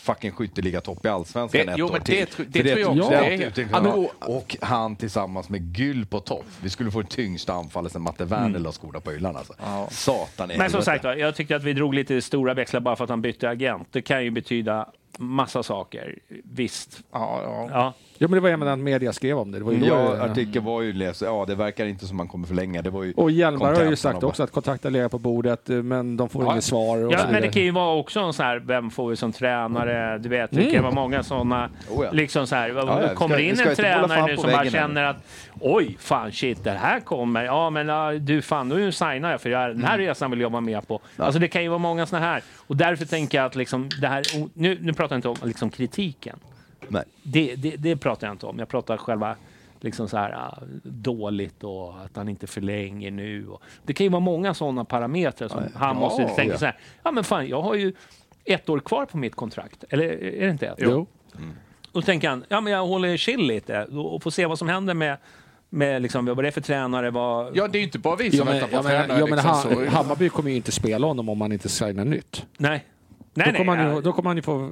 fucking 0.00 0.30
skytteliga 0.32 0.80
topp 0.80 1.06
i 1.06 1.08
allsvenskan 1.08 1.66
Det- 1.66 1.72
ett 1.72 1.78
jo, 1.78 1.86
år 1.86 1.92
men 1.92 2.00
till. 2.02 2.14
det 2.14 2.44
det 2.52 2.62
För 2.62 2.68
tror 2.68 2.78
jag 2.78 2.90
också. 2.98 3.10
det 3.10 3.16
är 3.16 3.52
Det. 3.54 3.68
Ja, 3.72 3.82
men- 3.82 4.08
och 4.36 4.56
han 4.60 4.96
tillsammans 4.96 5.48
med 5.48 5.76
Gyll 5.78 6.06
på 6.06 6.20
topp. 6.20 6.44
Vi 6.62 6.70
skulle 6.70 6.90
få 6.90 7.02
det 7.02 7.08
tyngsta 7.08 7.52
anfallet 7.52 7.92
sen 7.92 8.02
Matte 8.02 8.24
Werner 8.24 8.58
la 8.58 8.72
skorna 8.72 9.00
på 9.00 9.10
hyllan 9.10 9.36
alltså. 9.36 9.54
Satan 9.90 10.50
i 10.50 10.58
Men 10.58 10.70
som 10.70 10.82
sagt, 10.82 11.04
jag 11.04 11.34
tyckte 11.34 11.56
att 11.56 11.62
vi 11.64 11.72
drog 11.72 11.94
lite 11.94 12.22
stora 12.22 12.54
växlar 12.54 12.80
bara 12.80 12.96
för 12.96 13.04
att 13.04 13.10
han 13.10 13.22
bytte 13.22 13.48
agent. 13.48 13.88
Det 13.90 14.02
kan 14.02 14.24
ju 14.24 14.30
betyda 14.30 14.88
massa 15.18 15.62
saker. 15.62 16.18
Visst. 16.44 17.00
Ja, 17.12 17.40
ja. 17.44 17.68
Ja. 17.72 17.94
Ja, 18.22 18.28
men 18.28 18.30
det 18.30 18.40
var 18.40 18.48
även 18.48 18.66
när 18.66 18.76
media 18.76 19.12
skrev 19.12 19.38
om 19.38 19.50
det. 19.52 19.58
det 19.58 19.64
var 19.64 19.72
ju 19.72 19.80
då 19.80 19.86
Ja, 19.86 20.14
det- 20.14 20.22
artikeln 20.22 20.64
var 20.64 20.82
ju 20.82 20.92
läst. 20.92 21.22
Ja, 21.22 21.44
det 21.48 21.54
verkar 21.54 21.86
inte 21.86 22.06
som 22.06 22.16
man 22.16 22.28
kommer 22.28 22.46
förlänga. 22.46 22.82
Det 22.82 22.90
var 22.90 23.02
ju 23.04 23.12
Och 23.16 23.30
Hjelmar 23.30 23.74
har 23.74 23.84
ju 23.84 23.96
sagt 23.96 24.22
också 24.22 24.42
att 24.42 24.50
kontakten 24.52 24.92
ligger 24.92 25.08
på 25.08 25.18
bordet, 25.18 25.70
eh, 25.70 25.76
men 25.76 26.16
de 26.16 26.28
får 26.28 26.44
Ja. 26.44 26.52
inget 26.52 26.64
svar. 26.64 26.96
Och 26.96 27.12
Ja, 27.12 27.16
men 27.18 27.26
vidare. 27.26 27.40
det 27.40 27.48
kan 27.52 27.62
ju 27.62 27.70
vara 27.70 27.94
också 27.96 28.20
en 28.20 28.32
sån 28.32 28.46
här, 28.46 28.58
vem 28.58 28.90
får 28.90 29.08
vi 29.10 29.16
som 29.16 29.32
tränare? 29.32 30.18
Du 30.18 30.28
vet, 30.28 30.50
det 30.50 30.70
kan 30.70 30.82
vara 30.82 30.94
många 30.94 31.22
sådana, 31.22 31.70
Oh 31.90 32.04
ja. 32.04 32.10
liksom 32.12 32.46
så 32.46 32.54
här, 32.56 32.68
ja, 32.68 33.08
vi 33.10 33.14
kommer 33.14 33.34
ska- 33.36 33.44
in 33.44 33.68
en 33.68 33.76
tränare 33.76 34.26
nu 34.26 34.36
som 34.36 34.50
bara 34.50 34.70
känner 34.70 35.04
att 35.04 35.16
oj, 35.60 35.96
fan 36.00 36.32
shit, 36.32 36.64
det 36.64 36.70
här 36.70 37.00
kommer. 37.00 37.44
Ja, 37.44 37.70
men 37.70 37.88
ja, 37.88 38.12
du 38.12 38.42
fan, 38.42 38.68
nu 38.68 38.92
signar 38.92 39.30
jag 39.30 39.40
för 39.40 39.50
jag, 39.50 39.70
den 39.70 39.84
här 39.84 39.94
Mm. 39.94 40.06
resan 40.06 40.30
vill 40.30 40.40
jag 40.40 40.50
vara 40.50 40.60
med 40.60 40.88
på. 40.88 41.00
Alltså 41.16 41.38
det 41.40 41.48
kan 41.48 41.62
ju 41.62 41.68
vara 41.68 41.78
många 41.78 42.06
såna 42.06 42.20
här. 42.22 42.42
Och 42.66 42.76
därför 42.76 43.04
tänker 43.04 43.38
jag 43.38 43.44
att 43.46 43.56
liksom 43.56 43.88
det 44.00 44.06
här, 44.08 44.22
nu, 44.54 44.78
nu 44.80 44.92
pratar 44.92 45.14
jag 45.14 45.18
inte 45.18 45.28
om 45.28 45.36
liksom 45.48 45.70
kritiken. 45.70 46.38
Nej. 46.88 47.04
Det, 47.22 47.54
det, 47.54 47.76
det 47.76 47.96
pratar 47.96 48.26
jag 48.26 48.34
inte 48.34 48.46
om. 48.46 48.58
Jag 48.58 48.68
pratar 48.68 48.96
själva 48.96 49.36
liksom 49.80 50.08
så 50.08 50.16
här 50.16 50.32
ah, 50.32 50.58
dåligt 50.82 51.64
och 51.64 51.94
att 52.04 52.16
han 52.16 52.28
inte 52.28 52.46
förlänger 52.46 53.10
nu. 53.10 53.48
Och, 53.48 53.62
det 53.84 53.94
kan 53.94 54.04
ju 54.04 54.10
vara 54.10 54.20
många 54.20 54.54
sådana 54.54 54.84
parametrar 54.84 55.48
som 55.48 55.62
han 55.74 55.96
måste 55.96 56.24
tänka 56.28 56.54
ja. 56.54 56.58
så 56.58 56.64
här. 56.64 56.78
Ja, 57.02 57.10
men 57.10 57.24
fan, 57.24 57.48
jag 57.48 57.62
har 57.62 57.74
ju 57.74 57.94
ett 58.44 58.68
år 58.68 58.78
kvar 58.78 59.06
på 59.06 59.18
mitt 59.18 59.34
kontrakt. 59.34 59.84
Eller 59.88 60.04
är 60.04 60.46
det 60.46 60.50
inte 60.50 60.66
ett? 60.66 60.78
Jo. 60.78 61.06
Och 61.92 62.00
då 62.00 62.02
tänker 62.02 62.28
han, 62.28 62.44
ja 62.48 62.60
men 62.60 62.72
jag 62.72 62.86
håller 62.86 63.16
chill 63.16 63.40
lite 63.40 63.84
och 63.84 64.22
får 64.22 64.30
se 64.30 64.46
vad 64.46 64.58
som 64.58 64.68
händer 64.68 64.94
med 64.94 65.16
Med 65.72 66.02
liksom, 66.02 66.26
vad 66.26 66.44
det 66.44 66.46
är 66.46 66.52
för 66.52 66.60
tränare, 66.60 67.10
vad... 67.10 67.56
Ja, 67.56 67.68
det 67.68 67.78
är 67.78 67.80
ju 67.80 67.86
inte 67.86 67.98
bara 67.98 68.16
vi 68.16 68.24
Ja, 68.24 68.30
som 68.30 68.44
men, 68.46 68.54
väntar 68.54 68.68
på 68.68 68.74
ja, 68.76 68.82
men, 68.82 68.90
tränare. 68.90 69.18
ja, 69.18 69.26
men 69.26 69.34
liksom, 69.34 69.50
ha, 69.50 69.86
så- 69.86 69.96
Hammarby 69.96 70.28
kommer 70.28 70.50
ju 70.50 70.56
inte 70.56 70.72
spela 70.72 71.06
honom 71.06 71.28
om 71.28 71.38
man 71.38 71.52
inte 71.52 71.68
signar 71.68 72.04
nytt. 72.04 72.46
Nej. 72.56 72.84
Nej, 73.34 73.46
då, 73.46 73.52
nej, 73.52 73.58
kommer 73.58 73.76
han 73.76 73.86
ja. 73.86 73.94
ju, 73.94 74.00
då 74.00 74.12
kommer 74.12 74.30
han 74.30 74.36
ju 74.36 74.42
få 74.42 74.70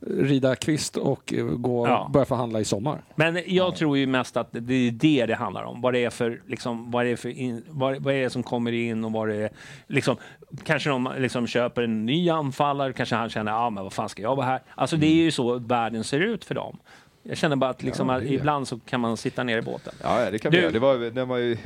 rida 0.00 0.56
kvist 0.56 0.96
och 0.96 1.32
eh, 1.32 1.44
gå, 1.44 1.86
Ja. 1.86 2.10
börja 2.12 2.26
förhandla 2.26 2.60
i 2.60 2.64
sommar. 2.64 3.02
Men 3.14 3.38
jag 3.46 3.76
tror 3.76 3.98
ju 3.98 4.06
mest 4.06 4.36
att 4.36 4.48
det 4.52 4.74
är 4.74 4.90
det 4.90 5.26
det 5.26 5.34
handlar 5.34 5.62
om. 5.62 5.80
Vad 5.80 5.92
det 5.94 6.04
är 6.04 6.10
för, 6.10 6.42
liksom, 6.46 6.90
vad 6.90 7.04
det 7.04 7.10
är 7.10 7.16
för 7.16 7.28
in, 7.28 7.64
vad, 7.68 8.02
vad 8.02 8.14
är 8.14 8.22
det 8.22 8.30
som 8.30 8.42
kommer 8.42 8.72
in 8.72 9.04
och 9.04 9.12
vad 9.12 9.28
det 9.28 9.36
är, 9.36 9.50
liksom, 9.86 10.16
kanske 10.64 10.90
de 10.90 11.12
liksom 11.18 11.46
köper 11.46 11.82
en 11.82 12.06
ny 12.06 12.30
anfallare, 12.30 12.92
kanske 12.92 13.16
han 13.16 13.28
känner, 13.28 13.52
ja 13.52 13.58
ah, 13.58 13.70
men 13.70 13.82
vad 13.84 13.92
fan 13.92 14.08
ska 14.08 14.22
jag 14.22 14.36
vara 14.36 14.46
här? 14.46 14.62
Alltså 14.74 14.96
det 14.96 15.06
är 15.06 15.14
ju 15.14 15.30
så 15.30 15.58
världen 15.58 16.04
ser 16.04 16.20
ut 16.20 16.44
för 16.44 16.54
dem. 16.54 16.78
Jag 17.22 17.36
känner 17.38 17.56
bara 17.56 17.70
att 17.70 17.82
liksom, 17.82 18.08
Ja, 18.08 18.16
att 18.16 18.22
ibland 18.24 18.68
så 18.68 18.78
kan 18.78 19.00
man 19.00 19.16
sitta 19.16 19.42
ner 19.42 19.58
i 19.58 19.62
båten. 19.62 19.92
Ja, 20.02 20.24
ja, 20.24 20.30
det 20.30 20.38
kan 20.38 20.52
Du- 20.52 20.58
göra. 20.60 20.70
Det 20.70 20.78
var, 20.78 20.96
det 20.98 21.24
var 21.24 21.36
ju, 21.36 21.56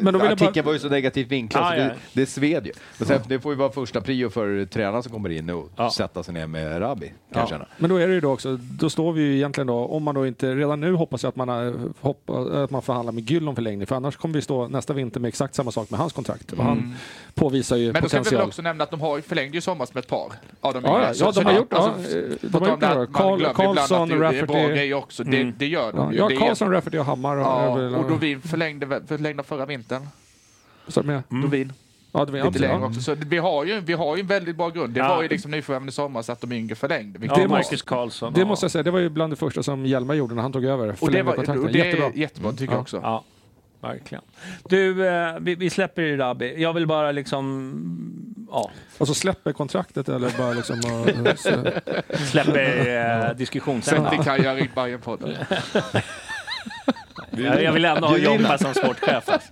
Men 0.00 0.16
artikeln 0.20 0.54
bara- 0.54 0.62
var 0.62 0.72
ju 0.72 0.78
så 0.78 0.88
negativt 0.88 1.28
vinklad 1.28 1.64
Ja, 1.64 1.70
så 1.70 1.76
ja. 1.76 1.84
det, 1.84 1.94
det 2.20 2.26
sved 2.26 2.66
ju. 2.66 2.72
Men 2.98 3.08
sen, 3.08 3.20
Det 3.28 3.40
får 3.40 3.52
ju 3.52 3.58
vara 3.58 3.70
första 3.72 4.00
prio 4.00 4.30
för 4.30 4.64
tränaren 4.66 5.02
som 5.02 5.12
kommer 5.12 5.28
in 5.28 5.50
och 5.50 5.92
sätta 5.92 6.22
sig 6.22 6.34
ner 6.34 6.46
med 6.46 6.80
Rabi, 6.80 7.12
kan 7.32 7.46
känna. 7.46 7.66
Men 7.78 7.90
då 7.90 7.96
är 7.96 8.08
det 8.08 8.14
ju 8.14 8.20
då 8.20 8.32
också, 8.32 8.56
då 8.56 8.90
står 8.90 9.12
vi 9.12 9.22
ju 9.22 9.36
egentligen 9.36 9.66
då, 9.66 9.74
om 9.74 10.02
man 10.02 10.14
då 10.14 10.26
inte, 10.26 10.54
redan 10.54 10.80
nu 10.80 10.92
hoppas 10.94 11.22
jag 11.22 11.28
att 11.28 11.36
man, 11.36 11.48
har, 11.48 11.74
hoppa, 12.00 12.62
att 12.64 12.70
man 12.70 12.82
förhandlar 12.82 13.12
med 13.12 13.30
Gyll 13.30 13.48
om 13.48 13.54
förlängning, 13.54 13.86
för 13.86 13.96
annars 13.96 14.16
kommer 14.16 14.34
vi 14.34 14.42
stå 14.42 14.68
nästa 14.68 14.92
vinter 14.92 15.20
med 15.20 15.28
exakt 15.28 15.54
samma 15.54 15.70
sak 15.70 15.90
med 15.90 16.00
hans 16.00 16.12
kontrakt. 16.12 16.52
Och 16.52 16.58
Mm. 16.58 16.66
han 16.66 16.94
påvisar 17.34 17.76
ju 17.76 17.92
Men 17.92 18.02
då 18.02 18.08
ska 18.08 18.16
vi 18.18 18.20
väl 18.20 18.24
potential. 18.24 18.48
också 18.48 18.62
nämna 18.62 18.84
att 18.84 18.90
de 18.90 19.00
har 19.00 19.20
förlängde 19.20 19.56
ju 19.56 19.60
somras 19.60 19.94
med 19.94 20.00
ett 20.04 20.08
par 20.10 20.32
av 20.60 20.74
de 20.74 20.84
Ja, 20.84 21.02
ja, 21.06 21.14
Så- 21.14 21.24
ja, 21.24 21.26
de 21.26 21.32
så 21.34 21.42
har 21.42 21.52
gjort- 21.52 21.66
ja, 21.70 21.76
alltså, 21.98 22.18
de 22.40 22.62
har 22.62 22.68
gjort 22.68 22.80
det. 22.80 23.52
Karlsson, 23.54 24.10
Rafferty. 24.20 24.92
Också. 25.02 25.22
Mm. 25.22 25.46
Det, 25.46 25.52
det 25.58 25.66
gör 25.66 25.92
de 25.92 25.98
Ja, 25.98 26.12
ju. 26.12 26.18
ja 26.18 26.28
Det 26.28 26.34
är- 26.34 26.38
Karlsson, 26.38 26.70
Rafferty 26.70 26.98
och 26.98 27.04
Hammar. 27.04 27.36
Ja, 27.36 27.78
är 27.78 27.82
väl- 27.82 27.94
och 27.94 28.08
Dovin 28.10 28.40
förlängde, 28.42 29.02
förlängde 29.06 29.42
förra 29.42 29.66
vintern. 29.66 30.06
Så 30.88 31.00
det 31.00 31.06
med? 31.06 31.22
Dovin. 31.42 31.72
Ja, 32.12 32.24
Dovin, 32.24 32.44
Lite 32.44 32.58
ja, 32.58 32.68
längre 32.68 32.80
ja. 32.82 32.86
också. 32.88 33.00
Så 33.00 33.14
det- 33.14 33.26
vi 33.26 33.38
har, 33.38 33.64
ju, 33.64 33.80
vi 33.80 33.92
har 33.92 34.16
ju 34.16 34.20
en 34.20 34.26
väldigt 34.26 34.56
bra 34.56 34.68
grund. 34.70 34.94
Det 34.94 35.00
Ja. 35.00 35.08
var 35.14 35.22
ju 35.22 35.28
liksom 35.28 35.50
nyförvärven 35.50 35.88
i 35.88 35.92
somras 35.92 36.30
att 36.30 36.40
de 36.40 36.52
yngre 36.52 36.74
förlängde. 36.74 37.18
vilket 37.18 37.38
Det 37.38 37.46
var- 37.46 37.56
måste- 37.58 37.76
Karlsson. 37.76 38.32
Det 38.32 38.44
måste 38.44 38.64
jag 38.64 38.70
säga, 38.70 38.82
det 38.82 38.90
var 38.90 38.98
ju 38.98 39.08
bland 39.08 39.32
det 39.32 39.36
första 39.36 39.62
som 39.62 39.86
Hjelmar 39.86 40.14
gjorde 40.14 40.34
när 40.34 40.42
han 40.42 40.52
tog 40.52 40.64
över. 40.64 40.96
Och 41.00 41.10
det, 41.10 41.22
var, 41.22 41.32
och 41.38 41.66
det 41.72 41.78
Jättebra. 41.78 42.06
är 42.06 42.12
jättebra 42.18 42.52
tycker 42.52 42.72
jag 42.74 42.80
också. 42.80 43.00
Ja, 43.02 43.24
verkligen. 43.80 44.24
Du, 44.68 45.08
eh, 45.08 45.36
vi, 45.40 45.54
vi 45.54 45.70
släpper 45.70 46.02
i 46.02 46.16
Rabbi. 46.16 46.62
Jag 46.62 46.72
vill 46.72 46.86
bara 46.86 47.12
liksom, 47.12 47.72
ja. 48.52 48.70
Och 48.98 49.06
så 49.08 49.14
släpper 49.14 49.52
kontraktet 49.52 50.08
eller 50.08 50.30
bara 50.38 50.52
liksom... 50.52 50.78
och- 50.78 51.08
Släpper 52.30 53.28
eh, 53.30 53.36
diskussionsämnet. 53.36 54.12
Sätt 54.12 54.20
i 54.20 54.24
Kaja 54.24 54.58
i 54.58 54.70
Bajen-podden. 54.74 55.36
Jag, 57.36 57.62
jag 57.62 57.72
vill 57.72 57.84
ändå 57.84 58.06
ha 58.08 58.16
Jompa 58.16 58.58
som 58.58 58.74
sportchef. 58.74 59.28
Alltså. 59.28 59.50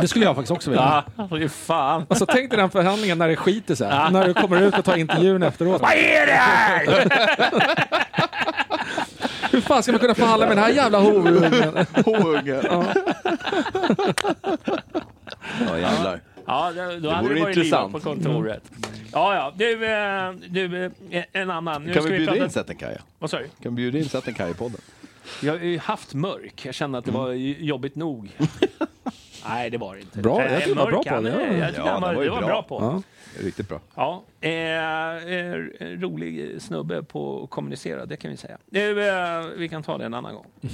Det 0.00 0.08
skulle 0.08 0.24
jag 0.24 0.34
faktiskt 0.34 0.50
också 0.52 0.70
vilja. 0.70 1.04
Ja, 1.16 1.48
fan. 1.48 2.06
Alltså 2.10 2.26
tänk 2.26 2.50
dig 2.50 2.56
den 2.58 2.70
förhandlingen 2.70 3.18
när 3.18 3.28
det 3.28 3.36
skiter 3.36 3.74
sig. 3.74 3.88
Ja. 3.90 4.10
När 4.10 4.26
du 4.26 4.34
kommer 4.34 4.62
ut 4.62 4.78
och 4.78 4.84
tar 4.84 4.96
intervjun 4.96 5.42
efteråt. 5.42 5.82
Vad 5.82 5.92
är 5.92 6.26
det 6.26 6.32
här? 6.32 6.86
Hur 9.50 9.60
fan 9.60 9.82
ska 9.82 9.92
man 9.92 9.98
kunna 9.98 10.14
förhandla 10.14 10.46
med 10.46 10.56
den 10.56 10.64
här 10.64 10.70
jävla 10.72 10.98
horungen? 10.98 11.86
Horungen. 12.04 12.64
Ja. 12.70 12.84
Ja, 15.68 15.78
jävlar. 15.78 16.20
Ja, 16.46 16.72
då, 16.76 16.82
då 16.82 16.98
Det 16.98 17.10
hade 17.14 17.28
vore 17.28 17.34
det 17.34 17.40
varit 17.42 17.56
intressant. 17.56 17.92
på 17.92 18.00
kontoret. 18.00 18.62
Ja, 19.12 19.34
ja. 19.34 19.52
Du, 19.56 19.84
eh, 19.86 20.32
du 20.48 20.84
eh, 21.10 21.24
en 21.32 21.50
annan. 21.50 21.84
Nu 21.84 21.92
Kan 21.92 22.02
ska 22.02 22.12
vi 22.12 22.18
bjuda 22.18 22.36
in 22.44 22.50
Sättenkaja? 22.50 22.98
Vad 23.18 23.30
sa 23.30 23.38
du? 23.38 23.44
Kan 23.44 23.52
vi 23.62 23.70
bjuda 23.70 23.98
in 23.98 24.04
Sättenkaja 24.08 24.50
i 24.50 24.54
podden? 24.54 24.80
Jag 25.42 25.52
har 25.52 25.58
ju 25.64 25.78
haft 25.78 26.14
mörk. 26.14 26.66
Jag 26.66 26.74
kände 26.74 26.98
att 26.98 27.04
det 27.04 27.10
var 27.10 27.32
jobbigt 27.32 27.94
nog. 27.96 28.28
Nej, 29.48 29.70
det 29.70 29.78
var 29.78 29.94
det 29.94 30.00
inte. 30.00 30.18
Bra, 30.18 30.42
jag 30.42 30.52
Eh, 30.52 30.58
tycker 30.58 30.74
det 30.74 30.80
var 30.80 30.90
bra 30.90 31.02
på 31.02 31.20
det. 31.20 31.30
är- 31.30 31.58
Jag 31.58 31.70
Ja, 31.86 31.92
han 31.92 32.00
var, 32.02 32.08
den 32.08 32.16
var 32.16 32.22
det 32.22 32.24
ju 32.24 32.30
var 32.30 32.38
bra. 32.38 32.46
bra 32.48 32.62
på. 32.62 32.78
Ja. 32.84 33.02
Riktigt 33.44 33.68
bra. 33.68 33.80
Ja, 33.94 34.22
eh, 34.40 34.50
eh, 34.50 35.54
rolig 35.80 36.62
snubbe 36.62 37.02
på 37.02 37.42
att 37.44 37.50
kommunicera, 37.50 38.06
det 38.06 38.16
kan 38.16 38.30
vi 38.30 38.36
säga. 38.36 38.58
Du, 38.70 39.08
eh, 39.08 39.42
vi 39.56 39.68
kan 39.68 39.82
ta 39.82 39.98
det 39.98 40.04
en 40.06 40.14
annan 40.14 40.34
gång. 40.34 40.46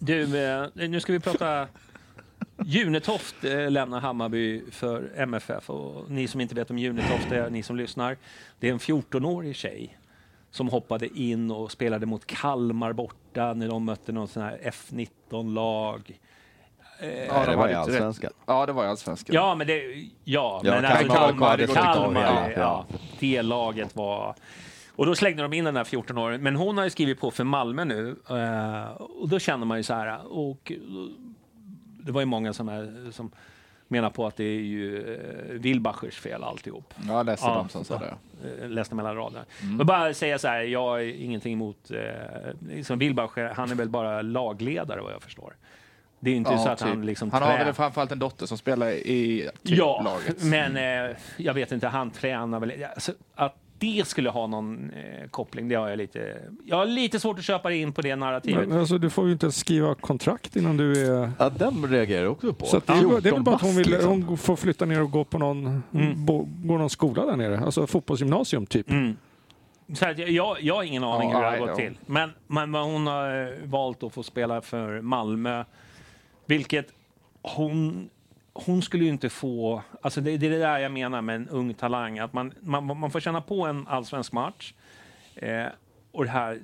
Du, 0.00 0.44
eh, 0.44 0.66
nu 0.74 1.00
ska 1.00 1.12
vi 1.12 1.20
prata... 1.20 1.66
Junetoft 2.64 3.44
eh, 3.44 3.70
lämnar 3.70 4.00
Hammarby 4.00 4.70
för 4.70 5.10
MFF 5.16 5.70
och 5.70 6.10
ni 6.10 6.28
som 6.28 6.40
inte 6.40 6.54
vet 6.54 6.70
om 6.70 6.78
Junetoft 6.78 7.32
är 7.32 7.50
ni 7.50 7.62
som 7.62 7.76
lyssnar. 7.76 8.16
Det 8.60 8.68
är 8.68 8.72
en 8.72 8.78
14-årig 8.78 9.56
tjej 9.56 9.98
som 10.50 10.68
hoppade 10.68 11.18
in 11.20 11.50
och 11.50 11.72
spelade 11.72 12.06
mot 12.06 12.26
Kalmar 12.26 12.92
borta 12.92 13.54
när 13.54 13.68
de 13.68 13.84
mötte 13.84 14.12
någon 14.12 14.28
sån 14.28 14.42
här 14.42 14.58
F19-lag. 14.64 16.18
Eh, 17.00 17.08
Ja, 17.26 17.40
det 17.44 17.50
de 17.50 17.56
var 17.58 17.68
i. 17.68 17.74
Allsvenskan. 17.74 18.32
Ja, 18.46 18.66
det 18.66 18.72
var 18.72 18.84
i 18.84 18.88
Allsvenskan. 18.88 19.34
Ja, 19.34 19.54
men 19.54 19.66
det... 19.66 19.82
Ja, 20.24 20.60
Ja, 20.64 20.80
men 20.80 20.84
Kalmar- 20.84 20.86
alltså, 20.90 21.14
Kalmar 21.16 21.56
Kalmar, 21.66 21.94
Kalmar, 21.94 22.50
ja, 22.50 22.50
ja. 22.56 22.86
det 23.18 23.42
laget 23.42 23.96
var... 23.96 24.34
Och 24.96 25.06
då 25.06 25.14
slängde 25.14 25.42
de 25.42 25.52
in 25.52 25.64
den 25.64 25.74
där 25.74 25.84
14-åringen. 25.84 26.38
Men 26.42 26.56
hon 26.56 26.76
har 26.78 26.84
ju 26.84 26.90
skrivit 26.90 27.20
på 27.20 27.30
för 27.30 27.44
Malmö 27.44 27.84
nu. 27.84 28.16
eh, 28.30 28.90
och 29.02 29.28
då 29.28 29.38
känner 29.38 29.66
man 29.66 29.76
ju 29.76 29.82
så 29.82 29.94
här... 29.94 30.32
Och 30.36 30.72
det 32.08 32.12
var 32.12 32.20
ju 32.20 32.26
många 32.26 32.52
som, 32.52 32.68
är, 32.68 33.10
som 33.12 33.30
menar 33.88 34.10
på 34.10 34.26
att 34.26 34.36
det 34.36 34.44
är 34.44 34.60
ju 34.60 35.14
eh, 35.14 35.60
Wilbachers 35.60 36.20
fel 36.20 36.44
alltihop. 36.44 36.94
Jag 37.08 37.26
läste 37.26 37.46
Ja, 37.46 37.54
dem 37.54 37.68
som 37.68 37.84
sa 37.84 37.98
det. 37.98 38.14
Eh, 38.62 38.68
läste 38.68 38.94
mellan 38.94 39.16
raderna. 39.16 39.44
Mm. 39.62 39.76
Men 39.76 39.86
bara 39.86 40.14
säga 40.14 40.38
så 40.38 40.48
här, 40.48 40.62
jag 40.62 40.80
har 40.82 40.98
ingenting 40.98 41.52
emot... 41.52 41.90
Eh, 41.90 41.98
liksom 42.68 42.98
Wilbacher, 42.98 43.52
han 43.56 43.70
är 43.70 43.74
väl 43.74 43.88
bara 43.88 44.22
lagledare 44.22 45.00
vad 45.00 45.12
jag 45.12 45.22
förstår. 45.22 45.56
Det 46.20 46.30
är 46.30 46.34
inte 46.34 46.50
Ja, 46.52 46.58
så 46.58 46.68
att 46.68 46.78
typ. 46.78 46.88
han 46.88 47.06
liksom 47.06 47.30
Han 47.30 47.42
har 47.42 47.52
trä- 47.58 47.64
väl 47.64 47.74
framförallt 47.74 48.12
en 48.12 48.18
dotter 48.18 48.46
som 48.46 48.58
spelar 48.58 48.90
i 48.90 49.50
typ 49.62 49.78
ja, 49.78 50.02
laget. 50.04 50.42
men 50.44 50.76
eh, 51.10 51.16
jag 51.36 51.54
vet 51.54 51.72
inte, 51.72 51.88
han 51.88 52.10
tränar 52.10 52.60
väl... 52.60 52.84
Alltså, 52.94 53.12
att 53.34 53.56
det 53.78 54.08
skulle 54.08 54.30
ha 54.30 54.46
någon 54.46 54.90
eh, 54.90 55.28
koppling, 55.30 55.68
det 55.68 55.74
har 55.74 55.88
jag 55.88 55.96
lite... 55.98 56.36
Jag 56.64 56.76
har 56.76 56.86
lite 56.86 57.20
svårt 57.20 57.38
att 57.38 57.44
köpa 57.44 57.72
in 57.72 57.92
på 57.92 58.02
det 58.02 58.16
narrativet. 58.16 58.68
Men, 58.68 58.78
alltså, 58.78 58.98
du 58.98 59.10
får 59.10 59.26
ju 59.26 59.32
inte 59.32 59.46
ens 59.46 59.56
skriva 59.56 59.94
kontrakt 59.94 60.56
innan 60.56 60.76
du 60.76 61.06
är... 61.14 61.30
Ja, 61.38 61.50
den 61.50 61.86
reagerar 61.86 62.22
jag 62.22 62.32
också 62.32 62.52
på. 62.52 62.66
Så 62.66 62.76
att 62.76 62.86
det, 62.86 62.92
är, 62.92 62.96
ju- 62.96 63.08
det 63.08 63.12
är 63.12 63.14
väl 63.14 63.22
14 63.22 63.44
bara 63.44 63.54
att 63.56 63.62
hon, 63.62 63.76
vill, 63.76 63.90
liksom. 63.90 64.22
hon 64.22 64.38
får 64.38 64.56
flytta 64.56 64.84
ner 64.84 65.02
och 65.02 65.10
gå 65.10 65.24
på 65.24 65.38
någon, 65.38 65.82
Mm. 65.94 66.24
bo, 66.26 66.48
gå 66.64 66.78
någon 66.78 66.90
skola 66.90 67.26
där 67.26 67.36
nere. 67.36 67.60
Alltså 67.60 67.86
fotbollsgymnasium 67.86 68.66
typ. 68.66 68.90
Mm. 68.90 69.16
Så 69.94 70.06
att 70.06 70.18
jag, 70.18 70.60
jag, 70.62 70.74
har 70.74 70.82
ingen 70.82 71.04
aning 71.04 71.30
Ja, 71.30 71.36
hur 71.36 71.44
det 71.44 71.50
har 71.50 71.66
gått 71.66 71.76
till. 71.76 71.98
Men, 72.06 72.30
men 72.46 72.70
men 72.70 72.82
hon 72.82 73.06
har 73.06 73.42
eh, 73.42 73.48
valt 73.64 74.02
att 74.02 74.12
få 74.14 74.22
spela 74.22 74.60
för 74.60 75.00
Malmö. 75.00 75.64
Vilket 76.46 76.86
hon... 77.42 78.08
Hon 78.64 78.82
skulle 78.82 79.04
ju 79.04 79.10
inte 79.10 79.28
få... 79.28 79.82
Alltså 80.00 80.20
det, 80.20 80.36
det 80.36 80.46
är 80.46 80.50
det 80.50 80.58
där 80.58 80.78
jag 80.78 80.92
menar 80.92 81.22
med 81.22 81.36
en 81.36 81.48
ung 81.48 81.74
talang. 81.74 82.18
Att 82.18 82.32
man, 82.32 82.52
man, 82.60 82.98
man 82.98 83.10
får 83.10 83.20
känna 83.20 83.40
på 83.40 83.66
en 83.66 83.86
allsvensk 83.86 84.32
match. 84.32 84.74
Eh, 85.34 85.66
och 86.12 86.24
det 86.24 86.30
här, 86.30 86.58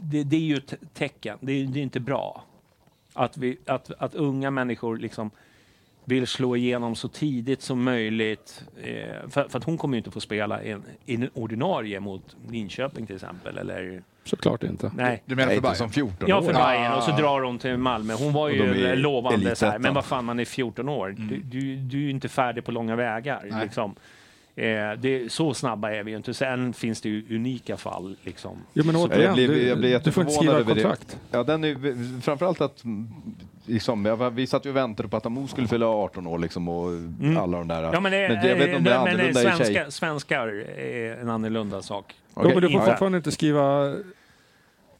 det, 0.00 0.24
det 0.24 0.36
är 0.36 0.40
ju 0.40 0.56
ett 0.56 0.74
tecken. 0.94 1.38
Det 1.40 1.52
är, 1.52 1.66
det 1.66 1.78
är 1.78 1.82
inte 1.82 2.00
bra. 2.00 2.44
Att, 3.12 3.36
vi, 3.36 3.58
att, 3.66 3.90
att 3.90 4.14
unga 4.14 4.50
människor 4.50 4.96
liksom 4.96 5.30
vill 6.04 6.26
slå 6.26 6.56
igenom 6.56 6.94
så 6.94 7.08
tidigt 7.08 7.62
som 7.62 7.82
möjligt. 7.82 8.64
Eh, 8.82 9.28
för, 9.28 9.48
för 9.48 9.58
att 9.58 9.64
hon 9.64 9.78
kommer 9.78 9.94
ju 9.94 9.98
inte 9.98 10.10
få 10.10 10.20
spela 10.20 10.62
i 10.62 10.70
en, 10.70 10.82
en 11.06 11.30
ordinarie 11.34 12.00
mot 12.00 12.36
Linköping 12.48 13.06
till 13.06 13.16
exempel. 13.16 13.58
Eller, 13.58 14.02
Såklart 14.24 14.62
inte. 14.62 14.90
nej. 14.96 15.22
Du 15.26 15.36
menar 15.36 15.48
för 15.48 15.56
inte 15.56 15.74
som 15.74 15.90
Bayern? 15.90 16.10
14 16.10 16.28
Ja, 16.28 16.42
för 16.42 16.52
Bayern 16.52 16.92
och 16.92 17.02
så 17.02 17.10
drar 17.10 17.40
hon 17.40 17.58
till 17.58 17.76
Malmö. 17.76 18.14
Hon 18.14 18.32
var 18.32 18.48
ju 18.48 18.96
lovande 18.96 19.56
så 19.56 19.66
här. 19.66 19.78
Men 19.78 19.94
vad 19.94 20.04
fan, 20.04 20.24
man 20.24 20.40
är 20.40 20.44
14 20.44 20.88
år. 20.88 21.14
Du, 21.18 21.36
du, 21.36 21.76
du 21.76 21.98
är 21.98 22.02
ju 22.02 22.10
inte 22.10 22.28
färdig 22.28 22.64
på 22.64 22.72
långa 22.72 22.96
vägar. 22.96 23.46
Nej. 23.50 23.64
Liksom. 23.64 23.94
Eh, 24.56 24.92
det, 24.98 25.32
så 25.32 25.54
snabba 25.54 25.90
är 25.90 26.02
vi 26.02 26.10
ju 26.10 26.16
inte. 26.16 26.34
Sen 26.34 26.72
finns 26.72 27.00
det 27.00 27.08
ju 27.08 27.36
unika 27.36 27.76
fall. 27.76 28.16
Liksom. 28.22 28.58
Jo, 28.72 28.84
men 28.86 28.96
återigen, 28.96 29.24
jag 29.24 29.34
blir, 29.34 29.48
du, 29.48 29.68
jag 29.68 29.78
blir 29.78 29.98
du 30.04 30.12
får 30.12 30.22
inte 30.22 30.34
skriva 30.34 30.64
kontrakt. 30.64 31.08
det. 31.30 31.36
Ja, 31.36 31.44
den 31.44 31.64
är, 31.64 32.20
framförallt 32.20 32.60
att 32.60 32.84
mm, 32.84 33.08
liksom, 33.66 34.04
jag, 34.04 34.30
vi 34.30 34.46
satt 34.46 34.66
ju 34.66 34.70
och 34.70 34.76
väntade 34.76 35.08
på 35.08 35.16
att 35.16 35.26
Amo 35.26 35.46
skulle 35.46 35.68
fylla 35.68 35.86
18 35.86 36.26
år 36.26 36.38
liksom, 36.38 36.68
och 36.68 36.90
alla 37.42 37.58
de 37.58 37.68
där. 37.68 37.78
Mm. 37.78 37.94
Ja, 37.94 38.00
men, 38.00 38.12
det, 38.12 38.48
jag 38.48 38.56
vet 38.56 38.68
inte 38.68 38.76
om 38.76 38.84
det 38.84 38.90
är 38.90 39.04
men, 39.04 39.04
men 39.04 39.14
annorlunda 39.14 39.40
i 39.40 39.44
tjej. 39.44 39.56
svenska, 39.56 39.90
svenskar 39.90 40.48
är 40.78 41.20
en 41.20 41.30
annorlunda 41.30 41.82
sak. 41.82 42.14
Jo, 42.36 42.42
men 42.42 42.60
du 42.60 42.70
får 42.70 42.80
fortfarande 42.80 43.18
inte 43.18 43.32
skriva... 43.32 43.94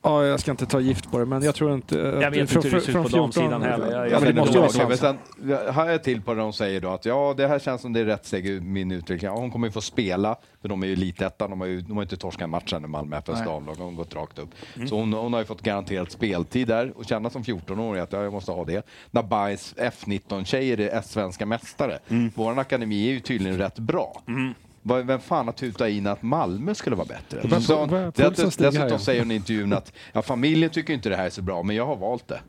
Ja, 0.04 0.24
jag 0.24 0.40
ska 0.40 0.50
inte 0.50 0.66
ta 0.66 0.80
gift 0.80 1.10
på 1.10 1.18
det, 1.18 1.24
men 1.26 1.42
jag 1.42 1.54
tror 1.54 1.74
inte... 1.74 1.96
Jag 1.98 2.30
vet 2.30 2.40
inte 2.40 2.68
hur 2.68 2.74
det 2.74 2.80
ser 2.80 2.98
ut 2.98 3.10
på 3.12 3.16
damsidan 3.16 3.62
heller. 3.62 3.90
Jag- 3.92 4.06
Ja, 4.06 4.06
jag 4.10 4.22
men 4.22 4.34
det 4.34 4.40
måste 4.40 4.58
ju 4.58 4.64
inte 4.64 4.78
vara 4.78 4.88
men 4.88 4.98
sant. 4.98 5.18
sen 5.38 5.50
jag 5.50 5.72
hajar 5.72 5.98
till 5.98 6.22
på 6.22 6.34
det 6.34 6.40
de 6.40 6.52
säger 6.52 6.80
då 6.80 6.88
att 6.88 7.04
ja, 7.04 7.34
det 7.36 7.46
här 7.48 7.58
känns 7.58 7.82
som 7.82 7.92
det 7.92 8.00
är 8.00 8.04
rätt 8.04 8.26
steg 8.26 8.46
i 8.46 8.60
min 8.60 8.90
utveckling. 8.92 9.30
Ja, 9.30 9.36
hon 9.38 9.50
kommer 9.50 9.66
ju 9.66 9.72
få 9.72 9.80
spela, 9.80 10.36
för 10.62 10.68
de 10.68 10.82
är 10.82 10.86
ju 10.86 10.92
elitettan. 10.92 11.50
De 11.50 11.60
har 11.60 11.66
ju 11.66 11.80
de 11.80 11.96
har 11.96 12.02
inte 12.02 12.16
torskat 12.16 12.42
en 12.42 12.50
match 12.50 12.72
än 12.72 12.84
i 12.84 12.88
Malmö 12.88 13.16
FFs 13.16 13.44
damlag. 13.44 13.76
De 13.76 13.82
har 13.82 13.90
gått 13.92 14.14
rakt 14.14 14.38
upp. 14.38 14.48
Mm. 14.76 14.88
Så 14.88 14.96
hon, 14.96 15.12
hon 15.12 15.32
har 15.32 15.40
ju 15.40 15.46
fått 15.46 15.62
garanterat 15.62 16.10
speltid 16.10 16.68
där 16.68 16.92
och 16.96 17.04
känna 17.04 17.30
som 17.30 17.42
14-åring 17.42 18.02
att 18.02 18.12
ja, 18.12 18.22
jag 18.22 18.32
måste 18.32 18.52
ha 18.52 18.64
det. 18.64 18.86
När 19.10 19.22
Bajs 19.22 19.74
F19-tjejer 19.78 20.80
är 20.80 21.00
svenska 21.00 21.46
mästare. 21.46 21.98
Mm. 22.08 22.30
Vår 22.34 22.58
akademi 22.58 23.08
är 23.08 23.12
ju 23.12 23.20
tydligen 23.20 23.58
rätt 23.58 23.78
bra. 23.78 24.22
Vad- 24.26 24.54
Vem 24.86 25.20
fan 25.20 25.46
har 25.46 25.52
tutat 25.52 25.88
in 25.88 26.06
att 26.06 26.22
Malmö 26.22 26.74
skulle 26.74 26.96
vara 26.96 27.06
bättre? 27.06 27.40
Pulsen 27.40 28.50
stiger 28.50 28.70
här, 28.72 28.78
Dessutom 28.80 28.98
säger 28.98 29.20
hon 29.20 29.30
i 29.30 29.34
intervjun 29.34 29.72
att 29.72 29.92
ja, 30.12 30.22
familjen 30.22 30.70
tycker 30.70 30.94
inte 30.94 31.08
det 31.08 31.16
här 31.16 31.26
är 31.26 31.30
så 31.30 31.42
bra, 31.42 31.62
men 31.62 31.76
jag 31.76 31.86
har 31.86 31.96
valt 31.96 32.28
det. 32.28 32.40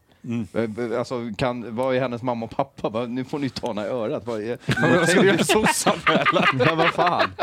Eh, 0.54 1.00
Alltså, 1.00 1.16
kan, 1.38 1.76
vad 1.76 1.96
är 1.96 2.00
hennes 2.00 2.22
mamma 2.22 2.46
och 2.46 2.56
pappa? 2.56 3.06
Nu 3.06 3.24
får 3.24 3.40
ni 3.40 3.50
ta 3.50 3.68
henne 3.68 3.82
i 3.86 3.90
örat. 3.90 4.24
Vad 4.26 4.42
är, 4.42 4.58
vad 4.98 5.10
ska 5.10 5.22
du 5.22 5.28
göra 5.28 5.44
sossanmälan? 5.44 6.46
Ja, 6.60 6.76
vad 6.76 6.88
fan. 6.94 7.34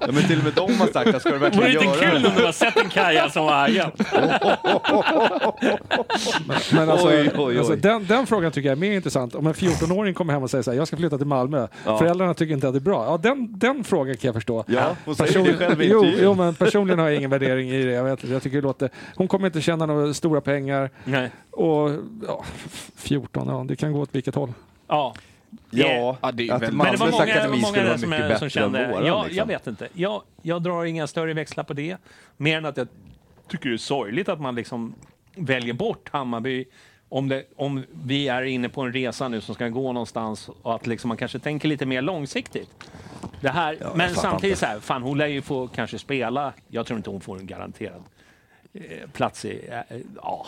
Ja, 0.00 0.06
men 0.12 0.22
till 0.22 0.38
och 0.38 0.44
med 0.44 0.52
de 0.54 0.80
har 0.80 0.86
sagt 0.86 1.14
att 1.14 1.20
ska 1.20 1.30
du 1.30 1.38
Vore 1.38 1.48
verkligen 1.50 1.80
det 1.80 1.84
inte 1.84 2.04
göra 2.04 2.10
kul 2.12 2.22
det? 2.22 2.28
om 2.28 2.34
du 2.36 2.44
har 2.44 2.52
sett 2.52 2.76
en 2.76 2.88
Kaja 2.88 3.30
som 3.30 3.44
var? 3.44 3.68
Men 6.74 6.90
alltså, 6.90 7.08
Oj, 7.08 7.20
oj, 7.20 7.30
oj. 7.38 7.58
alltså 7.58 7.76
den, 7.76 8.06
den 8.06 8.26
frågan 8.26 8.52
tycker 8.52 8.68
jag 8.68 8.76
är 8.76 8.80
mer 8.80 8.92
intressant. 8.92 9.34
Om 9.34 9.46
en 9.46 9.54
14-åring 9.54 10.14
kommer 10.14 10.32
hem 10.32 10.42
och 10.42 10.50
säger 10.50 10.62
så 10.62 10.70
här, 10.70 10.78
jag 10.78 10.86
ska 10.88 10.96
flytta 10.96 11.18
till 11.18 11.26
Malmö. 11.26 11.66
Ja. 11.84 11.98
Föräldrarna 11.98 12.34
tycker 12.34 12.54
inte 12.54 12.68
att 12.68 12.74
det 12.74 12.78
är 12.78 12.80
bra. 12.80 13.04
Ja, 13.04 13.16
den, 13.16 13.58
den 13.58 13.84
frågan 13.84 14.16
kan 14.16 14.28
jag 14.28 14.34
förstå. 14.34 14.64
Ja, 14.66 14.96
hon 15.04 15.16
säger 15.16 15.32
Person- 15.32 15.44
det 15.46 15.56
själv 15.56 15.82
jo, 15.82 16.04
jo, 16.22 16.34
men 16.34 16.54
personligen 16.54 16.98
har 16.98 17.06
jag 17.08 17.16
ingen 17.16 17.30
värdering 17.30 17.70
i 17.70 17.84
det. 17.84 17.92
Jag, 17.92 18.04
vet, 18.04 18.24
jag 18.24 18.42
tycker 18.42 18.56
det 18.56 18.62
låter, 18.62 18.90
hon 19.16 19.28
kommer 19.28 19.46
inte 19.46 19.60
tjäna 19.60 19.86
några 19.86 20.14
stora 20.14 20.40
pengar. 20.40 20.90
Nej. 21.04 21.30
Och 21.50 21.90
ja, 22.26 22.44
14, 22.96 23.48
ja, 23.48 23.64
det 23.68 23.76
kan 23.76 23.92
gå 23.92 24.00
åt 24.00 24.14
vilket 24.14 24.34
håll. 24.34 24.52
Ja. 24.88 25.14
Ja, 25.70 26.16
Ja, 26.22 26.32
det 26.32 26.48
är 26.48 26.58
väl- 26.58 26.72
Men 26.72 26.92
det 26.92 26.96
var 26.98 27.10
många, 27.10 27.22
akademi 27.22 27.60
många 27.60 27.82
där 27.82 27.96
som, 27.96 28.10
mycket 28.10 28.24
är- 28.24 28.28
bättre 28.28 28.38
som 28.38 28.44
än 28.46 28.50
kände, 28.72 28.88
våran. 28.92 29.06
jag, 29.06 29.22
liksom. 29.24 29.38
jag 29.38 29.46
vet 29.46 29.66
inte. 29.66 29.88
Jag, 29.92 30.22
jag 30.42 30.62
drar 30.62 30.84
inga 30.84 31.06
större 31.06 31.32
växlar 31.34 31.64
på 31.64 31.72
det. 31.72 31.96
Mer 32.36 32.58
än 32.58 32.64
att 32.64 32.76
jag 32.76 32.88
tycker 33.48 33.68
det 33.68 33.74
är 33.74 33.78
sorgligt 33.78 34.28
att 34.28 34.40
man 34.40 34.54
liksom 34.54 34.94
väljer 35.34 35.74
bort 35.74 36.08
Hammarby 36.12 36.64
om, 37.08 37.28
det, 37.28 37.44
om 37.56 37.84
vi 38.04 38.28
är 38.28 38.42
inne 38.42 38.68
på 38.68 38.82
en 38.82 38.92
resa 38.92 39.28
nu 39.28 39.40
som 39.40 39.54
ska 39.54 39.68
gå 39.68 39.92
någonstans 39.92 40.50
och 40.62 40.74
att 40.74 40.86
liksom 40.86 41.08
man 41.08 41.16
kanske 41.16 41.38
tänker 41.38 41.68
lite 41.68 41.86
mer 41.86 42.02
långsiktigt. 42.02 42.70
Det 43.40 43.48
här, 43.48 43.78
men 43.94 44.08
fattar 44.08 44.22
samtidigt 44.30 44.44
inte. 44.52 44.60
så 44.60 44.66
här, 44.66 44.80
fan 44.80 45.02
hon 45.02 45.18
lär 45.18 45.26
ju 45.26 45.42
få 45.42 45.66
kanske 45.68 45.98
spela. 45.98 46.52
Jag 46.68 46.86
tror 46.86 46.96
inte 46.96 47.10
hon 47.10 47.20
får 47.20 47.38
en 47.38 47.46
garanterad 47.46 48.02
eh, 48.74 49.08
plats 49.12 49.44
i, 49.44 49.68
eh, 49.90 49.96
ja, 50.16 50.46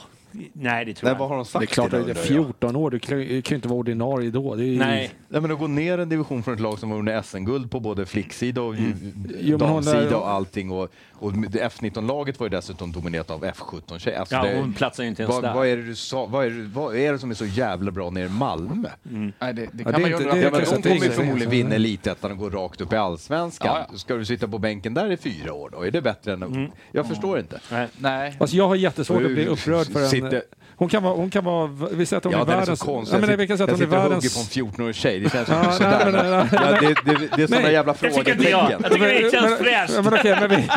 nej 0.52 0.84
det 0.84 0.94
tror 0.94 1.06
Nej, 1.06 1.14
jag 1.14 1.18
vad 1.18 1.28
har 1.28 1.36
de 1.36 1.42
Det 1.44 1.48
är 1.48 1.60
sagt 1.60 1.72
klart 1.72 1.90
det 1.90 1.96
är 1.96 2.00
undrar 2.00 2.14
jag? 2.14 2.24
14 2.24 2.76
år, 2.76 2.90
du 2.90 2.98
kan 2.98 3.18
ju 3.20 3.42
kan 3.42 3.54
ju 3.54 3.56
inte 3.56 3.68
vara 3.68 3.78
ordinarie 3.78 4.30
då. 4.30 4.54
Det 4.54 4.62
är 4.62 4.66
ju, 4.66 4.78
Nej, 4.78 5.10
Nej, 5.28 5.40
men 5.40 5.50
att 5.50 5.58
gå 5.58 5.66
ner 5.66 5.98
en 5.98 6.08
division 6.08 6.42
från 6.42 6.54
ett 6.54 6.60
lag 6.60 6.78
som 6.78 6.90
har 6.90 6.96
vunnit 6.96 7.24
SM-guld 7.26 7.70
på 7.70 7.80
både 7.80 8.06
flicksida 8.06 8.62
och 8.62 8.74
hon 8.76 9.58
damsida 9.58 10.16
och 10.16 10.30
allting. 10.30 10.70
Och, 10.70 10.88
och 11.12 11.32
F19-laget 11.32 12.40
var 12.40 12.46
ju 12.46 12.50
dessutom 12.50 12.92
dominerat 12.92 13.30
av 13.30 13.44
F17-tjejer. 13.44 14.18
Alltså 14.18 14.34
ja, 14.34 14.42
det- 14.42 14.56
hon 14.60 14.72
platsar 14.72 15.02
ju 15.02 15.08
inte 15.08 15.22
ens 15.22 15.34
vad, 15.34 15.42
där. 15.44 15.54
vad, 15.54 15.66
är 15.66 15.76
det 15.76 15.82
du 15.82 15.94
sa, 15.94 16.26
vad, 16.26 16.46
är 16.46 16.50
det, 16.50 16.62
vad 16.74 16.96
är 16.96 17.12
det 17.12 17.18
som 17.18 17.30
är 17.30 17.34
så 17.34 17.46
jävla 17.46 17.90
bra 17.90 18.10
nere 18.10 18.26
i 18.26 18.28
Malmö? 18.28 18.88
Nej, 19.02 19.32
det, 19.38 19.52
det 19.52 19.68
Ja, 19.72 19.84
kan 19.84 19.84
det 19.84 19.88
är 19.90 19.92
man 19.92 20.00
ju 20.00 20.06
inte- 20.06 20.16
undra. 20.16 20.34
det 20.34 20.40
Ja, 20.40 20.46
är 20.46 20.50
men 20.50 20.60
kanske 20.60 20.74
de 20.74 20.76
inte 20.76 20.88
kommer 20.88 21.04
ju 21.04 21.10
förmodligen 21.12 21.50
vinna 21.50 21.74
elitettan 21.74 22.30
och 22.30 22.38
gå 22.38 22.50
rakt 22.50 22.80
upp 22.80 22.92
i 22.92 22.96
allsvenskan. 22.96 23.68
Ja, 23.74 23.86
ja. 23.92 23.98
Ska 23.98 24.14
du 24.14 24.24
sitta 24.24 24.48
på 24.48 24.58
bänken 24.58 24.94
där 24.94 25.10
i 25.12 25.16
fyra 25.16 25.52
år 25.52 25.70
då? 25.72 25.82
Är 25.86 25.90
det 25.90 26.02
bättre 26.02 26.32
än... 26.32 26.70
Jag 26.92 27.06
förstår 27.08 27.38
inte. 27.38 27.60
Nej. 27.72 27.88
Nej. 27.98 28.36
Alltså 28.40 28.56
jag 28.56 28.68
har 28.68 28.74
jättesvårt 28.76 29.22
att 29.24 29.30
bli 29.32 29.46
upprörd 29.46 29.86
för 29.86 30.02
en... 30.02 30.08
sitter- 30.22 30.42
Hon 30.76 30.88
kan 30.88 31.02
vara, 31.02 31.14
hon 31.14 31.30
kan 31.30 31.44
vara, 31.44 31.66
vi 31.92 32.06
säger 32.06 32.18
att 32.18 32.24
hon 32.24 32.32
Ja, 32.32 32.40
är 32.40 32.44
den 32.44 32.54
är 32.54 32.58
världens... 32.58 32.78
så 32.80 32.84
konstig. 32.86 33.16
Ja, 33.16 33.20
men 33.20 33.30
Jag 33.30 33.36
vi 33.36 33.46
kan 33.46 33.58
säga 33.58 33.68
jag 33.68 33.74
att 33.74 33.80
hon 33.80 33.82
är 33.82 33.86
sitter 33.86 33.96
och 33.96 34.02
hugger 34.02 34.14
världens... 34.14 34.52
på 34.52 34.60
en 34.60 34.86
14-årig 34.86 34.94
tjej. 34.94 35.20
Det 35.20 35.30
känns 35.30 35.48
Ja, 35.48 35.64
ju 35.66 35.72
sådär. 35.72 36.10
nej, 36.12 36.12
men- 36.12 36.48
Ja, 36.52 36.80
det, 36.80 36.94
det, 37.18 37.28
det 37.36 37.42
är 37.42 37.46
sådana 37.46 37.62
Nej. 37.64 37.72
jävla 37.72 37.94
Jag 38.00 38.14
tycker 38.14 38.32
inte 38.32 38.50
jag. 38.50 38.60
frågetecken. 38.68 38.82
Jag 38.82 38.92
tycker 38.92 39.22
det 39.24 39.30
känns 39.30 39.50
men, 39.50 39.58
fräscht. 39.58 39.92
Ja, 39.96 40.02
men 40.02 40.14
okej, 40.14 40.36
men 40.40 40.50
vi, 40.50 40.68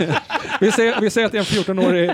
vi, 0.60 0.72
säger, 0.72 1.02
vi 1.02 1.10
säger 1.10 1.26
att 1.26 1.32
det 1.32 1.38
är 1.38 1.40
en 1.40 1.64
14-årig 1.76 2.12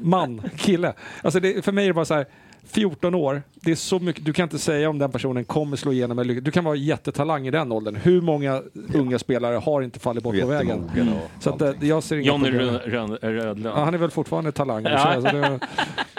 man, 0.00 0.42
kille. 0.56 0.92
Alltså 1.22 1.40
det, 1.40 1.64
för 1.64 1.72
mig 1.72 1.84
är 1.84 1.88
det 1.88 1.94
bara 1.94 2.04
så 2.04 2.14
här, 2.14 2.26
14 2.72 3.14
år, 3.14 3.42
det 3.54 3.70
är 3.70 3.76
så 3.76 3.98
mycket, 3.98 4.24
du 4.24 4.32
kan 4.32 4.42
inte 4.42 4.58
säga 4.58 4.90
om 4.90 4.98
den 4.98 5.10
personen 5.12 5.44
kommer 5.44 5.76
slå 5.76 5.92
igenom 5.92 6.18
eller 6.18 6.28
lyckas. 6.28 6.44
Du 6.44 6.50
kan 6.50 6.64
vara 6.64 6.76
jättetalang 6.76 7.46
i 7.46 7.50
den 7.50 7.72
åldern. 7.72 7.96
Hur 7.96 8.20
många 8.20 8.62
unga 8.94 9.18
spelare 9.18 9.56
har 9.56 9.82
inte 9.82 10.00
fallit 10.00 10.22
bort 10.24 10.40
på 10.40 10.46
vägen? 10.46 10.90
Så 11.40 11.50
att, 11.50 11.60
eh, 11.62 11.72
jag 11.80 12.02
ser 12.02 12.16
inga 12.16 12.26
Johnny 12.26 12.50
Rödlund. 12.50 13.66
Ja, 13.66 13.84
han 13.84 13.94
är 13.94 13.98
väl 13.98 14.10
fortfarande 14.10 14.52
talang. 14.52 14.84
Ja. 14.84 15.14
Så 15.14 15.20
det, 15.20 15.60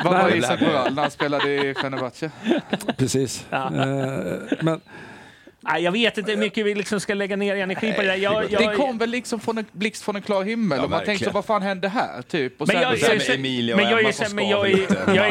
Vad 0.03 0.13
var 0.13 0.35
Isak 0.35 0.59
Bural 0.59 0.93
när 0.93 1.01
han 1.01 1.11
spelade 1.11 1.69
i 1.69 1.73
Fenerbahce? 1.73 2.31
precis. 2.97 3.45
Ja. 3.49 3.65
Eh, 3.65 4.33
men 4.61 4.81
Nej, 5.63 5.83
jag 5.83 5.91
vet 5.91 6.17
inte 6.17 6.31
hur 6.31 6.37
mycket 6.39 6.65
vi 6.65 6.75
liksom 6.75 6.99
ska 6.99 7.13
lägga 7.13 7.35
ner 7.35 7.55
energi 7.55 7.93
på 7.93 8.01
det 8.01 8.07
där. 8.07 8.15
Jag, 8.15 8.51
jag, 8.51 8.61
Det 8.69 8.75
kom 8.75 8.97
väl 8.97 9.09
liksom 9.09 9.39
från 9.39 9.57
en 9.57 9.65
blixt 9.71 10.03
från 10.03 10.15
en 10.15 10.21
klar 10.21 10.43
himmel 10.43 10.77
Ja, 10.77 10.83
och 10.83 10.89
man 10.89 10.97
verkligen. 10.99 11.19
tänkte 11.19 11.33
vad 11.33 11.45
fan 11.45 11.61
hände 11.61 11.89
här? 11.89 12.21
Typ. 12.21 12.61
Och 12.61 12.67
Men 12.67 12.75
sen, 12.75 12.81
jag, 12.89 12.99
sen, 12.99 13.19
jag, 13.27 13.35
Emilia 13.35 13.75
och 13.75 13.81
men 13.81 13.91
jag, 13.91 13.99
Emma 14.01 14.11
så- 14.13 14.35
men 14.35 14.49
jag, 14.49 14.69
jag, 14.69 14.77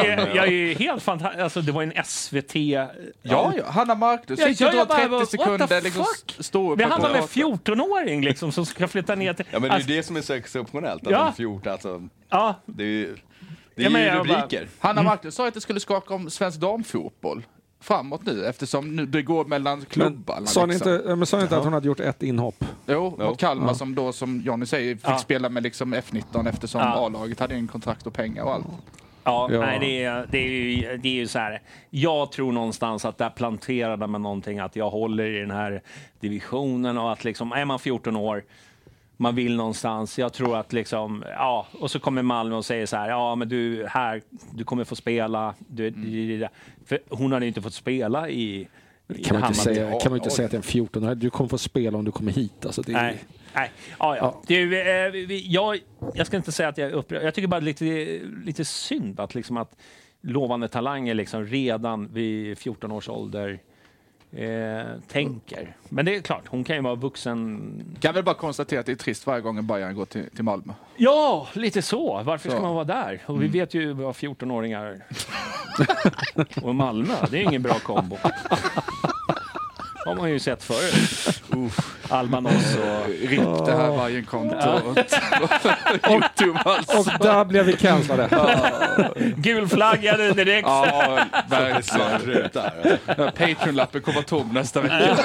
är, 0.06 0.16
Malmö. 0.16 0.32
jag 0.34 0.48
är 0.48 0.74
helt 0.74 1.02
fantastisk. 1.02 1.42
Alltså, 1.42 1.60
det 1.62 1.72
var 1.72 1.82
en 1.82 1.92
SVT... 2.04 2.54
ja, 2.56 2.90
ja, 3.22 3.52
Hanna 3.66 3.94
Marklund 3.94 4.40
Ja, 4.40 4.46
sitter 4.46 4.68
och 4.68 4.74
jag 4.74 4.88
drar 4.88 4.94
bara, 4.94 4.98
30 4.98 5.08
what 5.10 5.30
the 5.30 5.36
sekunder 5.38 5.80
liksom 5.82 6.04
stå 6.38 6.72
upp 6.72 6.78
Det 6.78 6.84
handlar 6.84 7.10
om 7.10 7.16
en 7.16 7.22
prata. 7.22 7.72
14-åring 7.72 8.24
liksom, 8.24 8.52
som 8.52 8.66
ska 8.66 8.88
flytta 8.88 9.14
ner 9.14 9.32
till... 9.32 9.44
Ja, 9.50 9.58
men 9.58 9.62
det 9.62 9.68
är 9.68 9.74
alltså, 9.74 9.90
ju 9.90 9.96
det 9.96 10.02
som 10.02 10.16
är 10.16 10.22
så 10.22 10.32
exceptionellt. 10.32 11.06
Att 11.06 11.12
Ja. 11.12 11.24
de 11.24 11.34
14, 11.34 11.72
alltså, 11.72 12.08
ja, 12.30 12.54
det 12.66 12.82
är 12.82 12.86
ju, 12.86 13.16
det 13.74 13.82
Ja, 13.82 13.86
är 13.88 13.90
men 13.92 14.00
ju 14.02 14.06
jag 14.08 14.26
bara- 14.26 14.38
rubriker. 14.42 14.68
Hanna 14.78 15.02
Marklund 15.02 15.34
sa 15.34 15.48
att 15.48 15.54
det 15.54 15.60
skulle 15.60 15.80
skaka 15.80 16.14
om 16.14 16.30
svensk 16.30 16.58
damfotboll 16.60 17.42
framåt 17.80 18.26
nu 18.26 18.46
eftersom 18.46 18.96
nu 18.96 19.06
det 19.06 19.22
går 19.22 19.44
mellan 19.44 19.84
klubbarna. 19.84 20.40
men 20.40 20.46
sa 20.46 20.66
ni 20.66 20.72
liksom. 20.72 20.92
inte, 20.94 21.16
men 21.16 21.26
sa 21.26 21.36
ni 21.36 21.42
inte 21.42 21.56
att 21.56 21.64
hon 21.64 21.72
hade 21.72 21.86
gjort 21.86 22.00
ett 22.00 22.22
inhopp? 22.22 22.64
Jo, 22.86 23.16
Jo. 23.18 23.24
mot 23.26 23.38
Kalmar 23.38 23.66
Ja. 23.68 23.74
som 23.74 23.94
då, 23.94 24.12
som 24.12 24.40
Johnny 24.40 24.66
säger, 24.66 24.94
fick 24.94 25.04
Ja. 25.04 25.18
spela 25.18 25.48
med 25.48 25.62
liksom 25.62 25.94
F19 25.94 26.48
eftersom 26.48 26.80
Ja. 26.80 27.06
A-laget 27.06 27.40
hade 27.40 27.54
en 27.54 27.68
kontrakt 27.68 28.06
och 28.06 28.12
pengar 28.14 28.42
och 28.44 28.52
allt. 28.54 28.66
ja, 29.24 29.48
Ja. 29.52 29.60
Nej, 29.60 29.78
det, 29.80 30.04
är, 30.04 30.26
det, 30.30 30.38
är 30.38 30.48
ju, 30.50 30.96
det 30.96 31.08
är 31.08 31.12
ju 31.14 31.26
så 31.26 31.38
här. 31.38 31.62
Jag 31.90 32.32
tror 32.32 32.52
någonstans 32.52 33.04
att 33.04 33.18
där 33.18 33.30
planterade 33.30 34.06
man 34.06 34.22
någonting, 34.22 34.58
att 34.58 34.76
jag 34.76 34.90
håller 34.90 35.24
i 35.24 35.40
den 35.40 35.50
här 35.50 35.82
divisionen 36.20 36.98
och 36.98 37.12
att 37.12 37.24
liksom, 37.24 37.52
är 37.52 37.64
man 37.64 37.78
14 37.78 38.16
år 38.16 38.44
man 39.20 39.34
vill 39.34 39.56
någonstans. 39.56 40.18
Jag 40.18 40.32
tror 40.32 40.56
att 40.56 40.72
liksom, 40.72 41.24
ja, 41.28 41.66
och 41.80 41.90
så 41.90 42.00
kommer 42.00 42.22
Malmö 42.22 42.56
och 42.56 42.64
säger 42.64 42.86
så 42.86 42.96
här, 42.96 43.08
ja 43.08 43.34
men 43.34 43.48
du, 43.48 43.86
här, 43.88 44.22
du 44.52 44.64
kommer 44.64 44.84
få 44.84 44.96
spela. 44.96 45.54
Du, 45.58 45.88
Mm. 45.88 46.48
För 46.84 46.98
hon 47.08 47.32
hade 47.32 47.46
inte 47.46 47.62
fått 47.62 47.74
spela 47.74 48.28
i, 48.30 48.68
kan 49.08 49.16
man 49.16 49.20
inte 49.20 49.36
Hammarby. 49.36 49.54
säga, 49.54 50.00
kan 50.00 50.12
man 50.12 50.18
inte 50.18 50.30
säga 50.30 50.46
att 50.46 50.50
det 50.50 50.54
är 50.54 50.58
en 50.58 50.62
14 50.62 51.04
år. 51.04 51.14
Du 51.14 51.30
kommer 51.30 51.48
få 51.48 51.58
spela 51.58 51.98
om 51.98 52.04
du 52.04 52.12
kommer 52.12 52.32
hit. 52.32 52.66
Alltså 52.66 52.82
det 52.82 52.92
är, 52.92 53.02
Nej. 53.02 53.24
Nej. 53.54 53.70
Ja, 53.98 54.16
ja. 54.16 54.42
Du, 54.46 54.80
eh, 54.80 55.32
jag, 55.32 55.78
jag 56.14 56.26
ska 56.26 56.36
inte 56.36 56.52
säga 56.52 56.68
att 56.68 56.78
jag 56.78 56.88
är 56.88 56.92
upprörd. 56.92 57.22
Jag 57.24 57.34
tycker 57.34 57.48
bara 57.48 57.60
lite, 57.60 57.84
lite 58.44 58.64
synd 58.64 59.20
att, 59.20 59.34
liksom 59.34 59.56
att 59.56 59.76
lovande 60.22 60.68
talanger 60.68 61.14
liksom 61.14 61.46
redan 61.46 62.12
vid 62.12 62.58
14 62.58 62.92
års 62.92 63.08
ålder 63.08 63.58
eh, 64.32 64.86
tänker. 65.08 65.76
Men 65.88 66.04
det 66.04 66.16
är 66.16 66.20
klart, 66.20 66.42
hon 66.46 66.64
kan 66.64 66.76
ju 66.76 66.82
vara 66.82 66.94
vuxen. 66.94 67.72
Kan 68.00 68.14
väl 68.14 68.24
bara 68.24 68.34
konstatera 68.34 68.80
att 68.80 68.86
det 68.86 68.92
är 68.92 68.96
trist 68.96 69.26
varje 69.26 69.40
gång 69.40 69.66
Bayern 69.66 69.94
går 69.94 70.04
till, 70.04 70.30
till 70.30 70.44
Malmö. 70.44 70.72
Ja, 70.96 71.48
lite 71.52 71.82
så. 71.82 72.22
Varför 72.22 72.48
ska 72.50 72.58
Så. 72.58 72.62
man 72.62 72.74
vara 72.74 72.84
där? 72.84 73.22
Och 73.26 73.42
vi 73.42 73.48
vet 73.48 73.74
ju 73.74 73.92
vad 73.92 74.14
14-åringar 74.14 75.00
och 76.62 76.74
Malmö, 76.74 77.14
det 77.30 77.38
är 77.38 77.42
ingen 77.42 77.62
bra 77.62 77.74
kombo. 77.74 78.16
har 80.04 80.14
man 80.14 80.30
ju 80.30 80.38
sett 80.38 80.62
förut. 80.62 81.39
Albanos 82.08 82.76
och... 82.76 83.08
RIP 83.28 83.66
det 83.66 83.72
här 83.76 83.96
Bayern-kontot. 83.98 84.98
Youtube 86.10 86.60
alltså. 86.64 86.98
Och 86.98 87.06
där 87.20 87.44
blev 87.44 87.64
vi 87.64 87.72
cancellade. 87.76 89.10
Gulflaggade 89.36 90.32
direkt. 90.32 90.68
Ja, 90.68 91.18
verkligen. 91.48 92.50
Patreon-lappen 93.16 94.00
kommer 94.02 94.22
tom 94.22 94.48
nästa 94.52 94.80
vecka. 94.80 95.16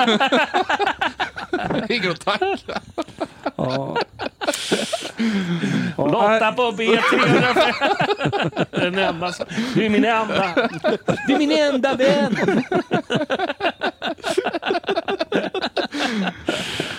Ingen 1.90 2.12
att 2.12 2.26
tacka. 2.26 2.82
Ja. 3.56 3.98
Lotta 5.98 6.52
på 6.52 6.72
B305. 6.72 8.66
Den 8.72 8.98
enda 8.98 9.32
som- 9.32 9.46
Du 9.74 9.86
är 9.86 9.90
min 9.90 10.06
enda. 10.06 10.50
Du 11.28 11.34
är 11.34 11.38
min 11.38 11.52
enda 11.52 11.94
vän. 11.94 12.64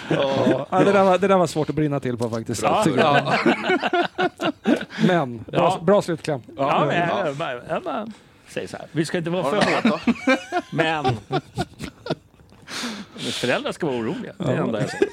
Ja, 0.09 0.67
det, 0.85 0.93
där 0.93 1.05
var, 1.05 1.19
det 1.19 1.29
där 1.29 1.37
var 1.37 1.47
svårt 1.47 1.69
att 1.69 1.75
brinna 1.75 2.01
till 2.01 2.17
på 2.17 2.31
faktiskt. 2.31 2.63
Ja, 2.63 2.85
jag. 2.87 2.99
ja. 2.99 3.35
Men, 5.07 5.39
bra, 5.39 5.45
Ja. 5.53 5.79
bra 5.83 6.03
slutkläm. 6.03 6.41
Ja, 6.57 6.85
men 6.89 7.09
jag, 7.09 7.27
jag, 7.29 7.37
bara- 7.37 7.67
jag 7.69 7.83
bara 7.83 8.07
säger 8.49 8.69
så 8.69 8.77
här. 8.77 8.87
Vi 8.93 9.05
ska 9.07 9.19
inte 9.19 9.31
vara 9.31 9.45
för 9.45 9.57
hårda. 9.57 10.01
Men... 10.73 11.07
Föräldrar 13.17 13.73
ska 13.73 13.87
vara 13.87 13.97
oroliga. 13.97 14.33
Det 14.39 14.45
är 14.45 14.57
det 14.57 14.63
enda 14.63 14.81
jag 14.81 14.91
säger. 14.91 15.09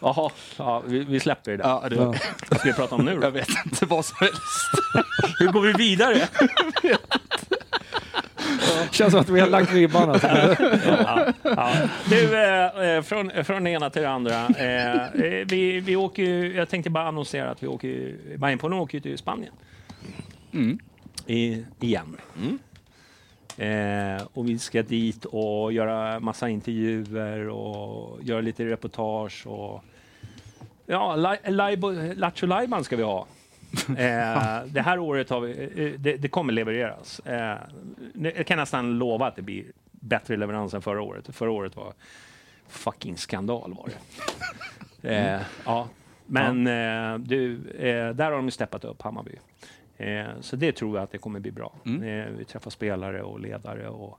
Jaha, 0.00 0.30
ja, 0.56 0.82
vi, 0.86 0.98
vi 1.04 1.20
släpper 1.20 1.50
det 1.50 1.56
där. 1.56 1.64
Ja, 1.68 1.84
det, 1.88 1.94
Ja. 1.96 2.14
Vad 2.50 2.58
ska 2.60 2.68
vi 2.68 2.72
prata 2.74 2.94
om 2.94 3.04
nu 3.04 3.16
då? 3.16 3.22
Jag 3.26 3.30
vet 3.30 3.48
inte 3.64 3.86
vad 3.86 4.04
som 4.04 4.16
helst. 4.20 4.38
Hur 5.38 5.46
går 5.52 5.60
vi 5.60 5.72
vidare? 5.72 6.28
Känns 8.90 9.10
som 9.10 9.20
att 9.20 9.28
vi 9.28 9.40
har 9.40 9.48
lagt 9.48 9.72
ribban. 9.72 10.10
Alltså. 10.10 10.26
Ja, 10.86 11.32
ja. 11.42 11.72
Du, 12.10 12.36
eh, 12.38 12.96
eh, 12.96 13.02
från, 13.02 13.44
från 13.44 13.64
det 13.64 13.70
ena 13.70 13.90
till 13.90 14.02
det 14.02 14.10
andra. 14.10 14.48
Eh, 14.48 14.94
eh, 14.94 15.46
vi, 15.46 15.80
vi 15.80 15.96
åker 15.96 16.22
ju, 16.22 16.56
jag 16.56 16.68
tänkte 16.68 16.90
bara 16.90 17.08
annonsera 17.08 17.50
att 17.50 17.62
vi 17.62 17.66
åker 17.66 17.88
ju, 17.88 18.36
Bajenpollen 18.38 18.78
åker 18.78 18.98
ju 18.98 19.00
till 19.00 19.18
Spanien. 19.18 19.52
Mm. 20.52 20.78
I, 21.26 21.64
igen. 21.80 22.16
Eh, 23.56 24.22
och 24.32 24.48
vi 24.48 24.58
ska 24.58 24.82
dit 24.82 25.24
och 25.24 25.72
göra 25.72 26.20
massa 26.20 26.48
intervjuer 26.48 27.48
och 27.48 28.22
göra 28.22 28.40
lite 28.40 28.64
reportage 28.64 29.46
och 29.46 29.84
ja, 30.86 31.16
Lattjo 32.16 32.46
Lajban 32.46 32.84
ska 32.84 32.96
vi 32.96 33.02
ha. 33.02 33.26
Eh, 33.88 34.62
det 34.66 34.80
här 34.82 34.98
året 34.98 35.30
har 35.30 35.40
vi, 35.40 35.50
eh, 35.84 36.00
det, 36.00 36.16
det 36.16 36.28
kommer 36.28 36.52
levereras. 36.52 37.18
Eh, 37.20 37.58
jag 38.36 38.46
kan 38.46 38.58
nästan 38.58 38.98
lova 38.98 39.26
att 39.26 39.36
det 39.36 39.42
blir 39.42 39.64
bättre 39.90 40.36
leverans 40.36 40.74
än 40.74 40.82
förra 40.82 41.02
året. 41.02 41.36
Förra 41.36 41.50
året 41.50 41.76
var 41.76 41.92
fucking 42.68 43.16
skandal 43.16 43.74
var 43.74 43.86
det. 43.88 43.94
Eh, 45.04 45.40
ja. 45.64 45.88
Men 46.26 46.66
eh, 46.66 47.18
du, 47.18 47.54
eh, 47.78 48.14
där 48.14 48.24
har 48.24 48.30
de 48.32 48.50
steppat 48.50 48.84
upp 48.84 49.02
Hammarby. 49.02 49.36
Eh, 49.96 50.26
så 50.40 50.56
det 50.56 50.72
tror 50.72 50.96
jag 50.96 51.04
att 51.04 51.10
det 51.12 51.18
kommer 51.18 51.40
bli 51.40 51.50
bra. 51.52 51.72
Eh, 51.84 52.32
vi 52.38 52.44
träffar 52.48 52.70
spelare 52.70 53.22
och 53.22 53.40
ledare 53.40 53.88
och, 53.88 54.18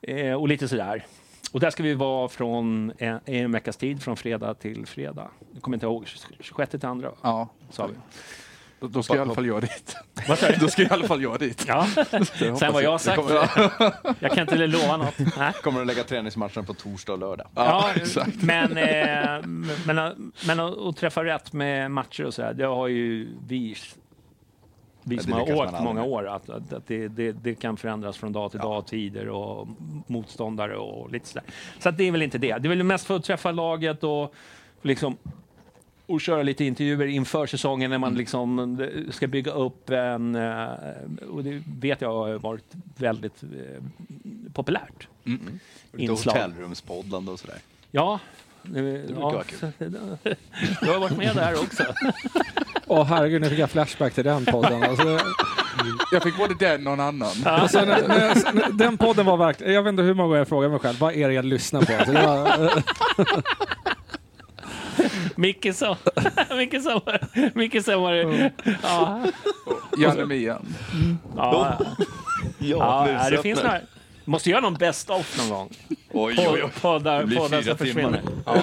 eh, 0.00 0.34
och 0.34 0.48
lite 0.48 0.68
sådär. 0.68 1.06
Och 1.52 1.60
där 1.60 1.70
ska 1.70 1.82
vi 1.82 1.94
vara 1.94 2.28
från 2.28 2.92
en, 2.98 3.20
en 3.24 3.52
veckas 3.52 3.76
tid, 3.76 4.02
från 4.02 4.16
fredag 4.16 4.54
till 4.54 4.86
fredag. 4.86 5.28
Jag 5.52 5.62
kommer 5.62 5.76
inte 5.76 5.86
ihåg, 5.86 6.06
26 6.40 6.70
till 6.70 6.86
andra 6.86 7.12
Ja. 7.22 7.48
sa 7.70 7.86
vi. 7.86 7.94
Då, 8.80 8.86
då 8.86 9.02
ska 9.02 9.12
jag 9.14 9.18
i 9.18 9.22
alla 9.22 9.34
fall 9.34 9.46
jag 9.46 9.60
dit. 9.60 9.96
Du? 10.14 10.56
Då 10.60 10.68
ska 10.68 10.82
jag 10.82 10.90
i 10.90 10.94
alla 10.94 11.06
fall 11.06 11.22
jag 11.22 11.38
dit. 11.38 11.64
Ja. 11.68 11.86
Sen 12.58 12.72
vad 12.72 12.82
jag 12.82 12.90
har 12.90 12.98
sagt, 12.98 13.22
jag 14.20 14.30
kan 14.30 14.40
inte 14.40 14.66
lova 14.66 14.96
något. 14.96 15.18
Nej. 15.38 15.52
Kommer 15.62 15.80
att 15.80 15.86
lägga 15.86 16.04
träningsmatchen 16.04 16.64
på 16.64 16.74
torsdag 16.74 17.12
och 17.12 17.18
lördag. 17.18 17.46
Ja, 17.54 17.90
men, 18.40 18.76
eh, 18.76 19.46
men, 19.46 19.70
men, 19.86 20.32
men 20.46 20.60
att, 20.60 20.78
att 20.78 20.96
träffa 20.96 21.24
rätt 21.24 21.52
med 21.52 21.90
matcher 21.90 22.24
och 22.24 22.34
sådär, 22.34 22.54
det 22.54 22.64
har 22.64 22.88
ju 22.88 23.28
vi, 23.46 23.76
vi 25.02 25.16
Ja, 25.16 25.22
som 25.22 25.32
har 25.32 25.56
åkt 25.56 25.80
många 25.80 26.04
år, 26.04 26.28
att, 26.28 26.50
att, 26.50 26.72
att 26.72 26.86
det, 26.86 27.08
det, 27.08 27.32
det 27.32 27.54
kan 27.54 27.76
förändras 27.76 28.16
från 28.16 28.32
dag 28.32 28.50
till 28.50 28.60
dag, 28.60 28.86
tider 28.86 29.28
och 29.28 29.68
motståndare 30.06 30.76
och 30.76 31.10
lite 31.10 31.28
sådär. 31.28 31.44
Så 31.78 31.88
att 31.88 31.96
det 31.96 32.04
är 32.04 32.12
väl 32.12 32.22
inte 32.22 32.38
det. 32.38 32.58
Det 32.58 32.66
är 32.66 32.68
väl 32.68 32.82
mest 32.82 33.06
för 33.06 33.16
att 33.16 33.24
träffa 33.24 33.50
laget 33.50 34.04
och 34.04 34.34
liksom 34.82 35.16
och 36.08 36.20
köra 36.20 36.42
lite 36.42 36.64
intervjuer 36.64 37.06
inför 37.06 37.46
säsongen 37.46 37.90
när 37.90 37.98
man 37.98 38.08
Mm. 38.08 38.18
liksom 38.18 38.88
ska 39.10 39.26
bygga 39.26 39.52
upp 39.52 39.90
en... 39.90 40.34
eh, 40.34 40.66
Och 41.30 41.44
det 41.44 41.62
vet 41.80 42.00
jag 42.00 42.12
har 42.12 42.38
varit 42.38 42.64
väldigt 42.96 43.42
eh, 43.42 43.82
populärt. 44.52 45.08
Mm. 45.26 45.58
Lite 45.92 46.12
Inslag. 46.12 46.32
hotellrumspoddande 46.34 47.32
och 47.32 47.40
sådär. 47.40 47.58
Ja. 47.90 48.20
Det, 48.62 48.82
brukar 48.82 49.14
ja, 49.20 49.30
vara 49.30 49.44
kul. 49.44 49.72
Du 50.80 50.90
har 50.92 50.98
varit 51.00 51.16
med 51.16 51.36
där 51.36 51.54
också. 51.54 51.84
Åh 52.86 53.04
herregud, 53.04 53.40
nu 53.40 53.48
fick 53.48 53.58
jag 53.58 53.70
flashback 53.70 54.14
till 54.14 54.24
den 54.24 54.44
podden. 54.44 54.82
Alltså, 54.82 55.18
Jag 56.12 56.22
fick 56.22 56.36
både 56.38 56.54
den 56.54 56.86
och 56.86 56.92
en 56.92 57.00
annan. 57.00 57.30
alltså, 57.44 57.78
när, 57.84 58.08
när 58.08 58.52
när, 58.54 58.72
den 58.72 58.96
podden 58.98 59.26
var 59.26 59.36
verkligen... 59.36 59.72
Jag 59.74 59.82
vet 59.82 59.90
inte 59.90 60.02
hur 60.02 60.14
många 60.14 60.26
gånger 60.26 60.38
jag 60.38 60.48
frågar 60.48 60.68
mig 60.68 60.78
själv, 60.78 60.98
vad 60.98 61.14
är 61.14 61.28
det 61.28 61.34
jag 61.34 61.44
lyssnar 61.44 61.82
på? 61.82 61.92
Alltså, 61.92 62.82
Micke 65.36 65.74
sa... 65.74 65.96
Micke 66.56 66.82
sa... 66.82 67.02
Micke 67.54 67.82
sa 67.82 67.98
var 67.98 68.12
det... 68.12 68.52
Ja. 68.82 69.26
Janne 69.98 70.26
Mian. 70.26 70.66
Ja, 71.36 71.78
ja, 72.58 73.04
nu 73.06 73.12
ja, 73.12 73.30
det 73.30 73.42
finns 73.42 73.62
några... 73.62 73.80
Måste 74.24 74.50
göra 74.50 74.60
någon 74.60 74.74
best 74.74 75.10
of 75.10 75.38
någon 75.38 75.48
gång. 75.48 75.68
Oj, 76.10 76.34
oj, 76.38 76.62
oj. 76.64 76.70
Poddar, 76.80 77.20
Det 77.20 77.26
blir 77.26 77.38
poddar 77.38 77.62
fyra 77.62 77.76
som 77.76 77.86
försvinner. 77.86 78.20
Ja. 78.46 78.62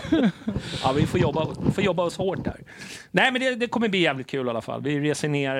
ja, 0.84 0.92
vi 0.96 1.06
får 1.06 1.20
jobba, 1.20 1.48
får 1.74 1.84
jobba 1.84 2.04
oss 2.04 2.18
hårt 2.18 2.44
där. 2.44 2.60
Nej, 3.12 3.32
men 3.32 3.42
det, 3.42 3.56
det 3.56 3.68
kommer 3.68 3.88
bli 3.88 4.00
jävligt 4.00 4.28
kul 4.28 4.48
i 4.48 4.50
alla 4.50 4.62
fall. 4.62 4.82
Vi 4.82 5.00
reser 5.00 5.30
ner. 5.30 5.56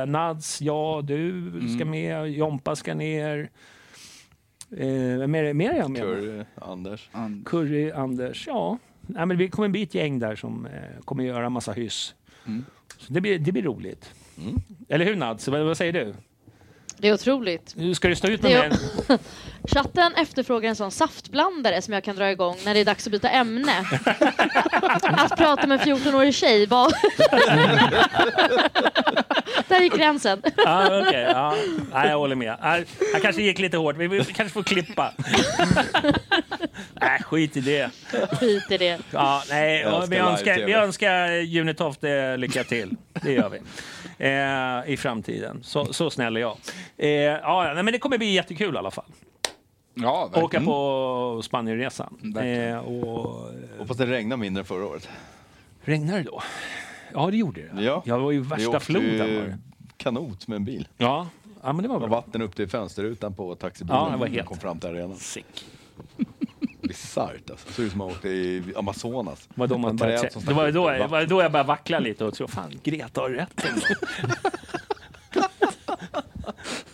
Eh, 0.00 0.06
Nads, 0.06 0.60
jag, 0.60 1.04
du 1.04 1.52
ska 1.76 1.84
med. 1.84 2.30
Jompa 2.30 2.76
ska 2.76 2.94
ner. 2.94 3.50
Eh, 4.76 5.18
vem 5.18 5.34
är 5.34 5.42
det 5.42 5.54
mer 5.54 5.74
jag 5.74 5.90
med? 5.90 6.02
Curry, 6.02 6.44
Anders. 6.54 7.08
Curry, 7.44 7.90
Anders. 7.90 8.46
Ja, 8.46 8.78
Nej, 9.16 9.26
men 9.26 9.36
vi 9.36 9.48
kommer 9.48 9.68
bli 9.68 9.82
ett 9.82 9.94
gäng 9.94 10.18
där 10.18 10.36
som 10.36 10.66
eh, 10.66 10.72
kommer 11.04 11.24
göra 11.24 11.50
massa 11.50 11.72
hyss. 11.72 12.14
Så 12.98 13.12
det, 13.12 13.20
blir, 13.20 13.38
det 13.38 13.52
blir 13.52 13.62
roligt. 13.62 14.14
Eller 14.88 15.04
hur 15.04 15.16
Nads? 15.16 15.48
Vad, 15.48 15.64
vad 15.64 15.76
säger 15.76 15.92
du? 15.92 16.14
Det 16.98 17.08
är 17.08 17.14
otroligt. 17.14 17.74
Hur 17.78 17.94
ska 17.94 18.08
du 18.08 18.16
stå 18.16 18.28
ut 18.28 18.42
med 18.42 18.50
Det 18.52 18.68
mig? 19.08 19.18
Chatten 19.74 20.14
efterfrågar 20.14 20.68
en 20.70 20.76
sån 20.76 20.90
saftblandare 20.90 21.82
som 21.82 21.94
jag 21.94 22.04
kan 22.04 22.16
dra 22.16 22.30
igång 22.30 22.56
när 22.64 22.74
det 22.74 22.80
är 22.80 22.84
dags 22.84 23.06
att 23.06 23.12
byta 23.12 23.30
ämne. 23.30 23.72
att 25.02 25.36
prata 25.36 25.66
med 25.66 25.80
en 25.80 25.96
14-årig 25.96 26.34
tjej, 26.34 26.66
vad... 26.66 26.92
Där 29.68 29.80
gick 29.80 29.96
gränsen. 29.96 30.42
Ja, 30.56 31.00
okej. 31.00 31.22
ja. 31.22 31.54
Nej, 31.92 32.08
jag 32.08 32.18
håller 32.18 32.36
med. 32.36 32.56
Här, 32.60 32.84
här 33.12 33.20
kanske 33.20 33.42
gick 33.42 33.58
lite 33.58 33.76
hårt. 33.76 33.96
Vi, 33.96 34.08
vi 34.08 34.24
kanske 34.24 34.48
får 34.48 34.62
klippa. 34.62 35.12
Nej, 37.00 37.22
skit 37.22 37.56
i 37.56 37.60
det. 37.60 37.90
Skit 38.40 38.70
i 38.70 38.78
det. 38.78 38.98
Ja, 39.10 39.42
nej, 39.50 39.80
Jag 39.80 40.06
vi, 40.06 40.16
önskar, 40.16 40.66
vi 40.66 40.72
önskar 40.72 41.30
Unitoft 41.60 42.04
eh, 42.04 42.36
lycka 42.36 42.64
till. 42.64 42.96
Det 43.22 43.32
gör 43.32 43.48
vi. 43.48 43.58
Eh, 44.18 44.92
I 44.92 44.96
framtiden. 44.96 45.60
Så, 45.62 45.92
så 45.92 46.10
snäll 46.10 46.36
är 46.36 46.40
jag. 46.40 46.56
Eh, 46.98 47.08
ja, 47.10 47.72
nej, 47.74 47.82
men 47.82 47.92
det 47.92 47.98
kommer 47.98 48.18
bli 48.18 48.32
jättekul 48.34 48.74
i 48.74 48.78
alla 48.78 48.90
fall. 48.90 49.04
Ja, 50.02 50.22
verkligen. 50.26 50.44
Åka 50.44 50.60
på 50.60 51.40
Spanienresan. 51.44 52.34
Eh, 52.42 52.78
och, 52.78 53.48
Hoppas 53.78 53.96
det 53.96 54.06
regnar 54.06 54.36
mindre 54.36 54.60
än 54.60 54.64
förra 54.66 54.86
året. 54.86 55.08
regnar 55.84 56.16
det 56.16 56.22
då? 56.22 56.42
Ja, 57.12 57.30
det 57.30 57.36
gjorde 57.36 57.60
det. 57.74 57.82
Ja. 57.82 58.02
Jag 58.06 58.18
var 58.18 58.30
ju 58.30 58.40
värsta 58.40 58.80
floden. 58.80 59.18
Var 59.18 59.26
det. 59.26 59.58
kanot 59.96 60.48
med 60.48 60.56
en 60.56 60.64
bil. 60.64 60.88
Ja. 60.96 61.26
ja, 61.62 61.72
men 61.72 61.82
det 61.82 61.88
var 61.88 61.94
Och 61.96 62.00
bra. 62.00 62.08
vatten 62.10 62.42
upp 62.42 62.56
till 62.56 62.68
fönsterrutan 62.68 63.34
på 63.34 63.54
taxibilen. 63.54 63.96
Ja, 64.04 64.10
det 64.10 64.16
var 64.16 64.26
helt- 64.26 64.46
kom 64.48 64.58
fram 64.58 64.78
till 64.80 64.90
arenan. 64.90 65.16
Sick. 65.16 65.64
Bisarrt 66.82 67.50
alltså. 67.50 67.72
Såg 67.72 67.84
ut 67.84 67.92
som 67.92 68.00
att 68.00 68.06
man 68.06 68.16
åkte 68.16 68.28
i 68.28 68.72
Amazonas. 68.76 69.48
Var 69.54 69.66
då 69.66 69.78
man 69.78 69.96
började, 69.96 70.30
det, 70.46 70.52
var 70.52 70.70
då, 70.72 70.82
vattnet. 70.84 71.10
var 71.10 71.24
då 71.26 71.42
jag 71.42 71.52
började 71.52 71.68
vackla 71.68 71.98
lite 71.98 72.24
och 72.24 72.34
tro 72.34 72.46
fan, 72.48 72.72
Greta 72.82 73.20
har 73.20 73.30
rätt. 73.30 73.64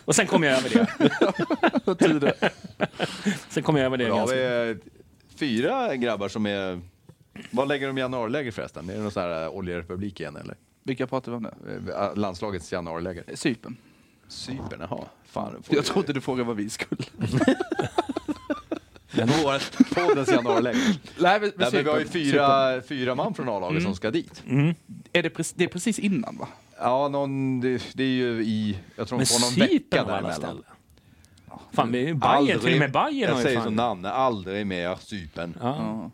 Och 0.04 0.14
sen 0.14 0.26
kom 0.26 0.42
jag 0.42 0.58
över 0.58 2.20
det. 2.20 2.50
sen 3.48 3.62
kom 3.62 3.76
jag 3.76 3.86
över 3.86 3.96
det 3.96 4.08
Då 4.08 4.14
har 4.14 4.26
vi 4.26 4.76
fyra 5.36 5.96
grabbar 5.96 6.28
som 6.28 6.46
är... 6.46 6.80
Vad 7.50 7.68
lägger 7.68 7.86
de 7.86 7.98
i 7.98 8.00
januariläger 8.00 8.50
förresten? 8.50 8.90
Är 8.90 8.94
det 8.94 9.00
någon 9.00 9.10
sån 9.10 9.22
här 9.22 9.48
oljerepublik 9.48 10.20
igen 10.20 10.36
eller? 10.36 10.56
Vilka 10.82 11.06
pratar 11.06 11.32
vi 11.32 11.36
om 11.36 11.42
nu? 11.42 11.92
Eh, 11.92 12.16
Landslagets 12.16 12.72
januariläger? 12.72 13.24
Cypern. 13.34 13.76
Cypern, 14.28 14.80
jaha. 14.90 15.04
Fan, 15.26 15.62
Jag 15.68 15.82
vi- 15.82 15.88
trodde 15.88 16.12
du 16.12 16.20
frågade 16.20 16.46
vad 16.46 16.56
vi 16.56 16.70
skulle. 16.70 17.02
Vårt 19.44 19.94
poddens 19.94 20.28
januariläger. 20.28 20.80
Nej, 21.18 21.40
men, 21.40 21.52
Nej, 21.56 21.68
men 21.72 21.84
vi 21.84 21.90
har 21.90 21.98
ju 21.98 22.06
fyra, 22.08 22.80
fyra 22.82 23.14
man 23.14 23.34
från 23.34 23.48
A-laget 23.48 23.70
Mm. 23.70 23.82
som 23.82 23.94
ska 23.94 24.10
dit. 24.10 24.42
Är 25.12 25.22
det, 25.22 25.52
det 25.54 25.64
är 25.64 25.68
precis 25.68 25.98
innan 25.98 26.36
va? 26.38 26.48
Ja, 26.81 27.09
någon, 27.09 27.61
det, 27.61 27.82
det 27.94 28.03
är 28.03 28.07
ju 28.09 28.43
i... 28.44 28.78
Jag 28.97 29.09
tror 29.09 29.19
de 29.19 29.20
Men 29.20 29.27
får 29.27 29.40
någon 29.40 29.69
vecka 29.69 30.05
däremellan. 30.05 30.62
Fan, 31.73 31.93
vi 31.93 32.03
är 32.03 32.07
ju 32.07 32.15
Bayern, 32.15 32.61
till 32.61 32.73
och 32.73 32.78
med 32.78 32.93
Bayern 32.93 33.31
Jag 33.35 33.43
säger 33.43 33.61
som 33.61 33.74
namn, 33.74 34.05
aldrig 34.07 34.66
mer 34.66 34.97
Cypern. 35.01 35.57
Ja. 35.61 36.11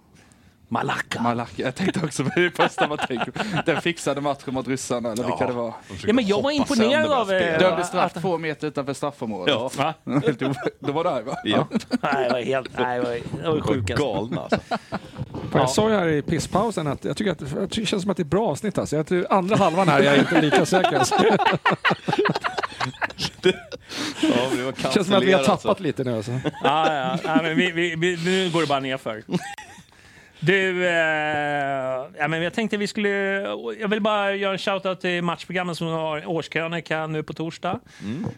Malacca. 0.68 1.22
Malacca. 1.22 1.52
Jag 1.62 1.74
tänkte 1.74 2.00
också 2.04 2.24
på 2.24 2.30
det 2.40 2.50
första 2.56 2.88
man 2.88 2.98
tänker. 2.98 3.32
Den 3.66 3.80
fixade 3.80 4.20
matchen 4.20 4.54
mot 4.54 4.68
ryssarna 4.68 5.12
eller 5.12 5.24
vilka 5.24 5.46
det 5.46 5.52
var. 5.52 5.74
Ja, 6.06 6.12
men 6.12 6.26
jag 6.26 6.42
var 6.42 6.50
imponerad 6.50 7.12
av... 7.12 7.32
eh. 7.32 7.58
Dömde 7.58 7.84
straff 7.84 8.16
att- 8.16 8.22
två 8.22 8.38
meter 8.38 8.66
utanför 8.68 8.92
straffområdet. 8.94 9.54
Ja. 9.54 9.70
Va? 9.76 9.94
Då 10.80 10.92
var 10.92 11.04
det 11.04 11.10
här 11.10 11.22
va? 11.22 11.36
Ja. 11.44 11.68
Nej, 12.02 12.24
det 12.24 12.30
var 12.32 12.40
helt... 12.40 12.78
Nej, 12.78 12.98
det 12.98 13.04
var, 13.04 13.10
det 13.12 13.48
var 13.48 13.54
De 13.56 13.60
var 13.60 13.66
sjukast. 13.74 14.02
galna 14.02 14.40
alltså. 14.40 14.60
Jag 15.52 15.70
sa 15.70 15.88
ju 15.90 15.94
här 15.94 16.08
i 16.08 16.22
pisspausen 16.22 16.86
att 16.86 17.04
jag 17.04 17.16
tycker 17.16 17.32
att 17.32 17.40
jag 17.40 17.50
tycker 17.70 17.80
det 17.80 17.86
känns 17.86 18.02
som 18.02 18.10
att 18.10 18.16
det 18.16 18.20
är 18.20 18.24
ett 18.24 18.30
bra 18.30 18.48
avsnitt. 18.48 18.78
Alltså. 18.78 18.96
Jag 18.96 19.06
tror, 19.06 19.26
andra 19.30 19.56
halvan 19.56 19.88
här 19.88 20.00
är 20.00 20.04
jag 20.04 20.18
inte 20.18 20.40
lika 20.40 20.66
säker. 20.66 20.98
Alltså. 20.98 21.14
Ja, 24.22 24.50
det 24.56 24.62
var 24.62 24.72
Det 24.72 24.94
känns 24.94 25.06
som 25.06 25.16
att 25.16 25.22
vi 25.22 25.32
har 25.32 25.44
cancellerat, 25.44 25.44
tappat 25.46 25.66
alltså. 25.66 25.82
lite 25.82 26.04
nu. 26.04 26.16
Alltså. 26.16 26.32
Ja, 26.42 26.94
ja, 26.94 27.18
ja 27.24 27.42
men 27.42 27.56
vi, 27.56 27.70
vi, 27.72 27.94
vi, 27.96 28.18
nu 28.24 28.50
går 28.50 28.60
det 28.60 28.66
bara 28.66 28.80
nerför. 28.80 29.22
Du, 30.44 30.86
eh, 30.86 30.92
ja, 32.18 32.28
men 32.28 32.42
jag 32.42 32.54
tänkte 32.54 32.76
vi 32.76 32.86
skulle... 32.86 33.08
Jag 33.80 33.88
vill 33.88 34.00
bara 34.00 34.34
göra 34.34 34.52
en 34.52 34.58
shoutout 34.58 35.00
till 35.00 35.22
matchprogrammet 35.22 35.76
som 35.76 35.86
har 35.86 36.26
årskrönika 36.26 37.06
nu 37.06 37.22
på 37.22 37.32
torsdag. 37.32 37.80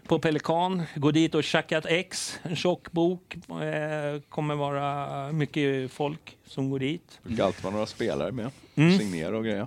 På 0.06 0.18
Pelikan. 0.18 0.82
Gå 0.94 1.10
dit 1.10 1.34
och 1.34 1.44
checka 1.44 1.78
ett 1.78 1.86
ex. 1.86 2.38
En 2.42 2.56
tjock 2.56 2.92
bok. 2.92 3.36
Eh, 3.48 4.20
kommer 4.28 4.54
vara 4.54 5.32
mycket 5.32 5.92
folk 5.92 6.36
som 6.46 6.70
går 6.70 6.78
dit. 6.78 7.18
Det 7.22 7.28
brukar 7.28 7.44
alltid 7.44 7.64
vara 7.64 7.72
några 7.72 7.86
spelare 7.86 8.32
med. 8.32 8.50
Mm. 8.74 8.98
Signera 8.98 9.36
och 9.36 9.44
grejer. 9.44 9.66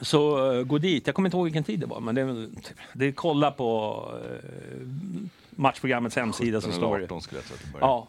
Så 0.00 0.52
eh, 0.52 0.62
gå 0.62 0.78
dit. 0.78 1.06
Jag 1.06 1.14
kommer 1.14 1.26
inte 1.26 1.36
ihåg 1.36 1.44
vilken 1.44 1.64
tid 1.64 1.80
det 1.80 1.86
var, 1.86 2.00
men 2.00 2.14
det, 2.14 2.48
det 2.92 3.12
kolla 3.12 3.50
på 3.50 4.02
eh, 4.24 4.86
matchprogrammets 5.50 6.16
hemsida 6.16 6.60
så 6.60 6.66
17 6.66 6.80
står 6.80 6.98
det. 6.98 7.04
18 7.04 7.22
skulle 7.22 7.38
jag 7.38 7.46
tro 7.46 7.54
att 7.54 7.60
det 7.64 7.72
börjar. 7.72 7.86
Ja. 7.86 8.08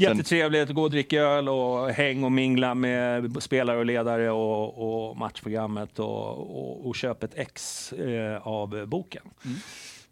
Jättetrevligt 0.00 0.68
att 0.68 0.74
gå 0.74 0.82
och 0.82 0.90
dricka 0.90 1.20
öl 1.20 1.48
och 1.48 1.90
häng 1.90 2.24
och 2.24 2.32
mingla 2.32 2.74
med 2.74 3.42
spelare 3.42 3.78
och 3.78 3.86
ledare 3.86 4.30
och, 4.30 5.08
och 5.08 5.16
matchprogrammet 5.16 5.98
och, 5.98 6.58
och, 6.58 6.86
och 6.86 6.96
köp 6.96 7.22
ett 7.22 7.34
ex 7.34 7.92
eh, 7.92 8.46
av 8.46 8.86
boken. 8.86 9.22
Eh, 9.44 9.54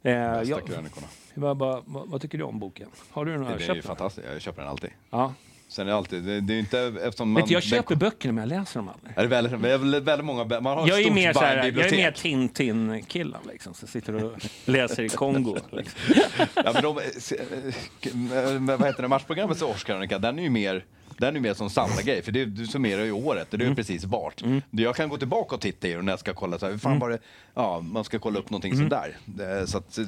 Bästa 0.03 0.45
jag, 0.45 0.67
krönikorna. 0.67 1.07
vad, 1.35 1.59
vad, 1.59 1.83
vad, 1.87 2.21
tycker 2.21 2.39
du 2.39 2.45
om 2.45 2.59
boken? 2.59 2.89
Har 3.11 3.25
du 3.25 3.37
några 3.37 3.57
Det 3.57 3.69
är 3.69 3.75
ju 3.75 3.83
fantastiskt. 3.83 4.27
Jag 4.33 4.43
köper 4.43 4.63
den 4.63 4.71
alltid. 4.71 4.91
Ja. 5.11 5.35
Sen 5.69 5.87
är 5.87 5.91
det 5.91 5.97
alltid, 5.97 6.23
det, 6.25 6.41
det 6.41 6.55
är 6.55 6.59
inte 6.59 6.79
eftersom 6.81 7.35
Vet 7.35 7.43
man... 7.43 7.49
du, 7.49 7.55
jag 7.55 7.63
köper 7.63 7.95
böcker 7.95 8.33
men 8.33 8.49
jag 8.51 8.59
läser 8.59 8.81
dem 8.81 8.89
aldrig. 8.89 9.19
Är 9.19 9.23
det 9.23 9.29
väldigt, 9.29 9.53
väldigt, 9.53 10.03
väldigt 10.03 10.25
många, 10.27 10.45
man 10.45 10.65
har 10.79 10.89
Jag 10.89 11.01
ett 11.01 11.07
är, 11.07 11.11
mer 11.11 11.33
så 11.33 11.41
här, 11.41 11.57
jag 11.57 11.67
är 11.67 11.71
bibliotek. 11.73 11.99
mer 11.99 12.11
Tintin-killen 12.11 13.41
liksom, 13.53 13.75
som 13.75 13.89
sitter 13.89 14.25
och 14.25 14.33
läser 14.65 15.03
i 15.03 15.09
Kongo. 15.09 15.57
Liksom. 15.73 16.15
Ja, 16.55 16.71
men 16.75 16.83
de, 16.83 16.99
eh, 16.99 18.77
vad 18.77 18.87
heter 18.87 19.03
det, 19.03 19.09
matchprogrammets 19.09 19.63
årskrönika, 19.63 20.19
den 20.19 20.39
är 20.39 20.43
ju 20.43 20.51
mer 20.51 20.85
den 21.19 21.29
är 21.29 21.35
ju 21.35 21.41
mer 21.41 21.55
som 21.55 21.71
samlargrej, 21.71 22.23
för 22.23 22.33
det, 22.33 22.45
du 22.45 22.67
summerar 22.67 23.05
ju 23.05 23.13
året 23.13 23.53
och 23.53 23.59
det 23.59 23.65
är 23.65 23.67
Mm. 23.67 23.77
precis 23.77 24.05
vart. 24.05 24.43
Jag 24.71 24.97
kan 24.97 25.09
gå 25.09 25.17
tillbaka 25.17 25.55
och 25.55 25.61
titta 25.61 25.89
i 25.89 25.93
den 25.93 26.05
när 26.05 26.13
jag 26.13 26.21
ska 26.21 26.35
kolla, 26.35 26.59
så 26.59 26.67
här, 26.71 26.79
fan 26.79 26.97
Mm. 26.97 27.09
det, 27.11 27.19
ja, 27.55 27.81
man 27.81 28.05
ska 28.05 28.19
kolla 28.19 28.39
upp 28.39 28.51
någonting 28.51 28.73
Mm. 28.73 28.89
sådär. 28.91 29.67
Så 29.67 29.79
att, 29.79 29.99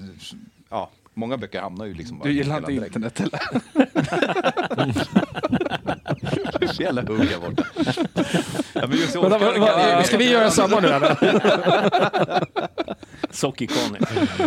ja, 0.69 0.91
många 1.19 1.37
böcker 1.37 1.61
hamnar 1.61 1.87
ju 1.87 1.95
liksom 1.95 2.19
bara 2.19 2.25
Du 2.25 2.33
gillar 2.35 2.59
inte 2.59 2.73
internet 2.73 3.21
eller? 3.21 3.41
Så 6.73 6.83
jävla 6.83 7.03
hugg 7.03 7.29
borta. 7.41 7.65
Ja, 8.73 8.87
men 8.87 8.99
just 8.99 9.17
Vänta, 9.17 9.39
va- 9.39 9.59
va- 9.59 10.03
Ska 10.03 10.17
vi 10.17 10.31
göra 10.31 10.51
samma 10.51 10.81
nu 10.81 10.89
eller? 10.89 11.17
Sockerconny. 13.31 13.99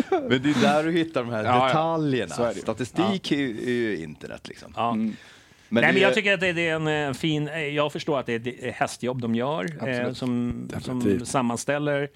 Men 0.09 0.41
det 0.41 0.49
är 0.49 0.61
där 0.61 0.83
du 0.83 0.91
hittar 0.91 1.23
de 1.23 1.29
här 1.29 1.43
Ja, 1.43 1.49
ja. 1.59 1.67
detaljerna. 1.67 2.53
Ju. 2.55 2.61
Statistik 2.61 3.31
är, 3.31 3.35
ju, 3.37 3.57
är 3.63 3.69
ju 3.71 3.97
internet 4.03 4.47
liksom. 4.47 4.73
Ja. 4.75 4.93
Men 4.93 5.13
Nej, 5.69 5.93
men 5.93 6.01
jag 6.01 6.13
tycker 6.13 6.33
att 6.33 6.39
det, 6.39 6.53
det 6.53 6.67
är 6.69 6.75
en 6.75 6.87
eh, 7.07 7.13
fin... 7.13 7.47
eh, 7.47 7.59
Jag 7.59 7.91
förstår 7.93 8.19
att 8.19 8.25
det 8.25 8.33
är 8.33 8.67
ett 8.69 8.75
hästjobb 8.75 9.21
de 9.21 9.35
gör 9.35 9.87
eh, 9.89 10.13
som, 10.13 10.69
som 10.81 11.25
sammanställer 11.25 12.09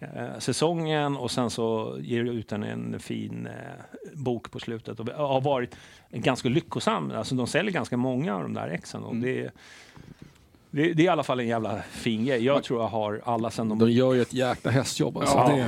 eh, 0.00 0.38
säsongen 0.38 1.16
och 1.16 1.30
sen 1.30 1.50
så 1.50 1.98
ger 2.00 2.24
du 2.24 2.30
ut 2.30 2.52
en, 2.52 2.62
en 2.62 3.00
fin 3.00 3.46
eh, 3.46 3.52
bok 4.14 4.50
på 4.50 4.58
slutet. 4.58 5.00
Och 5.00 5.04
det 5.06 5.14
har 5.14 5.40
varit 5.40 5.76
ganska 6.10 6.48
lyckosam. 6.48 7.10
Alltså, 7.10 7.34
de 7.34 7.46
säljer 7.46 7.72
ganska 7.72 7.96
många 7.96 8.34
av 8.36 8.42
de 8.42 8.54
där 8.54 8.68
exen. 8.68 9.02
Och 9.02 9.16
det, 9.16 9.40
är- 9.44 9.50
det, 10.70 10.92
det 10.92 11.02
är 11.02 11.04
i 11.04 11.08
alla 11.08 11.22
fall 11.22 11.40
en 11.40 11.48
jävla 11.48 11.82
fin 11.90 12.24
grej. 12.24 12.44
Jag 12.44 12.64
tror 12.64 12.80
jag 12.80 12.88
har 12.88 13.20
alla 13.24 13.50
sen 13.50 13.68
de... 13.68 13.78
De 13.78 13.90
gör 13.90 14.14
ju 14.14 14.22
ett 14.22 14.32
jäkla 14.32 14.70
hästjobb. 14.70 15.16
Alltså. 15.16 15.36
Ja. 15.36 15.48
Det, 15.56 15.66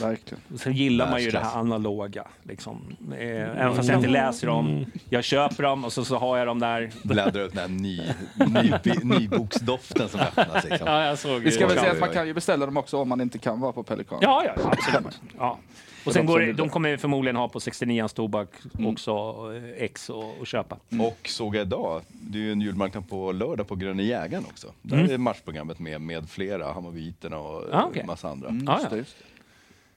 Verkligen. 0.00 0.42
Sen 0.58 0.72
gillar 0.72 1.10
man 1.10 1.20
ju 1.20 1.26
det 1.26 1.32
Världsklass. 1.32 1.54
här 1.54 1.60
analoga. 1.60 2.24
Liksom. 2.42 2.96
Eh, 3.12 3.26
även 3.26 3.74
fast 3.76 3.88
jag 3.88 3.98
inte 3.98 4.08
läser 4.08 4.46
dem. 4.46 4.86
Jag 5.08 5.24
köper 5.24 5.62
dem 5.62 5.84
och 5.84 5.92
så, 5.92 6.04
så 6.04 6.16
har 6.16 6.38
jag 6.38 6.46
dem 6.46 6.58
där. 6.58 6.90
bläddrar 7.02 7.42
ut 7.42 7.52
den 7.54 7.60
här 7.60 7.68
ny, 7.68 8.00
ny, 8.46 8.92
nyboksdoften 9.18 10.08
som 10.08 10.20
öppnas. 10.20 10.64
Liksom. 10.64 10.86
Ja, 10.88 11.04
jag 11.06 11.18
såg 11.18 11.40
Vi 11.40 11.50
ska 11.50 11.66
väl 11.66 11.78
säga 11.78 11.92
att 11.92 12.00
man 12.00 12.10
kan 12.10 12.26
ju 12.26 12.34
beställa 12.34 12.66
dem 12.66 12.76
också 12.76 12.96
om 12.98 13.08
man 13.08 13.20
inte 13.20 13.38
kan 13.38 13.60
vara 13.60 13.72
på 13.72 13.82
Pelikan. 13.82 14.18
Ja, 14.22 14.44
ja, 14.44 14.70
absolut. 14.72 15.20
Ja. 15.38 15.58
Och 16.06 16.12
sen 16.12 16.26
går 16.26 16.40
det, 16.40 16.52
de 16.52 16.68
kommer 16.68 16.96
förmodligen 16.96 17.36
ha 17.36 17.48
på 17.48 17.60
69 17.60 18.08
tobak 18.08 18.48
Mm. 18.78 18.86
också 18.92 19.12
eh, 19.56 19.82
X 19.84 20.10
och, 20.10 20.38
och 20.40 20.46
köpa. 20.46 20.76
Och 21.00 21.28
såg 21.28 21.56
jag 21.56 21.62
idag, 21.62 22.02
det 22.08 22.38
är 22.38 22.42
ju 22.42 22.52
en 22.52 22.60
julmarknad 22.60 23.08
på 23.08 23.32
lördag 23.32 23.68
på 23.68 23.76
Gröna 23.76 24.02
Jägaren 24.02 24.44
också. 24.44 24.72
Där 24.82 24.98
Mm. 24.98 25.10
är 25.10 25.18
matchprogrammet 25.18 25.78
med, 25.78 26.00
med 26.00 26.30
flera, 26.30 26.72
Hammarbiterna 26.72 27.38
och 27.38 27.64
Ah, 27.72 27.90
en 27.94 28.06
massa 28.06 28.28
andra. 28.28 28.48
Mm, 28.48 28.64
Ja, 28.66 28.72
just 28.72 28.84
ja. 28.84 28.90
det, 28.90 28.96
just 28.96 29.16
det. 29.18 29.24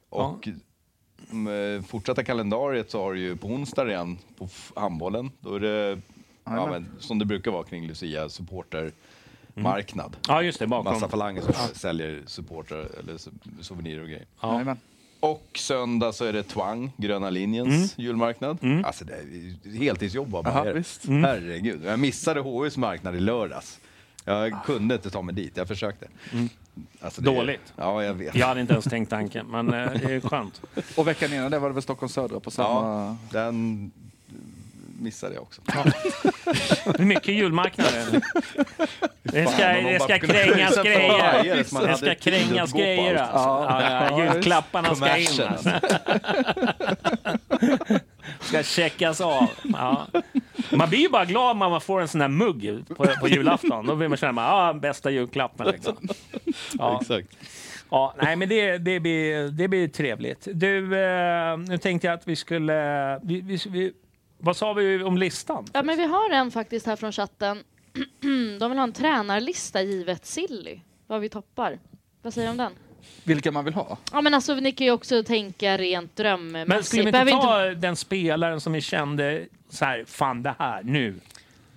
Och 0.10 0.48
med 1.34 1.86
fortsatta 1.86 2.23
kalendariet 2.23 2.91
så 2.91 3.02
har 3.03 3.14
du 3.14 3.19
ju 3.19 3.36
på 3.36 3.48
onsdag 3.48 3.90
igen 3.90 4.18
på 4.38 4.49
handbollen. 4.76 5.32
Då 5.40 5.56
är 5.56 5.60
det, 5.60 6.02
ja, 6.44 6.68
men, 6.72 6.88
som 6.99 7.19
det 7.19 7.26
brukar 7.26 7.52
vara 7.52 7.64
kring 7.64 7.88
Lucia, 7.88 8.30
supportermarknad. 8.30 10.18
Ja, 10.28 10.41
just 10.44 10.60
det. 10.60 10.68
Bakom. 10.68 10.94
Massa 10.94 11.07
falanger 11.10 11.41
som 11.41 11.53
säljer 11.73 12.22
supportrar 12.26 12.88
eller 12.99 13.18
souvenirer 13.64 14.02
och 14.02 14.07
grejer. 14.07 14.26
Ja. 14.41 14.76
Och 15.22 15.49
söndag 15.56 16.11
så 16.14 16.26
är 16.26 16.34
det 16.34 16.43
Twang, 16.43 16.91
Gröna 16.98 17.30
linjens 17.30 17.98
julmarknad. 17.98 18.57
Alltså 18.85 19.06
det 19.06 19.14
är 19.14 19.77
heltidsjobb 19.80 20.35
av 20.35 20.43
mig. 20.43 20.73
visst. 20.73 21.06
Herregud. 21.06 21.81
Jag 21.85 21.99
missade 21.99 22.41
HUs 22.41 22.77
marknad 22.77 23.15
i 23.15 23.19
lördags. 23.19 23.80
Jag 24.26 24.64
kunde 24.65 24.95
inte 24.95 25.10
ta 25.10 25.22
mig 25.22 25.35
dit, 25.35 25.57
jag 25.57 25.68
försökte. 25.68 26.07
Alltså, 27.02 27.22
det 27.22 27.31
är- 27.31 27.35
Dåligt. 27.35 27.73
Ja, 27.76 28.03
jag 28.03 28.14
vet. 28.14 28.35
Jag 28.35 28.48
hade 28.48 28.61
inte 28.61 28.73
ens 28.73 28.85
tänkt 28.85 29.10
tanken, 29.10 29.48
men 29.48 29.68
eh, 29.73 29.91
det 29.91 30.14
är 30.14 30.19
skönt. 30.22 30.61
Och 30.98 31.07
veckan 31.07 31.34
innan 31.34 31.52
det 31.52 31.60
var 31.60 31.69
det 31.69 31.73
väl 31.73 31.84
Stockholm 31.84 32.10
Södra 32.10 32.39
på 32.39 32.52
samma... 32.52 32.69
Ja, 32.69 33.18
den 33.31 33.91
missade 35.02 35.34
jag 35.34 35.44
också. 35.44 35.61
Det 36.86 36.99
är 36.99 37.06
mycket 37.06 37.28
julmarknader. 37.28 38.22
Det 39.23 39.48
ska, 39.48 39.68
det 39.68 39.99
ska 39.99 40.19
krängas 40.19 40.84
grejer. 40.84 41.88
Det 41.88 41.98
ska 41.98 42.15
krängas 42.15 42.73
grejer 42.73 43.15
allt. 43.15 43.34
alltså. 43.34 43.49
Ja. 43.49 44.07
Ja, 44.10 44.34
julklapparna 44.34 44.95
ska 44.95 45.18
in. 45.18 45.28
Alltså. 45.48 45.69
Ska 48.40 48.64
checkas 48.64 49.22
av. 49.22 49.49
Ja. 49.64 50.07
Man 50.72 50.90
blir 50.90 50.99
ju 50.99 51.10
bara 51.10 51.26
glad 51.26 51.52
om 51.52 51.57
man 51.57 51.82
får 51.82 52.02
en 52.02 52.07
sån 52.07 52.22
här 52.22 52.28
mugg 52.28 52.84
på, 52.88 53.06
på 53.19 53.28
julafton. 53.28 53.86
Då 53.86 53.95
vill 53.95 54.10
man 54.10 54.18
känna 54.18 54.52
ah, 54.52 54.73
bästa 54.73 55.11
julklappen. 55.11 55.68
Liksom. 55.68 55.98
Ja. 56.78 56.99
Exakt. 57.02 57.28
Ja, 57.91 58.14
nej, 58.22 58.36
men 58.36 58.49
det, 58.49 58.78
det, 58.78 58.99
blir, 58.99 59.48
det 59.48 59.68
blir 59.68 59.88
trevligt. 59.88 60.48
Du, 60.53 61.03
eh, 61.03 61.57
nu 61.57 61.78
tänkte 61.78 62.07
jag 62.07 62.14
att 62.14 62.28
vi 62.28 62.36
skulle... 62.36 63.19
Vi, 63.23 63.41
vi, 63.41 63.60
vi, 63.69 63.94
vad 64.42 64.58
sa 64.58 64.74
vi 64.74 65.04
om 65.04 65.18
listan? 65.18 65.66
Ja, 65.74 65.84
men 65.84 65.98
vi 65.98 66.06
har 66.06 66.30
en 66.30 66.52
faktiskt 66.52 66.86
här 66.86 66.96
från 66.96 67.12
chatten. 67.12 67.64
De 68.60 68.70
vill 68.72 68.78
ha 68.78 68.84
en 68.84 68.94
tränarlista 68.94 69.82
givet 69.82 70.26
Silly. 70.26 70.80
Vad 71.08 71.22
vi 71.22 71.30
toppar. 71.30 71.80
Vad 72.22 72.34
säger 72.34 72.48
du 72.48 72.52
om 72.52 72.58
den? 72.58 72.72
Vilka 73.24 73.52
man 73.52 73.66
vill 73.66 73.74
ha. 73.74 73.98
Ja, 74.12 74.22
men 74.22 74.34
alltså 74.34 74.56
ni 74.56 74.72
kan 74.72 74.86
ju 74.88 74.92
också 74.94 75.24
tänka 75.24 75.78
rent 75.78 76.16
drömmässigt. 76.16 76.68
Men 76.70 76.84
skulle 76.84 77.04
vi 77.04 77.08
inte 77.10 77.26
Behöver 77.26 77.42
ta 77.74 77.80
den 77.80 77.96
spelaren 77.96 78.62
som 78.62 78.74
vi 78.74 78.82
kände 78.82 79.46
så 79.70 79.86
här, 79.86 80.04
fan 80.08 80.44
det 80.44 80.56
här, 80.60 80.84
nu. 80.84 81.16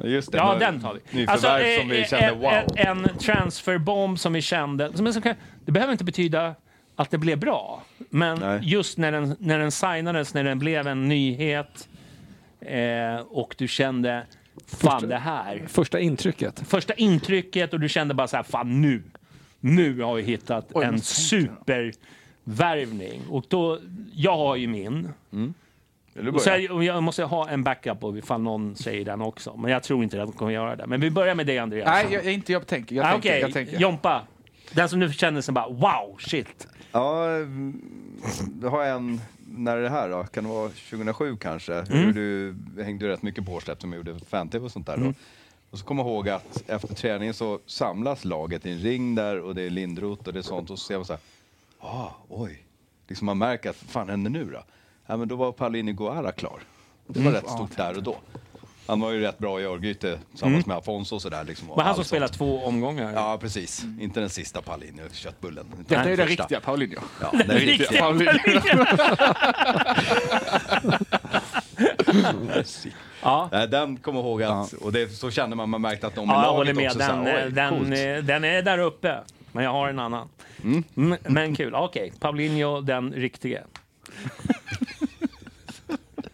Just 0.04 0.32
det, 0.32 0.38
Ja, 0.38 0.52
nu- 0.52 0.58
den 0.58 0.80
tar 0.80 0.94
vi. 0.94 1.18
Nyförvärv 1.18 1.62
eh, 1.64 1.80
som 1.80 1.88
vi 1.88 2.00
eh, 2.00 2.06
kände, 2.06 2.26
en, 2.26 2.38
wow. 2.40 2.52
En, 2.76 3.04
en 3.04 3.18
transferbomb 3.18 4.18
som 4.18 4.32
vi 4.32 4.42
kände. 4.42 4.96
Som, 4.96 5.12
som 5.12 5.22
kan, 5.22 5.34
det 5.64 5.72
behöver 5.72 5.92
inte 5.92 6.04
betyda 6.04 6.54
att 6.96 7.10
det 7.10 7.18
blev 7.18 7.38
bra. 7.38 7.82
Men 7.98 8.38
Nej. 8.38 8.60
just 8.62 8.98
när 8.98 9.12
den, 9.12 9.36
när 9.38 9.58
den 9.58 9.70
signades, 9.72 10.34
när 10.34 10.44
den 10.44 10.58
blev 10.58 10.86
en 10.86 11.08
nyhet 11.08 11.88
eh, 12.64 13.16
och 13.16 13.54
du 13.58 13.68
kände, 13.68 14.26
fan 14.66 15.08
det 15.08 15.18
här. 15.18 15.64
första 15.68 16.00
intrycket. 16.00 16.62
Första 16.66 16.94
intrycket 16.94 17.72
och 17.72 17.80
du 17.80 17.88
kände 17.88 18.14
bara 18.14 18.28
så 18.28 18.36
här, 18.36 18.42
fan 18.42 18.80
nu. 18.80 19.02
Nu 19.60 20.02
har 20.02 20.14
vi 20.14 20.22
hittat 20.22 20.66
Oj, 20.72 20.84
en 20.84 21.00
supervärvning. 21.00 23.22
Och 23.30 23.44
då, 23.48 23.78
jag 24.12 24.36
har 24.36 24.56
ju 24.56 24.66
min. 24.66 25.08
Du 26.14 26.30
Och 26.30 26.40
så 26.40 26.50
börja? 26.50 26.62
jag, 26.62 26.76
och 26.76 26.84
jag 26.84 27.02
måste 27.02 27.24
ha 27.24 27.48
en 27.48 27.64
backup 27.64 28.04
och 28.04 28.18
ifall 28.18 28.42
någon 28.42 28.76
säger 28.76 29.04
den 29.04 29.20
också. 29.20 29.56
Men 29.56 29.70
jag 29.70 29.82
tror 29.82 30.02
inte 30.02 30.22
att 30.22 30.28
de 30.28 30.36
kommer 30.36 30.52
göra 30.52 30.76
det. 30.76 30.86
Men 30.86 31.00
vi 31.00 31.10
börjar 31.10 31.34
med 31.34 31.46
dig 31.46 31.58
Andreas. 31.58 31.88
Nej, 31.88 32.06
jag, 32.10 32.32
inte 32.32 32.52
jag 32.52 32.66
tänker. 32.66 32.96
Jag 32.96 33.06
ah, 33.06 33.12
tänker, 33.12 33.30
Okej, 33.30 33.40
jag 33.40 33.52
tänker. 33.52 33.78
Jompa. 33.78 34.22
Den 34.72 34.88
som 34.88 35.00
du 35.00 35.12
känner 35.12 35.40
som 35.40 35.54
bara 35.54 35.68
wow, 35.68 36.16
shit. 36.18 36.68
Ja, 36.92 37.30
mm, 37.30 37.80
då 38.46 38.68
har 38.68 38.82
jag 38.82 38.96
en, 38.96 39.20
när 39.56 39.76
är 39.76 39.82
det 39.82 39.88
här 39.90 40.10
då? 40.10 40.24
Kan 40.24 40.44
det 40.44 40.50
vara 40.50 40.68
2007 40.68 41.36
kanske? 41.36 41.74
Mm. 41.74 42.12
Du 42.14 42.54
hängde 42.82 43.08
rätt 43.08 43.22
mycket 43.22 43.46
på 43.46 43.52
Årsläpp 43.52 43.80
som 43.80 43.92
gjorde 43.92 44.18
fan-tv 44.28 44.64
och 44.64 44.72
sånt 44.72 44.86
där 44.86 44.96
då. 44.96 45.02
Mm. 45.02 45.14
Och 45.70 45.78
så 45.78 45.84
kommer 45.84 46.02
jag 46.02 46.10
ihåg 46.10 46.28
att 46.28 46.62
efter 46.66 46.94
träningen 46.94 47.34
så 47.34 47.58
samlas 47.66 48.24
laget 48.24 48.66
i 48.66 48.72
en 48.72 48.78
ring 48.78 49.14
där 49.14 49.40
och 49.40 49.54
det 49.54 49.62
är 49.62 49.70
Lindroth 49.70 50.26
och 50.26 50.32
det 50.32 50.38
är 50.38 50.42
sånt 50.42 50.70
och 50.70 50.78
så 50.78 50.84
ser 50.86 50.96
man 50.96 51.04
så 51.04 51.12
här, 51.12 51.20
ah, 51.80 52.08
oj. 52.28 52.64
Liksom 53.08 53.26
man 53.26 53.38
märker 53.38 53.70
att, 53.70 53.82
vad 53.82 53.90
fan 53.90 54.08
händer 54.08 54.30
nu 54.30 54.44
då? 54.44 54.64
Ja, 55.06 55.16
men 55.16 55.28
då 55.28 55.36
var 55.36 55.52
Paulini 55.52 55.92
Guara 55.92 56.32
klar. 56.32 56.60
Det 57.06 57.20
var 57.20 57.30
Mm. 57.30 57.42
rätt 57.42 57.50
stort 57.50 57.76
där 57.76 57.96
och 57.96 58.02
då. 58.02 58.16
Han 58.86 59.00
var 59.00 59.10
ju 59.12 59.20
rätt 59.20 59.38
bra 59.38 59.60
i 59.60 59.64
Örgryte 59.64 60.18
tillsammans 60.30 60.66
med 60.66 60.76
Afonso 60.76 61.14
och 61.14 61.22
sådär. 61.22 61.44
Liksom, 61.44 61.70
och 61.70 61.76
Var 61.76 61.84
han 61.84 61.94
som 61.94 62.04
spelar 62.04 62.28
två 62.28 62.64
omgångar? 62.64 63.12
Ja, 63.14 63.38
precis. 63.40 63.84
Inte 64.00 64.20
den 64.20 64.30
sista 64.30 64.62
Paulini, 64.62 65.02
köttbullen. 65.12 65.66
Detta 65.88 66.00
är 66.00 66.04
den 66.16 66.26
första. 66.26 66.42
riktiga 66.42 66.60
Paulinho. 66.60 67.00
Ja, 67.20 67.28
den 67.32 67.48
Den 67.48 67.48
riktiga. 67.58 67.78
riktiga. 67.78 68.00
Paulinho. 68.00 68.32
Ja. 73.22 73.66
Den 73.70 73.96
kommer 73.96 74.20
ihåg 74.20 74.42
att, 74.42 74.72
och 74.72 74.92
det, 74.92 75.08
så 75.12 75.30
kände 75.30 75.56
man, 75.56 75.68
man 75.70 75.80
märkte 75.80 76.06
att 76.06 76.14
de 76.14 76.24
i 76.24 76.28
Ja, 76.32 76.44
jag 76.44 76.56
laget 76.58 76.76
med. 76.76 76.86
också 76.86 76.98
Den, 76.98 77.24
sa, 77.24 77.30
eh, 77.30 77.46
den, 77.46 77.70
coolt. 77.78 77.88
eh, 77.88 78.24
den 78.24 78.44
är 78.44 78.62
där 78.62 78.78
uppe. 78.78 79.18
Men 79.52 79.64
jag 79.64 79.70
har 79.70 79.88
en 79.88 79.98
annan. 79.98 80.28
Mm, 80.64 81.16
Men 81.22 81.56
kul. 81.56 81.74
Okej, 81.74 82.12
Paulinho, 82.20 82.80
den 82.80 83.12
riktiga. 83.12 83.60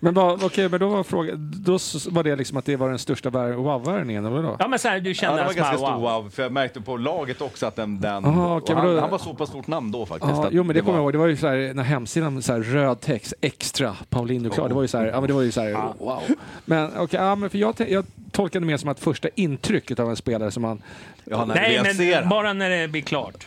Men, 0.02 0.14
vad- 0.14 0.44
okej, 0.44 0.68
men 0.68 0.81
då 0.81 0.89
var 0.89 1.02
frågan, 1.05 1.52
då 1.56 1.72
var 2.10 2.22
det 2.22 2.36
liksom 2.36 2.56
att 2.56 2.64
det 2.64 2.77
var 2.77 2.89
den 2.89 2.98
största 2.98 3.31
vär- 3.31 3.52
wow-värvningen, 3.52 4.27
eller 4.27 4.43
då? 4.43 4.56
Ja, 4.59 4.68
men 4.68 4.78
så 4.78 4.89
här, 4.89 5.01
du 5.01 5.10
Ja, 5.10 5.14
kände 5.14 5.39
det 5.40 5.47
var 5.47 5.52
ganska 5.55 5.77
wow. 5.77 5.86
stor 5.86 6.01
wow, 6.22 6.31
för 6.31 6.43
jag 6.43 6.52
märkte 6.52 6.81
på 6.81 6.97
laget 6.97 7.40
också 7.40 7.66
att 7.66 7.77
den... 7.77 8.01
den 8.01 8.24
Aha, 8.24 8.56
okej, 8.56 8.77
han, 8.77 8.86
då- 8.86 9.01
han 9.01 9.10
var 9.10 9.18
så 9.18 9.35
pass 9.35 9.48
stort 9.48 9.66
namn 9.66 9.93
då 9.93 10.06
faktiskt. 10.06 10.32
Ja, 10.36 10.48
jo 10.52 10.62
men 10.62 10.74
det 10.77 10.81
kommer 10.82 10.98
jag 10.98 11.02
ihåg, 11.02 11.12
det 11.12 11.18
var 11.18 11.27
ju 11.27 11.36
så 11.36 11.48
här, 11.48 11.74
när 11.74 11.82
hemsidan 11.82 12.43
så 12.43 12.52
här, 12.52 12.60
röd 12.60 13.01
text, 13.01 13.35
extra, 13.40 13.97
Paulinho 14.09 14.51
klar. 14.51 14.68
Det 14.68 14.74
var 14.74 14.82
ju 14.82 14.89
så 14.89 14.98
här, 14.98 15.06
ja 15.06 15.20
men 15.20 15.27
det 15.28 15.32
var 15.35 15.43
ju 15.43 15.52
så 15.52 15.60
här, 15.60 15.72
wow. 15.98 16.22
Men 16.64 16.90
okej, 16.98 17.20
ja, 17.20 17.35
men 17.35 17.51
för 17.51 17.59
jag, 17.59 17.74
jag 17.89 18.05
tolkade 18.32 18.64
det 18.64 18.66
mer 18.66 18.77
som 18.77 18.89
att 18.89 19.01
första 19.01 19.28
intrycket 19.35 19.98
av 20.01 20.10
en 20.10 20.16
spelare 20.16 20.51
som 20.51 20.62
man... 20.62 20.82
Ja, 21.24 21.44
när 21.44 21.55
Nej, 21.55 21.81
men 21.85 21.94
ser 21.94 22.24
bara 22.24 22.52
när 22.52 22.70
det 22.70 22.89
blir 22.89 23.02
klart. 23.02 23.47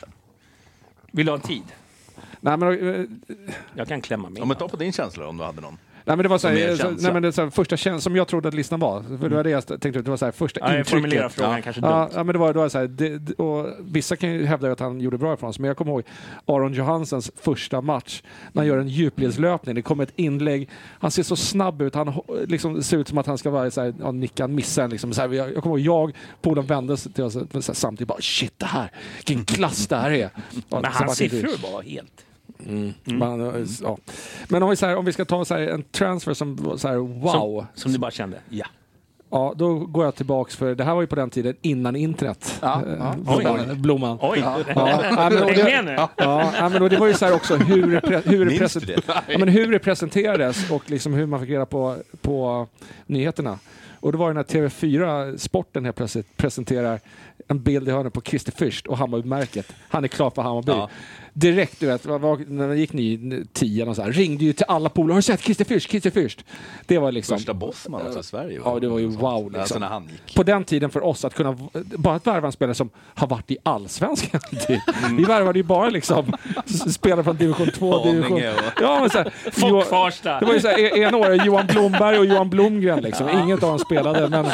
Vill 1.12 1.26
du 1.26 1.32
ha 1.32 1.40
tid? 1.40 1.64
Nej 2.40 2.58
men, 2.58 2.96
eh, 2.96 3.06
Jag 3.74 3.88
kan 3.88 4.02
klämma 4.02 4.30
min. 4.30 4.38
Ja, 4.38 4.46
men 4.46 4.58
ta 4.58 4.68
på 4.68 4.78
din 4.78 4.94
känsla 4.94 5.28
om 5.28 5.38
du 5.38 5.44
hade 5.44 5.62
någon. 5.62 5.78
Nej, 6.06 6.16
men 6.18 6.24
det 6.24 6.30
var 6.30 6.38
så 6.38 6.48
Och 6.48 6.54
här, 6.54 6.72
så, 6.72 6.78
känsla. 6.78 6.98
nej, 7.04 7.14
men 7.14 7.22
det 7.24 7.32
så 7.32 7.42
här, 7.42 7.50
första 7.50 7.78
känslan 7.78 8.02
som 8.02 8.16
jag 8.16 8.28
trodde 8.28 8.48
att 8.48 8.54
listan 8.54 8.80
var. 8.80 9.04
För 9.22 9.30
det 9.30 9.36
var 9.36 9.44
det 9.44 9.50
jag 9.50 9.68
tänkte, 9.68 9.90
det 9.92 10.10
var 10.10 10.18
så 10.18 10.26
här, 10.26 10.32
första 10.32 10.60
Ja, 10.60 10.68
intrycket. 10.68 10.90
formulerar 10.90 11.30
frågan 11.30 11.62
kanske 11.62 11.82
ja, 11.82 12.00
dumt. 12.00 12.10
ja, 12.16 12.24
men 12.24 12.34
det 12.34 12.40
var, 12.40 12.54
det 12.54 12.60
var 12.60 12.70
så 12.70 12.78
här, 12.78 12.88
det, 12.88 13.34
och 13.40 13.68
vissa 13.80 14.16
kan 14.16 14.32
ju 14.32 14.46
hävda 14.46 14.72
att 14.72 14.80
han 14.80 15.02
gjorde 15.02 15.18
bra 15.18 15.34
ifrån 15.34 15.54
sig, 15.54 15.62
men 15.62 15.68
jag 15.68 15.78
kommer 15.78 15.92
ihåg 15.92 16.04
Aron 16.46 16.74
Johansens 16.74 17.32
första 17.36 17.82
match 17.82 18.22
när 18.52 18.62
han 18.62 18.68
gör 18.68 18.78
en 18.78 18.88
djupledslöpning. 18.88 19.76
Det 19.76 19.82
kommer 19.82 20.04
ett 20.04 20.14
inlägg, 20.16 20.70
han 21.00 21.12
ser 21.12 21.24
så 21.24 21.36
snabb 21.36 21.82
ut, 21.82 21.96
han 21.96 22.14
liksom, 22.48 22.84
ser 22.84 22.98
ut 22.98 23.08
som 23.08 23.18
att 23.18 23.28
han 23.28 23.38
ska 23.38 23.50
vara 23.50 23.72
så 23.72 23.82
här, 23.82 23.94
ja, 24.00 24.12
nicka, 24.12 24.48
missa 24.48 24.84
en. 24.84 24.90
Liksom, 24.90 25.14
så 25.14 25.22
här, 25.22 25.30
jag, 25.30 25.54
jag 25.54 25.64
kommer 25.64 25.78
ihåg, 25.80 26.10
jag, 26.10 26.16
polaren 26.42 26.68
vände 26.68 26.98
sig 26.98 27.12
till 27.14 27.24
oss 27.24 27.38
så 27.66 27.74
samtidigt 27.74 28.08
bara 28.08 28.22
shit 28.22 28.54
det 28.60 28.66
här, 28.66 28.92
vilken 29.18 29.46
klass 29.46 29.88
det 29.88 29.96
här 29.96 30.12
är. 30.12 30.18
Ja, 30.20 30.30
Men 30.70 30.84
så 30.84 30.90
hans 31.04 31.18
siffror 31.18 31.72
var 31.74 31.82
helt... 31.82 32.26
men, 33.04 33.68
ja. 33.84 33.98
men 34.48 34.64
om, 34.64 34.70
vi, 34.70 34.76
så 34.76 34.86
här, 34.86 34.96
om 34.96 35.06
vi 35.06 35.14
ska 35.14 35.26
ta 35.26 35.46
så 35.46 35.54
här, 35.54 35.62
en 35.62 35.84
transfer 35.84 36.34
som 36.34 36.78
så 36.78 36.88
här, 36.88 36.96
wow. 36.96 37.32
Som, 37.32 37.66
som 37.74 37.92
du 37.92 38.00
bara 38.00 38.12
kände, 38.12 38.40
ja. 38.50 38.66
Ja, 39.34 39.54
då 39.56 39.80
går 39.80 40.06
jag 40.06 40.16
tillbaks 40.16 40.56
för 40.56 40.76
det 40.76 40.84
här 40.84 40.94
var 40.94 41.02
ju 41.02 41.08
på 41.08 41.16
den 41.16 41.30
tiden 41.30 41.56
innan 41.62 41.96
internet. 41.96 42.60
Ja, 42.62 42.82
Eh, 42.88 42.94
ja. 43.00 43.16
Blomman. 43.18 43.70
Oj. 43.70 43.76
Blomman. 43.76 44.18
Oj! 44.22 44.40
Ja, 44.40 44.60
ja, 44.76 45.30
men, 45.30 45.44
och 45.44 45.50
Häng 45.50 45.86
det, 45.86 46.10
ja, 46.18 46.70
men 46.72 46.82
och 46.82 46.90
det 46.90 46.98
var 46.98 47.08
ju 47.08 47.14
så 47.14 47.26
här 47.26 47.34
också 47.34 47.56
hur 47.56 47.92
det, 47.92 48.02
pre, 48.02 48.22
hur 48.26 48.46
det, 48.46 48.86
det? 48.86 49.02
ja, 49.28 49.38
men 49.40 49.48
hur 49.48 49.72
det 49.72 49.80
presenterades 49.80 50.72
och 50.72 50.90
liksom 50.90 51.14
hur 51.14 51.26
man 51.26 51.40
fick 51.40 51.50
reda 51.50 51.66
på, 51.66 51.98
på 52.22 52.68
nyheterna. 53.06 53.60
Och 54.00 54.12
det 54.12 54.18
var 54.18 54.28
ju 54.28 54.34
när 54.34 54.44
TV4 54.44 55.38
Sporten 55.38 55.86
helt 55.86 55.98
plötsligt 55.98 56.38
presenterar 56.38 57.00
en 57.48 57.64
bild 57.64 57.88
i 57.88 57.92
hörnet 57.92 58.14
på 58.14 58.22
Christer 58.22 58.52
Fürst 58.52 58.88
och 58.88 58.98
Hammarbymärket. 58.98 59.74
Han 59.90 60.04
är 60.04 60.08
klar 60.08 60.30
för 60.30 60.42
Hammarby. 60.42 60.72
Ja. 60.72 60.90
Direkt, 61.36 61.80
du 61.80 61.86
vet, 61.88 62.06
när 62.06 62.68
det 62.68 62.76
gick 62.78 62.94
ny 62.94 63.44
tio 63.54 63.86
och 63.86 63.96
så 63.96 64.02
här, 64.02 64.12
ringde 64.12 64.46
ju 64.46 64.54
till 64.54 64.66
alla 64.68 64.90
polare. 64.90 65.12
Har 65.14 65.18
du 65.18 65.22
sett 65.22 65.42
Christer 65.42 65.66
Fürst? 65.66 65.90
Christer 65.90 66.10
Fürst? 66.10 66.40
Det 66.86 66.98
var 66.98 67.12
liksom... 67.12 67.38
Första 67.38 67.54
Bosman 67.54 68.08
också 68.08 68.20
i 68.20 68.24
Sverige. 68.24 68.62
Ja, 68.66 68.80
det 68.80 68.88
var 68.88 69.00
ju 69.00 69.08
wow 69.08 69.34
Alltså 69.46 69.60
liksom. 69.60 69.80
när 69.82 69.88
han 69.88 70.04
gick. 70.26 70.36
På 70.36 70.44
den 70.44 70.64
tiden 70.64 70.90
för 70.90 71.04
oss 71.06 71.26
att 71.26 71.34
kunna, 71.34 71.58
bara 71.98 72.16
att 72.16 72.28
värva 72.28 72.48
en 72.48 72.52
spelare 72.52 72.76
som 72.76 72.90
har 72.98 73.28
varit 73.28 73.52
i 73.52 73.58
allsvenskan. 73.64 74.42
typ. 74.68 74.82
Vi 75.18 75.24
värvade 75.24 75.60
ju 75.60 75.64
bara 75.64 75.90
liksom 75.90 76.34
spelare 76.92 77.24
från 77.24 77.38
division 77.38 77.68
2, 77.76 77.98
Haninge 78.00 78.14
division... 78.16 78.42
Ja, 78.82 79.00
men 79.00 79.10
så 79.10 79.18
här, 79.18 79.34
Folk 79.52 79.88
Farsta. 79.88 80.40
det 80.40 80.46
var 80.46 80.54
ju 80.54 80.60
så 80.60 80.68
här, 80.68 80.80
e- 80.80 81.00
ena 81.02 81.18
året 81.18 81.46
Johan 81.46 81.68
Blomberg 81.68 82.20
och 82.20 82.26
Johan 82.26 82.50
Blomgren 82.50 83.00
liksom. 83.02 83.30
Inget 83.30 83.64
av 83.64 83.70
dem 83.70 83.80
spelade, 83.80 84.30
men 84.30 84.46
eh, 84.46 84.52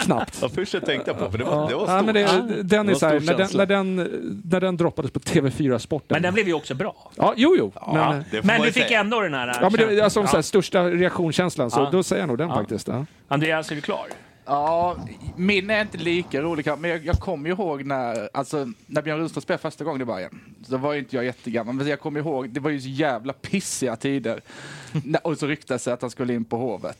knappt. 0.00 0.38
Ja, 0.42 0.48
först 0.48 0.74
jag 0.74 0.84
tänkte 0.84 1.14
på, 1.14 1.30
för 1.30 1.38
det 1.38 1.44
var, 1.44 1.68
det 1.68 1.74
var 1.74 1.82
Ja, 1.82 1.86
stort. 2.02 2.04
men 2.04 2.14
det, 2.14 2.62
den 2.62 2.88
är 2.88 2.92
var 2.92 2.98
så 2.98 3.06
här, 3.06 3.20
när, 3.20 3.34
den, 3.36 3.48
när, 3.54 3.66
den, 3.66 3.96
när 4.44 4.60
den 4.60 4.76
droppades 4.76 5.10
på 5.10 5.20
TV4 5.20 5.78
Sporten. 5.80 6.14
Men 6.14 6.22
den 6.22 6.34
blev 6.34 6.46
ju 6.48 6.54
också 6.54 6.74
bra. 6.74 7.10
Ja, 7.16 7.34
jo, 7.36 7.54
jo. 7.58 7.72
Ja. 7.74 7.92
Men, 8.12 8.24
det 8.30 8.40
får 8.40 8.46
Men 8.46 8.60
du 8.62 8.72
fick 8.72 8.82
säga. 8.86 9.00
ändå 9.00 9.20
den 9.20 9.34
här... 9.34 9.58
ja, 9.60 9.70
men 9.70 9.72
det, 9.72 10.00
alltså, 10.00 10.22
så 10.22 10.26
här, 10.30 10.38
Ja. 10.38 10.42
största 10.42 10.84
reaktionskänslan, 10.90 11.70
så 11.70 11.80
Ja. 11.80 11.88
då 11.90 12.02
säger 12.02 12.22
jag 12.22 12.28
nog 12.28 12.38
den 12.38 12.48
Ja. 12.48 12.54
faktiskt. 12.54 12.88
Ja. 12.88 13.06
Andreas, 13.28 13.70
är 13.70 13.74
du 13.74 13.80
klar? 13.80 14.06
Ja, 14.44 14.96
min 15.36 15.70
är 15.70 15.80
inte 15.80 15.98
lika 15.98 16.42
rolig 16.42 16.66
men 16.78 16.90
jag, 16.90 17.04
jag 17.06 17.16
kommer 17.16 17.50
ihåg 17.50 17.84
när, 17.84 18.28
alltså, 18.34 18.68
när 18.86 19.02
Björn 19.02 19.18
Rudström 19.20 19.42
spelade 19.42 19.62
första 19.62 19.84
gången 19.84 20.02
i 20.02 20.04
Bayern. 20.04 20.40
Så 20.66 20.72
då 20.72 20.78
var 20.78 20.92
ju 20.92 20.98
inte 20.98 21.16
jag 21.16 21.24
jättegammal, 21.24 21.74
men 21.74 21.86
jag 21.88 22.00
kommer 22.00 22.20
ihåg, 22.20 22.50
det 22.50 22.60
var 22.60 22.70
ju 22.70 22.80
så 22.80 22.88
jävla 22.88 23.32
pissiga 23.32 23.96
tider. 23.96 24.40
Och 25.22 25.38
så 25.38 25.46
ryktades 25.46 25.84
det 25.84 25.92
att 25.92 26.00
han 26.00 26.10
skulle 26.10 26.34
in 26.34 26.44
på 26.44 26.56
Hovet. 26.56 26.98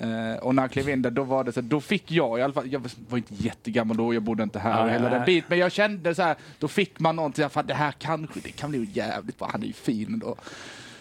Eh, 0.00 0.36
och 0.42 0.54
när 0.54 0.62
han 0.62 0.68
klev 0.68 0.88
in 0.88 1.02
där, 1.02 1.10
då 1.10 1.22
var 1.22 1.44
det 1.44 1.52
så 1.52 1.60
då 1.60 1.80
fick 1.80 2.10
jag 2.10 2.38
i 2.38 2.42
alla 2.42 2.52
fall, 2.52 2.72
jag 2.72 2.82
var 3.08 3.18
inte 3.18 3.34
jättegammal 3.34 3.96
då, 3.96 4.14
jag 4.14 4.22
bodde 4.22 4.42
inte 4.42 4.58
här, 4.58 4.86
Ja, 4.86 4.92
hela 4.92 5.08
den 5.10 5.24
biten, 5.24 5.46
men 5.48 5.58
jag 5.58 5.72
kände 5.72 6.14
så 6.14 6.22
här, 6.22 6.36
då 6.58 6.68
fick 6.68 7.00
man 7.00 7.16
någonting, 7.16 7.48
fan 7.48 7.66
det 7.66 7.74
här 7.74 7.92
kanske, 7.92 8.40
det 8.40 8.50
kan 8.50 8.70
bli 8.70 8.88
jävligt 8.92 9.38
bra, 9.38 9.48
han 9.52 9.62
är 9.62 9.66
ju 9.66 9.72
fin 9.72 10.18
då. 10.18 10.36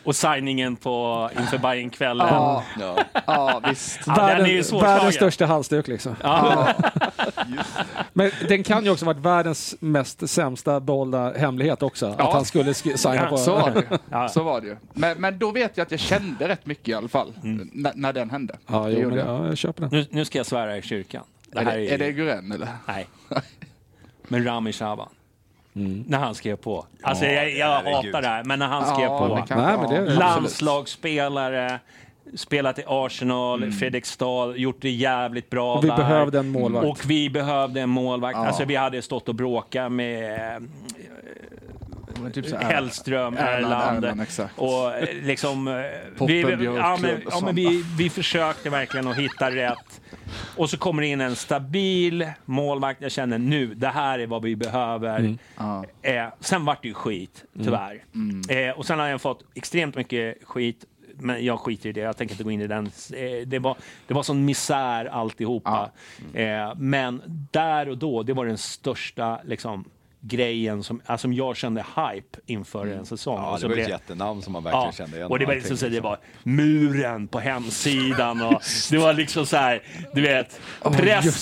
Och 0.06 0.15
signingen 0.15 0.76
på 0.76 1.30
inför 1.40 1.57
Bajenkvällen. 1.57 2.27
Ja, 2.27 2.64
Ja. 2.80 2.98
ja 3.26 3.61
visst. 3.69 3.99
Ja, 4.06 4.14
den 4.15 4.23
är 4.23 4.30
ju 4.38 4.41
Världen, 4.44 4.64
svårslagen. 4.64 4.95
världens 4.98 5.15
största 5.15 5.45
halsduk 5.45 5.88
liksom. 5.88 6.15
Ja. 6.23 6.68
Men 8.14 8.32
den 8.48 8.64
kan 8.64 8.84
ju 8.86 8.90
också 8.91 9.06
varit 9.06 9.18
världens 9.18 9.76
mest 9.80 10.30
sämsta 10.30 10.80
dolda 10.80 11.34
hemlighet 11.34 11.84
också. 11.84 12.15
Ja. 12.18 12.27
Att 12.27 12.34
han 12.34 12.45
skulle 12.45 12.72
sk- 12.72 12.98
signa 12.98 13.15
Ja, 13.15 13.26
på... 13.30 13.38
Så 13.38 13.52
var 13.56 13.72
det. 13.72 14.30
Så 14.30 14.44
var 14.44 14.61
det 14.61 14.68
ju. 14.68 14.77
Men, 14.94 15.22
men 15.22 15.40
då 15.40 15.52
vet 15.52 15.77
jag 15.77 15.86
att 15.86 15.91
jag 15.91 15.99
kände 15.99 16.48
rätt 16.48 16.65
mycket 16.65 16.88
i 16.88 16.94
alla 16.94 17.07
fall, 17.07 17.34
när, 17.41 17.91
när 17.95 18.14
den 18.14 18.30
hände. 18.30 18.57
Ja, 18.68 18.90
jo, 18.90 18.99
gjorde 18.99 19.15
men, 19.15 19.26
jag. 19.26 19.41
ja, 19.44 19.48
jag 19.48 19.57
köper 19.57 19.82
den. 19.82 19.90
Nu, 19.91 20.06
nu 20.10 20.26
ska 20.26 20.38
jag 20.40 20.45
svära 20.45 20.77
i 20.77 20.82
kyrkan. 20.82 21.23
Det 21.52 21.60
Är 21.60 21.65
det, 21.65 21.94
är 21.94 21.98
det 21.98 22.11
Guren 22.11 22.52
eller? 22.52 22.68
Nej. 22.88 23.07
Men 24.27 24.44
Rami 24.45 24.73
Shaban. 24.73 25.10
Mm. 25.76 26.03
När 26.07 26.18
han 26.18 26.35
skrev 26.35 26.56
på. 26.56 26.85
Alltså 27.02 27.26
jag, 27.26 27.52
jag 27.57 27.68
hatar 27.84 28.22
det 28.22 28.27
här, 28.27 28.43
men 28.43 28.60
när 28.60 28.68
han 28.68 28.85
skrev 28.95 29.06
Ja, 29.10 29.27
på. 29.27 29.35
det 29.35 29.41
kan- 29.47 29.61
Nej, 29.64 29.77
men 29.77 30.06
det-. 30.06 30.15
Landslagsspelare, 30.15 31.80
spelat 32.35 32.80
i 32.80 32.84
Arsenal, 32.88 33.72
Fredriksstad, 33.72 34.56
gjort 34.57 34.77
det 34.81 34.89
jävligt 34.89 35.49
bra 35.49 35.76
Och 35.76 35.84
vi 35.84 35.88
där. 35.88 35.97
behövde 35.97 36.39
en 36.39 36.49
målvakt. 36.49 36.85
Och 36.88 36.99
vi 37.10 37.30
behövde 37.30 37.81
en 37.81 37.89
målvakt. 37.89 38.38
Ja. 38.38 38.47
Alltså 38.47 38.65
vi 38.65 38.76
hade 38.76 39.02
stått 39.02 39.30
och 39.30 39.35
bråkat 39.35 39.91
med 39.91 40.39
Men 42.26 42.34
typ 42.34 42.45
så 42.45 42.57
Hellström, 42.57 43.38
Erland. 43.38 44.06
Och 44.56 44.93
eh, 44.93 45.23
liksom... 45.23 45.68
eh, 45.68 45.73
vi, 46.27 46.41
ja, 46.41 46.97
men, 47.02 47.22
ja, 47.31 47.41
men 47.43 47.56
vi, 47.56 47.85
vi 47.97 48.10
försökte 48.10 48.69
verkligen 48.69 49.07
att 49.07 49.18
hitta 49.18 49.52
rätt. 49.52 50.02
Och 50.56 50.69
så 50.69 50.77
kommer 50.77 51.02
det 51.02 51.07
in 51.07 51.22
en 51.22 51.35
stabil 51.35 52.31
målvakt. 52.45 53.02
Jag 53.02 53.11
känner 53.11 53.38
nu, 53.38 53.73
det 53.76 53.88
här 53.88 54.19
är 54.19 54.27
vad 54.27 54.43
vi 54.43 54.56
behöver. 54.56 55.19
Mm. 55.19 55.38
Ja. 55.57 55.85
Eh, 56.02 56.26
sen 56.39 56.65
vart 56.65 56.81
det 56.81 56.88
ju 56.88 56.93
skit, 56.93 57.45
tyvärr. 57.64 58.03
Mm. 58.15 58.69
Eh, 58.69 58.77
och 58.77 58.85
sen 58.85 58.99
har 58.99 59.07
jag 59.07 59.22
fått 59.22 59.43
extremt 59.53 59.95
mycket 59.95 60.38
skit. 60.43 60.85
Men 61.19 61.45
jag 61.45 61.60
skiter 61.60 61.89
i 61.89 61.91
det, 61.91 62.02
jag 62.02 62.18
tänker 62.18 62.34
inte 62.34 62.43
gå 62.43 62.52
in 62.52 62.61
i 62.61 62.68
den. 62.68 62.85
Eh, 62.85 63.47
det, 63.47 63.60
var, 63.60 63.77
det 64.07 64.14
var 64.14 64.23
sån 64.23 64.45
misär 64.45 65.06
alltihopa. 65.06 65.91
Eh, 66.34 66.76
men 66.76 67.22
där 67.52 67.89
och 67.89 67.97
då, 67.97 68.23
det 68.23 68.34
var 68.34 68.45
den 68.45 68.57
största 68.57 69.39
liksom, 69.43 69.85
grejen 70.27 70.84
som, 70.84 71.02
alltså, 71.06 71.22
som 71.26 71.34
jag 71.34 71.57
kände 71.57 71.81
hype 71.95 72.38
inför 72.45 72.88
en 72.88 73.06
säsong. 73.06 73.38
Ja, 73.38 73.52
Och 73.52 73.60
det 73.60 73.65
var 73.68 73.72
ett 73.72 73.76
blev- 73.77 73.89
jättenamn 73.89 74.41
som 74.41 74.53
man 74.53 74.64
verkligen 74.64 74.85
Ja, 74.85 74.91
kände 74.91 75.18
igen. 75.18 75.31
och 75.31 75.39
det 75.39 75.45
var, 75.45 75.56
liksom, 75.56 75.77
så 75.77 75.85
det 75.85 75.91
liksom. 75.91 76.10
var 76.10 76.19
muren 76.43 77.27
på 77.27 77.39
hemsidan 77.39 78.41
och 78.41 78.61
det 78.91 78.97
var 78.97 79.14
liksom 79.14 79.45
så 79.45 79.57
här, 79.57 79.81
du 80.14 80.22
vet, 80.22 80.60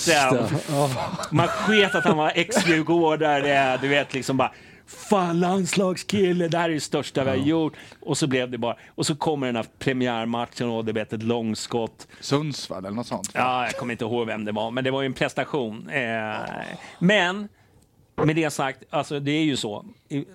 det. 0.06 0.50
Ja. 0.68 0.90
Man 1.30 1.48
sket 1.48 1.94
att 1.94 2.04
han 2.04 2.16
var 2.16 2.32
ex-djurgårdare, 2.34 3.78
du 3.82 3.88
vet 3.88 4.14
liksom 4.14 4.36
bara 4.36 4.52
Fan 4.86 5.40
landslagskille, 5.40 6.48
det 6.48 6.58
här 6.58 6.70
är 6.70 6.74
det 6.74 6.80
största 6.80 7.24
vi 7.24 7.30
har 7.30 7.36
gjort. 7.36 7.72
Och 8.00 8.18
så 8.18 8.26
blev 8.26 8.50
det 8.50 8.58
bara, 8.58 8.76
och 8.94 9.06
så 9.06 9.14
kommer 9.16 9.46
den 9.46 9.56
här 9.56 9.66
premiärmatchen 9.78 10.68
och 10.68 10.84
det 10.84 10.92
vet 10.92 11.12
ett 11.12 11.22
långskott. 11.22 12.08
Sundsvall 12.20 12.84
eller 12.84 12.96
något 12.96 13.06
sånt. 13.06 13.30
Ja, 13.34 13.64
jag 13.64 13.76
kommer 13.76 13.92
inte 13.92 14.04
ihåg 14.04 14.26
vem 14.26 14.44
det 14.44 14.52
var, 14.52 14.70
men 14.70 14.84
det 14.84 14.90
var 14.90 15.02
ju 15.02 15.06
en 15.06 15.12
prestation. 15.14 15.88
Eh, 15.88 16.36
men 16.98 17.48
med 18.16 18.36
det 18.36 18.50
sagt, 18.50 18.82
alltså 18.90 19.20
det 19.20 19.30
är 19.32 19.44
ju 19.44 19.56
så. 19.56 19.84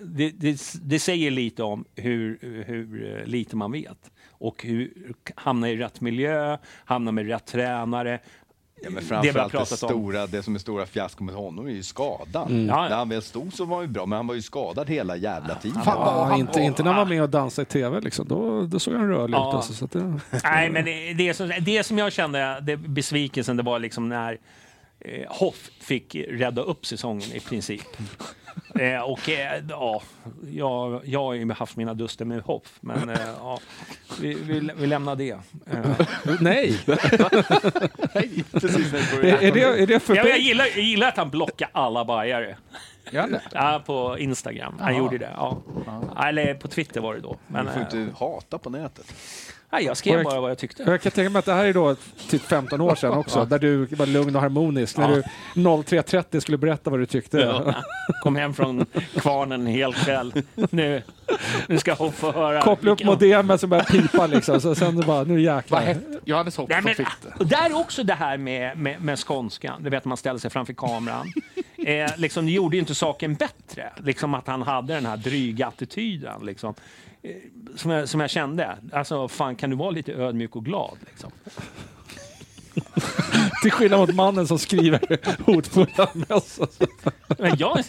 Det, 0.02 0.30
det, 0.30 0.60
det 0.82 0.98
säger 0.98 1.30
lite 1.30 1.62
om 1.62 1.84
hur, 1.96 2.38
hur 2.66 3.16
eh, 3.18 3.26
lite 3.26 3.56
man 3.56 3.72
vet. 3.72 4.10
Och 4.30 4.62
hur 4.64 4.92
hamna 5.34 5.70
i 5.70 5.76
rätt 5.76 6.00
miljö, 6.00 6.58
hamna 6.84 7.12
med 7.12 7.26
rätt 7.28 7.46
tränare. 7.46 8.20
Ja, 8.82 8.90
men 8.90 8.94
det 8.94 9.08
framförallt 9.08 9.52
det, 9.52 9.58
om. 9.58 9.66
stora, 9.66 10.26
det 10.26 10.42
som 10.42 10.54
är 10.54 10.58
stora 10.58 10.86
fiaskon 10.86 11.26
med 11.26 11.34
honom 11.34 11.66
är 11.66 11.70
ju 11.70 11.82
skadan. 11.82 12.48
Mm. 12.48 12.66
Ja, 12.66 12.82
ja. 12.82 12.88
När 12.88 12.96
han 12.96 13.08
väl 13.08 13.22
stod 13.22 13.52
så 13.52 13.64
var 13.64 13.76
han 13.76 13.84
ju 13.86 13.92
bra, 13.92 14.06
men 14.06 14.16
han 14.16 14.26
var 14.26 14.34
ju 14.34 14.42
skadad 14.42 14.88
hela 14.90 15.16
jävla 15.16 15.54
tiden. 15.54 15.82
Fan, 15.82 15.94
Ja, 15.98 16.24
han 16.30 16.40
inte, 16.40 16.60
inte 16.60 16.82
när 16.82 16.92
han 16.92 16.98
var 17.08 17.14
med 17.14 17.22
och 17.22 17.30
dansade 17.30 17.62
i 17.62 17.66
tv. 17.72 18.00
Liksom. 18.00 18.28
Då, 18.28 18.62
då 18.66 18.78
såg 18.78 18.94
han 18.94 19.08
rörlig 19.08 19.34
Ja. 19.34 19.48
ut. 19.48 19.54
Alltså, 19.54 19.72
så 19.72 19.84
att 19.84 19.90
det, 19.90 20.20
Nej, 20.44 20.70
men 20.70 20.84
det, 20.84 21.12
det, 21.12 21.34
som, 21.34 21.52
det 21.60 21.84
som 21.86 21.98
jag 21.98 22.12
kände, 22.12 22.60
det, 22.62 22.76
besvikelsen, 22.76 23.56
det 23.56 23.62
var 23.62 23.78
liksom 23.78 24.08
när 24.08 24.38
eh, 25.00 25.26
Hoff 25.28 25.70
fick 25.80 26.14
rädda 26.14 26.62
upp 26.62 26.86
säsongen 26.86 27.32
i 27.32 27.40
princip. 27.40 27.82
Eh, 28.74 29.00
och 29.00 29.28
eh, 29.28 29.62
ja, 29.68 30.02
jag, 30.50 31.00
jag 31.04 31.20
har 31.20 31.34
ju 31.34 31.52
haft 31.52 31.76
mina 31.76 31.94
duster 31.94 32.24
med 32.24 32.42
Hoff, 32.42 32.78
men 32.80 33.08
eh, 33.08 33.16
ja, 33.38 33.60
vi, 34.20 34.34
vi, 34.34 34.70
vi 34.76 34.86
lämnar 34.86 35.16
det. 35.16 35.30
Eh, 35.30 36.00
nej! 36.40 36.78
Precis 38.52 38.90
det 39.20 39.30
är, 39.30 39.52
det, 39.52 39.62
är 39.62 39.86
det 39.86 40.00
för 40.00 40.16
jag, 40.16 40.28
jag, 40.28 40.38
gillar, 40.38 40.64
jag 40.64 40.84
gillar 40.84 41.08
att 41.08 41.16
han 41.16 41.30
blockar 41.30 41.68
alla 41.72 42.04
bajare. 42.04 42.56
Ja. 43.10 43.28
Ja, 43.52 43.82
på 43.86 44.18
Instagram. 44.18 44.74
Han 44.80 44.96
gjorde 44.96 45.18
det. 45.18 45.30
Ja. 45.36 45.62
Eller 46.26 46.54
på 46.54 46.68
Twitter 46.68 47.00
var 47.00 47.14
det 47.14 47.20
då. 47.20 47.36
Men, 47.46 47.66
Du 47.66 47.72
får 47.72 47.80
eh, 47.80 48.02
inte 48.02 48.18
hata 48.18 48.58
på 48.58 48.70
nätet. 48.70 49.14
Nej, 49.70 49.84
jag 49.84 49.96
skrev 49.96 50.24
bara 50.24 50.40
vad 50.40 50.50
jag 50.50 50.58
tyckte. 50.58 50.82
Jag 50.82 51.02
kan 51.02 51.12
tänka 51.12 51.30
mig 51.30 51.38
att 51.38 51.44
det 51.44 51.52
här 51.52 51.64
är 51.64 51.72
då 51.72 51.96
typ 52.28 52.42
15 52.42 52.80
år 52.80 52.94
sedan 52.94 53.12
också, 53.12 53.44
där 53.44 53.58
du 53.58 53.84
var 53.86 54.06
lugn 54.06 54.36
och 54.36 54.42
harmonisk. 54.42 54.96
När 54.96 55.08
du 55.08 55.22
03.30 55.54 56.40
skulle 56.40 56.58
berätta 56.58 56.90
vad 56.90 57.00
du 57.00 57.06
tyckte. 57.06 57.38
Ja. 57.38 57.74
Kom 58.22 58.36
hem 58.36 58.54
från 58.54 58.86
kvarnen 59.14 59.66
hel 59.66 59.94
kväll. 59.94 60.32
Nu, 60.70 61.02
nu 61.66 61.78
ska 61.78 61.94
hon 61.94 62.12
få 62.12 62.32
höra. 62.32 62.62
Koppla 62.62 62.90
upp 62.90 63.04
modemet 63.04 63.60
som 63.60 63.70
börjar 63.70 63.84
pipa 63.84 64.26
liksom. 64.26 64.60
Så 64.60 64.74
sen 64.74 65.00
bara, 65.00 65.24
nu 65.24 65.40
jäklar. 65.40 65.96
Johannes 66.24 66.56
Hopp 66.56 66.68
Nej, 66.68 66.78
som 66.78 66.84
men, 66.84 66.94
fick 66.94 67.08
det? 67.22 67.34
och 67.38 67.46
där 67.46 67.70
är 67.70 67.76
också 67.80 68.02
det 68.02 68.14
här 68.14 68.36
med, 68.36 68.78
med, 68.78 69.02
med 69.02 69.18
skånskan. 69.18 69.82
Du 69.82 69.90
vet, 69.90 70.04
man 70.04 70.16
ställer 70.16 70.38
sig 70.38 70.50
framför 70.50 70.72
kameran. 70.72 71.32
Eh, 71.86 72.10
liksom, 72.16 72.46
det 72.46 72.52
gjorde 72.52 72.76
ju 72.76 72.80
inte 72.80 72.94
saken 72.94 73.34
bättre, 73.34 73.92
liksom 73.96 74.34
att 74.34 74.46
han 74.46 74.62
hade 74.62 74.94
den 74.94 75.06
här 75.06 75.16
dryga 75.16 75.66
attityden. 75.66 76.46
Liksom. 76.46 76.74
Som, 77.76 77.90
jag, 77.90 78.08
som 78.08 78.20
jag 78.20 78.30
kände. 78.30 78.76
Alltså, 78.92 79.28
fan 79.28 79.56
kan 79.56 79.70
du 79.70 79.76
vara 79.76 79.90
lite 79.90 80.12
ödmjuk 80.12 80.56
och 80.56 80.64
glad? 80.64 80.98
Liksom? 81.06 81.30
Till 83.62 83.72
skillnad 83.72 84.00
mot 84.00 84.14
mannen 84.14 84.46
som 84.46 84.58
skriver 84.58 85.00
hotfulla 85.46 86.08
mess. 86.12 86.60
Men 87.38 87.56
jag, 87.58 87.84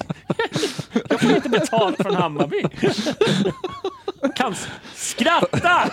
jag 1.10 1.22
får 1.22 1.32
inte 1.32 1.50
betalt 1.50 1.98
från 2.04 2.16
Hammarby. 2.16 2.64
Kan 4.36 4.56
skratta! 4.96 5.90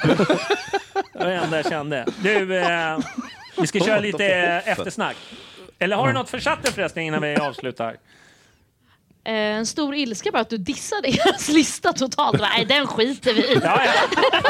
Det 1.12 1.18
var 1.18 1.26
det 1.26 1.34
enda 1.34 1.56
jag 1.56 1.66
kände. 1.66 2.06
Du, 2.22 2.58
eh, 2.58 2.98
vi 3.60 3.66
ska 3.66 3.80
köra 3.80 4.00
lite 4.00 4.26
eftersnack. 4.66 5.16
Eller 5.78 5.96
har 5.96 6.06
du 6.06 6.12
något 6.12 6.30
för 6.30 6.40
chatten 6.40 6.72
förresten 6.72 7.02
innan 7.02 7.22
vi 7.22 7.36
avslutar? 7.36 7.96
Eh, 9.24 9.32
en 9.34 9.66
stor 9.66 9.94
ilska 9.94 10.30
bara 10.30 10.40
att 10.42 10.50
du 10.50 10.56
dissade 10.58 11.10
deras 11.10 11.48
lista 11.52 11.92
totalt. 11.92 12.40
Nej, 12.40 12.64
den 12.68 12.86
skiter 12.86 13.34
vi 13.34 13.40
i. 13.40 13.60
Ja, 13.62 13.82
ja. 13.84 14.40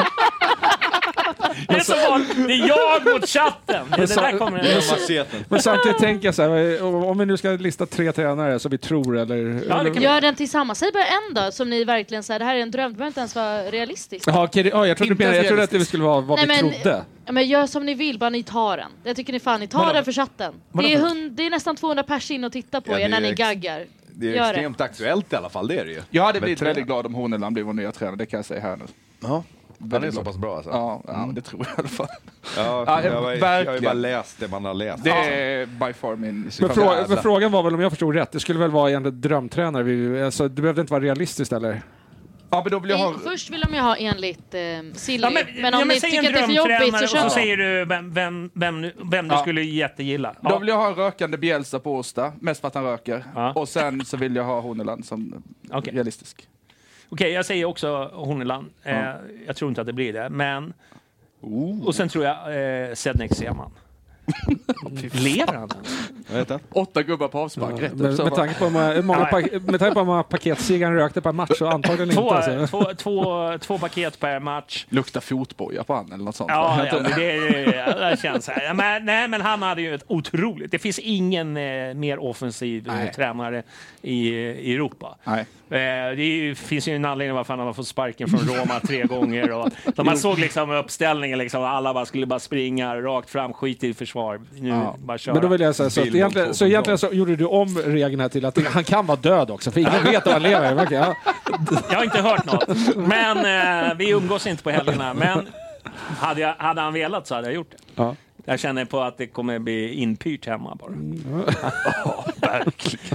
Det 1.67 1.75
är, 1.75 1.79
så 1.79 2.09
vanligt. 2.09 2.47
det 2.47 2.53
är 2.53 2.67
jag 2.67 3.13
mot 3.13 3.29
chatten. 3.29 3.87
Det, 3.97 4.05
det 4.05 4.15
där 4.15 4.37
kommer 4.37 4.63
men, 5.21 5.43
men 5.49 5.61
samtidigt 5.61 5.97
tänker 5.97 6.27
jag 6.27 6.35
så 6.35 6.41
här, 6.41 6.83
om 6.83 7.17
vi 7.17 7.25
nu 7.25 7.37
ska 7.37 7.49
lista 7.49 7.85
tre 7.85 8.11
tränare 8.11 8.59
som 8.59 8.71
vi 8.71 8.77
tror 8.77 9.17
eller... 9.17 9.35
eller 9.35 10.01
Gör 10.01 10.21
den 10.21 10.35
tillsammans. 10.35 10.79
Säg 10.79 10.91
bara 10.91 11.05
en 11.05 11.33
då, 11.45 11.51
som 11.51 11.69
ni 11.69 11.83
verkligen 11.83 12.23
säger, 12.23 12.39
det 12.39 12.45
här 12.45 12.55
är 12.55 12.59
en 12.59 12.71
dröm. 12.71 12.91
Det 12.91 12.97
behöver 12.97 13.07
inte 13.07 13.19
ens 13.19 13.35
vara 13.35 13.63
realistiskt. 13.63 14.27
Jaha, 14.27 14.49
det- 14.53 14.61
ja, 14.61 14.87
jag 14.87 14.97
trodde, 14.97 15.15
menade, 15.15 15.37
jag 15.37 15.47
trodde 15.47 15.63
att 15.63 15.69
det 15.69 15.85
skulle 15.85 16.03
vara 16.03 16.21
vad 16.21 16.37
Nej, 16.47 16.57
vi 16.57 16.63
men- 16.63 16.71
trodde. 16.81 17.03
Ja, 17.25 17.31
men 17.31 17.47
gör 17.47 17.67
som 17.67 17.85
ni 17.85 17.93
vill, 17.93 18.19
bara 18.19 18.29
ni 18.29 18.43
tar 18.43 18.77
den. 18.77 18.91
Jag 19.03 19.15
tycker 19.15 19.33
ni 19.33 19.39
fan, 19.39 19.59
ni 19.59 19.67
tar 19.67 19.79
Vadå? 19.79 19.93
den 19.93 20.05
för 20.05 20.11
chatten. 20.11 20.53
Det 20.73 20.93
är, 20.93 20.97
hund, 20.99 21.31
det 21.31 21.45
är 21.45 21.49
nästan 21.49 21.75
200 21.75 22.03
pers 22.03 22.31
in 22.31 22.43
och 22.43 22.51
tittar 22.51 22.81
på 22.81 22.91
Ja, 22.91 22.99
er 22.99 23.09
när 23.09 23.21
ni 23.21 23.33
gaggar. 23.33 23.85
Det 24.19 24.27
är 24.31 24.35
Gör 24.35 24.43
extremt 24.49 24.81
aktuellt 24.81 25.33
i 25.33 25.35
alla 25.35 25.49
fall, 25.49 25.67
det 25.67 25.79
är 25.79 25.85
det 25.85 25.91
ju. 25.91 26.01
Jag 26.09 26.23
hade 26.23 26.41
blivit 26.41 26.61
väldigt 26.61 26.85
glad 26.85 27.05
om 27.05 27.13
Horneland 27.13 27.53
blev 27.53 27.65
vår 27.65 27.73
nya 27.73 27.91
tränare, 27.91 28.15
det 28.15 28.25
kan 28.25 28.37
jag 28.37 28.45
säga 28.45 28.61
här 28.61 28.75
nu. 28.77 28.83
Ja, 29.19 29.43
han 29.91 30.03
är 30.03 30.11
så 30.11 30.23
pass 30.23 30.37
bra 30.37 30.55
alltså? 30.55 30.69
Ja, 30.71 31.01
ja 31.07 31.29
det 31.35 31.41
tror 31.41 31.65
jag 31.65 31.71
i 31.71 31.75
alla 31.79 31.87
fall. 31.87 32.07
Ja, 32.57 32.83
Ja, 32.87 33.03
jag, 33.03 33.11
har- 33.21 33.33
jag 33.33 33.65
har 33.65 33.73
ju 33.73 33.81
bara 33.81 33.93
läst 33.93 34.39
det 34.39 34.47
man 34.47 34.65
har 34.65 34.73
läst. 34.73 35.03
Det 35.03 35.09
är 35.11 35.65
by 35.65 35.93
far 35.93 36.15
min 36.15 36.51
Men, 36.59 36.69
frå, 36.69 36.93
men 37.07 37.17
frågan 37.17 37.51
var 37.51 37.63
väl 37.63 37.73
om 37.73 37.79
jag 37.79 37.91
förstod 37.91 38.15
rätt, 38.15 38.31
det 38.31 38.39
skulle 38.39 38.59
väl 38.59 38.71
vara 38.71 38.89
egentligen 38.89 39.21
drömtränare? 39.21 39.83
Vi, 39.83 40.23
alltså, 40.23 40.47
det 40.47 40.61
behövde 40.61 40.81
inte 40.81 40.93
vara 40.93 41.03
realistiskt 41.03 41.53
eller? 41.53 41.81
Ja, 42.51 42.61
men 42.63 42.71
då 42.71 42.79
vill 42.79 42.91
I, 42.91 43.13
först 43.23 43.49
vill 43.49 43.61
de 43.61 43.73
ju 43.73 43.79
ha 43.79 43.95
enligt 43.95 44.53
eh, 44.53 44.59
Silly, 44.93 45.23
Ja, 45.23 45.29
men, 45.61 45.73
om 45.73 45.79
ja, 45.79 45.85
ni 45.85 45.99
säg 45.99 46.11
tycker 46.11 46.27
att 46.27 46.33
det 46.33 46.39
är 46.39 46.45
för 46.45 46.53
jobbigt 46.53 46.97
så 46.97 47.03
och 47.03 47.09
kör 47.09 47.17
så 47.19 47.23
vi. 47.23 47.29
säger 47.29 47.57
du 47.57 47.85
vem, 47.85 48.13
vem, 48.13 48.51
vem, 48.53 48.81
du- 48.81 48.93
vem 49.11 49.27
du 49.27 49.35
Ja. 49.35 49.41
skulle 49.41 49.61
jättegilla. 49.61 50.35
Då 50.41 50.59
vill 50.59 50.67
jag 50.67 50.75
ha 50.77 50.87
en 50.87 50.95
rökande 50.95 51.37
Bielsa 51.37 51.79
på 51.79 51.95
Åsta, 51.95 52.33
mest 52.39 52.61
för 52.61 52.67
att 52.67 52.75
han 52.75 52.83
röker. 52.83 53.23
Och 53.55 53.69
sen 53.69 54.05
så 54.05 54.17
vill 54.17 54.35
jag 54.35 54.43
ha 54.43 54.59
Horneland 54.61 55.05
som 55.05 55.43
realistisk. 55.83 56.47
Okej, 57.09 57.31
jag 57.31 57.45
säger 57.45 57.65
också 57.65 58.11
Horneland. 58.13 58.69
Eh, 58.83 58.99
jag 59.47 59.55
tror 59.55 59.69
inte 59.69 59.81
att 59.81 59.87
det 59.87 59.93
blir 59.93 60.13
det, 60.13 60.29
men... 60.29 60.73
Och 61.85 61.95
sen 61.95 62.09
tror 62.09 62.25
jag 62.25 62.35
eh, 62.89 62.93
Sednek 62.93 63.33
Seman. 63.35 63.71
Lever 65.11 65.53
han? 65.53 65.69
Åtta 66.71 67.03
gubbar 67.03 67.27
på 67.27 67.39
avspark, 67.39 67.81
rätt 67.81 67.91
upp 67.91 67.99
Med, 67.99 68.19
med 68.19 68.35
tanke 68.35 68.53
på 68.59 68.65
hur 68.65 69.01
många, 69.01 69.19
Ja. 69.19 69.25
pa- 69.25 69.59
med 69.71 69.79
tanke 69.79 69.93
på 69.93 69.99
hur 69.99 70.05
många 70.05 70.23
paket 70.23 70.59
cigaren 70.61 70.95
rökte 70.95 71.21
per 71.21 71.31
match 71.31 71.51
så 71.57 71.67
antagligen 71.67 72.09
Två, 72.15 72.21
inte. 72.35 72.35
Alltså. 72.35 72.67
två, 72.67 72.93
två, 72.93 73.57
två 73.57 73.77
paket 73.77 74.19
per 74.19 74.39
match. 74.39 74.85
Luktar 74.89 75.21
fotboja 75.21 75.83
på 75.83 75.93
han 75.95 76.11
eller 76.11 76.23
något 76.23 76.35
sånt. 76.35 76.49
Ja, 76.49 76.85
ja 76.85 76.93
men 77.01 77.11
det, 77.11 77.39
det, 77.49 78.09
det 78.09 78.17
känns 78.21 78.45
så 78.45 78.51
här. 78.51 78.63
Ja, 78.63 78.73
Men, 78.73 79.05
nej, 79.05 79.27
men 79.27 79.41
han 79.41 79.61
hade 79.61 79.81
ju 79.81 79.95
ett 79.95 80.03
otroligt... 80.07 80.71
Det 80.71 80.79
finns 80.79 80.99
ingen 80.99 81.57
eh, 81.57 81.93
mer 81.93 82.19
offensiv 82.19 82.87
eh, 82.87 82.93
Nej. 82.95 83.11
tränare 83.15 83.63
i, 84.01 84.29
i 84.29 84.73
Europa. 84.75 85.15
Nej. 85.23 85.45
Eh, 85.71 86.15
det 86.17 86.57
finns 86.57 86.87
ju 86.87 86.95
en 86.95 87.05
anledning 87.05 87.35
varför 87.35 87.53
han 87.57 87.65
har 87.67 87.73
fått 87.73 87.87
sparken 87.87 88.27
från 88.29 88.39
Roma 88.39 88.79
tre 88.79 89.03
gånger. 89.03 89.51
Och, 89.51 89.69
när 89.97 90.03
man 90.03 90.17
såg 90.27 90.39
liksom 90.39 90.71
uppställningen, 90.71 91.37
liksom, 91.37 91.63
alla 91.63 91.93
bara 91.93 92.05
skulle 92.05 92.25
bara 92.25 92.39
springa 92.39 92.95
rakt 93.01 93.29
fram, 93.29 93.53
skit 93.53 93.83
i 93.83 93.93
försvar. 93.93 94.41
Nu 94.55 94.69
Ja. 94.69 94.95
bara 94.99 95.17
köra. 95.17 95.33
Men 95.33 95.41
då 95.41 95.47
vill 95.47 95.61
jag 95.61 95.75
säga 95.75 95.89
så, 95.89 96.01
att 96.01 96.07
egentligen, 96.07 96.53
så 96.53 96.65
egentligen 96.65 96.97
så 96.97 97.07
gjorde 97.11 97.35
du 97.35 97.45
om 97.45 97.77
regeln 97.77 98.19
här 98.21 98.29
till 98.29 98.45
att 98.45 98.67
han 98.67 98.83
kan 98.83 99.05
vara 99.05 99.17
död 99.17 99.51
också, 99.51 99.71
för 99.71 99.79
ingen 99.79 100.03
vet 100.03 100.27
om 100.27 100.33
han 100.33 100.43
lever. 100.43 100.73
Verkligen, 100.75 101.03
Ja. 101.03 101.15
Jag 101.89 101.97
har 101.97 102.03
inte 102.03 102.21
hört 102.21 102.45
något. 102.45 102.95
Men 102.95 103.37
eh, 103.89 103.95
vi 103.97 104.09
umgås 104.09 104.47
inte 104.47 104.63
på 104.63 104.69
helgerna. 104.69 105.13
Men 105.13 105.47
hade, 106.19 106.41
jag, 106.41 106.53
hade 106.57 106.81
han 106.81 106.93
velat 106.93 107.27
så 107.27 107.35
hade 107.35 107.47
jag 107.47 107.55
gjort 107.55 107.71
det. 107.71 107.77
Ja. 107.95 108.15
Jag 108.45 108.59
känner 108.59 108.85
på 108.85 109.01
att 109.01 109.17
det 109.17 109.27
kommer 109.27 109.59
bli 109.59 109.93
inpyrt 109.93 110.45
hemma 110.47 110.75
bara. 110.79 110.91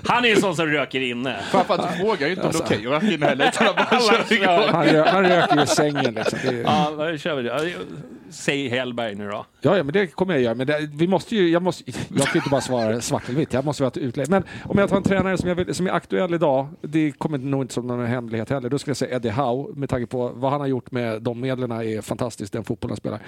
Han 0.05 0.25
är 0.25 0.29
ju 0.29 0.37
sån 0.37 0.57
som 0.57 0.67
röker 0.67 1.01
inne. 1.01 1.37
Framförallt 1.51 1.93
du 1.93 1.99
frågar 2.05 2.27
ju 2.27 2.33
inte 2.33 2.47
om 2.47 2.53
det 2.53 2.59
är 2.59 2.63
okej 2.63 2.87
att 2.87 2.93
röka 3.03 3.15
inne 3.15 3.27
heller. 3.27 3.53
han 3.55 3.75
bara. 3.75 4.73
Han, 4.73 4.87
rö, 4.87 5.05
han 5.09 5.23
röker 5.25 5.57
ju 5.57 5.63
i 5.63 5.67
sängen 5.67 6.15
liksom. 6.15 6.39
Det 6.43 6.49
är, 6.49 6.63
Ja, 6.63 6.91
då 7.11 7.19
kör 7.19 7.37
vi 7.37 7.43
det. 7.43 7.73
Säg 8.31 8.69
Hellberg 8.69 9.15
nu 9.15 9.29
då. 9.29 9.47
Ja, 9.61 9.77
ja, 9.77 9.83
men 9.83 9.93
det 9.93 10.07
kommer 10.07 10.35
jag 10.35 10.43
göra. 10.43 10.55
Men 10.55 10.67
det, 10.67 10.89
vi 10.95 11.07
måste 11.09 11.37
ju, 11.37 11.49
jag, 11.51 11.63
måste, 11.63 11.91
jag 12.09 12.27
kan 12.27 12.37
inte 12.37 12.51
bara 12.51 12.61
svara 12.61 13.01
svart 13.01 13.29
eller 13.29 13.39
vitt, 13.39 13.53
jag 13.53 13.65
måste 13.65 13.83
vara 13.83 13.93
utlägg. 13.95 14.29
Men 14.29 14.45
om 14.65 14.79
jag 14.79 14.89
tar 14.89 14.97
en 14.97 15.03
tränare 15.03 15.39
som, 15.39 15.49
jag 15.49 15.57
vill, 15.57 15.75
som 15.75 15.87
är 15.87 15.91
aktuell 15.91 16.35
idag, 16.35 16.69
det 16.81 17.13
kommer 17.13 17.39
nog 17.39 17.63
inte 17.63 17.75
som 17.75 17.87
någon 17.87 18.07
hemlighet 18.07 18.51
heller, 18.51 18.69
då 18.69 18.79
skulle 18.79 18.91
jag 18.91 18.97
säga 18.97 19.17
Eddie 19.17 19.31
Howe, 19.31 19.73
med 19.77 19.89
tanke 19.89 20.07
på 20.07 20.29
vad 20.29 20.51
han 20.51 20.61
har 20.61 20.67
gjort 20.69 20.91
med 20.91 21.23
de 21.23 21.41
medlen 21.41 21.71
är 21.73 22.01
fantastiskt, 22.01 22.53
den 22.53 22.65
fotbollen 22.65 22.91
han 22.91 22.97
spelar. 22.97 23.19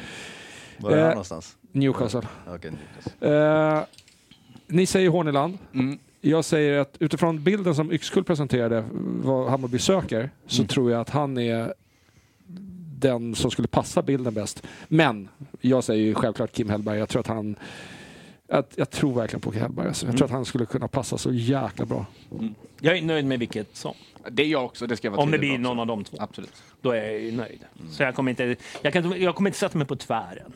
Var 0.78 0.90
är 0.90 0.97
han 0.97 1.05
Eh, 1.05 1.10
någonstans? 1.10 1.56
Newcastle. 1.77 2.23
Okej, 2.47 2.70
Newcastle. 2.70 3.77
Eh, 3.77 3.85
ni 4.66 4.86
säger 4.86 5.09
Horneland. 5.11 5.59
Mm. 5.74 5.98
Jag 6.20 6.44
säger 6.44 6.78
att 6.78 6.97
utifrån 6.98 7.43
bilden 7.44 7.74
som 7.74 7.93
Yxkull 7.93 8.24
presenterade, 8.24 8.85
vad 9.23 9.51
Hammarby 9.51 9.78
söker, 9.78 10.31
så 10.47 10.62
Mm. 10.62 10.69
tror 10.69 10.90
jag 10.90 11.01
att 11.01 11.11
han 11.11 11.39
är 11.39 11.74
den 12.98 13.35
som 13.35 13.51
skulle 13.51 13.69
passa 13.69 14.03
bilden 14.03 14.35
bäst. 14.35 14.62
Men 14.89 15.28
jag 15.61 15.85
säger 15.85 16.05
ju 16.05 16.15
självklart 16.15 16.53
Kim 16.53 16.69
Hellberg. 16.70 16.98
Jag 16.98 17.09
tror 17.09 17.20
att 17.20 17.27
han 17.27 17.57
att, 18.48 18.73
jag 18.77 18.90
tror 18.90 19.15
verkligen 19.15 19.40
på 19.40 19.51
Kim 19.53 19.61
Hellberg. 19.61 19.86
Alltså. 19.89 20.07
Jag 20.07 20.09
Mm. 20.11 20.16
tror 20.16 20.24
att 20.27 20.32
han 20.32 20.44
skulle 20.44 20.66
kunna 20.66 20.89
passa 20.89 21.19
så 21.19 21.32
jäkla 21.32 21.85
bra. 21.86 22.07
Jag 22.81 22.98
är 22.98 23.03
nöjd 23.03 23.24
med 23.27 23.39
vilket 23.39 23.77
som. 23.77 23.94
Det 24.31 24.43
är 24.43 24.47
jag 24.47 24.65
också, 24.65 24.86
det 24.86 24.97
ska 24.97 25.07
jag 25.07 25.12
vara 25.12 25.23
Om 25.23 25.31
det 25.31 25.39
blir 25.39 25.59
någon 25.59 25.78
också. 25.78 25.81
av 25.81 25.86
de 25.86 26.05
två. 26.05 26.16
Absolut. 26.20 26.62
Då 26.81 26.90
är 26.90 27.03
jag 27.03 27.20
ju 27.20 27.32
nöjd. 27.32 27.65
Så 27.90 28.03
jag 28.03 28.15
kommer 28.15 28.31
inte, 28.31 28.57
jag 28.82 28.93
kan, 28.93 29.20
jag 29.23 29.35
kommer 29.35 29.51
inte 29.51 29.59
sätta 29.59 29.78
mig 29.78 29.86
på 29.86 29.97
tvären. 29.97 30.53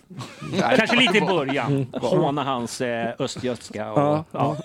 Nej. 0.52 0.76
Kanske 0.76 0.97
lite 0.97 1.18
i 1.18 1.20
början. 1.20 1.86
Håna 1.92 2.44
hans 2.44 2.80
eh, 2.80 3.14
östgötska. 3.18 3.92
Och, 3.92 4.01
Ja, 4.01 4.24
ja. 4.32 4.56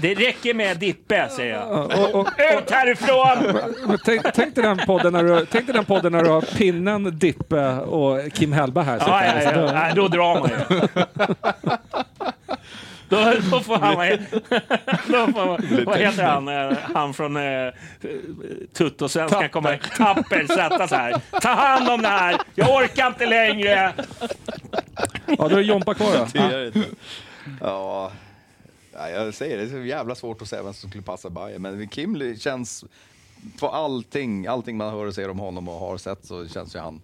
Det 0.00 0.14
räcker 0.14 0.54
med 0.54 0.78
Dippe, 0.78 1.28
säger 1.28 1.54
jag. 1.54 1.86
Och, 1.86 2.20
och, 2.20 2.28
Ut 2.58 2.70
härifrån! 2.70 3.60
tänk, 4.04 4.22
tänk, 4.34 4.54
dig 4.54 4.64
den 4.64 4.78
podden 4.78 5.12
när 5.12 5.24
du, 5.24 5.46
tänk 5.46 5.66
dig 5.66 5.74
den 5.74 5.84
podden 5.84 6.12
när 6.12 6.24
du 6.24 6.30
har 6.30 6.40
pinnen, 6.40 7.18
Dippe 7.18 7.68
och 7.78 8.32
Kim 8.32 8.52
Hellberg 8.52 8.84
här. 8.84 8.98
Ja, 8.98 9.24
ja, 9.24 9.42
ja, 9.42 9.88
ja, 9.88 9.94
då 9.94 10.08
drar 10.08 10.40
man 10.40 10.50
ju. 10.50 10.80
Då, 13.10 13.16
då 13.50 13.60
får 13.60 13.76
han... 13.76 13.96
Då 15.06 15.32
får, 15.32 15.84
vad 15.84 15.98
heter 15.98 16.22
han? 16.24 16.48
eh, 16.48 16.78
Han 16.94 17.14
från 17.14 17.36
eh, 17.36 17.72
Tuttosvenskan 18.72 19.48
kommer 19.48 19.76
tapper 19.96 20.46
sätta 20.46 20.88
så 20.88 20.94
här. 20.94 21.20
Ta 21.40 21.48
hand 21.48 21.88
om 21.88 22.02
det 22.02 22.08
här! 22.08 22.40
Jag 22.54 22.76
orkar 22.76 23.06
inte 23.06 23.26
längre! 23.26 23.92
Ja, 25.26 25.48
då 25.48 25.56
är 25.56 25.60
Jompa 25.60 25.94
kvar 25.94 26.28
då. 26.34 26.80
Ja, 27.60 28.12
ja, 28.92 29.08
jag 29.10 29.34
säger 29.34 29.56
det, 29.56 29.64
det 29.64 29.70
är 29.70 29.80
så 29.80 29.86
jävla 29.86 30.14
svårt 30.14 30.42
att 30.42 30.48
säga 30.48 30.62
vem 30.62 30.74
som 30.74 30.90
skulle 30.90 31.04
passa 31.04 31.30
Bayern. 31.30 31.62
Men 31.62 31.88
Kim 31.88 32.36
känns, 32.38 32.84
på 33.60 33.68
allting, 33.68 34.46
allting 34.46 34.76
man 34.76 34.90
hör 34.94 35.06
och 35.06 35.14
ser 35.14 35.30
om 35.30 35.38
honom 35.38 35.68
och 35.68 35.74
har 35.74 35.96
sett 35.98 36.24
så 36.24 36.48
känns 36.48 36.74
ju 36.74 36.78
han 36.78 37.02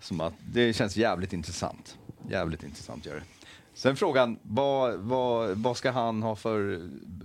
som 0.00 0.20
att 0.20 0.34
det 0.52 0.72
känns 0.72 0.96
jävligt 0.96 1.32
intressant. 1.32 1.98
Jävligt 2.30 2.62
intressant 2.62 3.06
gör 3.06 3.14
det. 3.14 3.22
Sen 3.74 3.96
frågan, 3.96 4.38
vad, 4.42 4.94
vad, 4.94 5.50
vad 5.50 5.76
ska 5.76 5.90
han 5.90 6.22
ha 6.22 6.36
för 6.36 6.80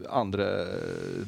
andra 0.09 0.45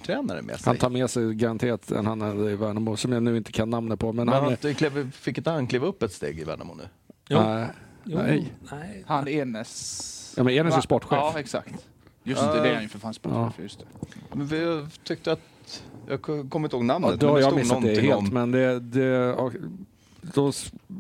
tränare 0.06 0.42
med 0.42 0.56
sig? 0.60 0.64
Han 0.66 0.78
tar 0.78 0.90
med 0.90 1.10
sig 1.10 1.34
garanterat 1.34 1.92
en 1.92 2.06
han 2.06 2.22
hade 2.22 2.52
i 2.52 2.56
Värnamo, 2.56 2.98
som 2.98 3.12
jag 3.12 3.24
nu 3.24 3.38
inte 3.38 3.52
kan 3.52 3.70
namnet 3.70 4.00
på. 4.00 4.14
Men 4.14 4.26
Men 4.26 4.34
han, 4.34 4.44
han 4.44 4.52
inte 4.52 4.74
klev, 4.74 5.12
fick 5.12 5.38
inte 5.38 5.52
han 5.52 5.68
kliva 5.68 5.88
upp 5.88 6.04
ett 6.04 6.14
steg 6.14 6.40
i 6.40 6.44
Värnamo 6.44 6.74
nu? 6.74 6.84
nej, 7.30 7.68
Jo, 8.04 8.18
nej. 8.18 8.54
nej. 8.72 9.04
Han 9.08 9.28
Enes... 9.28 10.34
Ja, 10.38 10.44
men 10.44 10.54
Enes 10.54 10.74
är 10.74 10.78
Va? 10.78 10.82
sportchef. 10.82 11.12
Ja, 11.12 11.34
exakt. 11.40 11.88
Just 12.24 12.42
det, 12.42 12.62
det 12.62 12.70
är 12.70 12.74
han 12.74 12.84
ju 12.84 12.90
för 12.90 13.00
fan 13.00 13.14
sportchef. 13.14 13.60
Just 13.60 13.80
det. 13.80 13.86
Men 14.34 14.48
vi 14.48 14.86
tyckte 15.04 15.32
att, 15.32 15.84
jag 16.08 16.22
kommer 16.22 16.64
inte 16.64 16.76
ihåg 16.76 16.84
Ja, 16.84 16.88
namnet, 16.88 17.20
då 17.20 17.26
men 17.26 17.36
det 17.36 17.42
jag 17.42 17.50
stod 17.50 17.60
missat 17.60 17.82
det 17.82 18.02
helt, 18.02 18.16
om, 18.16 18.30
men 18.30 18.52
det... 18.52 18.80
det 18.80 19.06
ja, 19.38 19.52
då, 20.22 20.52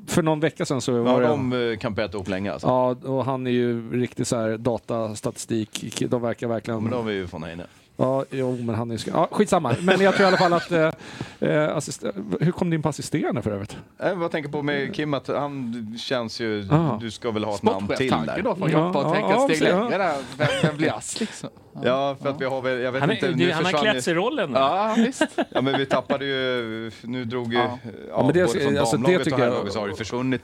för 0.07 0.21
någon 0.21 0.39
vecka 0.39 0.65
sedan 0.65 0.81
så 0.81 1.03
var 1.03 1.11
ja, 1.11 1.19
det... 1.19 1.27
de 1.27 1.71
eh, 1.71 1.77
campade 1.77 2.13
ihop 2.13 2.27
länge 2.27 2.51
alltså. 2.51 2.67
Ja, 2.67 2.89
och 2.89 3.25
han 3.25 3.47
är 3.47 3.51
ju 3.51 3.99
riktigt 4.01 4.27
så 4.27 4.35
här 4.35 4.57
datastatistik. 4.57 6.03
De 6.09 6.21
verkar 6.21 6.47
verkligen... 6.47 6.81
Men 6.81 6.91
då 6.91 6.97
har 6.97 7.03
vi 7.03 7.13
ju 7.13 7.25
von 7.25 7.43
Heine. 7.43 7.65
Ja, 8.01 8.25
jo, 8.31 8.57
men 8.61 8.75
han 8.75 8.91
är 8.91 8.95
ju... 8.95 9.11
Ja, 9.13 9.27
skitsamma. 9.31 9.75
Men 9.81 10.01
jag 10.01 10.13
tror 10.15 10.25
i 10.25 10.27
alla 10.27 10.37
fall 10.37 10.53
att... 10.53 10.71
Eh, 10.71 10.91
eh, 11.39 11.77
assist... 11.77 12.03
Hur 12.39 12.51
kom 12.51 12.69
du 12.69 12.75
in 12.75 12.81
på 12.81 12.89
assisterande 12.89 13.41
för 13.41 13.51
övrigt? 13.51 13.77
Jag 13.97 14.19
bara 14.19 14.29
tänker 14.29 14.49
på 14.49 14.61
med 14.61 14.95
Kim 14.95 15.13
att 15.13 15.27
han 15.27 15.97
känns 15.99 16.39
ju, 16.39 16.67
Ah. 16.71 16.97
du 17.01 17.11
ska 17.11 17.31
väl 17.31 17.43
ha 17.43 17.55
ett 17.55 17.63
namn 17.63 17.87
till 17.97 18.09
där. 18.11 18.41
då, 18.43 18.57
Ja, 18.59 18.69
jobba 18.69 18.99
och 18.99 19.05
ja, 19.09 19.13
tänka 19.13 19.29
ja, 19.29 19.49
ett 19.49 19.55
steg 19.57 19.69
ja. 19.69 19.79
längre 19.83 19.97
där. 19.97 20.17
Vem, 20.37 20.47
vem 20.61 20.77
blir 20.77 20.93
ass 20.97 21.19
liksom? 21.19 21.49
Ja. 21.73 21.81
Ja, 21.83 22.15
för 22.21 22.29
att 22.29 22.41
vi 22.41 22.45
har 22.45 22.61
väl, 22.61 22.79
jag 22.79 22.91
vet 22.91 23.01
Han, 23.01 23.11
inte, 23.11 23.31
nu 23.35 23.51
han 23.51 23.65
har 23.65 23.71
klätt 23.71 24.03
sig 24.03 24.11
i 24.11 24.15
rollen. 24.15 24.51
Ja, 24.55 24.93
visst. 24.97 25.23
Ja, 25.49 25.61
men 25.61 25.77
vi 25.77 25.85
tappade 25.85 26.25
ju, 26.25 26.91
nu 27.03 27.25
drog 27.25 27.53
ju, 27.53 27.59
ja. 27.59 27.77
Ja, 28.09 28.23
men 28.23 28.33
det- 28.33 28.45
både 28.45 28.59
från 28.59 28.77
alltså, 28.77 28.97
det 28.97 29.03
damlaget 29.03 29.27
och 29.33 29.39
jag- 29.39 29.45
herrlaget 29.45 29.73
så 29.73 29.79
har 29.79 29.87
det 29.87 29.95
försvunnit 29.95 30.41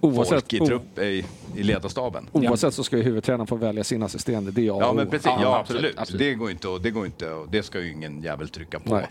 Oavsett- 0.00 0.28
folk 0.28 0.52
i 0.52 0.58
trupp 0.58 0.98
i, 0.98 1.24
i 1.56 1.62
ledarstaben. 1.62 2.28
Oavsett 2.32 2.74
så 2.74 2.84
ska 2.84 2.96
ju 2.96 3.02
huvudtränaren 3.02 3.46
få 3.46 3.56
välja 3.56 3.84
sin 3.84 4.02
assistent. 4.02 4.54
Det 4.54 4.60
är 4.60 4.64
jag 4.66 4.82
Ja, 4.82 4.92
men 4.92 5.10
precis. 5.10 5.26
Ja, 5.26 5.58
absolut. 5.58 6.18
Det 6.18 6.34
går 6.34 6.50
inte 6.50 6.68
och 6.68 6.80
det 6.80 6.90
går 6.90 7.06
inte 7.06 7.30
och 7.30 7.46
det 7.50 7.62
ska 7.62 7.80
ju 7.80 7.92
ingen 7.92 8.22
jävel 8.22 8.48
trycka 8.48 8.80
på. 8.80 8.94
Nej. 8.94 9.06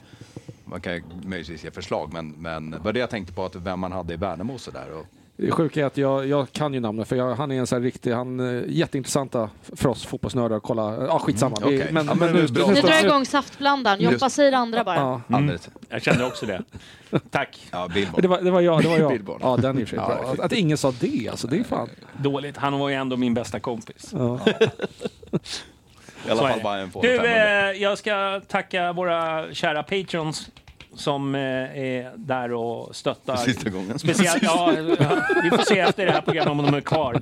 Man 0.66 0.82
kan 0.82 0.94
ju 0.94 1.04
möjligtvis 1.24 1.64
ge 1.64 1.72
förslag, 1.72 2.14
men, 2.14 2.30
men 2.32 2.72
det 2.72 2.78
var 2.78 2.94
det 2.94 3.00
jag 3.00 3.10
tänkte 3.10 3.34
på, 3.34 3.46
att 3.46 3.56
vem 3.56 3.80
man 3.80 3.92
hade 3.92 4.14
i 4.14 4.18
Värnamo 4.18 4.54
och 4.54 4.62
sådär. 4.62 4.88
Och, 4.92 5.06
Det 5.42 5.52
sjuka 5.52 5.82
är 5.82 5.86
att 5.86 5.98
jag, 5.98 6.28
jag 6.28 6.52
kan 6.52 6.74
ju 6.74 6.80
namnet 6.80 7.08
för 7.08 7.16
jag, 7.16 7.36
han 7.36 7.52
är 7.52 7.60
en 7.60 7.68
sån 7.68 7.76
här 7.78 7.84
riktig, 7.84 8.12
han 8.12 8.40
är 8.40 8.66
jätteintressanta 8.68 9.50
för 9.76 9.90
oss 9.90 10.06
fotbollsnördar 10.06 10.58
att 10.58 10.64
kolla. 10.64 11.06
Ja, 11.06 11.20
skitsamma. 11.20 11.58
Mm, 11.58 11.68
okej. 11.76 11.88
men, 11.92 12.06
Ja, 12.06 12.14
men, 12.16 12.34
nu, 12.34 12.42
nu- 12.42 12.66
nu- 12.74 12.82
drar 12.82 13.06
igång 13.06 13.26
saftblandaren. 13.26 14.02
Joppa 14.02 14.30
säger 14.30 14.52
det 14.52 14.58
andra 14.58 14.84
bara. 14.84 14.96
Ja. 14.96 15.22
Mm. 15.38 15.58
Jag 15.90 16.02
kände 16.02 16.26
också 16.26 16.46
det. 16.46 16.64
Tack. 17.30 17.68
Ja. 17.72 17.90
Det 17.94 18.28
var, 18.28 18.42
det 18.42 18.52
var 18.52 18.62
jag. 18.62 18.82
Det 18.84 18.88
var 18.90 18.98
jag. 18.98 19.12
Billboard. 19.12 19.40
Ja, 19.44 19.58
den 19.58 19.78
är 19.78 19.90
Ja, 19.96 20.08
bra. 20.08 20.32
Att, 20.34 20.40
att 20.40 20.54
ingen 20.54 20.78
sa 20.78 20.94
det, 21.00 21.30
alltså, 21.30 21.48
det 21.48 21.58
är 21.58 21.64
fan. 21.64 21.90
Dåligt. 22.18 22.58
Han 22.58 22.80
var 22.80 22.90
ju 22.90 22.96
ändå 22.96 23.18
min 23.18 23.34
bästa 23.34 23.60
kompis. 23.60 24.10
Ja. 24.18 24.40
I 26.28 26.32
alla 26.32 26.42
fall 26.50 26.60
bara 26.64 26.78
en 26.78 26.92
på 26.92 27.02
Du, 27.02 27.18
500. 27.18 27.70
eh, 27.72 27.78
jag 27.82 27.98
ska 27.98 28.42
tacka 28.48 28.94
våra 28.94 29.46
kära 29.54 29.84
patrons 29.84 30.50
som 30.96 31.36
eh, 31.36 31.42
är 31.42 32.18
där 32.18 32.54
och 32.54 32.96
stöttar. 32.96 33.36
För 33.36 33.44
sista 33.44 33.70
gången. 33.70 34.00
Speciellt, 34.00 34.44
ja, 34.44 34.72
vi 35.44 35.50
får 35.50 35.64
se 35.64 35.80
efter 35.80 36.06
det 36.06 36.12
här 36.12 36.22
programmet 36.22 36.52
om 36.52 36.58
de 36.58 36.74
är 36.74 36.82
kvar. 36.82 37.22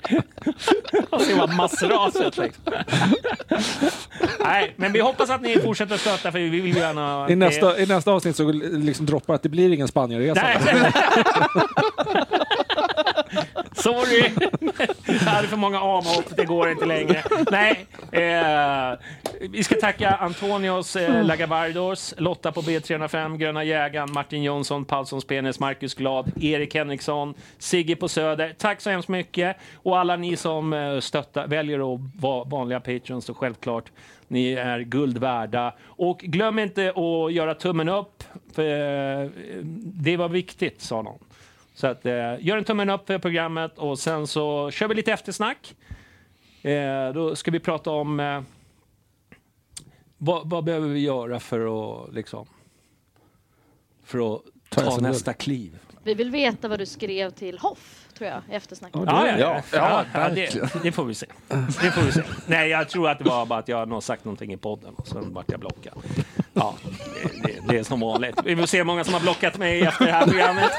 Och 1.09 1.21
se 1.21 1.33
vad 1.33 1.53
massraset 1.53 2.37
liksom. 2.37 2.63
Nej, 4.39 4.73
men 4.75 4.91
vi 4.91 4.99
hoppas 4.99 5.29
att 5.29 5.41
ni 5.41 5.59
fortsätter 5.59 5.97
stötta 5.97 6.31
för 6.31 6.39
vi 6.39 6.49
vill 6.49 6.65
ju 6.65 6.79
gärna... 6.79 7.29
I, 7.29 7.35
nästa, 7.35 7.79
I 7.79 7.85
nästa 7.85 8.11
avsnitt 8.11 8.35
så 8.35 8.51
liksom 8.51 9.05
droppar 9.05 9.33
att 9.33 9.43
det 9.43 9.49
blir 9.49 9.73
ingen 9.73 9.87
Spanienresa. 9.87 10.41
Sorry! 13.73 14.31
Jag 15.05 15.13
hade 15.13 15.47
för 15.47 15.57
många 15.57 15.81
avhopp, 15.81 16.35
det 16.35 16.45
går 16.45 16.69
inte 16.71 16.85
längre. 16.85 17.23
Nej, 17.51 17.85
eh, 18.11 18.99
vi 19.51 19.63
ska 19.63 19.75
tacka 19.75 20.09
Antonios 20.09 20.95
eh, 20.95 21.23
Lagavardos, 21.23 22.13
Lotta 22.17 22.51
på 22.51 22.61
B305, 22.61 23.37
Gröna 23.37 23.63
Jägaren, 23.63 24.11
Martin 24.11 24.43
Jönsson, 24.43 24.85
Paulssons 24.85 25.25
Penis, 25.25 25.59
Marcus 25.59 25.93
Glad, 25.93 26.31
Erik 26.41 26.75
Henriksson, 26.75 27.33
Sigge 27.57 27.95
på 27.95 28.07
Söder. 28.07 28.55
Tack 28.57 28.81
så 28.81 28.89
hemskt 28.89 29.09
mycket! 29.09 29.57
Och 29.75 29.99
alla 29.99 30.15
ni 30.15 30.37
som 30.37 30.73
eh, 30.73 30.99
stöttar, 30.99 31.47
väljer 31.47 31.93
att 31.93 32.01
vara 32.15 32.43
vanliga 32.43 32.79
patrons, 32.79 33.25
så 33.25 33.33
självklart 33.33 33.91
ni 34.27 34.51
är 34.53 34.79
guld 34.79 35.17
värda. 35.17 35.73
Och 35.85 36.19
glöm 36.19 36.59
inte 36.59 36.89
att 36.89 37.33
göra 37.33 37.53
tummen 37.53 37.89
upp. 37.89 38.23
För, 38.53 38.63
eh, 39.23 39.29
det 39.83 40.17
var 40.17 40.29
viktigt, 40.29 40.81
sa 40.81 41.01
någon. 41.01 41.19
Så 41.77 41.87
att, 41.87 42.05
eh, 42.05 42.13
gör 42.39 42.57
en 42.57 42.63
tummen 42.63 42.89
upp 42.89 43.07
för 43.07 43.19
programmet 43.19 43.77
och 43.77 43.99
sen 43.99 44.27
så 44.27 44.71
kör 44.71 44.87
vi 44.87 44.95
lite 44.95 45.11
eftersnack. 45.11 45.75
Eh, 46.61 47.13
då 47.13 47.35
ska 47.35 47.51
vi 47.51 47.59
prata 47.59 47.91
om 47.91 48.19
eh, 48.19 48.41
vad, 50.17 50.49
vad 50.49 50.63
behöver 50.63 50.87
vi 50.87 50.99
göra 50.99 51.39
för 51.39 51.59
att 52.05 52.13
liksom 52.13 52.47
för 54.03 54.35
att 54.35 54.41
Ta 54.69 54.97
nästa 54.97 55.33
kliv. 55.33 55.79
Vi 56.03 56.13
vill 56.13 56.31
veta 56.31 56.67
vad 56.67 56.79
du 56.79 56.85
skrev 56.85 57.29
till 57.29 57.59
Hoff, 57.59 58.06
tror 58.17 58.29
jag, 58.29 58.41
i 58.51 58.55
eftersnacket. 58.55 59.01
Ja, 59.05 59.27
ja, 59.27 59.37
Ja, 59.37 59.61
ja, 59.71 60.05
ja, 60.13 60.19
ja, 60.21 60.29
det, 60.29 60.83
det 60.83 60.91
får 60.91 61.03
vi 61.05 61.13
se. 61.15 61.25
Det 61.81 61.91
får 61.91 62.01
vi 62.01 62.11
se. 62.11 62.21
Nej, 62.45 62.69
jag 62.69 62.89
tror 62.89 63.09
att 63.09 63.17
det 63.17 63.23
var 63.23 63.45
bara 63.45 63.59
att 63.59 63.67
jag 63.67 63.85
har 63.85 64.01
sagt 64.01 64.25
någonting 64.25 64.53
i 64.53 64.57
podden 64.57 64.93
och 64.97 65.07
sen 65.07 65.33
vart 65.33 65.51
jag 65.51 65.59
blockad. 65.59 65.93
Ja, 66.53 66.75
det, 66.83 67.47
det, 67.47 67.59
det 67.73 67.79
är 67.79 67.83
som 67.83 67.99
vanligt. 67.99 68.39
Vi 68.45 68.55
får 68.55 68.65
se 68.65 68.77
hur 68.77 68.83
många 68.85 69.03
som 69.03 69.13
har 69.13 69.21
blockat 69.21 69.57
mig 69.57 69.81
efter 69.81 70.05
det 70.05 70.11
här 70.11 70.25
programmet. 70.25 70.71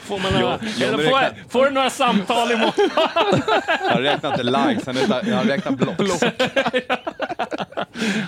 Får, 0.00 0.18
man 0.18 0.32
några, 0.40 0.58
Jo, 0.62 0.86
eller 0.86 0.96
får, 1.08 1.18
räknar- 1.20 1.34
får 1.48 1.64
du 1.64 1.70
några 1.70 1.90
samtal 1.90 2.50
imorgon? 2.52 2.90
Han 3.90 4.02
räknar 4.02 4.30
inte 4.30 4.42
likes, 4.42 4.86
han 4.86 4.94
räknar, 4.94 5.32
han 5.34 5.46
räknar 5.48 5.72
blocks. 5.72 6.22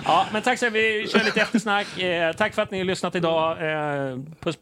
Ja, 0.05 0.25
men 0.33 0.41
tack 0.41 0.59
så 0.59 0.65
mycket. 0.65 0.73
Vi 0.81 1.07
kör 1.07 1.23
lite 1.25 1.41
eftersnack. 1.41 1.99
Eh, 1.99 2.33
tack 2.33 2.53
för 2.53 2.61
att 2.61 2.71
ni 2.71 2.77
har 2.77 2.85
lyssnat 2.85 3.15
idag. 3.15 3.51
Eh, 3.51 4.17
puss 4.39 4.55